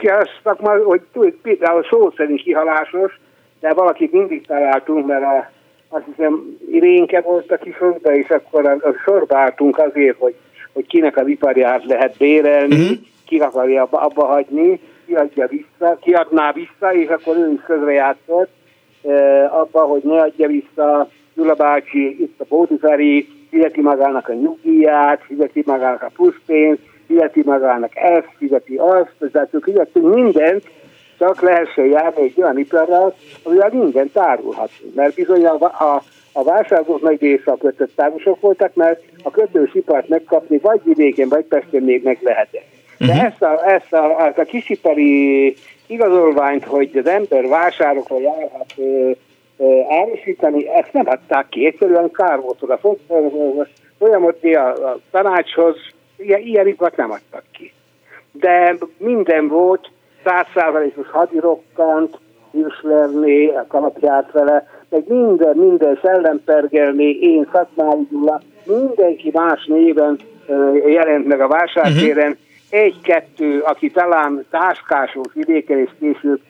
szakma, 0.44 0.70
hogy 1.12 1.34
például 1.42 1.86
szó 1.90 2.12
szerint 2.16 2.42
kihalásos, 2.42 3.20
de 3.60 3.72
valakit 3.72 4.12
mindig 4.12 4.46
találtunk, 4.46 5.06
mert 5.06 5.22
a, 5.22 5.50
azt 5.88 6.04
hiszem 6.04 6.58
Irénke 6.70 7.20
volt 7.20 7.50
a 7.50 7.56
kifogta, 7.56 8.14
és 8.14 8.28
akkor 8.28 8.66
a, 8.66 8.72
a 8.72 8.92
sorba 9.04 9.36
álltunk 9.38 9.78
azért, 9.78 10.16
hogy, 10.18 10.34
hogy 10.72 10.86
kinek 10.86 11.16
az 11.16 11.26
iparját 11.26 11.84
lehet 11.84 12.16
bérelni, 12.16 12.74
uh-huh. 12.74 12.98
ki 13.26 13.38
akarja 13.38 13.82
abba, 13.82 13.98
abba 13.98 14.24
hagyni, 14.26 14.80
kiadja 15.06 15.46
vissza, 15.46 15.98
kiadná 16.00 16.52
vissza, 16.52 16.94
és 16.94 17.08
akkor 17.08 17.36
ő 17.36 17.52
is 17.52 17.60
közrejátszott 17.60 18.50
e, 19.02 19.44
abba, 19.44 19.80
hogy 19.80 20.02
ne 20.04 20.20
adja 20.20 20.46
vissza 20.46 21.08
Gyula 21.34 21.54
bácsi, 21.54 22.22
itt 22.22 22.40
a 22.40 22.44
Bódiferi, 22.48 23.28
fizeti 23.50 23.80
magának 23.80 24.28
a 24.28 24.32
nyugdíját, 24.32 25.22
fizeti 25.22 25.62
magának 25.66 26.02
a 26.02 26.10
pluszpénzt, 26.14 26.80
fizeti 27.06 27.42
magának 27.44 27.92
ezt, 27.94 28.28
fizeti 28.38 28.76
azt, 28.76 29.30
tehát 29.32 29.54
ők 29.54 29.64
fizetünk 29.64 30.14
mindent, 30.14 30.64
csak 31.18 31.40
lehessen 31.40 31.86
járni 31.86 32.22
egy 32.22 32.42
olyan 32.42 32.58
iparral, 32.58 33.14
amivel 33.42 33.70
minden 33.72 34.10
tárulhat. 34.12 34.70
Mert 34.94 35.14
bizony 35.14 35.46
a, 35.46 35.64
a, 35.64 36.02
a 36.32 36.42
vásárlók 36.42 37.02
nagy 37.02 37.20
része 37.20 37.50
a 37.50 37.56
kötött 37.56 37.96
tárusok 37.96 38.40
voltak, 38.40 38.74
mert 38.74 39.02
a 39.22 39.30
kötős 39.30 39.74
ipart 39.74 40.08
megkapni 40.08 40.58
vagy 40.58 40.80
vidéken, 40.84 41.28
vagy 41.28 41.44
Pesten 41.44 41.82
még 41.82 42.02
meg 42.02 42.18
lehetett. 42.22 42.66
De 42.98 43.06
uh-huh. 43.06 43.24
ezt, 43.24 43.42
a, 43.42 43.70
ezt 43.72 43.92
a, 43.92 44.20
a, 44.20 44.32
a 44.36 44.42
kisipari 44.42 45.56
igazolványt, 45.86 46.64
hogy 46.64 46.96
az 46.96 47.06
ember 47.06 47.48
vásárokra 47.48 48.20
járhat 48.20 48.74
árusítani, 49.88 50.68
ezt 50.68 50.92
nem 50.92 51.08
adták 51.08 51.48
ki, 51.48 51.66
egyszerűen 51.66 52.10
kár 52.10 52.40
volt 52.40 52.62
oda. 52.62 52.80
Folyamodni 53.98 54.54
a, 54.54 54.68
a 54.68 54.98
tanácshoz, 55.10 55.76
ilyen, 56.16 56.40
ilyen 56.40 56.76
nem 56.96 57.10
adtak 57.10 57.44
ki. 57.52 57.72
De 58.32 58.76
minden 58.98 59.48
volt, 59.48 59.90
százszázalékos 60.24 61.06
hadirokkant, 61.10 62.18
Hilslerné, 62.50 63.46
a 63.46 63.64
kalapját 63.68 64.32
vele, 64.32 64.66
meg 64.88 65.04
minden, 65.08 65.56
minden 65.56 65.98
szellempergelné, 66.02 67.10
én 67.10 67.48
Szatmári 67.52 68.06
Gyula, 68.10 68.40
mindenki 68.64 69.30
más 69.32 69.66
néven 69.66 70.18
jelent 70.86 71.26
meg 71.26 71.40
a 71.40 71.48
vásártéren, 71.48 72.30
uh-huh. 72.30 72.80
egy-kettő, 72.80 73.60
aki 73.60 73.90
talán 73.90 74.44
táskásó 74.50 75.24
vidéken 75.34 75.78
és 75.78 75.90
később 76.00 76.40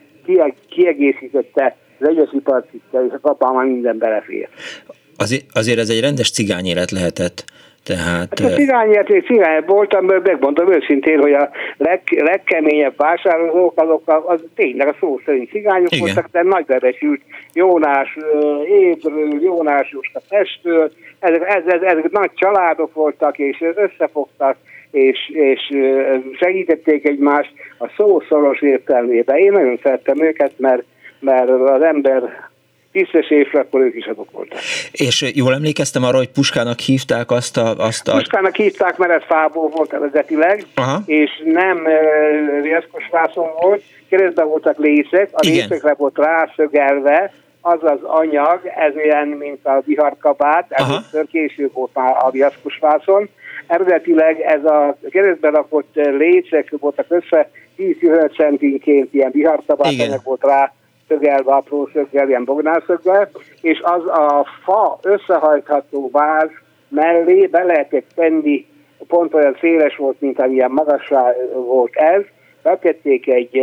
kiegészítette 0.69 1.77
az 2.01 2.09
egyes 2.09 2.33
iparcikkel, 2.33 3.05
és 3.07 3.13
a 3.13 3.21
kapán 3.21 3.55
már 3.55 3.65
minden 3.65 3.99
belefér. 3.99 4.49
Azért, 5.17 5.45
azért 5.53 5.79
ez 5.79 5.89
egy 5.89 6.01
rendes 6.01 6.31
cigányélet 6.31 6.91
lehetett. 6.91 7.45
Tehát... 7.89 8.41
Hát 8.41 8.51
a 8.51 8.55
cigányért 8.55 9.09
és 9.09 9.25
cigány 9.25 9.63
voltam, 9.67 10.05
megmondom 10.05 10.73
őszintén, 10.73 11.21
hogy 11.21 11.33
a 11.33 11.51
leg, 11.77 12.01
legkeményebb 12.09 12.97
vásárlók 12.97 13.81
azok 13.81 14.09
a, 14.09 14.25
az 14.27 14.41
tényleg 14.55 14.89
a 14.89 14.95
szó 15.01 15.21
szerint 15.25 15.51
cigányok 15.51 15.93
Igen. 15.93 16.05
voltak, 16.05 16.31
de 16.33 16.43
nagybevesült 16.43 17.21
Jónás 17.53 18.17
Ébről, 18.67 19.43
Jónás 19.43 19.91
Jóska 19.91 20.21
Pestől, 20.29 20.93
ezek, 21.19 21.43
ezek, 21.49 21.83
ezek 21.83 22.11
nagy 22.11 22.31
családok 22.35 22.95
voltak, 22.95 23.39
és 23.39 23.65
összefogtak, 23.75 24.57
és, 24.91 25.31
és 25.33 25.61
segítették 26.39 27.09
egymást 27.09 27.53
a 27.79 27.89
szó 27.97 28.21
szoros 28.29 28.63
értelmében. 28.63 29.37
Én 29.37 29.53
nagyon 29.53 29.79
szerettem 29.83 30.23
őket, 30.23 30.53
mert 30.57 30.83
mert 31.21 31.51
az 31.51 31.83
ember 31.83 32.48
tisztességre, 32.99 33.61
akkor 33.61 33.81
ők 33.81 33.95
is 33.95 34.07
azok 34.07 34.31
voltak. 34.31 34.59
És 34.93 35.33
jól 35.35 35.55
emlékeztem 35.55 36.05
arra, 36.05 36.17
hogy 36.17 36.31
Puskának 36.31 36.79
hívták 36.79 37.31
azt 37.31 37.57
a... 37.57 37.77
Azt 37.77 38.09
a... 38.09 38.13
Puskának 38.13 38.57
hívták, 38.57 38.97
mert 38.97 39.13
ez 39.13 39.23
fából 39.27 39.69
volt 39.69 39.93
eredetileg, 39.93 40.67
Aha. 40.75 41.03
és 41.07 41.31
nem 41.45 41.77
uh, 41.77 42.63
riaszkos 42.63 43.09
vászon 43.11 43.49
volt, 43.61 43.83
keresztben 44.09 44.49
voltak 44.49 44.79
lécek, 44.79 45.29
a 45.33 45.47
Igen. 45.47 45.55
lécekre 45.55 45.95
volt 45.95 46.19
rászögelve, 46.19 47.33
az 47.61 47.79
az 47.83 48.03
anyag, 48.03 48.61
ez 48.77 48.95
olyan, 48.95 49.29
mint 49.29 49.67
a 49.67 49.83
viharkabát, 49.85 50.67
először 50.69 51.27
később 51.27 51.73
volt 51.73 51.91
már 51.95 52.17
a 52.19 52.31
viaszkos 52.31 52.79
vászon. 52.81 53.29
Eredetileg 53.67 54.41
ez 54.41 54.65
a 54.65 54.97
keresztben 55.11 55.53
lakott 55.53 55.95
lécek 55.95 56.75
voltak 56.81 57.07
össze, 57.09 57.51
10-15 57.79 58.37
centinként 58.37 59.15
ilyen 59.15 59.31
viharkabát 59.31 59.87
anyag 59.87 60.21
volt 60.25 60.45
rá 60.45 60.73
szögelve, 61.09 61.53
apró 61.53 61.89
szöggel, 61.93 62.29
ilyen 62.29 62.45
bognárszöggel, 62.45 63.31
és 63.61 63.81
az 63.83 64.07
a 64.07 64.47
fa 64.65 64.99
összehajtható 65.03 66.09
váz 66.13 66.49
mellé 66.89 67.47
be 67.47 67.63
lehetett 67.63 68.07
tenni, 68.15 68.67
pont 69.09 69.35
olyan 69.35 69.57
széles 69.61 69.97
volt, 69.97 70.21
mint 70.21 70.41
amilyen 70.41 70.71
magasra 70.71 71.35
volt 71.53 71.97
ez, 71.97 72.23
betették 72.63 73.29
egy, 73.29 73.59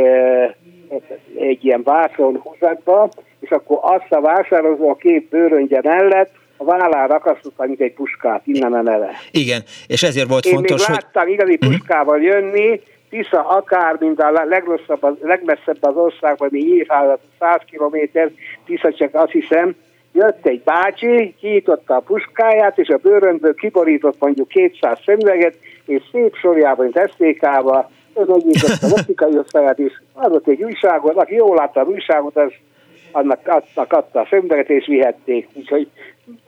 egy 1.36 1.66
ilyen 1.66 1.84
vászon 1.84 2.40
húzatba, 2.44 3.10
és 3.40 3.50
akkor 3.50 3.78
azt 3.82 4.12
a 4.12 4.22
vásározó 4.22 4.90
a 4.90 4.96
két 4.96 5.30
bőröngye 5.30 5.80
mellett 5.84 6.32
a 6.58 6.64
vállára 6.64 7.16
akasztotta, 7.16 7.66
mint 7.66 7.82
egy 7.82 7.94
puskát, 7.94 8.42
innen 8.46 8.76
emele. 8.76 9.12
Igen, 9.32 9.62
és 9.88 10.04
ezért 10.04 10.28
volt 10.28 10.46
Én 10.46 10.54
fontos, 10.54 10.88
még 10.88 10.98
láttam 10.98 11.24
hogy... 11.24 11.32
igazi 11.32 11.58
mhm. 11.60 11.70
puskával 11.70 12.22
jönni, 12.22 12.82
Tisza 13.16 13.48
akár, 13.48 13.96
mint 14.00 14.20
a 14.20 14.32
legrosszabb, 14.32 15.04
a 15.04 15.16
legmesszebb 15.22 15.78
az 15.84 15.96
országban, 15.96 16.48
mi 16.52 16.60
nyilván 16.60 17.18
100 17.40 17.62
kilométer, 17.66 18.32
Tisza 18.66 18.94
csak 18.94 19.14
azt 19.14 19.32
hiszem, 19.32 19.76
jött 20.12 20.46
egy 20.46 20.62
bácsi, 20.64 21.36
kiította 21.40 21.96
a 21.96 22.00
puskáját, 22.00 22.78
és 22.78 22.88
a 22.88 22.98
bőrönből 22.98 23.54
kiborított 23.54 24.20
mondjuk 24.20 24.48
200 24.48 25.00
szemüveget, 25.06 25.58
és 25.86 26.02
szép 26.12 26.36
sorjában, 26.36 26.84
mint 26.84 26.98
esztékával, 26.98 27.90
megnyitotta 28.14 28.88
a 28.88 28.92
optikai 29.00 29.38
osztályát, 29.38 29.80
és 29.80 30.02
adott 30.14 30.48
egy 30.48 30.64
újságot, 30.64 31.16
aki 31.16 31.36
jól 31.36 31.56
látta 31.56 31.80
az 31.80 31.88
újságot, 31.88 32.38
az 32.38 32.52
annak 33.12 33.48
adtak, 33.48 33.94
adta 33.94 34.20
a 34.20 34.28
szemüveget, 34.30 34.70
és 34.70 34.86
vihették. 34.86 35.48
Úgyhogy 35.54 35.90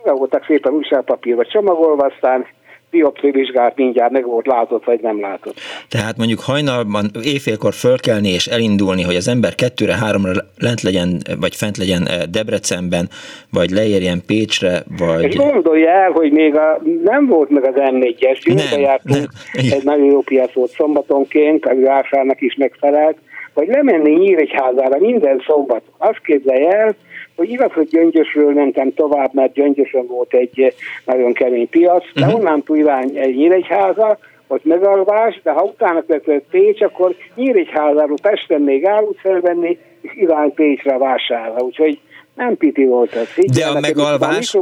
voltak 0.04 0.46
szépen 0.46 0.74
újságpapírba 0.74 1.46
csomagolva, 1.46 2.06
aztán 2.06 2.46
biopszia 2.92 3.32
vizsgálat 3.32 3.76
mindjárt 3.76 4.12
meg 4.12 4.26
volt 4.26 4.48
látott, 4.48 4.86
vagy 4.86 5.00
nem 5.00 5.20
látott. 5.20 5.60
Tehát 5.90 6.18
mondjuk 6.18 6.40
hajnalban 6.40 7.06
éjfélkor 7.24 7.74
fölkelni 7.74 8.30
és 8.30 8.46
elindulni, 8.48 9.04
hogy 9.04 9.16
az 9.16 9.28
ember 9.28 9.56
kettőre, 9.56 9.96
háromra 9.96 10.32
lent 10.58 10.82
legyen, 10.82 11.22
vagy 11.40 11.56
fent 11.56 11.78
legyen 11.78 12.08
eh, 12.08 12.24
Debrecenben, 12.30 13.10
vagy 13.52 13.70
leérjen 13.70 14.22
Pécsre, 14.28 14.84
vagy... 14.98 15.24
És 15.24 15.36
gondolja 15.36 15.90
el, 15.90 16.12
hogy 16.12 16.32
még 16.32 16.56
a, 16.56 16.82
nem 17.04 17.28
volt 17.28 17.50
meg 17.50 17.68
az 17.68 17.74
M4-es, 17.76 18.70
nem, 18.72 18.80
jártunk, 18.80 19.28
nem. 19.54 19.66
egy 19.72 19.84
nagyon 19.84 20.06
jó 20.06 20.22
piac 20.22 20.54
volt 20.54 20.72
szombatonként, 20.72 21.66
a 21.66 21.76
vásárnak 21.80 22.42
is 22.42 22.56
megfelelt, 22.56 23.18
vagy 23.54 23.68
lemenni 23.68 24.12
Nyíregyházára 24.12 24.98
minden 25.00 25.44
szombat. 25.48 25.82
Azt 25.98 26.22
képzelje 26.24 26.72
el, 26.72 26.96
igaz, 27.44 27.72
hogy 27.72 27.88
Gyöngyösről 27.88 28.54
mentem 28.54 28.94
tovább, 28.94 29.34
mert 29.34 29.54
Gyöngyösön 29.54 30.08
volt 30.08 30.34
egy 30.34 30.60
eh, 30.60 30.72
nagyon 31.06 31.34
kemény 31.34 31.70
piac, 31.70 32.04
de 32.14 32.26
uh-huh. 32.26 32.40
onnan 32.40 32.64
irány 32.68 33.18
egy 33.18 33.36
Nyíregyháza, 33.36 34.18
ott 34.48 34.66
megalvás, 34.66 35.40
de 35.44 35.52
ha 35.52 35.64
utána 35.64 36.04
kötött 36.08 36.46
Pécs, 36.52 36.82
akkor 36.82 37.16
Nyíregyházáról 37.36 38.18
Pesten 38.22 38.62
még 38.62 38.86
állút 38.86 39.20
felvenni, 39.20 39.78
és 40.02 40.12
irány 40.16 40.54
Pécsre 40.54 40.98
vásárra. 40.98 41.62
Úgyhogy 41.62 42.00
nem 42.36 42.58
piti 42.58 42.86
volt 42.86 43.14
ez. 43.14 43.28
Így 43.38 43.50
de 43.50 43.66
a 43.66 43.80
megalvás... 43.80 44.56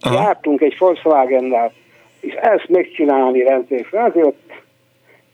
A 0.00 0.12
jártunk 0.12 0.60
egy 0.60 0.76
Volkswagen-nál, 0.78 1.72
és 2.20 2.32
ezt 2.32 2.68
megcsinálni 2.68 3.42
rendszeresen. 3.42 4.04
Azért 4.04 4.34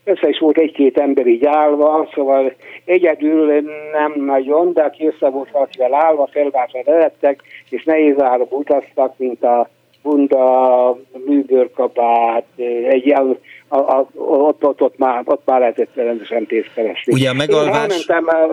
össze 0.05 0.29
is 0.29 0.39
volt 0.39 0.57
egy-két 0.57 0.97
ember 0.97 1.27
így 1.27 1.45
állva, 1.45 2.09
szóval 2.13 2.53
egyedül 2.85 3.45
nem 3.91 4.13
nagyon, 4.25 4.73
de 4.73 4.81
aki 4.81 5.07
össze 5.07 5.29
volt 5.29 5.51
valakivel 5.51 5.93
állva, 5.93 6.29
felváltva 6.31 6.79
lehettek, 6.85 7.41
és 7.69 7.83
nehéz 7.83 8.21
árok 8.21 8.57
utaztak, 8.57 9.13
mint 9.17 9.43
a 9.43 9.69
bunda, 10.03 10.97
műbőrkabát, 11.25 12.45
egy 12.89 13.13
a, 13.13 13.37
a, 13.67 13.77
a, 13.77 14.07
ott, 14.15 14.63
ott, 14.63 14.81
ott, 14.81 14.97
már, 14.97 15.21
ott 15.25 15.41
már 15.45 15.59
lehetett 15.59 15.95
rendesen 15.95 16.45
pénzt 16.45 16.73
keresni. 16.73 17.13
Ugye 17.13 17.29
a 17.29 17.33
megalvás... 17.33 17.75
Én 17.75 18.15
elmentem 18.15 18.25
a, 18.27 18.49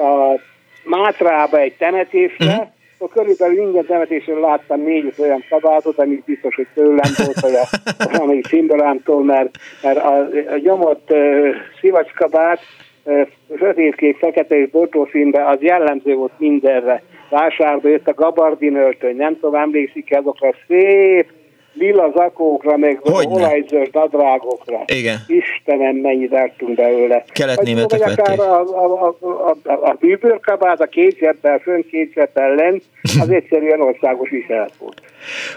a, 0.00 0.32
a 0.32 0.40
Mátrába 0.84 1.58
egy 1.58 1.76
temetésre, 1.76 2.46
uh-huh 2.46 2.74
akkor 2.98 3.22
körülbelül 3.22 3.62
minden 3.64 3.86
temetésről 3.86 4.40
láttam 4.40 4.80
négy 4.80 5.14
olyan 5.18 5.44
kabátot, 5.50 5.98
amit 5.98 6.24
biztos, 6.24 6.54
hogy 6.54 6.66
tőlem 6.74 7.12
volt, 7.24 7.40
vagy 7.40 7.54
a 7.54 7.94
valamelyik 8.12 8.46
szimbolámtól, 8.46 9.24
mert, 9.24 9.56
mert 9.82 9.98
a, 9.98 10.16
a 10.52 10.56
nyomott 10.62 11.10
uh, 11.10 11.48
szivacskabát 11.80 12.60
uh, 13.04 13.26
sötétkék, 13.58 14.16
fekete 14.16 14.56
és 14.56 14.68
színbe, 15.10 15.48
az 15.48 15.60
jellemző 15.60 16.14
volt 16.14 16.38
mindenre. 16.38 17.02
Vásárba 17.30 17.88
jött 17.88 18.08
a 18.08 18.14
gabardin 18.14 18.76
öltöny, 18.76 19.16
nem 19.16 19.34
tudom, 19.40 19.54
emlékszik 19.54 20.16
azokra 20.16 20.54
szép 20.66 21.32
lila 21.78 22.12
zakókra, 22.14 22.76
meg 22.76 23.00
olajzöld 23.02 23.88
nadrágokra. 23.92 24.82
Igen. 24.86 25.18
Istenem, 25.26 25.96
mennyit 25.96 26.34
ártunk 26.34 26.74
belőle. 26.74 27.24
Keletnémetek 27.32 28.04
vették. 28.04 28.40
A, 28.40 28.60
a, 28.60 29.06
a, 29.06 29.16
a, 29.64 29.72
a 29.72 29.96
bűbőrkabát, 30.00 30.80
a 30.80 30.86
két 30.86 31.16
zsebbel, 31.18 31.58
fönn 31.58 31.82
két 31.90 32.12
zsebbel 32.12 32.54
lent, 32.54 32.82
az 33.20 33.30
egyszerűen 33.40 33.80
országos 33.80 34.30
viselet 34.30 34.72
volt. 34.78 35.00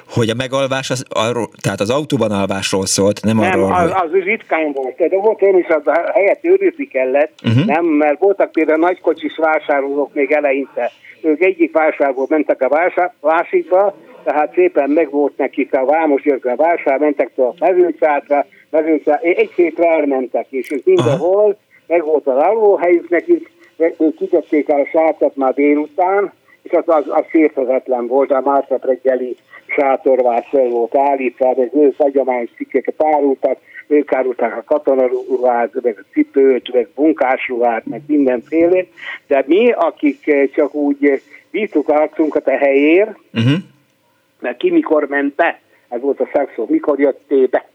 Hogy 0.08 0.30
a 0.30 0.34
megalvás, 0.34 0.90
az, 0.90 1.06
arról, 1.10 1.50
tehát 1.62 1.80
az 1.80 1.90
autóban 1.90 2.32
alvásról 2.32 2.86
szólt, 2.86 3.24
nem, 3.24 3.38
nem 3.38 3.52
arról, 3.52 3.74
az, 3.74 3.91
az 3.91 4.12
ritkán 4.12 4.72
volt. 4.72 4.96
De 4.96 5.18
volt 5.18 5.41
én 5.41 5.58
is, 5.58 5.68
az 5.68 5.82
helyet 6.14 6.40
őrizni 6.41 6.88
kellett, 6.88 7.32
uh-huh. 7.44 7.66
nem, 7.66 7.86
mert 7.86 8.20
voltak 8.20 8.52
például 8.52 8.80
nagykocsis 8.80 9.38
vásárolók 9.38 10.14
még 10.14 10.32
eleinte. 10.32 10.91
Ők 11.22 11.44
egyik 11.44 11.72
vásárból 11.72 12.26
mentek 12.30 12.62
a 12.62 12.70
vásár, 12.70 13.14
másikba, 13.22 13.96
tehát 14.24 14.54
szépen 14.54 14.90
megvolt 14.90 15.38
nekik 15.38 15.74
a 15.74 15.86
Vámos 15.86 16.22
Györgő 16.22 16.56
vásár, 16.56 17.00
mentek 17.00 17.32
a 17.38 17.54
mezőcsátra, 17.60 18.46
mezőcsát, 18.70 19.24
egy 19.24 19.52
hétre 19.56 19.90
elmentek, 19.90 20.46
és 20.50 20.72
ők 20.72 20.86
mindenhol, 20.86 21.58
meg 21.88 22.04
volt 22.04 22.28
az 22.28 22.38
alvóhelyük 22.38 23.10
nekik, 23.10 23.52
ők 23.78 24.16
kitették 24.16 24.70
a 24.70 24.86
sátat 24.91 25.36
már 25.36 25.54
délután, 25.54 26.34
és 26.61 26.72
az, 26.72 26.84
az, 26.86 27.03
az 27.07 27.26
sérthetetlen 27.30 28.07
volt, 28.07 28.31
a 28.31 28.41
másnap 28.45 28.86
reggeli 28.86 29.36
sátorvás 29.68 30.48
fel 30.49 30.68
volt 30.68 30.95
állítva, 30.95 31.53
de 31.53 31.69
ő 31.73 31.94
hagyományos 31.98 32.49
cikkeket 32.56 33.03
árultak, 33.03 33.57
ők 33.88 34.14
árulták 34.14 34.57
a 34.57 34.64
katonaruhát, 34.64 35.72
meg 35.81 35.98
a 35.99 36.06
cipőt, 36.11 36.73
meg 36.73 36.88
munkásruhát, 36.95 37.86
meg 37.86 38.02
mindenféle, 38.07 38.86
de 39.27 39.44
mi, 39.48 39.72
akik 39.72 40.52
csak 40.53 40.73
úgy 40.73 41.22
bíztuk 41.52 41.90
arcunkat 41.90 42.48
a 42.48 42.57
helyér, 42.57 43.15
uh-huh 43.34 43.57
mert 44.40 44.57
ki 44.57 44.72
mikor 44.72 45.07
ment 45.07 45.36
be, 45.36 45.60
ez 45.90 46.02
volt 46.02 46.19
a 46.19 46.30
szakszó, 46.34 46.65
mikor 46.69 46.99
jöttél 46.99 47.48
be. 47.48 47.65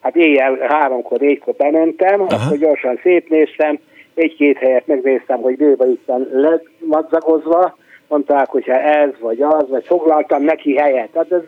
Hát 0.00 0.16
éjjel 0.16 0.58
háromkor, 0.68 1.18
négykor 1.18 1.54
bementem, 1.54 2.20
Aha. 2.20 2.44
akkor 2.44 2.58
gyorsan 2.58 2.98
szétnéztem, 3.02 3.78
egy-két 4.14 4.58
helyet 4.58 4.86
megnéztem, 4.86 5.40
hogy 5.40 5.56
bőve 5.56 5.86
itten 5.86 6.28
lemadzagozva, 6.32 7.76
mondták, 8.08 8.48
hogyha 8.48 8.80
ez 8.80 9.10
vagy 9.20 9.42
az, 9.42 9.68
vagy 9.68 9.84
foglaltam 9.84 10.42
neki 10.42 10.76
helyet. 10.76 11.08
Tehát 11.08 11.32
ez 11.32 11.42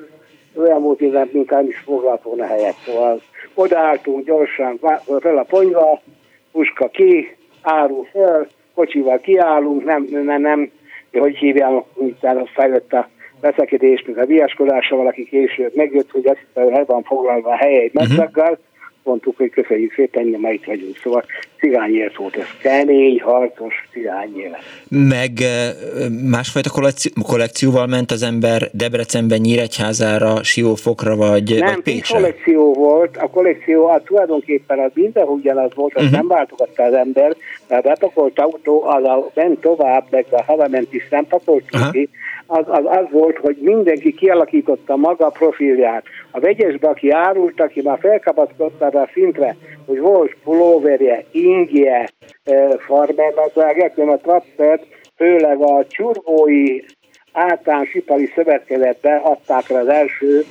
olyan 0.56 0.82
volt, 0.82 0.98
hogy 0.98 1.28
inkább 1.32 1.68
is 1.68 1.78
foglalt 1.78 2.22
volna 2.22 2.46
helyet. 2.46 2.74
Szóval 2.86 3.20
odaálltunk 3.54 4.26
gyorsan 4.26 4.80
fel 5.20 5.38
a 5.38 5.42
ponyva, 5.42 6.00
puska 6.52 6.88
ki, 6.88 7.36
árul 7.62 8.06
fel, 8.12 8.46
kocsival 8.74 9.18
kiállunk, 9.18 9.84
nem, 9.84 10.06
nem, 10.10 10.40
nem, 10.40 10.70
hogy 11.12 11.36
hívják, 11.36 11.82
utána 11.94 12.46
fejlett 12.46 12.92
a 12.92 13.08
veszekedés, 13.40 14.04
meg 14.06 14.18
a 14.18 14.26
viaskodása 14.26 14.96
valaki 14.96 15.24
később 15.24 15.74
megjött, 15.74 16.10
hogy 16.10 16.26
azt 16.26 16.38
hiszem, 16.46 16.72
hogy 16.72 16.86
van 16.86 17.02
foglalva 17.02 17.50
a 17.50 17.56
helye 17.56 17.80
egy 17.80 17.90
uh-huh 17.94 18.58
mondtuk, 19.02 19.36
hogy 19.36 19.50
köszönjük 19.50 19.92
szépen, 19.94 20.26
nem 20.26 20.52
itt 20.52 20.64
vagyunk. 20.64 20.96
Szóval 21.02 21.24
élet 21.60 22.16
volt 22.16 22.36
ez. 22.36 22.46
Kemény, 22.62 23.20
harcos 23.20 23.74
élet. 23.94 24.60
Meg 24.88 25.30
másfajta 26.30 26.70
kollekció, 26.70 27.12
kollekcióval 27.22 27.86
ment 27.86 28.10
az 28.10 28.22
ember 28.22 28.70
Debrecenben, 28.72 29.40
Nyíregyházára, 29.40 30.42
Siófokra 30.42 31.16
vagy, 31.16 31.58
nem, 31.58 31.74
vagy 31.74 31.82
Pécsre? 31.82 32.14
kollekció 32.14 32.74
volt. 32.74 33.16
A 33.16 33.28
kollekció 33.28 33.86
az 33.86 34.00
tulajdonképpen 34.04 34.78
az 34.78 34.90
minden 34.94 35.26
ugyanaz 35.26 35.74
volt, 35.74 35.94
azt 35.94 36.04
uh-huh. 36.04 36.18
nem 36.18 36.28
váltogatta 36.28 36.82
az 36.82 36.92
ember, 36.92 37.36
mert 37.68 37.82
bepakolt 37.82 38.38
autó, 38.38 38.82
az 38.82 39.04
a 39.04 39.30
ment 39.34 39.60
tovább, 39.60 40.04
meg 40.10 40.26
a 40.30 40.42
havament 40.42 40.92
is 40.94 41.08
nem 41.10 41.26
pakolt 41.26 41.64
uh-huh. 41.72 42.02
Az, 42.52 42.64
az, 42.66 42.84
az 42.84 43.06
volt, 43.10 43.36
hogy 43.36 43.56
mindenki 43.60 44.12
kialakította 44.12 44.96
maga 44.96 45.28
profilját. 45.28 46.04
A 46.30 46.40
vegyesbe, 46.40 46.88
aki 46.88 47.10
árult, 47.10 47.60
aki 47.60 47.82
már 47.82 47.98
felkapaszkodta 48.00 48.86
a 48.86 49.08
szintre, 49.12 49.56
hogy 49.86 50.00
volt 50.00 50.36
pulóverje, 50.44 51.24
ingje, 51.30 52.08
e, 52.44 52.78
farmernadrágek, 52.78 53.98
a 53.98 54.16
trappert, 54.16 54.86
főleg 55.16 55.60
a 55.60 55.86
csurgói 55.88 56.80
általános 57.32 57.94
ipari 57.94 58.30
szövetkezetbe 58.34 59.16
adták 59.16 59.68
rá 59.68 59.80
az 59.80 59.88
első 59.88 60.44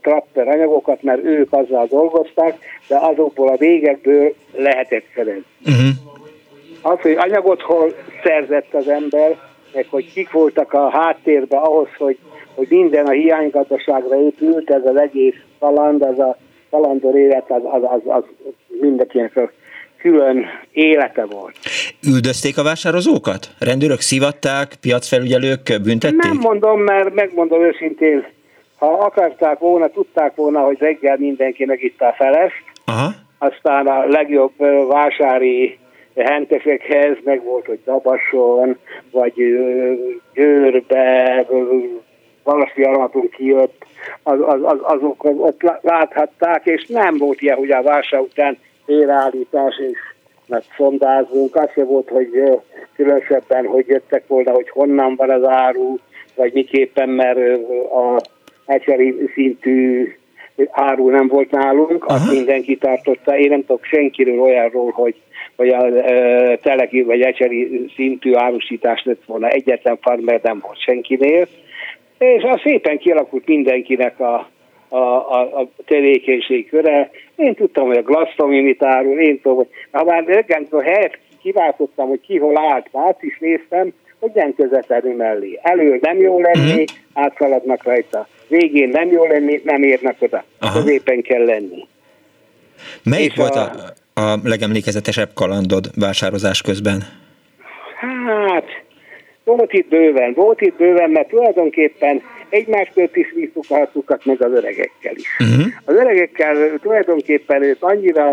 trapper 0.00 0.48
anyagokat, 0.48 1.02
mert 1.02 1.24
ők 1.24 1.52
azzal 1.52 1.86
dolgoztak, 1.86 2.58
de 2.88 2.96
azokból 2.96 3.48
a 3.48 3.56
végekből 3.56 4.34
lehetett 4.52 5.04
szerezni. 5.14 5.44
Uh-huh. 5.66 6.92
Az, 6.92 7.00
hogy 7.00 7.16
anyagot 7.18 7.60
hol 7.60 7.94
szerzett 8.22 8.74
az 8.74 8.88
ember, 8.88 9.36
meg 9.74 9.86
hogy 9.90 10.12
kik 10.12 10.30
voltak 10.30 10.72
a 10.72 10.90
háttérben 10.90 11.60
ahhoz, 11.60 11.88
hogy, 11.98 12.18
hogy 12.54 12.66
minden 12.70 13.06
a 13.06 13.10
hiánygazdaságra 13.10 14.20
épült, 14.20 14.70
ez 14.70 14.82
az 14.84 14.96
egész 14.96 15.34
kaland, 15.58 16.02
az 16.02 16.18
a 16.18 16.36
kalandor 16.70 17.16
élet, 17.16 17.50
az, 17.50 17.62
az, 17.64 17.82
az, 17.82 18.00
az 18.04 18.24
mindenkinek 18.80 19.52
külön 19.98 20.44
élete 20.72 21.24
volt. 21.24 21.56
üldözték 22.06 22.58
a 22.58 22.62
vásározókat? 22.62 23.48
Rendőrök 23.58 24.00
szivatták, 24.00 24.74
piacfelügyelők 24.80 25.80
büntették? 25.82 26.22
Nem 26.22 26.38
mondom, 26.40 26.80
mert 26.80 27.14
megmondom 27.14 27.62
őszintén, 27.62 28.26
ha 28.78 28.86
akarták 28.86 29.58
volna, 29.58 29.88
tudták 29.88 30.34
volna, 30.34 30.60
hogy 30.60 30.78
reggel 30.78 31.16
mindenki 31.18 31.64
megitta 31.64 32.06
a 32.06 32.14
felest, 32.16 32.62
Aha. 32.84 33.10
aztán 33.38 33.86
a 33.86 34.06
legjobb 34.06 34.52
vásári 34.88 35.78
hentesekhez 36.16 37.16
meg 37.24 37.42
volt, 37.44 37.66
hogy 37.66 37.78
Dabason, 37.84 38.78
vagy 39.10 39.32
Győrbe, 40.34 41.46
Valaszi 42.42 42.82
Armaton 42.82 43.28
kijött, 43.28 43.84
az, 44.22 44.38
az, 44.40 44.60
az, 44.62 44.78
azok 44.82 45.24
ott 45.24 45.62
láthatták, 45.80 46.66
és 46.66 46.86
nem 46.86 47.16
volt 47.16 47.40
ilyen, 47.40 47.56
hogy 47.56 47.70
a 47.70 47.82
vásár 47.82 48.20
után 48.20 48.58
érállítás 48.86 49.78
és 49.90 49.98
mert 50.46 50.64
szondázunk, 50.76 51.56
az 51.56 51.70
se 51.74 51.84
volt, 51.84 52.08
hogy 52.08 52.28
különösebben, 52.94 53.66
hogy 53.66 53.86
jöttek 53.86 54.26
volna, 54.26 54.50
hogy 54.50 54.70
honnan 54.70 55.14
van 55.16 55.30
az 55.30 55.44
áru, 55.44 55.96
vagy 56.34 56.52
miképpen, 56.52 57.08
mert 57.08 57.38
a 57.92 58.20
egyszerű 58.66 59.30
szintű 59.34 60.08
áru 60.70 61.08
nem 61.08 61.28
volt 61.28 61.50
nálunk, 61.50 62.04
Aha. 62.04 62.14
azt 62.14 62.32
mindenki 62.32 62.76
tartotta. 62.76 63.38
Én 63.38 63.48
nem 63.48 63.60
tudok 63.60 63.84
senkiről 63.84 64.40
olyanról, 64.40 64.90
hogy, 64.90 65.14
hogy 65.56 65.68
a 65.68 65.86
e, 65.86 66.56
teleki 66.56 67.02
vagy 67.02 67.20
egyszerű 67.20 67.86
szintű 67.94 68.34
árusítás 68.34 69.02
lett 69.04 69.22
volna. 69.26 69.48
Egyetlen 69.48 69.98
farmer 70.00 70.40
nem 70.42 70.58
volt 70.62 70.80
senkinél. 70.80 71.46
És 72.18 72.42
az 72.42 72.60
szépen 72.60 72.98
kialakult 72.98 73.46
mindenkinek 73.46 74.20
a, 74.20 74.48
a, 74.88 74.96
a, 74.96 75.60
a 75.60 75.68
tevékenység 75.86 76.68
köre. 76.68 77.10
Én 77.36 77.54
tudtam, 77.54 77.86
hogy 77.86 77.96
a 77.96 78.02
glasztominit 78.02 78.82
árul, 78.82 79.20
én 79.20 79.40
tudom, 79.40 79.56
hogy 79.56 79.68
ha 79.90 80.04
már 80.04 80.24
reggentől 80.24 80.80
helyet 80.80 81.18
kiváltottam, 81.42 82.08
hogy 82.08 82.20
ki 82.20 82.38
hol 82.38 82.58
állt, 82.58 82.88
át 82.92 83.22
is 83.22 83.38
néztem, 83.38 83.92
hogy 84.18 84.30
nem 84.34 84.54
közvetlenül 84.54 85.16
mellé. 85.16 85.58
Elő 85.62 85.98
nem 86.00 86.18
jó 86.18 86.40
lenni, 86.40 86.70
uh-huh. 86.70 86.84
átszaladnak 87.12 87.82
rajta. 87.82 88.28
Végén 88.48 88.88
nem 88.88 89.10
jó 89.10 89.24
lenni, 89.24 89.60
nem 89.64 89.82
érnek 89.82 90.16
oda. 90.18 90.44
Aha. 90.60 90.78
Középen 90.78 91.22
kell 91.22 91.44
lenni. 91.44 91.86
Melyik 93.02 93.30
És 93.30 93.36
volt 93.36 93.54
a, 93.54 93.62
a 93.62 93.92
legemlékezetesebb 94.42 95.30
kalandod 95.34 95.90
vásározás 95.94 96.62
közben? 96.62 97.02
Hát, 98.00 98.64
volt 99.44 99.72
itt 99.72 99.88
bőven, 99.88 100.32
volt 100.32 100.60
itt 100.60 100.76
bőven, 100.76 101.10
mert 101.10 101.28
tulajdonképpen 101.28 102.22
egymástól 102.48 103.10
is 103.12 103.32
visszuk 103.34 103.64
meg 104.24 104.42
az 104.42 104.52
öregekkel 104.52 105.14
is. 105.14 105.36
Uh-huh. 105.38 105.66
Az 105.84 105.94
öregekkel 105.94 106.78
tulajdonképpen 106.82 107.62
ők 107.62 107.82
annyira, 107.82 108.30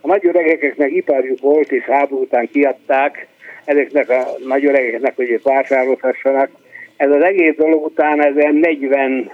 a 0.00 0.06
nagy 0.06 0.26
öregeknek 0.26 0.90
iparjuk 0.90 1.40
volt, 1.40 1.72
és 1.72 1.82
háború 1.84 2.22
után 2.22 2.48
kiadták 2.52 3.26
ezeknek 3.64 4.10
a 4.10 4.26
nagy 4.46 4.64
öregeknek, 4.64 5.16
hogy 5.16 5.30
ők 5.30 5.42
vásárolhassanak. 5.42 6.50
Ez 6.96 7.10
az 7.10 7.22
egész 7.22 7.54
dolog 7.56 7.84
után, 7.84 8.24
ez 8.24 8.34
40 8.34 9.30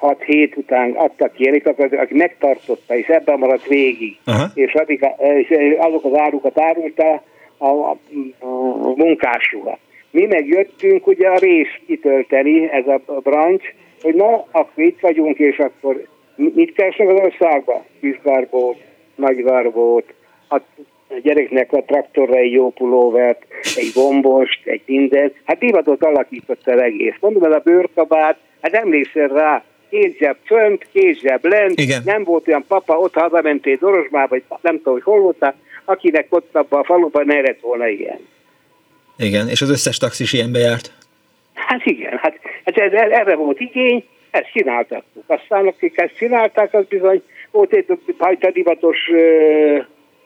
6 0.00 0.22
hét 0.22 0.56
után 0.56 0.90
adtak 0.90 1.32
ki 1.32 1.48
elitakat, 1.48 1.92
aki 1.92 2.14
megtartotta, 2.14 2.96
és 2.96 3.06
ebben 3.06 3.38
maradt 3.38 3.66
végig, 3.66 4.16
uh-huh. 4.26 4.50
és, 4.54 4.74
addig, 4.74 5.06
és 5.18 5.76
azok 5.78 6.04
az 6.04 6.14
árukat 6.14 6.58
árulta 6.58 7.22
a, 7.56 7.66
a, 7.66 7.96
a 8.40 8.46
munkásruha. 8.96 9.78
Mi 10.10 10.26
megjöttünk 10.26 11.06
ugye 11.06 11.28
a 11.28 11.38
rész 11.38 11.78
kitölteni, 11.86 12.70
ez 12.70 12.86
a 12.86 13.20
brancs, 13.22 13.62
hogy 14.02 14.14
na, 14.14 14.46
akkor 14.50 14.84
itt 14.84 15.00
vagyunk, 15.00 15.38
és 15.38 15.58
akkor 15.58 16.06
mit 16.34 16.72
keresnek 16.72 17.08
az 17.08 17.20
országba? 17.20 17.84
Kisgarbót, 18.00 18.76
nagygarbót, 19.14 20.14
a 20.48 20.60
gyereknek 21.22 21.72
a 21.72 21.82
traktorra 21.82 22.34
egy 22.34 22.52
jó 22.52 22.70
pulóvert, 22.70 23.46
egy 23.76 23.90
gombost, 23.94 24.66
egy 24.66 24.82
mindent. 24.86 25.34
Hát 25.44 25.58
divatot 25.58 26.04
alakított 26.04 26.66
az 26.66 26.80
egész. 26.80 27.14
Mondom, 27.20 27.44
ez 27.44 27.56
a 27.56 27.62
bőrkabát, 27.64 28.38
hát 28.62 28.72
emlékszel 28.74 29.28
rá, 29.28 29.64
két 29.90 30.16
zseb 30.18 30.36
fönt, 30.44 30.86
két 30.92 31.18
zseb 31.18 31.44
lent, 31.44 31.80
Igen. 31.80 32.02
nem 32.04 32.24
volt 32.24 32.48
olyan 32.48 32.64
papa, 32.68 32.98
ott 32.98 33.14
hazamentél 33.14 33.76
Dorosmába, 33.76 34.28
vagy 34.28 34.42
nem 34.62 34.76
tudom, 34.76 34.92
hogy 34.92 35.02
hol 35.02 35.20
voltál, 35.20 35.54
akinek 35.84 36.26
ott 36.28 36.54
abban 36.56 36.80
a 36.80 36.84
faluban 36.84 37.26
ne 37.26 37.40
lett 37.40 37.60
volna 37.60 37.88
ilyen. 37.88 38.18
Igen, 39.18 39.48
és 39.48 39.62
az 39.62 39.70
összes 39.70 39.98
taxis 39.98 40.32
ilyenbe 40.32 40.58
járt. 40.58 40.92
Hát 41.54 41.86
igen, 41.86 42.18
hát, 42.18 42.38
hát 42.64 42.76
ez, 42.76 42.92
erre 42.92 43.34
volt 43.36 43.60
igény, 43.60 44.04
ezt 44.30 44.50
csináltak. 44.52 45.04
Aztán 45.26 45.66
akik 45.66 45.98
ezt 45.98 46.16
csinálták, 46.16 46.74
az 46.74 46.84
bizony 46.88 47.22
volt 47.50 47.72
egy 47.72 47.86
hajta 48.18 48.50
divatos 48.50 48.98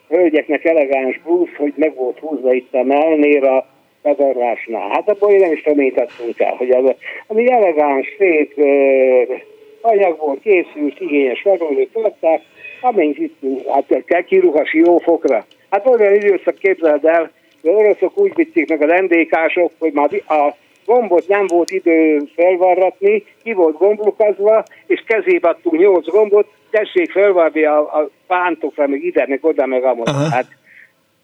hölgyeknek 0.09 0.65
elegáns 0.65 1.21
blues, 1.25 1.57
hogy 1.57 1.73
meg 1.77 1.95
volt 1.95 2.19
húzva 2.19 2.53
itt 2.53 2.75
a 2.75 2.83
mellnél 2.83 3.45
a 3.45 3.67
bezarvásnál. 4.03 4.89
Hát 4.89 5.09
abból 5.09 5.31
én 5.31 5.41
nem 5.41 5.53
is 5.53 5.65
reménytettünk 5.65 6.41
el, 6.41 6.55
hogy 6.55 6.71
az, 6.71 6.95
ami 7.27 7.53
elegáns, 7.53 8.07
szép 8.19 8.53
uh, 8.57 8.65
anyagból 9.85 10.39
készült, 10.43 11.01
igényes 11.01 11.43
megolót 11.43 11.89
adták, 11.93 12.43
amennyit 12.81 13.19
itt, 13.19 13.69
hát 13.69 14.05
kell 14.05 14.23
kiruhasi 14.23 14.79
jó 14.79 14.99
fokra. 14.99 15.45
Hát 15.71 15.87
olyan 15.87 16.15
időszak 16.15 16.55
képzeld 16.55 17.05
el, 17.05 17.31
az 17.63 17.71
oroszok 17.71 18.19
úgy 18.19 18.33
vitték 18.35 18.69
meg 18.69 18.83
az 18.83 19.01
NDK-sok, 19.01 19.73
hogy 19.79 19.93
már 19.93 20.11
a 20.29 20.55
gombot 20.87 21.29
nem 21.29 21.47
volt 21.47 21.71
idő 21.71 22.23
felvarratni, 22.35 23.25
ki 23.43 23.53
volt 23.53 23.79
gomblukazva, 23.79 24.65
és 24.87 25.03
kezébe 25.07 25.49
adtunk 25.49 25.79
nyolc 25.79 26.07
gombot, 26.11 26.47
tessék 26.71 27.11
felvarni 27.11 27.65
a, 27.65 27.79
a 27.79 28.11
pántokra, 28.27 28.87
meg 28.87 29.05
ide, 29.05 29.25
meg 29.29 29.45
oda, 29.45 29.67
meg 29.67 29.85
amott. 29.85 30.09
Hát, 30.09 30.47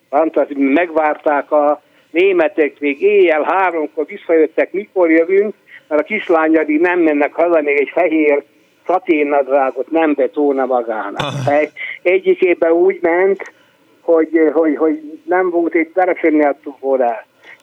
fantaszti, 0.09 0.55
megvárták 0.55 1.51
a 1.53 1.83
németek, 2.11 2.81
még 2.81 3.03
éjjel 3.03 3.43
háromkor 3.43 4.07
visszajöttek, 4.07 4.73
mikor 4.73 5.11
jövünk, 5.11 5.55
mert 5.89 6.01
a 6.01 6.05
kislány 6.05 6.57
addig 6.57 6.81
nem 6.81 6.99
mennek 6.99 7.33
haza, 7.33 7.61
még 7.61 7.77
egy 7.77 7.91
fehér 7.93 8.43
szaténnadrágot 8.91 9.91
nem 9.91 10.15
betóna 10.15 10.67
magának. 10.67 11.33
Egy, 11.47 11.71
egyikében 12.03 12.71
úgy 12.71 12.99
ment, 13.01 13.53
hogy, 14.01 14.51
hogy, 14.53 14.77
hogy 14.77 15.21
nem 15.25 15.51
volt 15.51 15.75
itt 15.75 15.95
terepenni 15.95 16.45
adtuk 16.45 16.79
volna. 16.79 17.17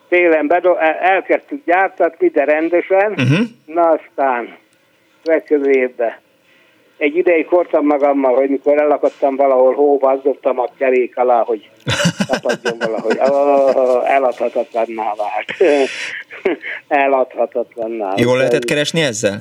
Télen 0.08 0.46
bedo- 0.46 0.78
elkezdtük 1.00 1.64
gyártatni, 1.64 2.28
de 2.28 2.44
rendesen, 2.44 3.10
uh-huh. 3.10 3.46
na 3.66 3.82
aztán 3.82 4.56
következő 5.22 5.70
évben. 5.70 6.12
Egy 6.96 7.16
ideig 7.16 7.46
kortam 7.46 7.86
magammal, 7.86 8.34
hogy 8.34 8.48
mikor 8.48 8.80
elakadtam 8.80 9.36
valahol 9.36 9.74
hóba, 9.74 10.10
az 10.10 10.18
dobtam 10.22 10.58
a 10.58 10.66
kerék 10.78 11.16
alá, 11.16 11.42
hogy 11.42 11.70
tapadjon 12.28 12.78
valahogy. 12.78 13.18
Oh, 13.18 14.12
eladhatatlanná 14.12 15.12
vált. 15.16 15.78
eladhatatlanná. 17.04 18.12
Jól 18.16 18.36
lehetett 18.36 18.64
keresni 18.64 19.00
ezzel? 19.00 19.38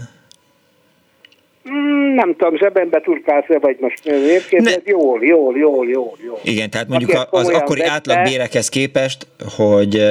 Mm, 1.69 2.14
nem 2.14 2.35
tudom, 2.35 2.57
zsebembe 2.57 3.02
turkálsz 3.02 3.48
vagy 3.48 3.77
most 3.80 4.06
érkezett, 4.06 4.88
jól, 4.88 5.26
jól, 5.26 5.57
jól, 5.57 5.88
jól, 5.88 6.18
jól. 6.26 6.39
Igen, 6.44 6.69
tehát 6.69 6.88
mondjuk 6.88 7.11
az, 7.11 7.27
az 7.30 7.49
akkori 7.49 7.81
átlagbérekhez 7.81 8.69
képest, 8.69 9.27
hogy 9.57 10.02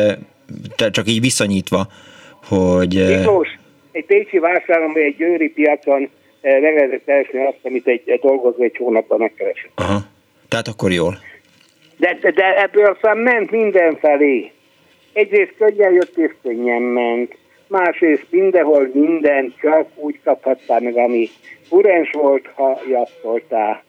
csak 0.91 1.09
így 1.09 1.21
viszonyítva, 1.21 1.87
hogy... 2.49 3.05
Miklós, 3.09 3.49
egy 3.93 4.05
pécsi 4.05 4.39
vásáron, 4.39 4.93
vagy 4.93 5.03
egy 5.03 5.17
győri 5.17 5.49
piacon 5.49 6.11
meg 6.43 6.75
lehetett 6.75 7.05
keresni 7.05 7.47
azt, 7.47 7.59
amit 7.63 7.87
egy, 7.87 8.03
egy 8.07 8.21
dolgozó 8.21 8.63
egy 8.63 8.77
hónapban 8.77 9.19
megkeresett. 9.19 9.71
Aha, 9.75 9.99
tehát 10.49 10.69
akkor 10.69 10.93
jól. 10.93 11.19
De, 11.97 12.19
de, 12.21 12.31
de 12.31 12.63
ebből 12.63 12.85
aztán 12.85 13.19
ment 13.19 13.51
mindenfelé. 13.51 14.51
Egyrészt 15.13 15.55
könnyen 15.59 15.93
jött 15.93 16.17
és 16.17 16.33
könnyen 16.43 16.83
ment 16.83 17.37
másrészt 17.69 18.27
mindenhol 18.31 18.91
minden 18.93 19.55
csak 19.61 19.89
úgy 19.95 20.21
kaphattál 20.25 20.81
meg, 20.81 20.97
ami 20.97 21.29
urens 21.69 22.11
volt, 22.13 22.49
ha 22.55 22.81
jattoltál. 22.89 23.83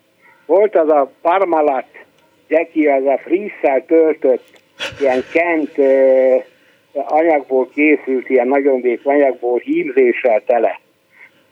Volt 0.46 0.76
az 0.76 0.90
a 0.90 1.12
Parmalat, 1.22 1.86
Jackie, 2.48 2.96
az 2.96 3.06
a 3.06 3.20
frisszel 3.24 3.86
töltött, 3.86 4.46
ilyen 5.00 5.24
kent 5.32 5.78
uh, 5.78 6.44
anyagból 6.92 7.70
készült, 7.74 8.30
ilyen 8.30 8.48
nagyon 8.48 8.82
vék 8.82 9.06
anyagból 9.06 9.60
hímzéssel 9.60 10.42
tele. 10.46 10.80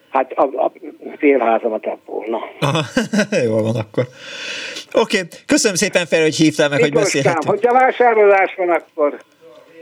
Hát 0.09 0.31
a, 0.31 0.43
a 0.43 0.71
félházamat 1.17 1.85
abból, 1.85 2.25
na. 2.27 2.39
Jól 3.47 3.61
van 3.61 3.75
akkor. 3.75 4.03
Oké, 4.93 5.17
okay. 5.17 5.27
köszönöm 5.45 5.75
szépen 5.77 6.05
fel, 6.05 6.21
hogy 6.21 6.35
hívtál 6.35 6.69
meg, 6.69 6.81
Miklós 6.81 7.03
hogy 7.03 7.11
beszélhetünk. 7.11 7.53
Hogyha 7.53 7.73
vásárolás 7.73 8.55
van, 8.55 8.69
akkor 8.69 9.17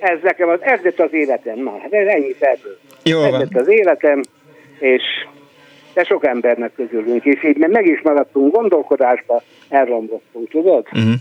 ez 0.04 0.20
nekem 0.22 0.50
az, 0.50 0.62
ez 0.62 0.80
lett 0.82 1.00
az 1.00 1.14
életem. 1.14 1.60
Na, 1.60 1.78
hát 1.82 1.94
ez 1.94 2.08
ennyi 2.08 2.36
ebből. 2.40 2.78
Jó 3.04 3.20
ez 3.22 3.32
lett 3.32 3.56
az 3.56 3.68
életem, 3.68 4.22
és 4.80 5.04
de 5.94 6.04
sok 6.04 6.26
embernek 6.26 6.74
közülünk, 6.76 7.26
és 7.26 7.44
így 7.44 7.58
meg 7.58 7.86
is 7.86 8.02
maradtunk 8.02 8.56
gondolkodásba, 8.56 9.42
elromlottunk, 9.70 10.50
tudod? 10.50 10.86
Uh-huh. 10.94 11.14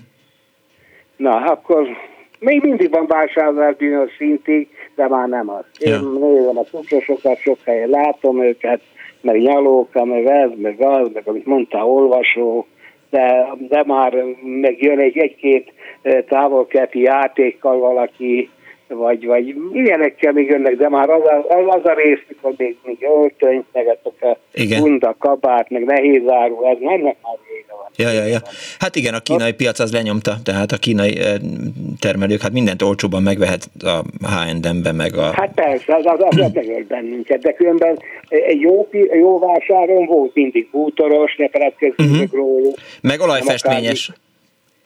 Na, 1.17 1.37
akkor 1.37 1.89
még 2.39 2.63
mindig 2.63 2.91
van 2.91 3.07
vásárlás 3.07 3.77
bizonyos 3.77 4.11
szintig, 4.19 4.69
de 4.95 5.09
már 5.09 5.29
nem 5.29 5.51
az. 5.51 5.65
Én 5.79 5.93
ja. 5.93 6.01
nézem 6.01 6.59
a 6.59 6.63
cucrosokat, 6.63 7.39
sok 7.39 7.59
helyen 7.65 7.89
látom 7.89 8.43
őket, 8.43 8.81
meg 9.21 9.41
nyalóka, 9.41 10.05
meg 10.05 10.27
ez, 10.27 10.51
meg 10.57 10.81
az, 10.81 11.09
meg 11.15 11.23
amit 11.29 11.47
mondta, 11.47 11.87
olvasó, 11.87 12.67
de, 13.11 13.47
de 13.69 13.85
már 13.87 14.25
megjön 14.43 14.99
egy 14.99 15.19
egy-két 15.19 15.73
távolkeleti 16.29 17.01
játékkal 17.01 17.79
valaki, 17.79 18.51
vagy, 18.95 19.27
vagy 19.27 19.55
ilyenekkel 19.73 20.33
még 20.33 20.49
jönnek, 20.49 20.77
de 20.77 20.89
már 20.89 21.11
az 21.11 21.23
a, 21.23 21.57
az 21.69 21.85
a 21.85 21.95
rész, 21.95 22.21
mikor 22.29 22.53
még, 22.57 22.77
még 22.85 22.99
öltöny, 23.01 23.65
meg 23.73 23.99
a 24.21 24.39
bunda, 24.79 25.17
kabát, 25.19 25.71
meg 25.71 25.85
nehéz 25.85 26.23
áru, 26.29 26.65
ez 26.65 26.77
mennek 26.81 27.17
már 27.23 27.37
vége 27.49 27.65
van. 27.69 27.91
Ja, 27.97 28.11
ja, 28.11 28.25
ja. 28.25 28.39
Hát 28.79 28.97
igen, 28.97 29.15
a 29.15 29.21
kínai 29.21 29.53
piac 29.53 29.79
az 29.79 29.93
lenyomta, 29.93 30.35
tehát 30.45 30.73
a 30.73 30.77
kínai 30.77 31.19
termelők 32.01 32.41
hát 32.41 32.53
mindent 32.53 32.83
olcsóban 32.83 33.23
megvehet 33.23 33.71
a 33.85 34.03
H&M-be, 34.27 34.93
meg 34.93 35.17
a... 35.17 35.33
Hát 35.33 35.53
persze, 35.55 35.95
az, 35.95 36.07
az, 36.07 36.21
az, 36.31 36.39
az 36.41 36.53
megölt 36.53 36.87
bennünket, 36.87 37.41
de 37.41 37.53
különben 37.53 37.99
egy 38.29 38.61
jó, 38.61 38.89
jó 39.13 39.39
vásáron 39.39 40.07
volt 40.07 40.35
mindig 40.35 40.69
bútoros, 40.71 41.37
ne 41.37 41.49
feledkezzünk 41.49 41.99
uh-huh. 41.99 42.19
meg 42.19 42.33
róluk. 42.33 42.75
Meg 43.01 43.21
olajfestményes. 43.21 44.11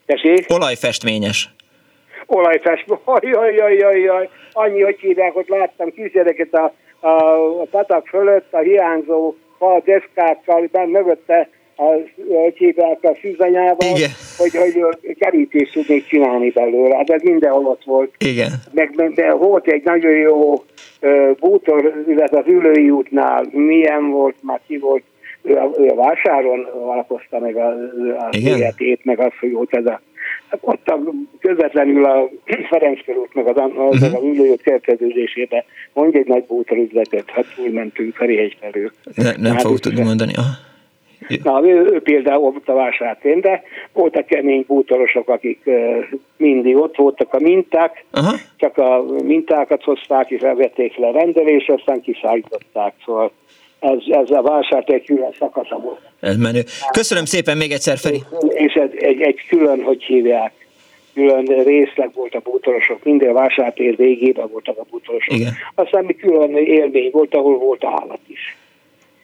Tessék? 0.06 0.44
Olajfestményes 0.48 1.55
olajfestő, 2.26 2.94
jaj, 3.20 3.54
jaj, 3.54 3.76
jaj, 3.76 4.00
jaj, 4.00 4.28
annyi, 4.52 4.82
hogy 4.82 4.98
hívják, 5.00 5.32
hogy 5.32 5.46
láttam 5.48 5.92
kisgyereket 5.92 6.54
a, 6.54 6.72
a, 7.00 7.10
a 7.60 7.66
patak 7.70 8.06
fölött, 8.06 8.52
a 8.52 8.58
hiányzó 8.58 9.34
fal 9.58 9.82
deszkákkal, 9.84 10.68
ben 10.72 10.88
mögötte 10.88 11.48
a, 11.76 11.82
hogy 12.26 12.56
hívják 12.56 12.98
a 13.02 13.16
szűzanyával, 13.20 13.76
hogy, 14.36 14.50
hogy 14.56 15.16
kerítést 15.18 15.72
tudnék 15.72 16.06
csinálni 16.06 16.50
belőle. 16.50 16.96
Hát 16.96 17.10
ez 17.10 17.22
mindenhol 17.22 17.66
ott 17.66 17.84
volt. 17.84 18.14
Igen. 18.18 18.50
Meg, 18.72 19.12
de 19.14 19.32
volt 19.32 19.66
egy 19.66 19.84
nagyon 19.84 20.16
jó 20.16 20.64
bútor, 21.40 22.04
illetve 22.08 22.38
az 22.38 22.46
ülői 22.46 22.90
útnál, 22.90 23.46
milyen 23.50 24.10
volt, 24.10 24.36
már 24.40 24.60
ki 24.66 24.78
volt, 24.78 25.02
ő 25.42 25.54
a, 25.54 25.70
ő 25.78 25.88
a 25.88 25.94
vásáron 25.94 26.64
alapozta 26.64 27.38
meg 27.38 27.56
a, 27.56 27.68
a 28.18 28.28
életét, 28.30 29.04
meg 29.04 29.20
azt, 29.20 29.36
hogy 29.40 29.52
volt 29.52 29.74
ez 29.74 29.86
a 29.86 30.00
ott 30.60 30.88
a, 30.88 31.00
közvetlenül 31.40 32.04
a 32.04 32.28
Ferenc 32.70 33.04
körút, 33.04 33.34
meg 33.34 33.46
az, 33.46 33.70
az, 33.90 34.02
az 34.02 34.22
ülőjött 34.22 34.62
kerkeződésébe 34.62 35.64
mondj 35.92 36.18
egy 36.18 36.26
nagy 36.26 36.44
bútorüzletet, 36.44 37.30
hát 37.30 37.44
túlmentünk 37.56 38.14
Ferihegy 38.14 38.56
felől. 38.60 38.90
Ne, 39.14 39.32
nem 39.36 39.52
hát 39.52 39.62
fogok 39.62 39.78
tudni 39.78 40.02
mondani. 40.02 40.32
Aha. 40.36 40.64
Na, 41.42 41.68
ő, 41.68 41.90
ő 41.92 42.00
például 42.00 42.44
ott 42.44 42.68
a 42.68 42.74
vásártén, 42.74 43.40
de 43.40 43.62
voltak 43.92 44.26
kemény 44.26 44.64
bútorosok, 44.66 45.28
akik 45.28 45.60
uh, 45.64 46.04
mindig 46.36 46.76
ott 46.76 46.96
voltak 46.96 47.34
a 47.34 47.40
minták, 47.40 48.04
Aha. 48.10 48.36
csak 48.56 48.78
a 48.78 49.04
mintákat 49.24 49.82
hozták, 49.82 50.30
és 50.30 50.40
elvették 50.40 50.96
le 50.96 51.10
rendelésre, 51.10 51.74
aztán 51.74 52.00
kiszállították, 52.00 52.94
szóval 53.04 53.32
ez, 53.80 53.98
ez 54.08 54.30
a 54.30 54.42
vásárt 54.42 54.90
egy 54.90 55.04
külön 55.04 55.32
szakasza 55.38 55.78
volt. 55.78 56.00
Ez 56.20 56.36
menő. 56.36 56.64
Köszönöm 56.90 57.24
szépen 57.24 57.56
még 57.56 57.70
egyszer, 57.72 57.98
Feri. 57.98 58.22
És 58.48 58.74
ez 58.74 58.90
egy, 58.98 59.20
egy 59.20 59.46
külön, 59.48 59.82
hogy 59.82 60.02
hívják, 60.02 60.52
külön 61.14 61.44
részleg 61.44 62.10
volt 62.14 62.34
a 62.34 62.40
bútorosok, 62.40 63.04
minden 63.04 63.32
vásártér 63.32 63.96
végében 63.96 64.48
voltak 64.52 64.78
a 64.78 64.84
bútorosok. 64.90 65.34
Igen. 65.34 65.52
Aztán 65.74 66.04
mi 66.04 66.14
külön 66.14 66.56
élmény 66.56 67.10
volt, 67.12 67.34
ahol 67.34 67.58
volt 67.58 67.84
állat 67.84 68.20
is. 68.26 68.56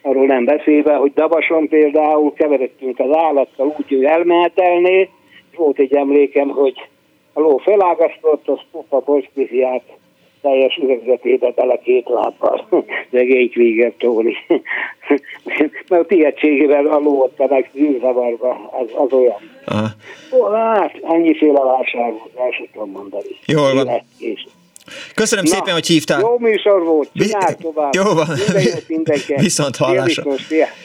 Arról 0.02 0.26
nem 0.26 0.44
beszélve, 0.44 0.94
hogy 0.94 1.12
Davason 1.14 1.68
például 1.68 2.32
keveredtünk 2.32 2.98
az 2.98 3.16
állattal 3.16 3.74
úgy, 3.78 3.88
hogy 3.88 4.04
elmehetelné, 4.04 5.08
volt 5.56 5.78
egy 5.78 5.94
emlékem, 5.94 6.48
hogy 6.48 6.74
a 7.32 7.40
ló 7.40 7.56
felágasztott, 7.56 8.48
az 8.48 8.58
pupa 8.70 9.00
bolszpiziát 9.00 9.82
teljes 10.42 10.76
üvegzetébe 10.76 11.50
bele 11.50 11.80
két 11.84 12.08
lábbal, 12.08 12.68
szegény 13.12 13.50
Krieger 13.50 13.92
Tóni. 13.98 14.34
Mert 15.88 16.02
a 16.02 16.06
tihetségével 16.06 16.86
a 16.86 16.98
lóotta 16.98 17.46
meg 17.48 17.70
zűrzavarba, 17.74 18.70
az, 18.80 18.90
az 18.94 19.12
olyan. 19.12 19.50
Aha. 19.64 19.88
Ó, 20.32 20.50
hát, 20.50 20.98
annyiféle 21.00 21.60
válság 21.60 22.12
el 22.36 22.50
sem 22.50 22.66
tudom 22.72 22.90
mondani. 22.90 23.36
Jól 23.46 23.74
van. 23.74 24.02
Köszönöm 25.14 25.44
Na, 25.44 25.50
szépen, 25.50 25.72
hogy 25.72 25.86
hívtál. 25.86 26.20
Jó 26.20 26.38
műsor 26.38 26.84
volt, 26.84 27.10
csinálj 27.14 27.54
tovább. 27.62 27.94
Jó 28.00 28.02
van. 28.02 28.26
Viszont 29.36 29.76
hallásra. 29.76 30.32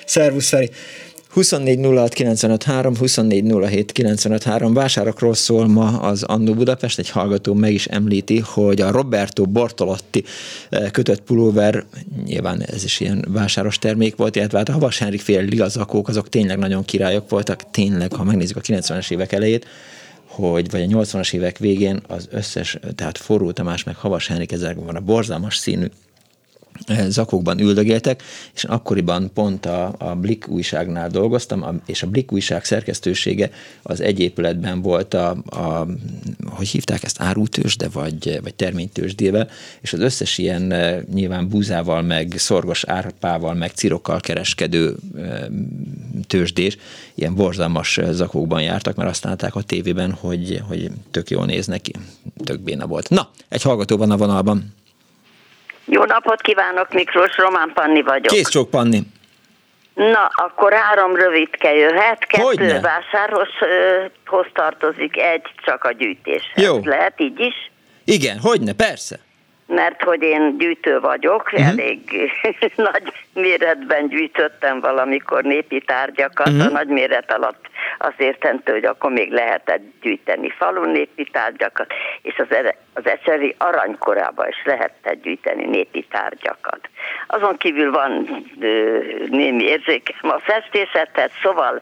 Szervusz, 0.05 0.49
Feri. 0.49 0.69
24 1.37 1.79
24 2.97 3.53
vásárokról 4.73 5.33
szól 5.33 5.67
ma 5.67 5.99
az 5.99 6.23
Annó 6.23 6.53
Budapest, 6.53 6.99
egy 6.99 7.09
hallgató 7.09 7.53
meg 7.53 7.73
is 7.73 7.85
említi, 7.85 8.39
hogy 8.39 8.81
a 8.81 8.91
Roberto 8.91 9.45
Bortolotti 9.45 10.23
eh, 10.69 10.89
kötött 10.91 11.21
pulóver, 11.21 11.85
nyilván 12.25 12.61
ez 12.61 12.83
is 12.83 12.99
ilyen 12.99 13.25
vásáros 13.27 13.77
termék 13.77 14.15
volt, 14.15 14.35
illetve 14.35 14.57
hát 14.57 14.69
a 14.69 14.71
Havas 14.71 14.97
Henrik 14.97 15.21
fél 15.21 15.41
ligazakók, 15.41 16.07
azok 16.07 16.29
tényleg 16.29 16.57
nagyon 16.57 16.85
királyok 16.85 17.29
voltak, 17.29 17.71
tényleg, 17.71 18.13
ha 18.13 18.23
megnézzük 18.23 18.57
a 18.57 18.61
90-es 18.61 19.11
évek 19.11 19.31
elejét, 19.31 19.65
hogy 20.25 20.71
vagy 20.71 20.81
a 20.81 20.85
80-as 20.85 21.33
évek 21.33 21.57
végén 21.57 22.01
az 22.07 22.27
összes, 22.31 22.77
tehát 22.95 23.17
Forró 23.17 23.51
Tamás 23.51 23.83
meg 23.83 23.95
Havas 23.95 24.27
Henrik 24.27 24.51
ezekben 24.51 24.95
a 24.95 24.99
borzalmas 24.99 25.57
színű 25.57 25.85
zakokban 27.07 27.59
üldögéltek, 27.59 28.23
és 28.53 28.63
akkoriban 28.63 29.31
pont 29.33 29.65
a, 29.65 29.95
a 29.97 30.15
Blick 30.15 30.47
újságnál 30.47 31.09
dolgoztam, 31.09 31.81
és 31.85 32.03
a 32.03 32.07
Blick 32.07 32.31
újság 32.31 32.65
szerkesztősége 32.65 33.49
az 33.81 34.01
egy 34.01 34.19
épületben 34.19 34.81
volt 34.81 35.13
a, 35.13 35.29
a 35.49 35.87
hogy 36.45 36.67
hívták 36.67 37.03
ezt, 37.03 37.21
árutősde, 37.21 37.89
vagy, 37.89 38.39
vagy 38.43 38.55
terménytősdével, 38.55 39.49
és 39.81 39.93
az 39.93 39.99
összes 39.99 40.37
ilyen 40.37 40.71
e, 40.71 41.03
nyilván 41.13 41.49
búzával, 41.49 42.01
meg 42.01 42.33
szorgos 42.37 42.83
árpával, 42.83 43.53
meg 43.53 43.71
cirokkal 43.71 44.19
kereskedő 44.19 44.95
e, 45.17 45.49
tőzsdés, 46.27 46.77
ilyen 47.15 47.35
borzalmas 47.35 47.99
zakókban 48.11 48.61
jártak, 48.61 48.95
mert 48.95 49.09
azt 49.09 49.23
látták 49.23 49.55
a 49.55 49.61
tévében, 49.61 50.11
hogy, 50.11 50.61
hogy 50.67 50.91
tök 51.11 51.29
jól 51.29 51.45
néz 51.45 51.67
tök 52.43 52.59
béna 52.59 52.87
volt. 52.87 53.09
Na, 53.09 53.29
egy 53.49 53.61
hallgató 53.61 53.97
van 53.97 54.11
a 54.11 54.17
vonalban. 54.17 54.73
Jó 55.89 56.03
napot 56.03 56.41
kívánok, 56.41 56.93
Miklós, 56.93 57.37
Román 57.37 57.71
Panni 57.73 58.01
vagyok. 58.01 58.33
Kész 58.33 58.49
csók, 58.49 58.69
Panni. 58.69 59.01
Na, 59.93 60.29
akkor 60.35 60.73
három 60.73 61.15
rövidke 61.15 61.73
jöhet, 61.73 62.25
kettő 62.25 62.43
Hogyne? 62.43 62.79
vásárhoz 62.79 63.47
hoz 64.25 64.45
tartozik, 64.53 65.17
egy 65.17 65.41
csak 65.65 65.83
a 65.83 65.91
gyűjtés. 65.91 66.43
Jó. 66.55 66.79
Lehet 66.83 67.21
így 67.21 67.39
is? 67.39 67.71
Igen, 68.03 68.39
hogyne, 68.39 68.73
persze 68.73 69.19
mert 69.67 70.03
hogy 70.03 70.21
én 70.21 70.57
gyűjtő 70.57 70.99
vagyok, 70.99 71.43
uh-huh. 71.45 71.67
elég 71.67 71.99
nagy 72.91 73.13
méretben 73.33 74.07
gyűjtöttem 74.07 74.79
valamikor 74.79 75.43
népi 75.43 75.81
tárgyakat, 75.81 76.47
uh-huh. 76.47 76.65
a 76.65 76.69
nagy 76.69 76.87
méret 76.87 77.31
alatt 77.31 77.65
azt 77.97 78.19
értentő, 78.21 78.71
hogy 78.71 78.85
akkor 78.85 79.11
még 79.11 79.31
lehetett 79.31 79.81
gyűjteni 80.01 80.49
falu 80.49 80.91
népi 80.91 81.23
tárgyakat, 81.31 81.93
és 82.21 82.35
az, 82.37 82.57
az 82.93 83.07
ecseri 83.07 83.55
aranykorában 83.57 84.47
is 84.47 84.61
lehetett 84.65 85.21
gyűjteni 85.21 85.65
népi 85.65 86.05
tárgyakat. 86.09 86.89
Azon 87.27 87.57
kívül 87.57 87.91
van 87.91 88.27
ö, 88.59 88.99
némi 89.29 89.63
érzékem 89.63 90.29
a 90.29 90.39
festészethez, 90.39 91.31
szóval, 91.41 91.81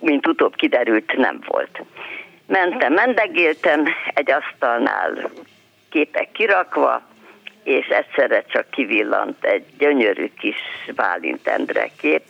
mint 0.00 0.26
utóbb 0.26 0.54
kiderült, 0.54 1.16
nem 1.16 1.38
volt. 1.46 1.82
Mentem, 2.46 2.92
mendegéltem 2.92 3.84
egy 4.14 4.30
asztalnál 4.30 5.30
képek 5.94 6.32
kirakva, 6.32 7.02
és 7.62 7.86
egyszerre 7.86 8.42
csak 8.42 8.70
kivillant 8.70 9.44
egy 9.44 9.64
gyönyörű 9.78 10.30
kis 10.38 10.56
Bálint 10.94 11.48
Endre 11.48 11.88
kép 11.98 12.22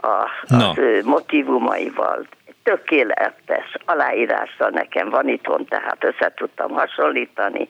a, 0.00 0.28
no. 0.46 0.68
az 0.68 0.78
ő 0.78 1.02
motivumaival. 1.04 2.26
Tökéletes 2.62 3.74
aláírással 3.84 4.68
nekem 4.68 5.10
van 5.10 5.28
itthon, 5.28 5.64
tehát 5.64 6.04
össze 6.04 6.32
tudtam 6.36 6.70
hasonlítani, 6.70 7.68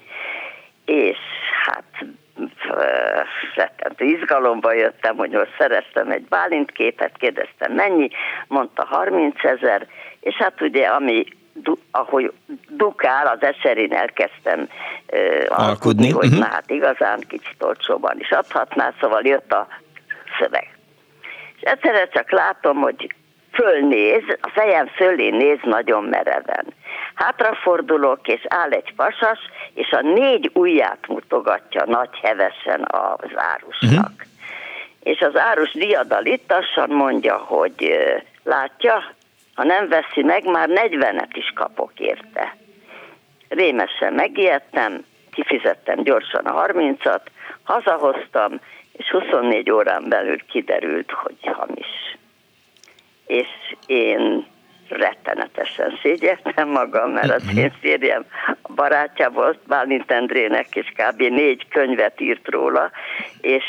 és 0.84 1.18
hát 1.64 2.04
rettentő 3.54 4.04
izgalomba 4.04 4.72
jöttem, 4.72 5.16
hogy 5.16 5.30
most 5.30 5.54
szereztem 5.58 6.10
egy 6.10 6.24
Bálint 6.24 6.70
képet, 6.70 7.16
kérdeztem 7.16 7.72
mennyi, 7.72 8.08
mondta 8.46 8.84
30 8.84 9.44
ezer, 9.44 9.86
és 10.20 10.34
hát 10.34 10.60
ugye 10.60 10.86
ami 10.86 11.24
du, 11.62 11.76
ahogy 11.90 12.32
dukál, 12.68 13.26
az 13.26 13.43
eserin 13.43 13.93
elkezdtem 13.93 14.68
uh, 15.12 15.47
alkudni, 15.48 16.10
hogy 16.10 16.32
uh-huh. 16.32 16.47
hát 16.47 16.70
igazán 16.70 17.20
kicsit 17.28 17.62
olcsóban 17.62 18.18
is 18.18 18.30
adhatná, 18.30 18.93
szóval 19.01 19.22
jött 19.22 19.52
a 19.52 19.66
szöveg. 20.39 20.76
És 21.56 21.62
egyszerre 21.62 22.09
csak 22.09 22.30
látom, 22.30 22.76
hogy 22.76 23.14
fölnéz, 23.52 24.22
a 24.40 24.48
fejem 24.48 24.86
fölé 24.86 25.30
néz 25.30 25.59
nagyon 25.62 26.05
mereven. 26.05 26.64
Hátrafordulok, 27.14 28.28
és 28.28 28.44
áll 28.48 28.70
egy 28.70 28.94
pasas, 28.97 29.39
és 29.74 29.90
a 29.90 30.01
négy 30.01 30.51
ujját 30.55 31.09
mutogatja 31.09 31.84
nagy 31.86 32.18
hevesen 32.22 32.86
az 32.90 33.30
árusnak. 33.34 34.10
Uh-huh. 34.10 34.30
És 35.02 35.20
az 35.20 35.36
árus 35.36 35.72
diadalittassan 35.72 36.90
mondja, 36.90 37.36
hogy 37.36 37.98
látja, 38.43 39.05
ha 39.54 39.64
nem 39.64 39.88
veszi 39.88 40.22
meg, 40.22 40.44
már 40.44 40.68
40-et 40.72 41.30
is 41.32 41.52
kapok 41.54 41.92
érte. 41.96 42.56
Rémesen 43.48 44.12
megijedtem, 44.12 45.04
kifizettem 45.30 46.02
gyorsan 46.02 46.44
a 46.44 46.66
30-at, 46.66 47.20
hazahoztam, 47.62 48.60
és 48.92 49.10
24 49.10 49.70
órán 49.70 50.08
belül 50.08 50.46
kiderült, 50.46 51.10
hogy 51.10 51.36
hamis. 51.42 52.16
és 53.26 53.48
én 53.86 54.46
rettenetesen 54.88 55.98
szégyeltem 56.02 56.68
magam, 56.68 57.10
mert 57.10 57.30
az 57.30 57.42
mhm. 57.42 57.58
én 57.58 57.72
férjem 57.80 58.24
a 58.62 58.72
barátja 58.72 59.30
volt 59.30 59.58
Bálint 59.66 60.10
Endrének, 60.10 60.76
és 60.76 60.92
kb. 60.96 61.20
négy 61.20 61.68
könyvet 61.68 62.20
írt 62.20 62.48
róla, 62.48 62.90
és 63.40 63.64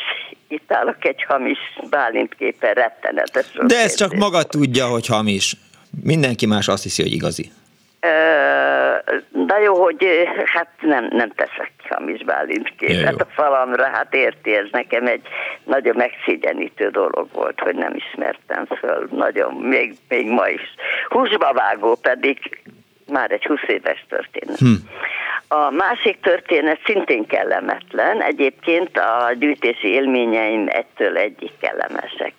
itt 0.47 0.71
állok 0.71 1.05
egy 1.05 1.23
hamis 1.23 1.59
Bálint 1.89 2.35
képen 2.35 2.73
rettenetes. 2.73 3.51
De 3.61 3.77
ez 3.77 3.95
csak 3.95 4.13
maga 4.13 4.43
tudja, 4.43 4.85
hogy 4.85 5.07
hamis. 5.07 5.55
Mindenki 6.01 6.45
más 6.45 6.67
azt 6.67 6.83
hiszi, 6.83 7.01
hogy 7.01 7.11
igazi. 7.11 7.51
Na 9.47 9.59
jó, 9.59 9.81
hogy 9.83 10.05
hát 10.45 10.67
nem, 10.81 11.07
nem 11.11 11.29
teszek 11.29 11.71
hamis 11.89 12.23
Bálint 12.23 12.75
képet 12.77 13.21
a 13.21 13.25
falamra, 13.25 13.83
hát 13.83 14.13
érti, 14.13 14.55
ez 14.55 14.65
nekem 14.71 15.07
egy 15.07 15.21
nagyon 15.63 15.95
megszégyenítő 15.95 16.89
dolog 16.89 17.27
volt, 17.33 17.59
hogy 17.59 17.75
nem 17.75 17.95
ismertem 17.95 18.65
föl, 18.65 19.07
nagyon, 19.11 19.53
még, 19.53 19.95
még 20.09 20.27
ma 20.27 20.47
is. 20.47 20.61
Húsba 21.07 21.53
vágó 21.53 21.95
pedig 21.95 22.61
már 23.07 23.31
egy 23.31 23.45
20 23.45 23.59
éves 23.67 24.05
történet. 24.09 24.57
Hm. 24.57 24.73
A 25.47 25.69
másik 25.69 26.19
történet 26.19 26.79
szintén 26.85 27.25
kellemetlen, 27.25 28.21
egyébként 28.21 28.97
a 28.97 29.33
gyűjtési 29.39 29.87
élményeim 29.87 30.67
ettől 30.69 31.17
egyik 31.17 31.51
kellemesek 31.59 32.33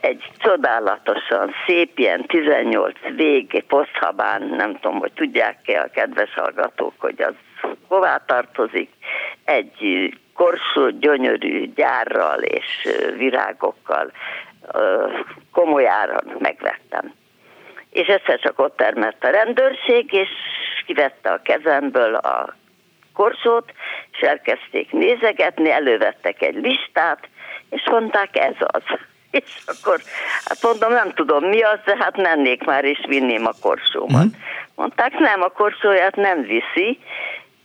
egy 0.00 0.30
csodálatosan 0.38 1.54
szép, 1.66 1.98
ilyen 1.98 2.26
18 2.26 2.98
vég 3.16 3.64
poszthabán, 3.68 4.42
nem 4.42 4.78
tudom, 4.78 4.98
hogy 4.98 5.12
tudják-e 5.12 5.80
a 5.80 5.90
kedves 5.90 6.34
hallgatók, 6.34 6.94
hogy 6.98 7.22
az 7.22 7.34
hová 7.88 8.22
tartozik, 8.26 8.90
egy 9.44 10.10
korsó 10.34 10.88
gyönyörű 10.90 11.72
gyárral 11.74 12.42
és 12.42 12.88
virágokkal 13.16 14.12
komoly 15.52 15.86
áron 15.86 16.36
megvettem. 16.38 17.12
És 17.90 18.06
egyszer 18.06 18.38
csak 18.38 18.58
ott 18.58 18.76
termett 18.76 19.24
a 19.24 19.30
rendőrség, 19.30 20.12
és 20.12 20.28
kivette 20.86 21.30
a 21.30 21.42
kezemből 21.42 22.14
a 22.14 22.54
korsót, 23.14 23.72
és 24.12 24.18
elkezdték 24.20 24.92
nézegetni, 24.92 25.70
elővettek 25.70 26.42
egy 26.42 26.54
listát, 26.54 27.28
és 27.70 27.82
mondták, 27.90 28.36
ez 28.36 28.54
az 28.58 28.82
és 29.32 29.62
akkor 29.66 30.00
hát 30.44 30.62
mondom, 30.62 30.92
nem 30.92 31.12
tudom 31.12 31.44
mi 31.44 31.62
az, 31.62 31.78
de 31.84 31.96
hát 31.98 32.16
mennék 32.16 32.64
már 32.64 32.84
és 32.84 33.04
vinném 33.08 33.46
a 33.46 33.52
korsómat. 33.60 34.24
Uh-huh. 34.24 34.40
Mondták, 34.74 35.18
nem, 35.18 35.42
a 35.42 35.48
korsóját 35.48 36.16
nem 36.16 36.42
viszi, 36.42 36.98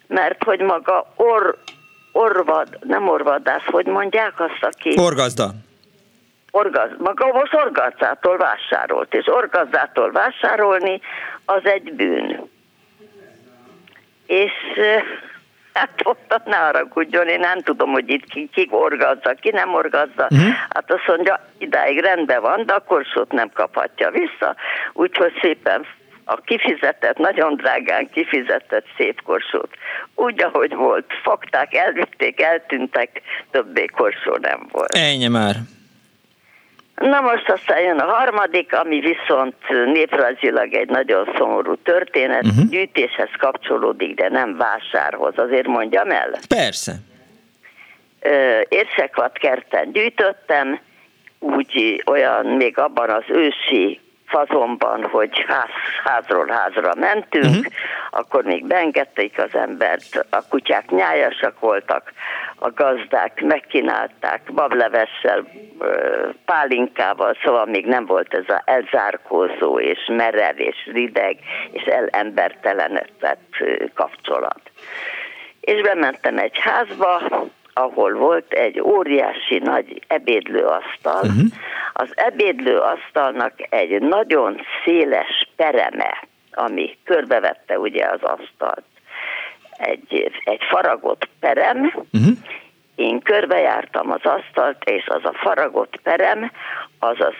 mert 0.07 0.44
hogy 0.44 0.60
maga 0.60 1.14
or, 1.15 1.57
orvad, 2.11 2.77
nem 2.81 3.07
orvadász, 3.07 3.65
hogy 3.65 3.85
mondják 3.85 4.39
azt, 4.39 4.64
aki... 4.76 4.94
Orgazda. 4.99 5.49
Orgaz, 6.52 6.89
maga 6.98 7.27
most 7.34 7.53
orgazdától 7.53 8.38
vásárolt, 8.38 9.14
és 9.14 9.27
orgazdától 9.27 10.11
vásárolni 10.11 11.02
az 11.45 11.61
egy 11.64 11.94
bűn. 11.94 12.49
És 14.26 14.52
Hát 15.78 16.02
ott 16.04 16.45
ne 16.45 16.56
haragudjon, 16.56 17.28
én 17.28 17.40
nem 17.40 17.62
tudom, 17.62 17.91
hogy 17.91 18.10
itt 18.10 18.26
ki, 18.26 18.49
ki 18.54 18.68
orgazza, 18.72 19.34
ki 19.34 19.49
nem 19.49 19.74
orgazza. 19.74 20.28
Uh-huh. 20.30 20.54
Hát 20.70 20.91
azt 20.91 21.08
mondja, 21.08 21.48
idáig 21.58 21.99
rendben 21.99 22.41
van, 22.41 22.66
de 22.66 22.74
akkor 22.74 23.06
szót 23.14 23.32
nem 23.32 23.49
kaphatja 23.54 24.12
vissza. 24.12 24.56
Úgyhogy 24.94 25.34
szépen 25.41 25.86
a 26.26 26.36
kifizetett, 26.36 27.18
nagyon 27.18 27.56
drágán 27.56 28.10
kifizetett 28.10 28.86
szép 28.98 29.22
korsót, 29.22 29.70
úgy, 30.16 30.44
ahogy 30.44 30.76
volt, 30.76 31.06
fogták, 31.24 31.74
elvitték, 31.74 32.41
eltűntek, 32.41 33.22
többé 33.52 33.86
korsó 33.86 34.38
nem 34.41 34.68
volt. 34.72 34.95
Ennyi 34.95 35.28
már. 35.28 35.56
Na 37.02 37.22
most 37.22 37.49
aztán 37.49 37.82
jön 37.82 37.99
a 37.99 38.06
harmadik, 38.06 38.74
ami 38.74 38.99
viszont 38.99 39.56
néprajzilag 39.86 40.74
egy 40.74 40.90
nagyon 40.90 41.30
szomorú 41.38 41.76
történet, 41.76 42.45
uh-huh. 42.45 42.69
gyűjtéshez 42.69 43.30
kapcsolódik, 43.38 44.15
de 44.15 44.30
nem 44.30 44.57
vásárhoz, 44.57 45.34
azért 45.38 45.68
mondjam 45.68 46.11
el. 46.11 46.30
Persze. 46.48 46.94
Érsekvat 48.69 49.38
kerten 49.38 49.91
gyűjtöttem, 49.91 50.80
úgy 51.40 52.03
olyan 52.06 52.45
még 52.45 52.78
abban 52.78 53.10
az 53.10 53.24
ősi 53.28 53.99
fazonban, 54.28 55.04
hogy 55.04 55.45
ház, 55.48 55.70
házról 56.04 56.48
házra 56.48 56.94
mentünk, 56.95 57.45
uh-huh. 57.45 57.74
akkor 58.10 58.44
még 58.44 58.68
beengedték 58.68 59.40
az 59.40 59.56
embert, 59.56 60.26
a 60.30 60.48
kutyák 60.49 60.90
nyájasak 60.90 61.60
voltak, 61.60 62.14
a 62.60 62.72
gazdák 62.72 63.41
megkínálták 63.41 64.41
bablevessel, 64.54 65.45
pálinkával, 66.45 67.38
szóval 67.44 67.66
még 67.66 67.86
nem 67.86 68.06
volt 68.06 68.34
ez 68.34 68.44
az 68.48 68.62
elzárkózó 68.66 69.80
és 69.80 69.99
merev 70.08 70.60
és 70.60 70.90
rideg 70.94 71.38
és 71.72 71.84
elembertelenedett 71.84 73.56
kapcsolat. 73.94 74.62
És 75.60 75.82
bementem 75.82 76.38
egy 76.38 76.60
házba, 76.60 77.22
ahol 77.78 78.14
volt 78.14 78.54
egy 78.54 78.82
óriási 78.82 79.58
nagy 79.58 80.02
ebédlőasztal. 80.08 81.22
Uh-huh. 81.24 81.45
Az 81.94 82.12
ebédlőasztalnak 82.16 83.54
egy 83.70 84.02
nagyon 84.02 84.62
széles 84.84 85.49
pereme, 85.56 86.24
ami 86.52 86.98
körbevette 87.04 87.80
ugye 87.80 88.06
az 88.06 88.22
asztalt. 88.22 88.84
Egy, 89.78 90.32
egy 90.44 90.62
faragott 90.70 91.30
perem, 91.40 91.86
uh-huh. 91.86 92.38
én 92.95 93.22
körbejártam 93.22 94.12
az 94.12 94.22
asztalt, 94.24 94.84
és 94.84 95.08
az 95.08 95.26
a 95.26 95.34
faragott 95.34 95.99
perem, 96.04 96.52
az 96.99 97.16
az 97.20 97.34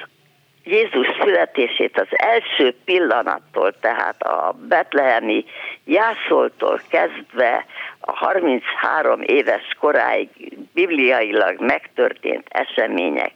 Jézus 0.68 1.08
születését 1.24 2.00
az 2.00 2.08
első 2.10 2.76
pillanattól, 2.86 3.74
tehát 3.80 4.22
a 4.24 4.56
betlehemi 4.68 5.46
jászoltól 5.86 6.82
kezdve 6.90 7.66
a 8.00 8.12
33 8.12 9.22
éves 9.22 9.76
koráig 9.80 10.30
bibliailag 10.74 11.60
megtörtént 11.60 12.48
események 12.50 13.32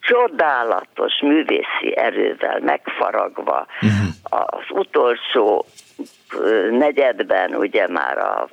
csodálatos 0.00 1.20
művészi 1.22 1.96
erővel 1.96 2.60
megfaragva 2.60 3.66
uh-huh. 3.82 4.42
az 4.54 4.64
utolsó 4.68 5.64
negyedben 6.70 7.54
ugye 7.54 7.88
már 7.88 8.18
a 8.18 8.48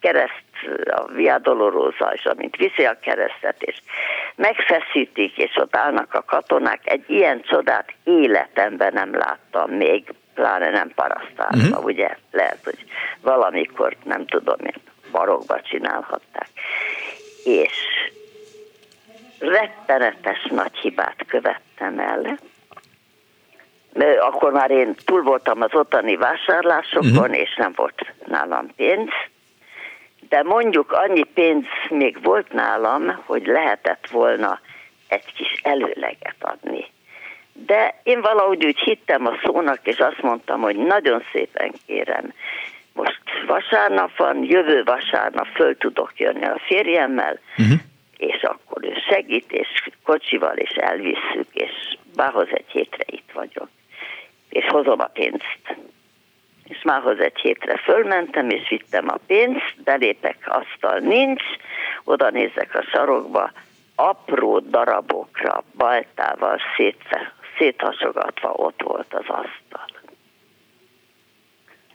kereszt, 0.00 0.44
a 0.84 1.12
Via 1.12 1.38
Dolorosa, 1.38 2.12
és 2.14 2.24
amint 2.24 2.56
viszi 2.56 2.84
a 2.84 2.98
keresztet, 3.00 3.62
és 3.62 3.82
megfeszítik, 4.34 5.36
és 5.36 5.56
ott 5.56 5.76
állnak 5.76 6.14
a 6.14 6.24
katonák, 6.26 6.80
egy 6.84 7.04
ilyen 7.06 7.42
csodát 7.42 7.92
életemben 8.04 8.92
nem 8.92 9.16
láttam 9.16 9.70
még, 9.70 10.14
pláne 10.34 10.70
nem 10.70 10.92
parasztálva, 10.94 11.68
uh-huh. 11.68 11.84
ugye? 11.84 12.16
Lehet, 12.30 12.58
hogy 12.64 12.84
valamikor, 13.20 13.96
nem 14.04 14.26
tudom 14.26 14.56
én, 14.60 14.82
barokba 15.10 15.60
csinálhatták. 15.60 16.48
És 17.44 17.76
rettenetes 19.38 20.46
nagy 20.50 20.76
hibát 20.76 21.24
követtem 21.26 21.98
el. 21.98 22.38
Akkor 24.20 24.52
már 24.52 24.70
én 24.70 24.94
túl 25.04 25.22
voltam 25.22 25.62
az 25.62 25.74
ottani 25.74 26.16
vásárlásokon, 26.16 27.10
uh-huh. 27.10 27.38
és 27.38 27.54
nem 27.56 27.72
volt 27.76 28.14
nálam 28.26 28.74
pénz, 28.76 29.10
de 30.28 30.42
mondjuk 30.42 30.92
annyi 30.92 31.22
pénz 31.22 31.64
még 31.88 32.22
volt 32.22 32.52
nálam, 32.52 33.22
hogy 33.26 33.46
lehetett 33.46 34.08
volna 34.10 34.60
egy 35.08 35.32
kis 35.34 35.60
előleget 35.62 36.36
adni. 36.40 36.84
De 37.52 38.00
én 38.02 38.20
valahogy 38.20 38.64
úgy 38.64 38.78
hittem 38.78 39.26
a 39.26 39.38
szónak, 39.44 39.80
és 39.82 39.98
azt 39.98 40.22
mondtam, 40.22 40.60
hogy 40.60 40.76
nagyon 40.76 41.22
szépen 41.32 41.72
kérem, 41.86 42.32
most 42.92 43.20
vasárnap 43.46 44.16
van, 44.16 44.44
jövő 44.44 44.82
vasárnap 44.84 45.46
föl 45.46 45.76
tudok 45.76 46.12
jönni 46.16 46.44
a 46.44 46.60
férjemmel, 46.66 47.38
uh-huh. 47.58 47.78
és 48.16 48.42
akkor 48.42 48.84
ő 48.84 48.92
segít, 49.08 49.52
és 49.52 49.68
kocsival 50.04 50.56
is 50.56 50.70
elvisszük, 50.70 51.46
és 51.52 51.96
bához 52.14 52.48
egy 52.50 52.68
hétre 52.68 53.04
itt 53.06 53.30
vagyok. 53.32 53.68
És 54.48 54.64
hozom 54.68 55.00
a 55.00 55.06
pénzt. 55.06 55.76
És 56.68 56.82
mához 56.82 57.18
egy 57.18 57.38
hétre 57.40 57.76
fölmentem, 57.76 58.50
és 58.50 58.68
vittem 58.68 59.08
a 59.08 59.18
pénzt, 59.26 59.74
belépek, 59.84 60.36
asztal 60.44 60.98
nincs, 60.98 61.42
oda 62.04 62.30
nézek 62.30 62.74
a 62.74 62.82
sarokba, 62.92 63.52
apró 63.94 64.58
darabokra, 64.58 65.64
baltával 65.76 66.58
szétve, 66.76 67.32
széthasogatva 67.58 68.50
ott 68.50 68.82
volt 68.82 69.14
az 69.14 69.24
asztal. 69.26 69.86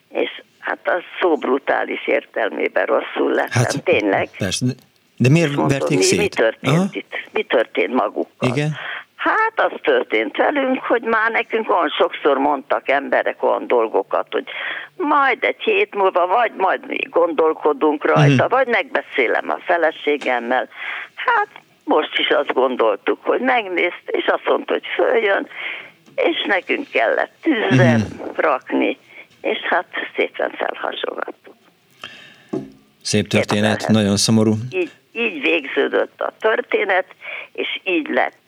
És 0.10 0.42
Hát 0.64 0.80
az 0.84 1.02
szó 1.22 1.36
brutális 1.36 2.08
értelmében 2.08 2.86
rosszul 2.86 3.32
lettem, 3.32 3.64
hát, 3.64 3.84
tényleg. 3.84 4.30
Persze. 4.38 4.66
De 5.18 5.30
miért 5.30 5.56
mondom, 5.56 5.80
verték 5.80 5.98
mi, 5.98 6.04
szét? 6.04 6.20
Mi 6.20 6.28
történt 6.28 6.76
Aha. 6.78 6.88
itt? 6.92 7.14
Mi 7.32 7.44
történt 7.44 7.94
magukkal? 7.94 8.50
Igen. 8.50 8.76
Hát 9.24 9.72
az 9.72 9.80
történt 9.82 10.38
velünk, 10.38 10.84
hogy 10.84 11.02
már 11.02 11.32
nekünk 11.32 11.70
olyan 11.70 11.90
sokszor 11.90 12.38
mondtak 12.38 12.90
emberek 12.90 13.44
olyan 13.44 13.68
dolgokat, 13.68 14.28
hogy 14.32 14.44
majd 14.96 15.44
egy 15.44 15.62
hét 15.62 15.96
múlva, 15.96 16.28
vagy 16.28 16.52
majd 16.58 16.88
mi 16.88 17.00
gondolkodunk 17.10 18.06
rajta, 18.06 18.44
hmm. 18.44 18.58
vagy 18.58 18.68
megbeszélem 18.68 19.50
a 19.50 19.58
feleségemmel. 19.66 20.70
Hát 21.16 21.48
most 21.84 22.18
is 22.20 22.28
azt 22.30 22.54
gondoltuk, 22.54 23.24
hogy 23.24 23.40
megnézte, 23.40 24.12
és 24.12 24.26
azt 24.26 24.46
mondta, 24.46 24.74
hogy 24.74 24.88
följön, 24.96 25.48
és 26.16 26.44
nekünk 26.48 26.90
kellett 26.90 27.34
tűzre 27.42 27.98
mm. 27.98 28.02
rakni, 28.36 28.98
és 29.42 29.58
hát 29.60 29.86
szépen 30.16 30.52
felhasogattuk. 30.52 31.56
Szép 33.02 33.28
történet, 33.28 33.82
Én 33.82 33.88
nagyon 33.90 34.18
szomorú. 34.18 34.54
Így, 34.72 34.92
így 35.12 35.42
végződött 35.42 36.22
a 36.22 36.34
történet, 36.40 37.06
és 37.54 37.80
így 37.84 38.08
lett 38.08 38.42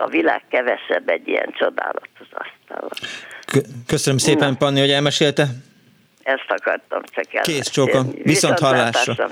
a 0.00 0.08
világ 0.08 0.42
kevesebb 0.50 1.08
egy 1.08 1.28
ilyen 1.28 1.54
csodálatos 1.58 2.28
asztal. 2.30 2.88
Köszönöm 3.86 4.18
szépen, 4.18 4.50
Na. 4.50 4.56
Panni, 4.56 4.80
hogy 4.80 4.90
elmesélte. 4.90 5.46
Ezt 6.22 6.46
akartam 6.48 7.02
csak 7.10 7.34
el. 7.34 7.42
Kész 7.42 7.68
csókom, 7.68 8.10
viszont 8.22 8.58
hallásra. 8.58 9.28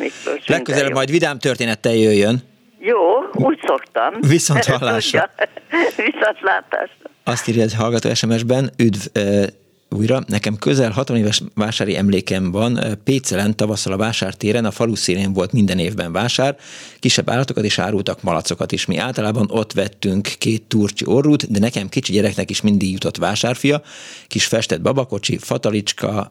Legközelebb 0.46 0.92
majd 0.92 1.10
vidám 1.10 1.38
történettel 1.38 1.94
jöjjön. 1.94 2.38
Jó, 2.78 2.98
úgy 3.32 3.60
szoktam. 3.66 4.14
Viszont 4.28 4.64
hallásra. 4.64 5.30
Viszont 6.06 6.40
látásra. 6.40 7.10
Azt 7.24 7.48
írja 7.48 7.62
egy 7.62 7.74
hallgató 7.74 8.14
SMS-ben, 8.14 8.70
üdv, 8.78 9.06
újra. 9.90 10.22
Nekem 10.26 10.56
közel 10.56 10.90
60 10.90 11.16
éves 11.16 11.42
vásári 11.54 11.96
emlékem 11.96 12.50
van. 12.50 12.98
Pécelen 13.04 13.56
tavasszal 13.56 13.92
a 13.92 13.96
vásártéren 13.96 14.64
a 14.64 14.70
falu 14.70 14.94
szélén 14.94 15.32
volt 15.32 15.52
minden 15.52 15.78
évben 15.78 16.12
vásár. 16.12 16.56
Kisebb 16.98 17.30
állatokat 17.30 17.64
is 17.64 17.78
árultak, 17.78 18.22
malacokat 18.22 18.72
is. 18.72 18.86
Mi 18.86 18.96
általában 18.96 19.48
ott 19.50 19.72
vettünk 19.72 20.28
két 20.38 20.62
turcsi 20.62 21.04
orrút, 21.06 21.50
de 21.50 21.58
nekem 21.58 21.88
kicsi 21.88 22.12
gyereknek 22.12 22.50
is 22.50 22.60
mindig 22.60 22.92
jutott 22.92 23.16
vásárfia. 23.16 23.82
Kis 24.26 24.46
festett 24.46 24.80
babakocsi, 24.80 25.38
fatalicska, 25.38 26.30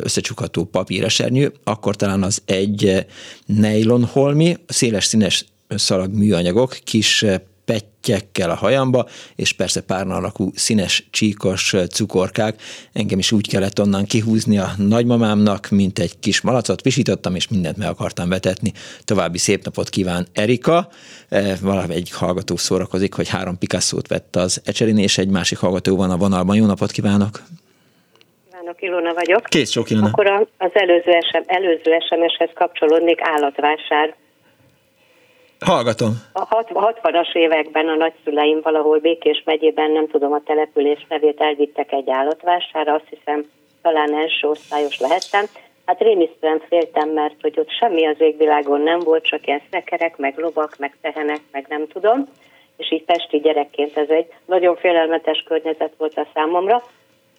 összecsukható 0.00 0.64
papíresernyő, 0.64 1.52
akkor 1.64 1.96
talán 1.96 2.22
az 2.22 2.42
egy 2.44 3.06
nylon 3.46 4.04
holmi, 4.04 4.56
széles 4.66 5.04
színes 5.04 5.44
szalag 5.68 6.12
műanyagok, 6.12 6.78
kis 6.84 7.24
pettyekkel 7.68 8.50
a 8.50 8.54
hajamba, 8.54 9.06
és 9.36 9.52
persze 9.52 9.80
párna 9.82 10.14
alakú 10.14 10.50
színes, 10.54 11.06
csíkos 11.10 11.74
cukorkák. 11.90 12.54
Engem 12.92 13.18
is 13.18 13.32
úgy 13.32 13.48
kellett 13.48 13.80
onnan 13.80 14.04
kihúzni 14.04 14.58
a 14.58 14.68
nagymamámnak, 14.76 15.68
mint 15.70 15.98
egy 15.98 16.18
kis 16.18 16.40
malacot, 16.40 16.82
visítottam, 16.82 17.34
és 17.34 17.48
mindent 17.48 17.76
meg 17.76 17.88
akartam 17.88 18.28
vetetni. 18.28 18.72
További 19.04 19.38
szép 19.38 19.64
napot 19.64 19.88
kíván 19.88 20.26
Erika. 20.34 20.88
Valami 21.62 21.94
egy 21.94 22.10
hallgató 22.10 22.56
szórakozik, 22.56 23.14
hogy 23.14 23.28
három 23.28 23.58
Picasso-t 23.58 24.08
vett 24.08 24.36
az 24.36 24.62
Ecserin, 24.64 24.98
és 24.98 25.18
egy 25.18 25.28
másik 25.28 25.58
hallgató 25.58 25.96
van 25.96 26.10
a 26.10 26.16
vonalban. 26.16 26.56
Jó 26.56 26.66
napot 26.66 26.90
kívánok! 26.90 27.42
kívánok, 28.76 28.82
Ilona 28.82 29.14
vagyok. 29.14 29.42
Kész 29.44 29.70
sok 29.70 29.90
Ilona. 29.90 30.06
Akkor 30.06 30.46
az 30.58 30.70
előző, 30.72 31.18
SM, 31.30 31.42
előző 31.46 31.98
SMS-hez 32.08 32.50
kapcsolódnék 32.54 33.20
állatvásár. 33.22 34.14
Hallgatom. 35.60 36.08
A 36.32 36.46
60-as 36.48 37.34
években 37.34 37.88
a 37.88 37.94
nagyszüleim 37.94 38.60
valahol 38.62 38.98
Békés 38.98 39.42
megyében, 39.44 39.90
nem 39.90 40.08
tudom 40.08 40.32
a 40.32 40.42
település 40.44 41.06
nevét, 41.08 41.40
elvittek 41.40 41.92
egy 41.92 42.10
állatvására, 42.10 42.92
azt 42.92 43.08
hiszem 43.08 43.44
talán 43.82 44.14
első 44.14 44.48
osztályos 44.48 44.98
lehettem. 45.00 45.44
Hát 45.86 46.00
rémisztően 46.00 46.62
féltem, 46.68 47.08
mert 47.08 47.34
hogy 47.40 47.58
ott 47.58 47.70
semmi 47.70 48.06
az 48.06 48.16
égvilágon 48.18 48.80
nem 48.80 48.98
volt, 48.98 49.24
csak 49.24 49.46
ilyen 49.46 49.62
szekerek, 49.70 50.16
meg 50.16 50.38
lovak, 50.38 50.74
meg 50.78 50.96
tehenek, 51.00 51.40
meg 51.52 51.66
nem 51.68 51.86
tudom. 51.86 52.24
És 52.76 52.92
így 52.92 53.04
pesti 53.04 53.38
gyerekként 53.38 53.96
ez 53.96 54.08
egy 54.08 54.26
nagyon 54.44 54.76
félelmetes 54.76 55.42
környezet 55.46 55.92
volt 55.96 56.18
a 56.18 56.26
számomra, 56.34 56.82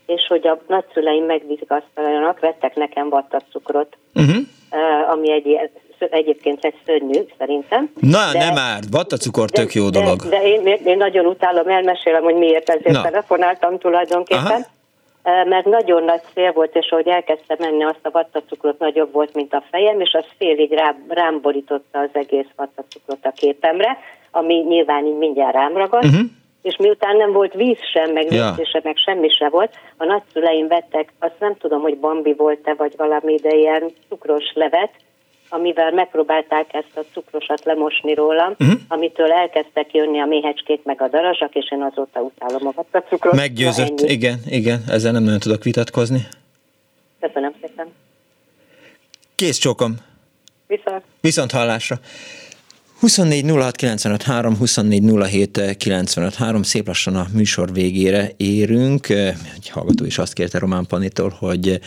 és 0.06 0.28
hogy 0.28 0.48
a 0.48 0.60
nagyszüleim 0.68 1.26
megvizsgasztaljanak, 1.26 2.40
vettek 2.40 2.76
nekem 2.76 3.10
vattacukrot, 3.10 3.98
uh-huh. 4.14 4.46
ami 5.10 5.32
egy 5.32 5.70
egyébként 6.00 6.66
egy 6.66 6.74
szörnyű, 6.86 7.20
szerintem. 7.38 7.92
Na, 8.00 8.32
de, 8.32 8.40
nem 8.40 8.54
már, 8.54 8.80
vattacukor 8.92 9.50
tök 9.50 9.74
jó 9.74 9.90
de, 9.90 10.00
dolog. 10.00 10.22
De, 10.22 10.30
de 10.30 10.42
én, 10.48 10.66
én 10.86 10.98
nagyon 10.98 11.26
utálom, 11.26 11.68
elmesélem, 11.68 12.24
hogy 12.24 12.36
miért 12.36 12.70
ezért 12.70 12.96
Na. 12.96 13.02
telefonáltam 13.02 13.78
tulajdonképpen. 13.78 14.66
Aha. 15.24 15.44
Mert 15.46 15.66
nagyon 15.66 16.04
nagy 16.04 16.22
szél 16.34 16.52
volt, 16.52 16.76
és 16.76 16.90
ahogy 16.90 17.08
elkezdtem 17.08 17.58
menni, 17.60 17.84
azt 17.84 18.00
a 18.02 18.10
vattacukrot 18.12 18.80
nagyobb 18.80 19.12
volt, 19.12 19.34
mint 19.34 19.54
a 19.54 19.64
fejem, 19.72 20.00
és 20.00 20.14
az 20.14 20.26
félig 20.38 20.72
rám, 20.72 21.06
rám 21.08 21.42
borította 21.42 22.00
az 22.00 22.10
egész 22.12 22.48
vattacukrot 22.56 23.26
a 23.26 23.32
képemre, 23.36 23.98
ami 24.32 24.54
nyilván 24.54 25.06
így 25.06 25.18
mindjárt 25.18 25.54
rám 25.54 25.78
ragadt. 25.78 26.06
Uh-huh 26.06 26.30
és 26.62 26.76
miután 26.78 27.18
nem 27.18 27.32
volt 27.32 27.54
víz 27.54 27.78
sem, 27.94 28.12
meg 28.12 28.32
ja. 28.32 28.56
sem, 28.64 28.82
meg 28.84 28.98
semmi 28.98 29.30
sem 29.30 29.50
volt, 29.50 29.76
a 29.98 30.06
nagyszüleim 30.06 30.68
vettek, 30.68 31.14
azt 31.20 31.40
nem 31.40 31.56
tudom, 31.56 31.82
hogy 31.82 31.98
bambi 31.98 32.34
volt-e, 32.34 32.74
vagy 32.74 32.94
valami, 32.98 33.36
de 33.36 33.56
ilyen 33.56 33.84
cukros 34.10 34.52
levet, 34.54 34.92
amivel 35.50 35.92
megpróbálták 35.92 36.74
ezt 36.74 36.92
a 36.98 37.02
cukrosat 37.14 37.64
lemosni 37.64 38.14
rólam, 38.14 38.56
uh-huh. 38.60 38.80
amitől 38.88 39.32
elkezdtek 39.32 39.94
jönni 39.94 40.20
a 40.20 40.26
méhecskék 40.26 40.84
meg 40.84 41.02
a 41.02 41.08
darazsak, 41.08 41.56
és 41.56 41.72
én 41.72 41.82
azóta 41.82 42.20
utálom 42.20 42.68
a 42.68 43.00
cukrot. 43.10 43.36
Meggyőzött, 43.36 44.00
igen, 44.00 44.40
igen, 44.46 44.84
ezzel 44.88 45.12
nem 45.12 45.24
nagyon 45.24 45.40
tudok 45.40 45.64
vitatkozni. 45.64 46.28
Köszönöm 47.20 47.54
szépen. 47.62 47.88
Kész 49.36 49.58
csókom. 49.58 49.96
Viszont. 50.68 51.04
Viszont 51.22 51.52
hallásra. 51.52 51.96
24 53.00 53.46
06 53.46 53.76
95 53.76 54.24
3, 54.24 54.56
24 54.58 55.04
07 55.30 55.78
szép 56.62 56.88
lassan 56.88 57.16
a 57.16 57.28
műsor 57.34 57.74
végére 57.74 58.32
érünk. 58.38 59.10
Egy 59.10 59.70
hallgató 59.70 60.06
is 60.06 60.18
azt 60.18 60.34
kérte 60.34 60.60
Román 60.60 60.86
Panitól, 60.86 61.36
hogy 61.40 61.80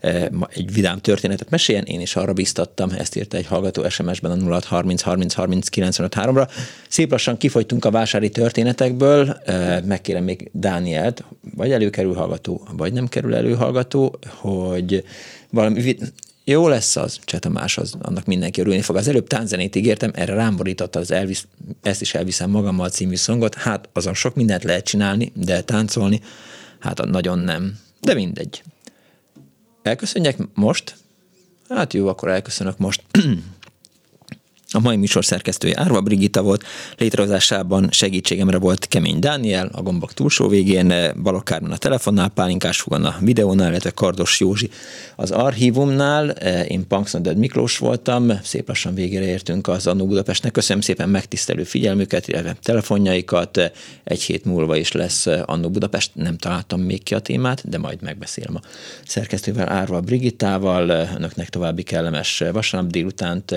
eh, 0.00 0.26
egy 0.48 0.72
vidám 0.72 0.98
történetet 0.98 1.50
meséljen, 1.50 1.84
én 1.84 2.00
is 2.00 2.16
arra 2.16 2.32
biztattam, 2.32 2.90
ezt 2.90 3.16
írta 3.16 3.36
egy 3.36 3.46
hallgató 3.46 3.88
SMS-ben 3.88 4.30
a 4.30 4.44
06 4.44 4.64
30 4.64 5.02
30 5.02 5.34
30 5.34 5.68
95 5.68 6.14
3-ra. 6.16 6.48
Szép 6.88 7.10
lassan 7.10 7.36
kifogytunk 7.36 7.84
a 7.84 7.90
vásári 7.90 8.28
történetekből, 8.28 9.30
eh, 9.44 9.80
megkérem 9.84 10.24
még 10.24 10.50
Dánielt, 10.52 11.24
vagy 11.54 11.72
előkerül 11.72 12.14
hallgató, 12.14 12.68
vagy 12.76 12.92
nem 12.92 13.06
kerül 13.06 13.34
elő 13.34 13.54
hallgató, 13.54 14.18
hogy 14.26 15.04
valami 15.50 15.96
jó 16.48 16.68
lesz 16.68 16.96
az, 16.96 17.18
Csetamás, 17.24 17.78
az, 17.78 17.94
annak 18.00 18.24
mindenki 18.24 18.60
örülni 18.60 18.80
fog. 18.80 18.96
Az 18.96 19.08
előbb 19.08 19.26
tánzenét 19.26 19.76
ígértem, 19.76 20.10
erre 20.14 20.34
rám 20.34 20.56
borította 20.56 20.98
az 20.98 21.10
Elvis, 21.10 21.44
ezt 21.82 22.00
is 22.00 22.14
elviszem 22.14 22.50
magammal 22.50 22.88
című 22.88 23.14
szongot. 23.14 23.54
Hát 23.54 23.88
azon 23.92 24.14
sok 24.14 24.34
mindent 24.34 24.64
lehet 24.64 24.84
csinálni, 24.84 25.32
de 25.34 25.62
táncolni, 25.62 26.20
hát 26.78 27.04
nagyon 27.04 27.38
nem. 27.38 27.78
De 28.00 28.14
mindegy. 28.14 28.62
Elköszönjek 29.82 30.38
most? 30.54 30.96
Hát 31.68 31.94
jó, 31.94 32.08
akkor 32.08 32.28
elköszönök 32.28 32.78
most. 32.78 33.02
A 34.70 34.80
mai 34.80 34.96
műsor 34.96 35.24
szerkesztője 35.24 35.80
Árva 35.80 36.00
Brigitta 36.00 36.42
volt, 36.42 36.64
létrehozásában 36.98 37.88
segítségemre 37.90 38.58
volt 38.58 38.86
Kemény 38.88 39.18
Dániel, 39.18 39.70
a 39.72 39.82
gombok 39.82 40.12
túlsó 40.12 40.48
végén, 40.48 40.94
Kármen 41.42 41.70
a 41.70 41.76
telefonnál, 41.76 42.28
Pálinkás 42.28 42.80
Hugon 42.80 43.04
a 43.04 43.16
videónál, 43.20 43.70
illetve 43.70 43.90
Kardos 43.90 44.40
Józsi 44.40 44.70
az 45.16 45.30
archívumnál, 45.30 46.28
én 46.68 46.86
Punksnoded 46.86 47.36
Miklós 47.36 47.78
voltam, 47.78 48.32
szép 48.42 48.68
lassan 48.68 48.94
végére 48.94 49.24
értünk 49.24 49.68
az 49.68 49.86
Annó 49.86 50.06
Budapestnek, 50.06 50.52
köszönöm 50.52 50.82
szépen 50.82 51.08
megtisztelő 51.08 51.64
figyelmüket, 51.64 52.28
illetve 52.28 52.56
telefonjaikat, 52.62 53.72
egy 54.04 54.22
hét 54.22 54.44
múlva 54.44 54.76
is 54.76 54.92
lesz 54.92 55.26
Annó 55.26 55.70
Budapest, 55.70 56.10
nem 56.14 56.36
találtam 56.36 56.80
még 56.80 57.02
ki 57.02 57.14
a 57.14 57.18
témát, 57.18 57.68
de 57.68 57.78
majd 57.78 58.02
megbeszélem 58.02 58.54
a 58.54 58.60
szerkesztővel 59.06 59.68
Árva 59.68 60.00
Brigittával, 60.00 60.88
önöknek 61.16 61.48
további 61.48 61.82
kellemes 61.82 62.42
vasárnap 62.52 62.90
délutánt 62.90 63.54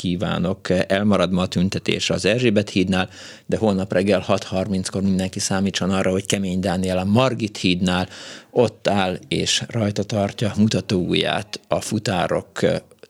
kívánok. 0.00 0.70
Elmarad 0.70 1.32
ma 1.32 1.42
a 1.42 1.46
tüntetés 1.46 2.10
az 2.10 2.24
Erzsébet 2.24 2.70
hídnál, 2.70 3.08
de 3.46 3.56
holnap 3.56 3.92
reggel 3.92 4.24
6.30-kor 4.28 5.02
mindenki 5.02 5.38
számítson 5.38 5.90
arra, 5.90 6.10
hogy 6.10 6.26
Kemény 6.26 6.60
Dániel 6.60 6.98
a 6.98 7.04
Margit 7.04 7.56
hídnál 7.56 8.08
ott 8.50 8.88
áll 8.88 9.18
és 9.28 9.62
rajta 9.68 10.02
tartja 10.02 10.52
mutatóujját 10.56 11.60
a 11.68 11.80
futárok 11.80 12.60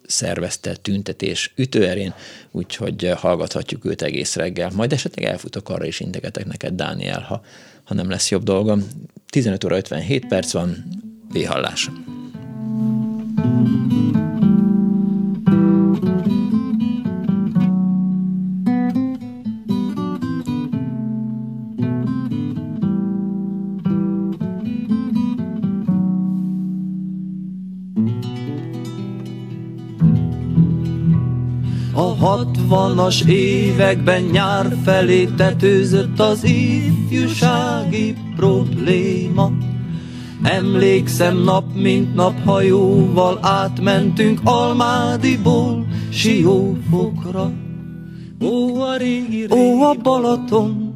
szervezte 0.06 0.76
tüntetés 0.76 1.52
ütőerén, 1.56 2.14
úgyhogy 2.50 3.12
hallgathatjuk 3.16 3.84
őt 3.84 4.02
egész 4.02 4.36
reggel. 4.36 4.70
Majd 4.74 4.92
esetleg 4.92 5.24
elfutok 5.24 5.68
arra 5.68 5.86
is 5.86 6.00
integetek 6.00 6.46
neked, 6.46 6.74
Dániel, 6.74 7.20
ha, 7.20 7.42
ha 7.84 7.94
nem 7.94 8.10
lesz 8.10 8.30
jobb 8.30 8.42
dolgom. 8.42 8.86
15 9.28 9.64
óra 9.64 9.76
57 9.76 10.26
perc 10.26 10.52
van, 10.52 10.84
véhallás. 11.32 11.90
thank 13.36 13.92
you 13.92 14.09
hatvanas 32.70 33.20
években 33.26 34.22
nyár 34.22 34.76
felé 34.84 35.24
tetőzött 35.24 36.20
az 36.20 36.44
ifjúsági 36.44 38.14
probléma. 38.36 39.50
Emlékszem 40.42 41.36
nap 41.36 41.64
mint 41.74 42.14
nap 42.14 42.44
hajóval 42.44 43.38
átmentünk 43.42 44.40
Almádiból 44.44 45.86
Siófokra. 46.10 47.50
Ó, 48.42 48.80
a 48.80 48.96
régi, 48.96 49.46
régi 49.46 49.54
Ó, 49.54 49.82
a 49.82 49.94
Balaton, 49.94 50.94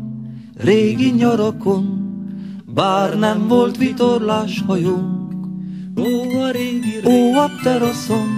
régi 0.56 1.10
nyarakon, 1.10 2.12
bár 2.74 3.18
nem 3.18 3.48
volt 3.48 3.76
vitorlás 3.76 4.62
hajónk. 4.66 5.32
Ó, 5.98 6.40
a 6.40 6.50
régi, 6.50 7.00
régi 7.02 7.32
Ó, 7.32 7.38
a 7.38 7.50
teraszon, 7.62 8.28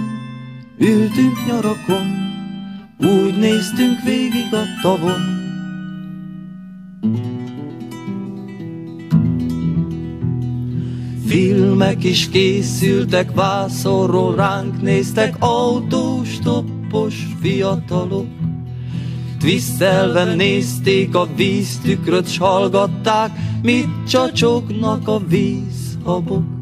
ültünk 0.77 1.45
nyarakon, 1.47 2.16
úgy 2.99 3.37
néztünk 3.37 4.01
végig 4.03 4.53
a 4.53 4.63
tavon. 4.81 5.45
Filmek 11.27 12.03
is 12.03 12.29
készültek, 12.29 13.31
vászorról 13.33 14.35
ránk 14.35 14.81
néztek, 14.81 15.35
autós, 15.39 16.37
fiatalok. 17.41 18.27
Twisztelve 19.39 20.35
nézték 20.35 21.15
a 21.15 21.27
víztükröt, 21.35 22.27
s 22.29 22.37
hallgatták, 22.37 23.31
mit 23.61 23.87
csacsognak 24.07 25.07
a 25.07 25.19
vízhabok. 25.27 26.56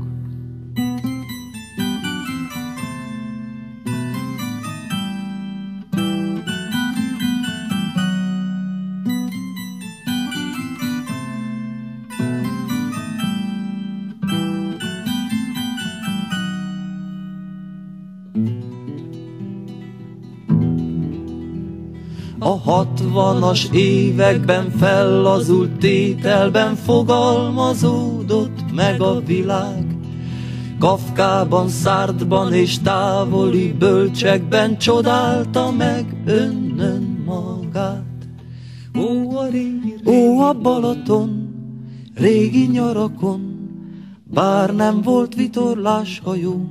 60-as 23.15 23.71
években 23.73 24.69
fellazult 24.69 25.71
tételben 25.71 26.75
fogalmazódott 26.75 28.73
meg 28.73 29.01
a 29.01 29.19
világ. 29.25 29.97
Kafkában, 30.79 31.69
szárdban 31.69 32.53
és 32.53 32.79
távoli 32.79 33.71
bölcsekben 33.71 34.77
csodálta 34.77 35.71
meg 35.71 36.21
önnön 36.25 37.23
magát. 37.25 38.03
Ó, 38.97 39.37
a 39.37 39.47
régi, 39.47 39.95
ó, 40.05 40.39
a 40.39 40.53
Balaton, 40.53 41.53
régi 42.15 42.67
nyarakon, 42.67 43.69
bár 44.23 44.75
nem 44.75 45.01
volt 45.01 45.35
vitorlás 45.35 46.21
hajunk. 46.23 46.69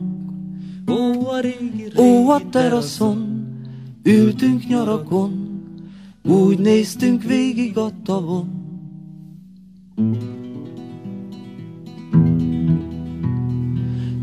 Ó, 0.90 1.28
a 1.28 1.40
régi, 1.40 1.90
régi 1.94 1.96
ó, 1.96 2.28
a 2.28 2.40
teraszon, 2.50 3.46
ültünk 4.02 4.66
nyarakon, 4.68 5.43
úgy 6.28 6.59
néztünk 6.59 7.22
végig 7.22 7.78
a 7.78 7.90
tavon. 8.05 8.62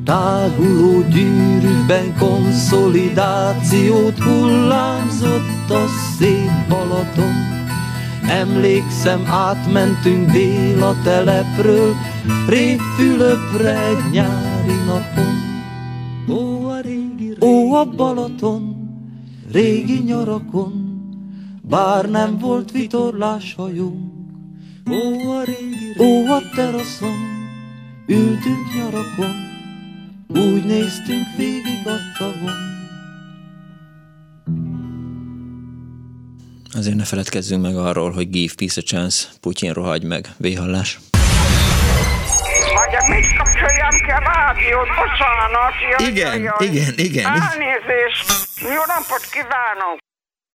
Táguló 0.05 1.01
gyűrűben 1.01 2.17
konszolidációt 2.17 4.19
hullámzott 4.19 5.69
a 5.69 5.85
szép 6.17 6.67
Balaton. 6.69 7.33
Emlékszem, 8.27 9.25
átmentünk 9.25 10.31
Béla 10.31 10.95
telepről, 11.03 11.93
Révfülöpre 12.47 13.87
egy 13.87 14.09
nyári 14.11 14.75
napon. 14.85 15.35
Ó, 16.29 16.65
a 16.65 16.79
régi, 16.81 17.15
régi 17.17 17.45
Ó, 17.45 17.73
a 17.73 17.85
Balaton, 17.85 18.75
régi 19.51 20.03
nyarakon, 20.05 20.80
bár 21.71 22.09
nem 22.09 22.37
volt 22.37 22.71
vitorlás 22.71 23.53
hajónk. 23.57 24.11
Ó, 24.89 25.31
a 25.31 25.43
régi, 25.43 25.95
ó, 25.97 26.31
a 26.31 26.41
teraszon, 26.55 27.17
ültünk 28.07 28.73
nyarakon, 28.75 29.35
úgy 30.27 30.65
néztünk 30.65 31.25
végig 31.37 31.81
a 31.85 31.97
tavon. 32.17 32.69
Azért 36.73 36.95
ne 36.95 37.03
feledkezzünk 37.03 37.61
meg 37.61 37.75
arról, 37.75 38.11
hogy 38.11 38.29
give 38.29 38.53
peace 38.57 38.81
a 38.81 38.83
chance, 38.83 39.27
Putyin 39.41 39.73
rohagy 39.73 40.03
meg, 40.03 40.27
véhallás. 40.37 40.99
Vagy 42.75 43.09
mit 43.09 43.37
kapcsoljam 43.37 43.89
ki 44.05 44.11
a 44.11 44.19
rádiót, 44.19 44.87
bocsánat. 44.87 45.73
Jaj, 45.91 46.09
igen, 46.09 46.41
jaj. 46.41 46.67
igen, 46.67 46.93
igen. 46.95 47.25
Elnézést. 47.25 48.31
Jó 48.61 48.81
napot 48.87 49.23
kívánok. 49.31 50.09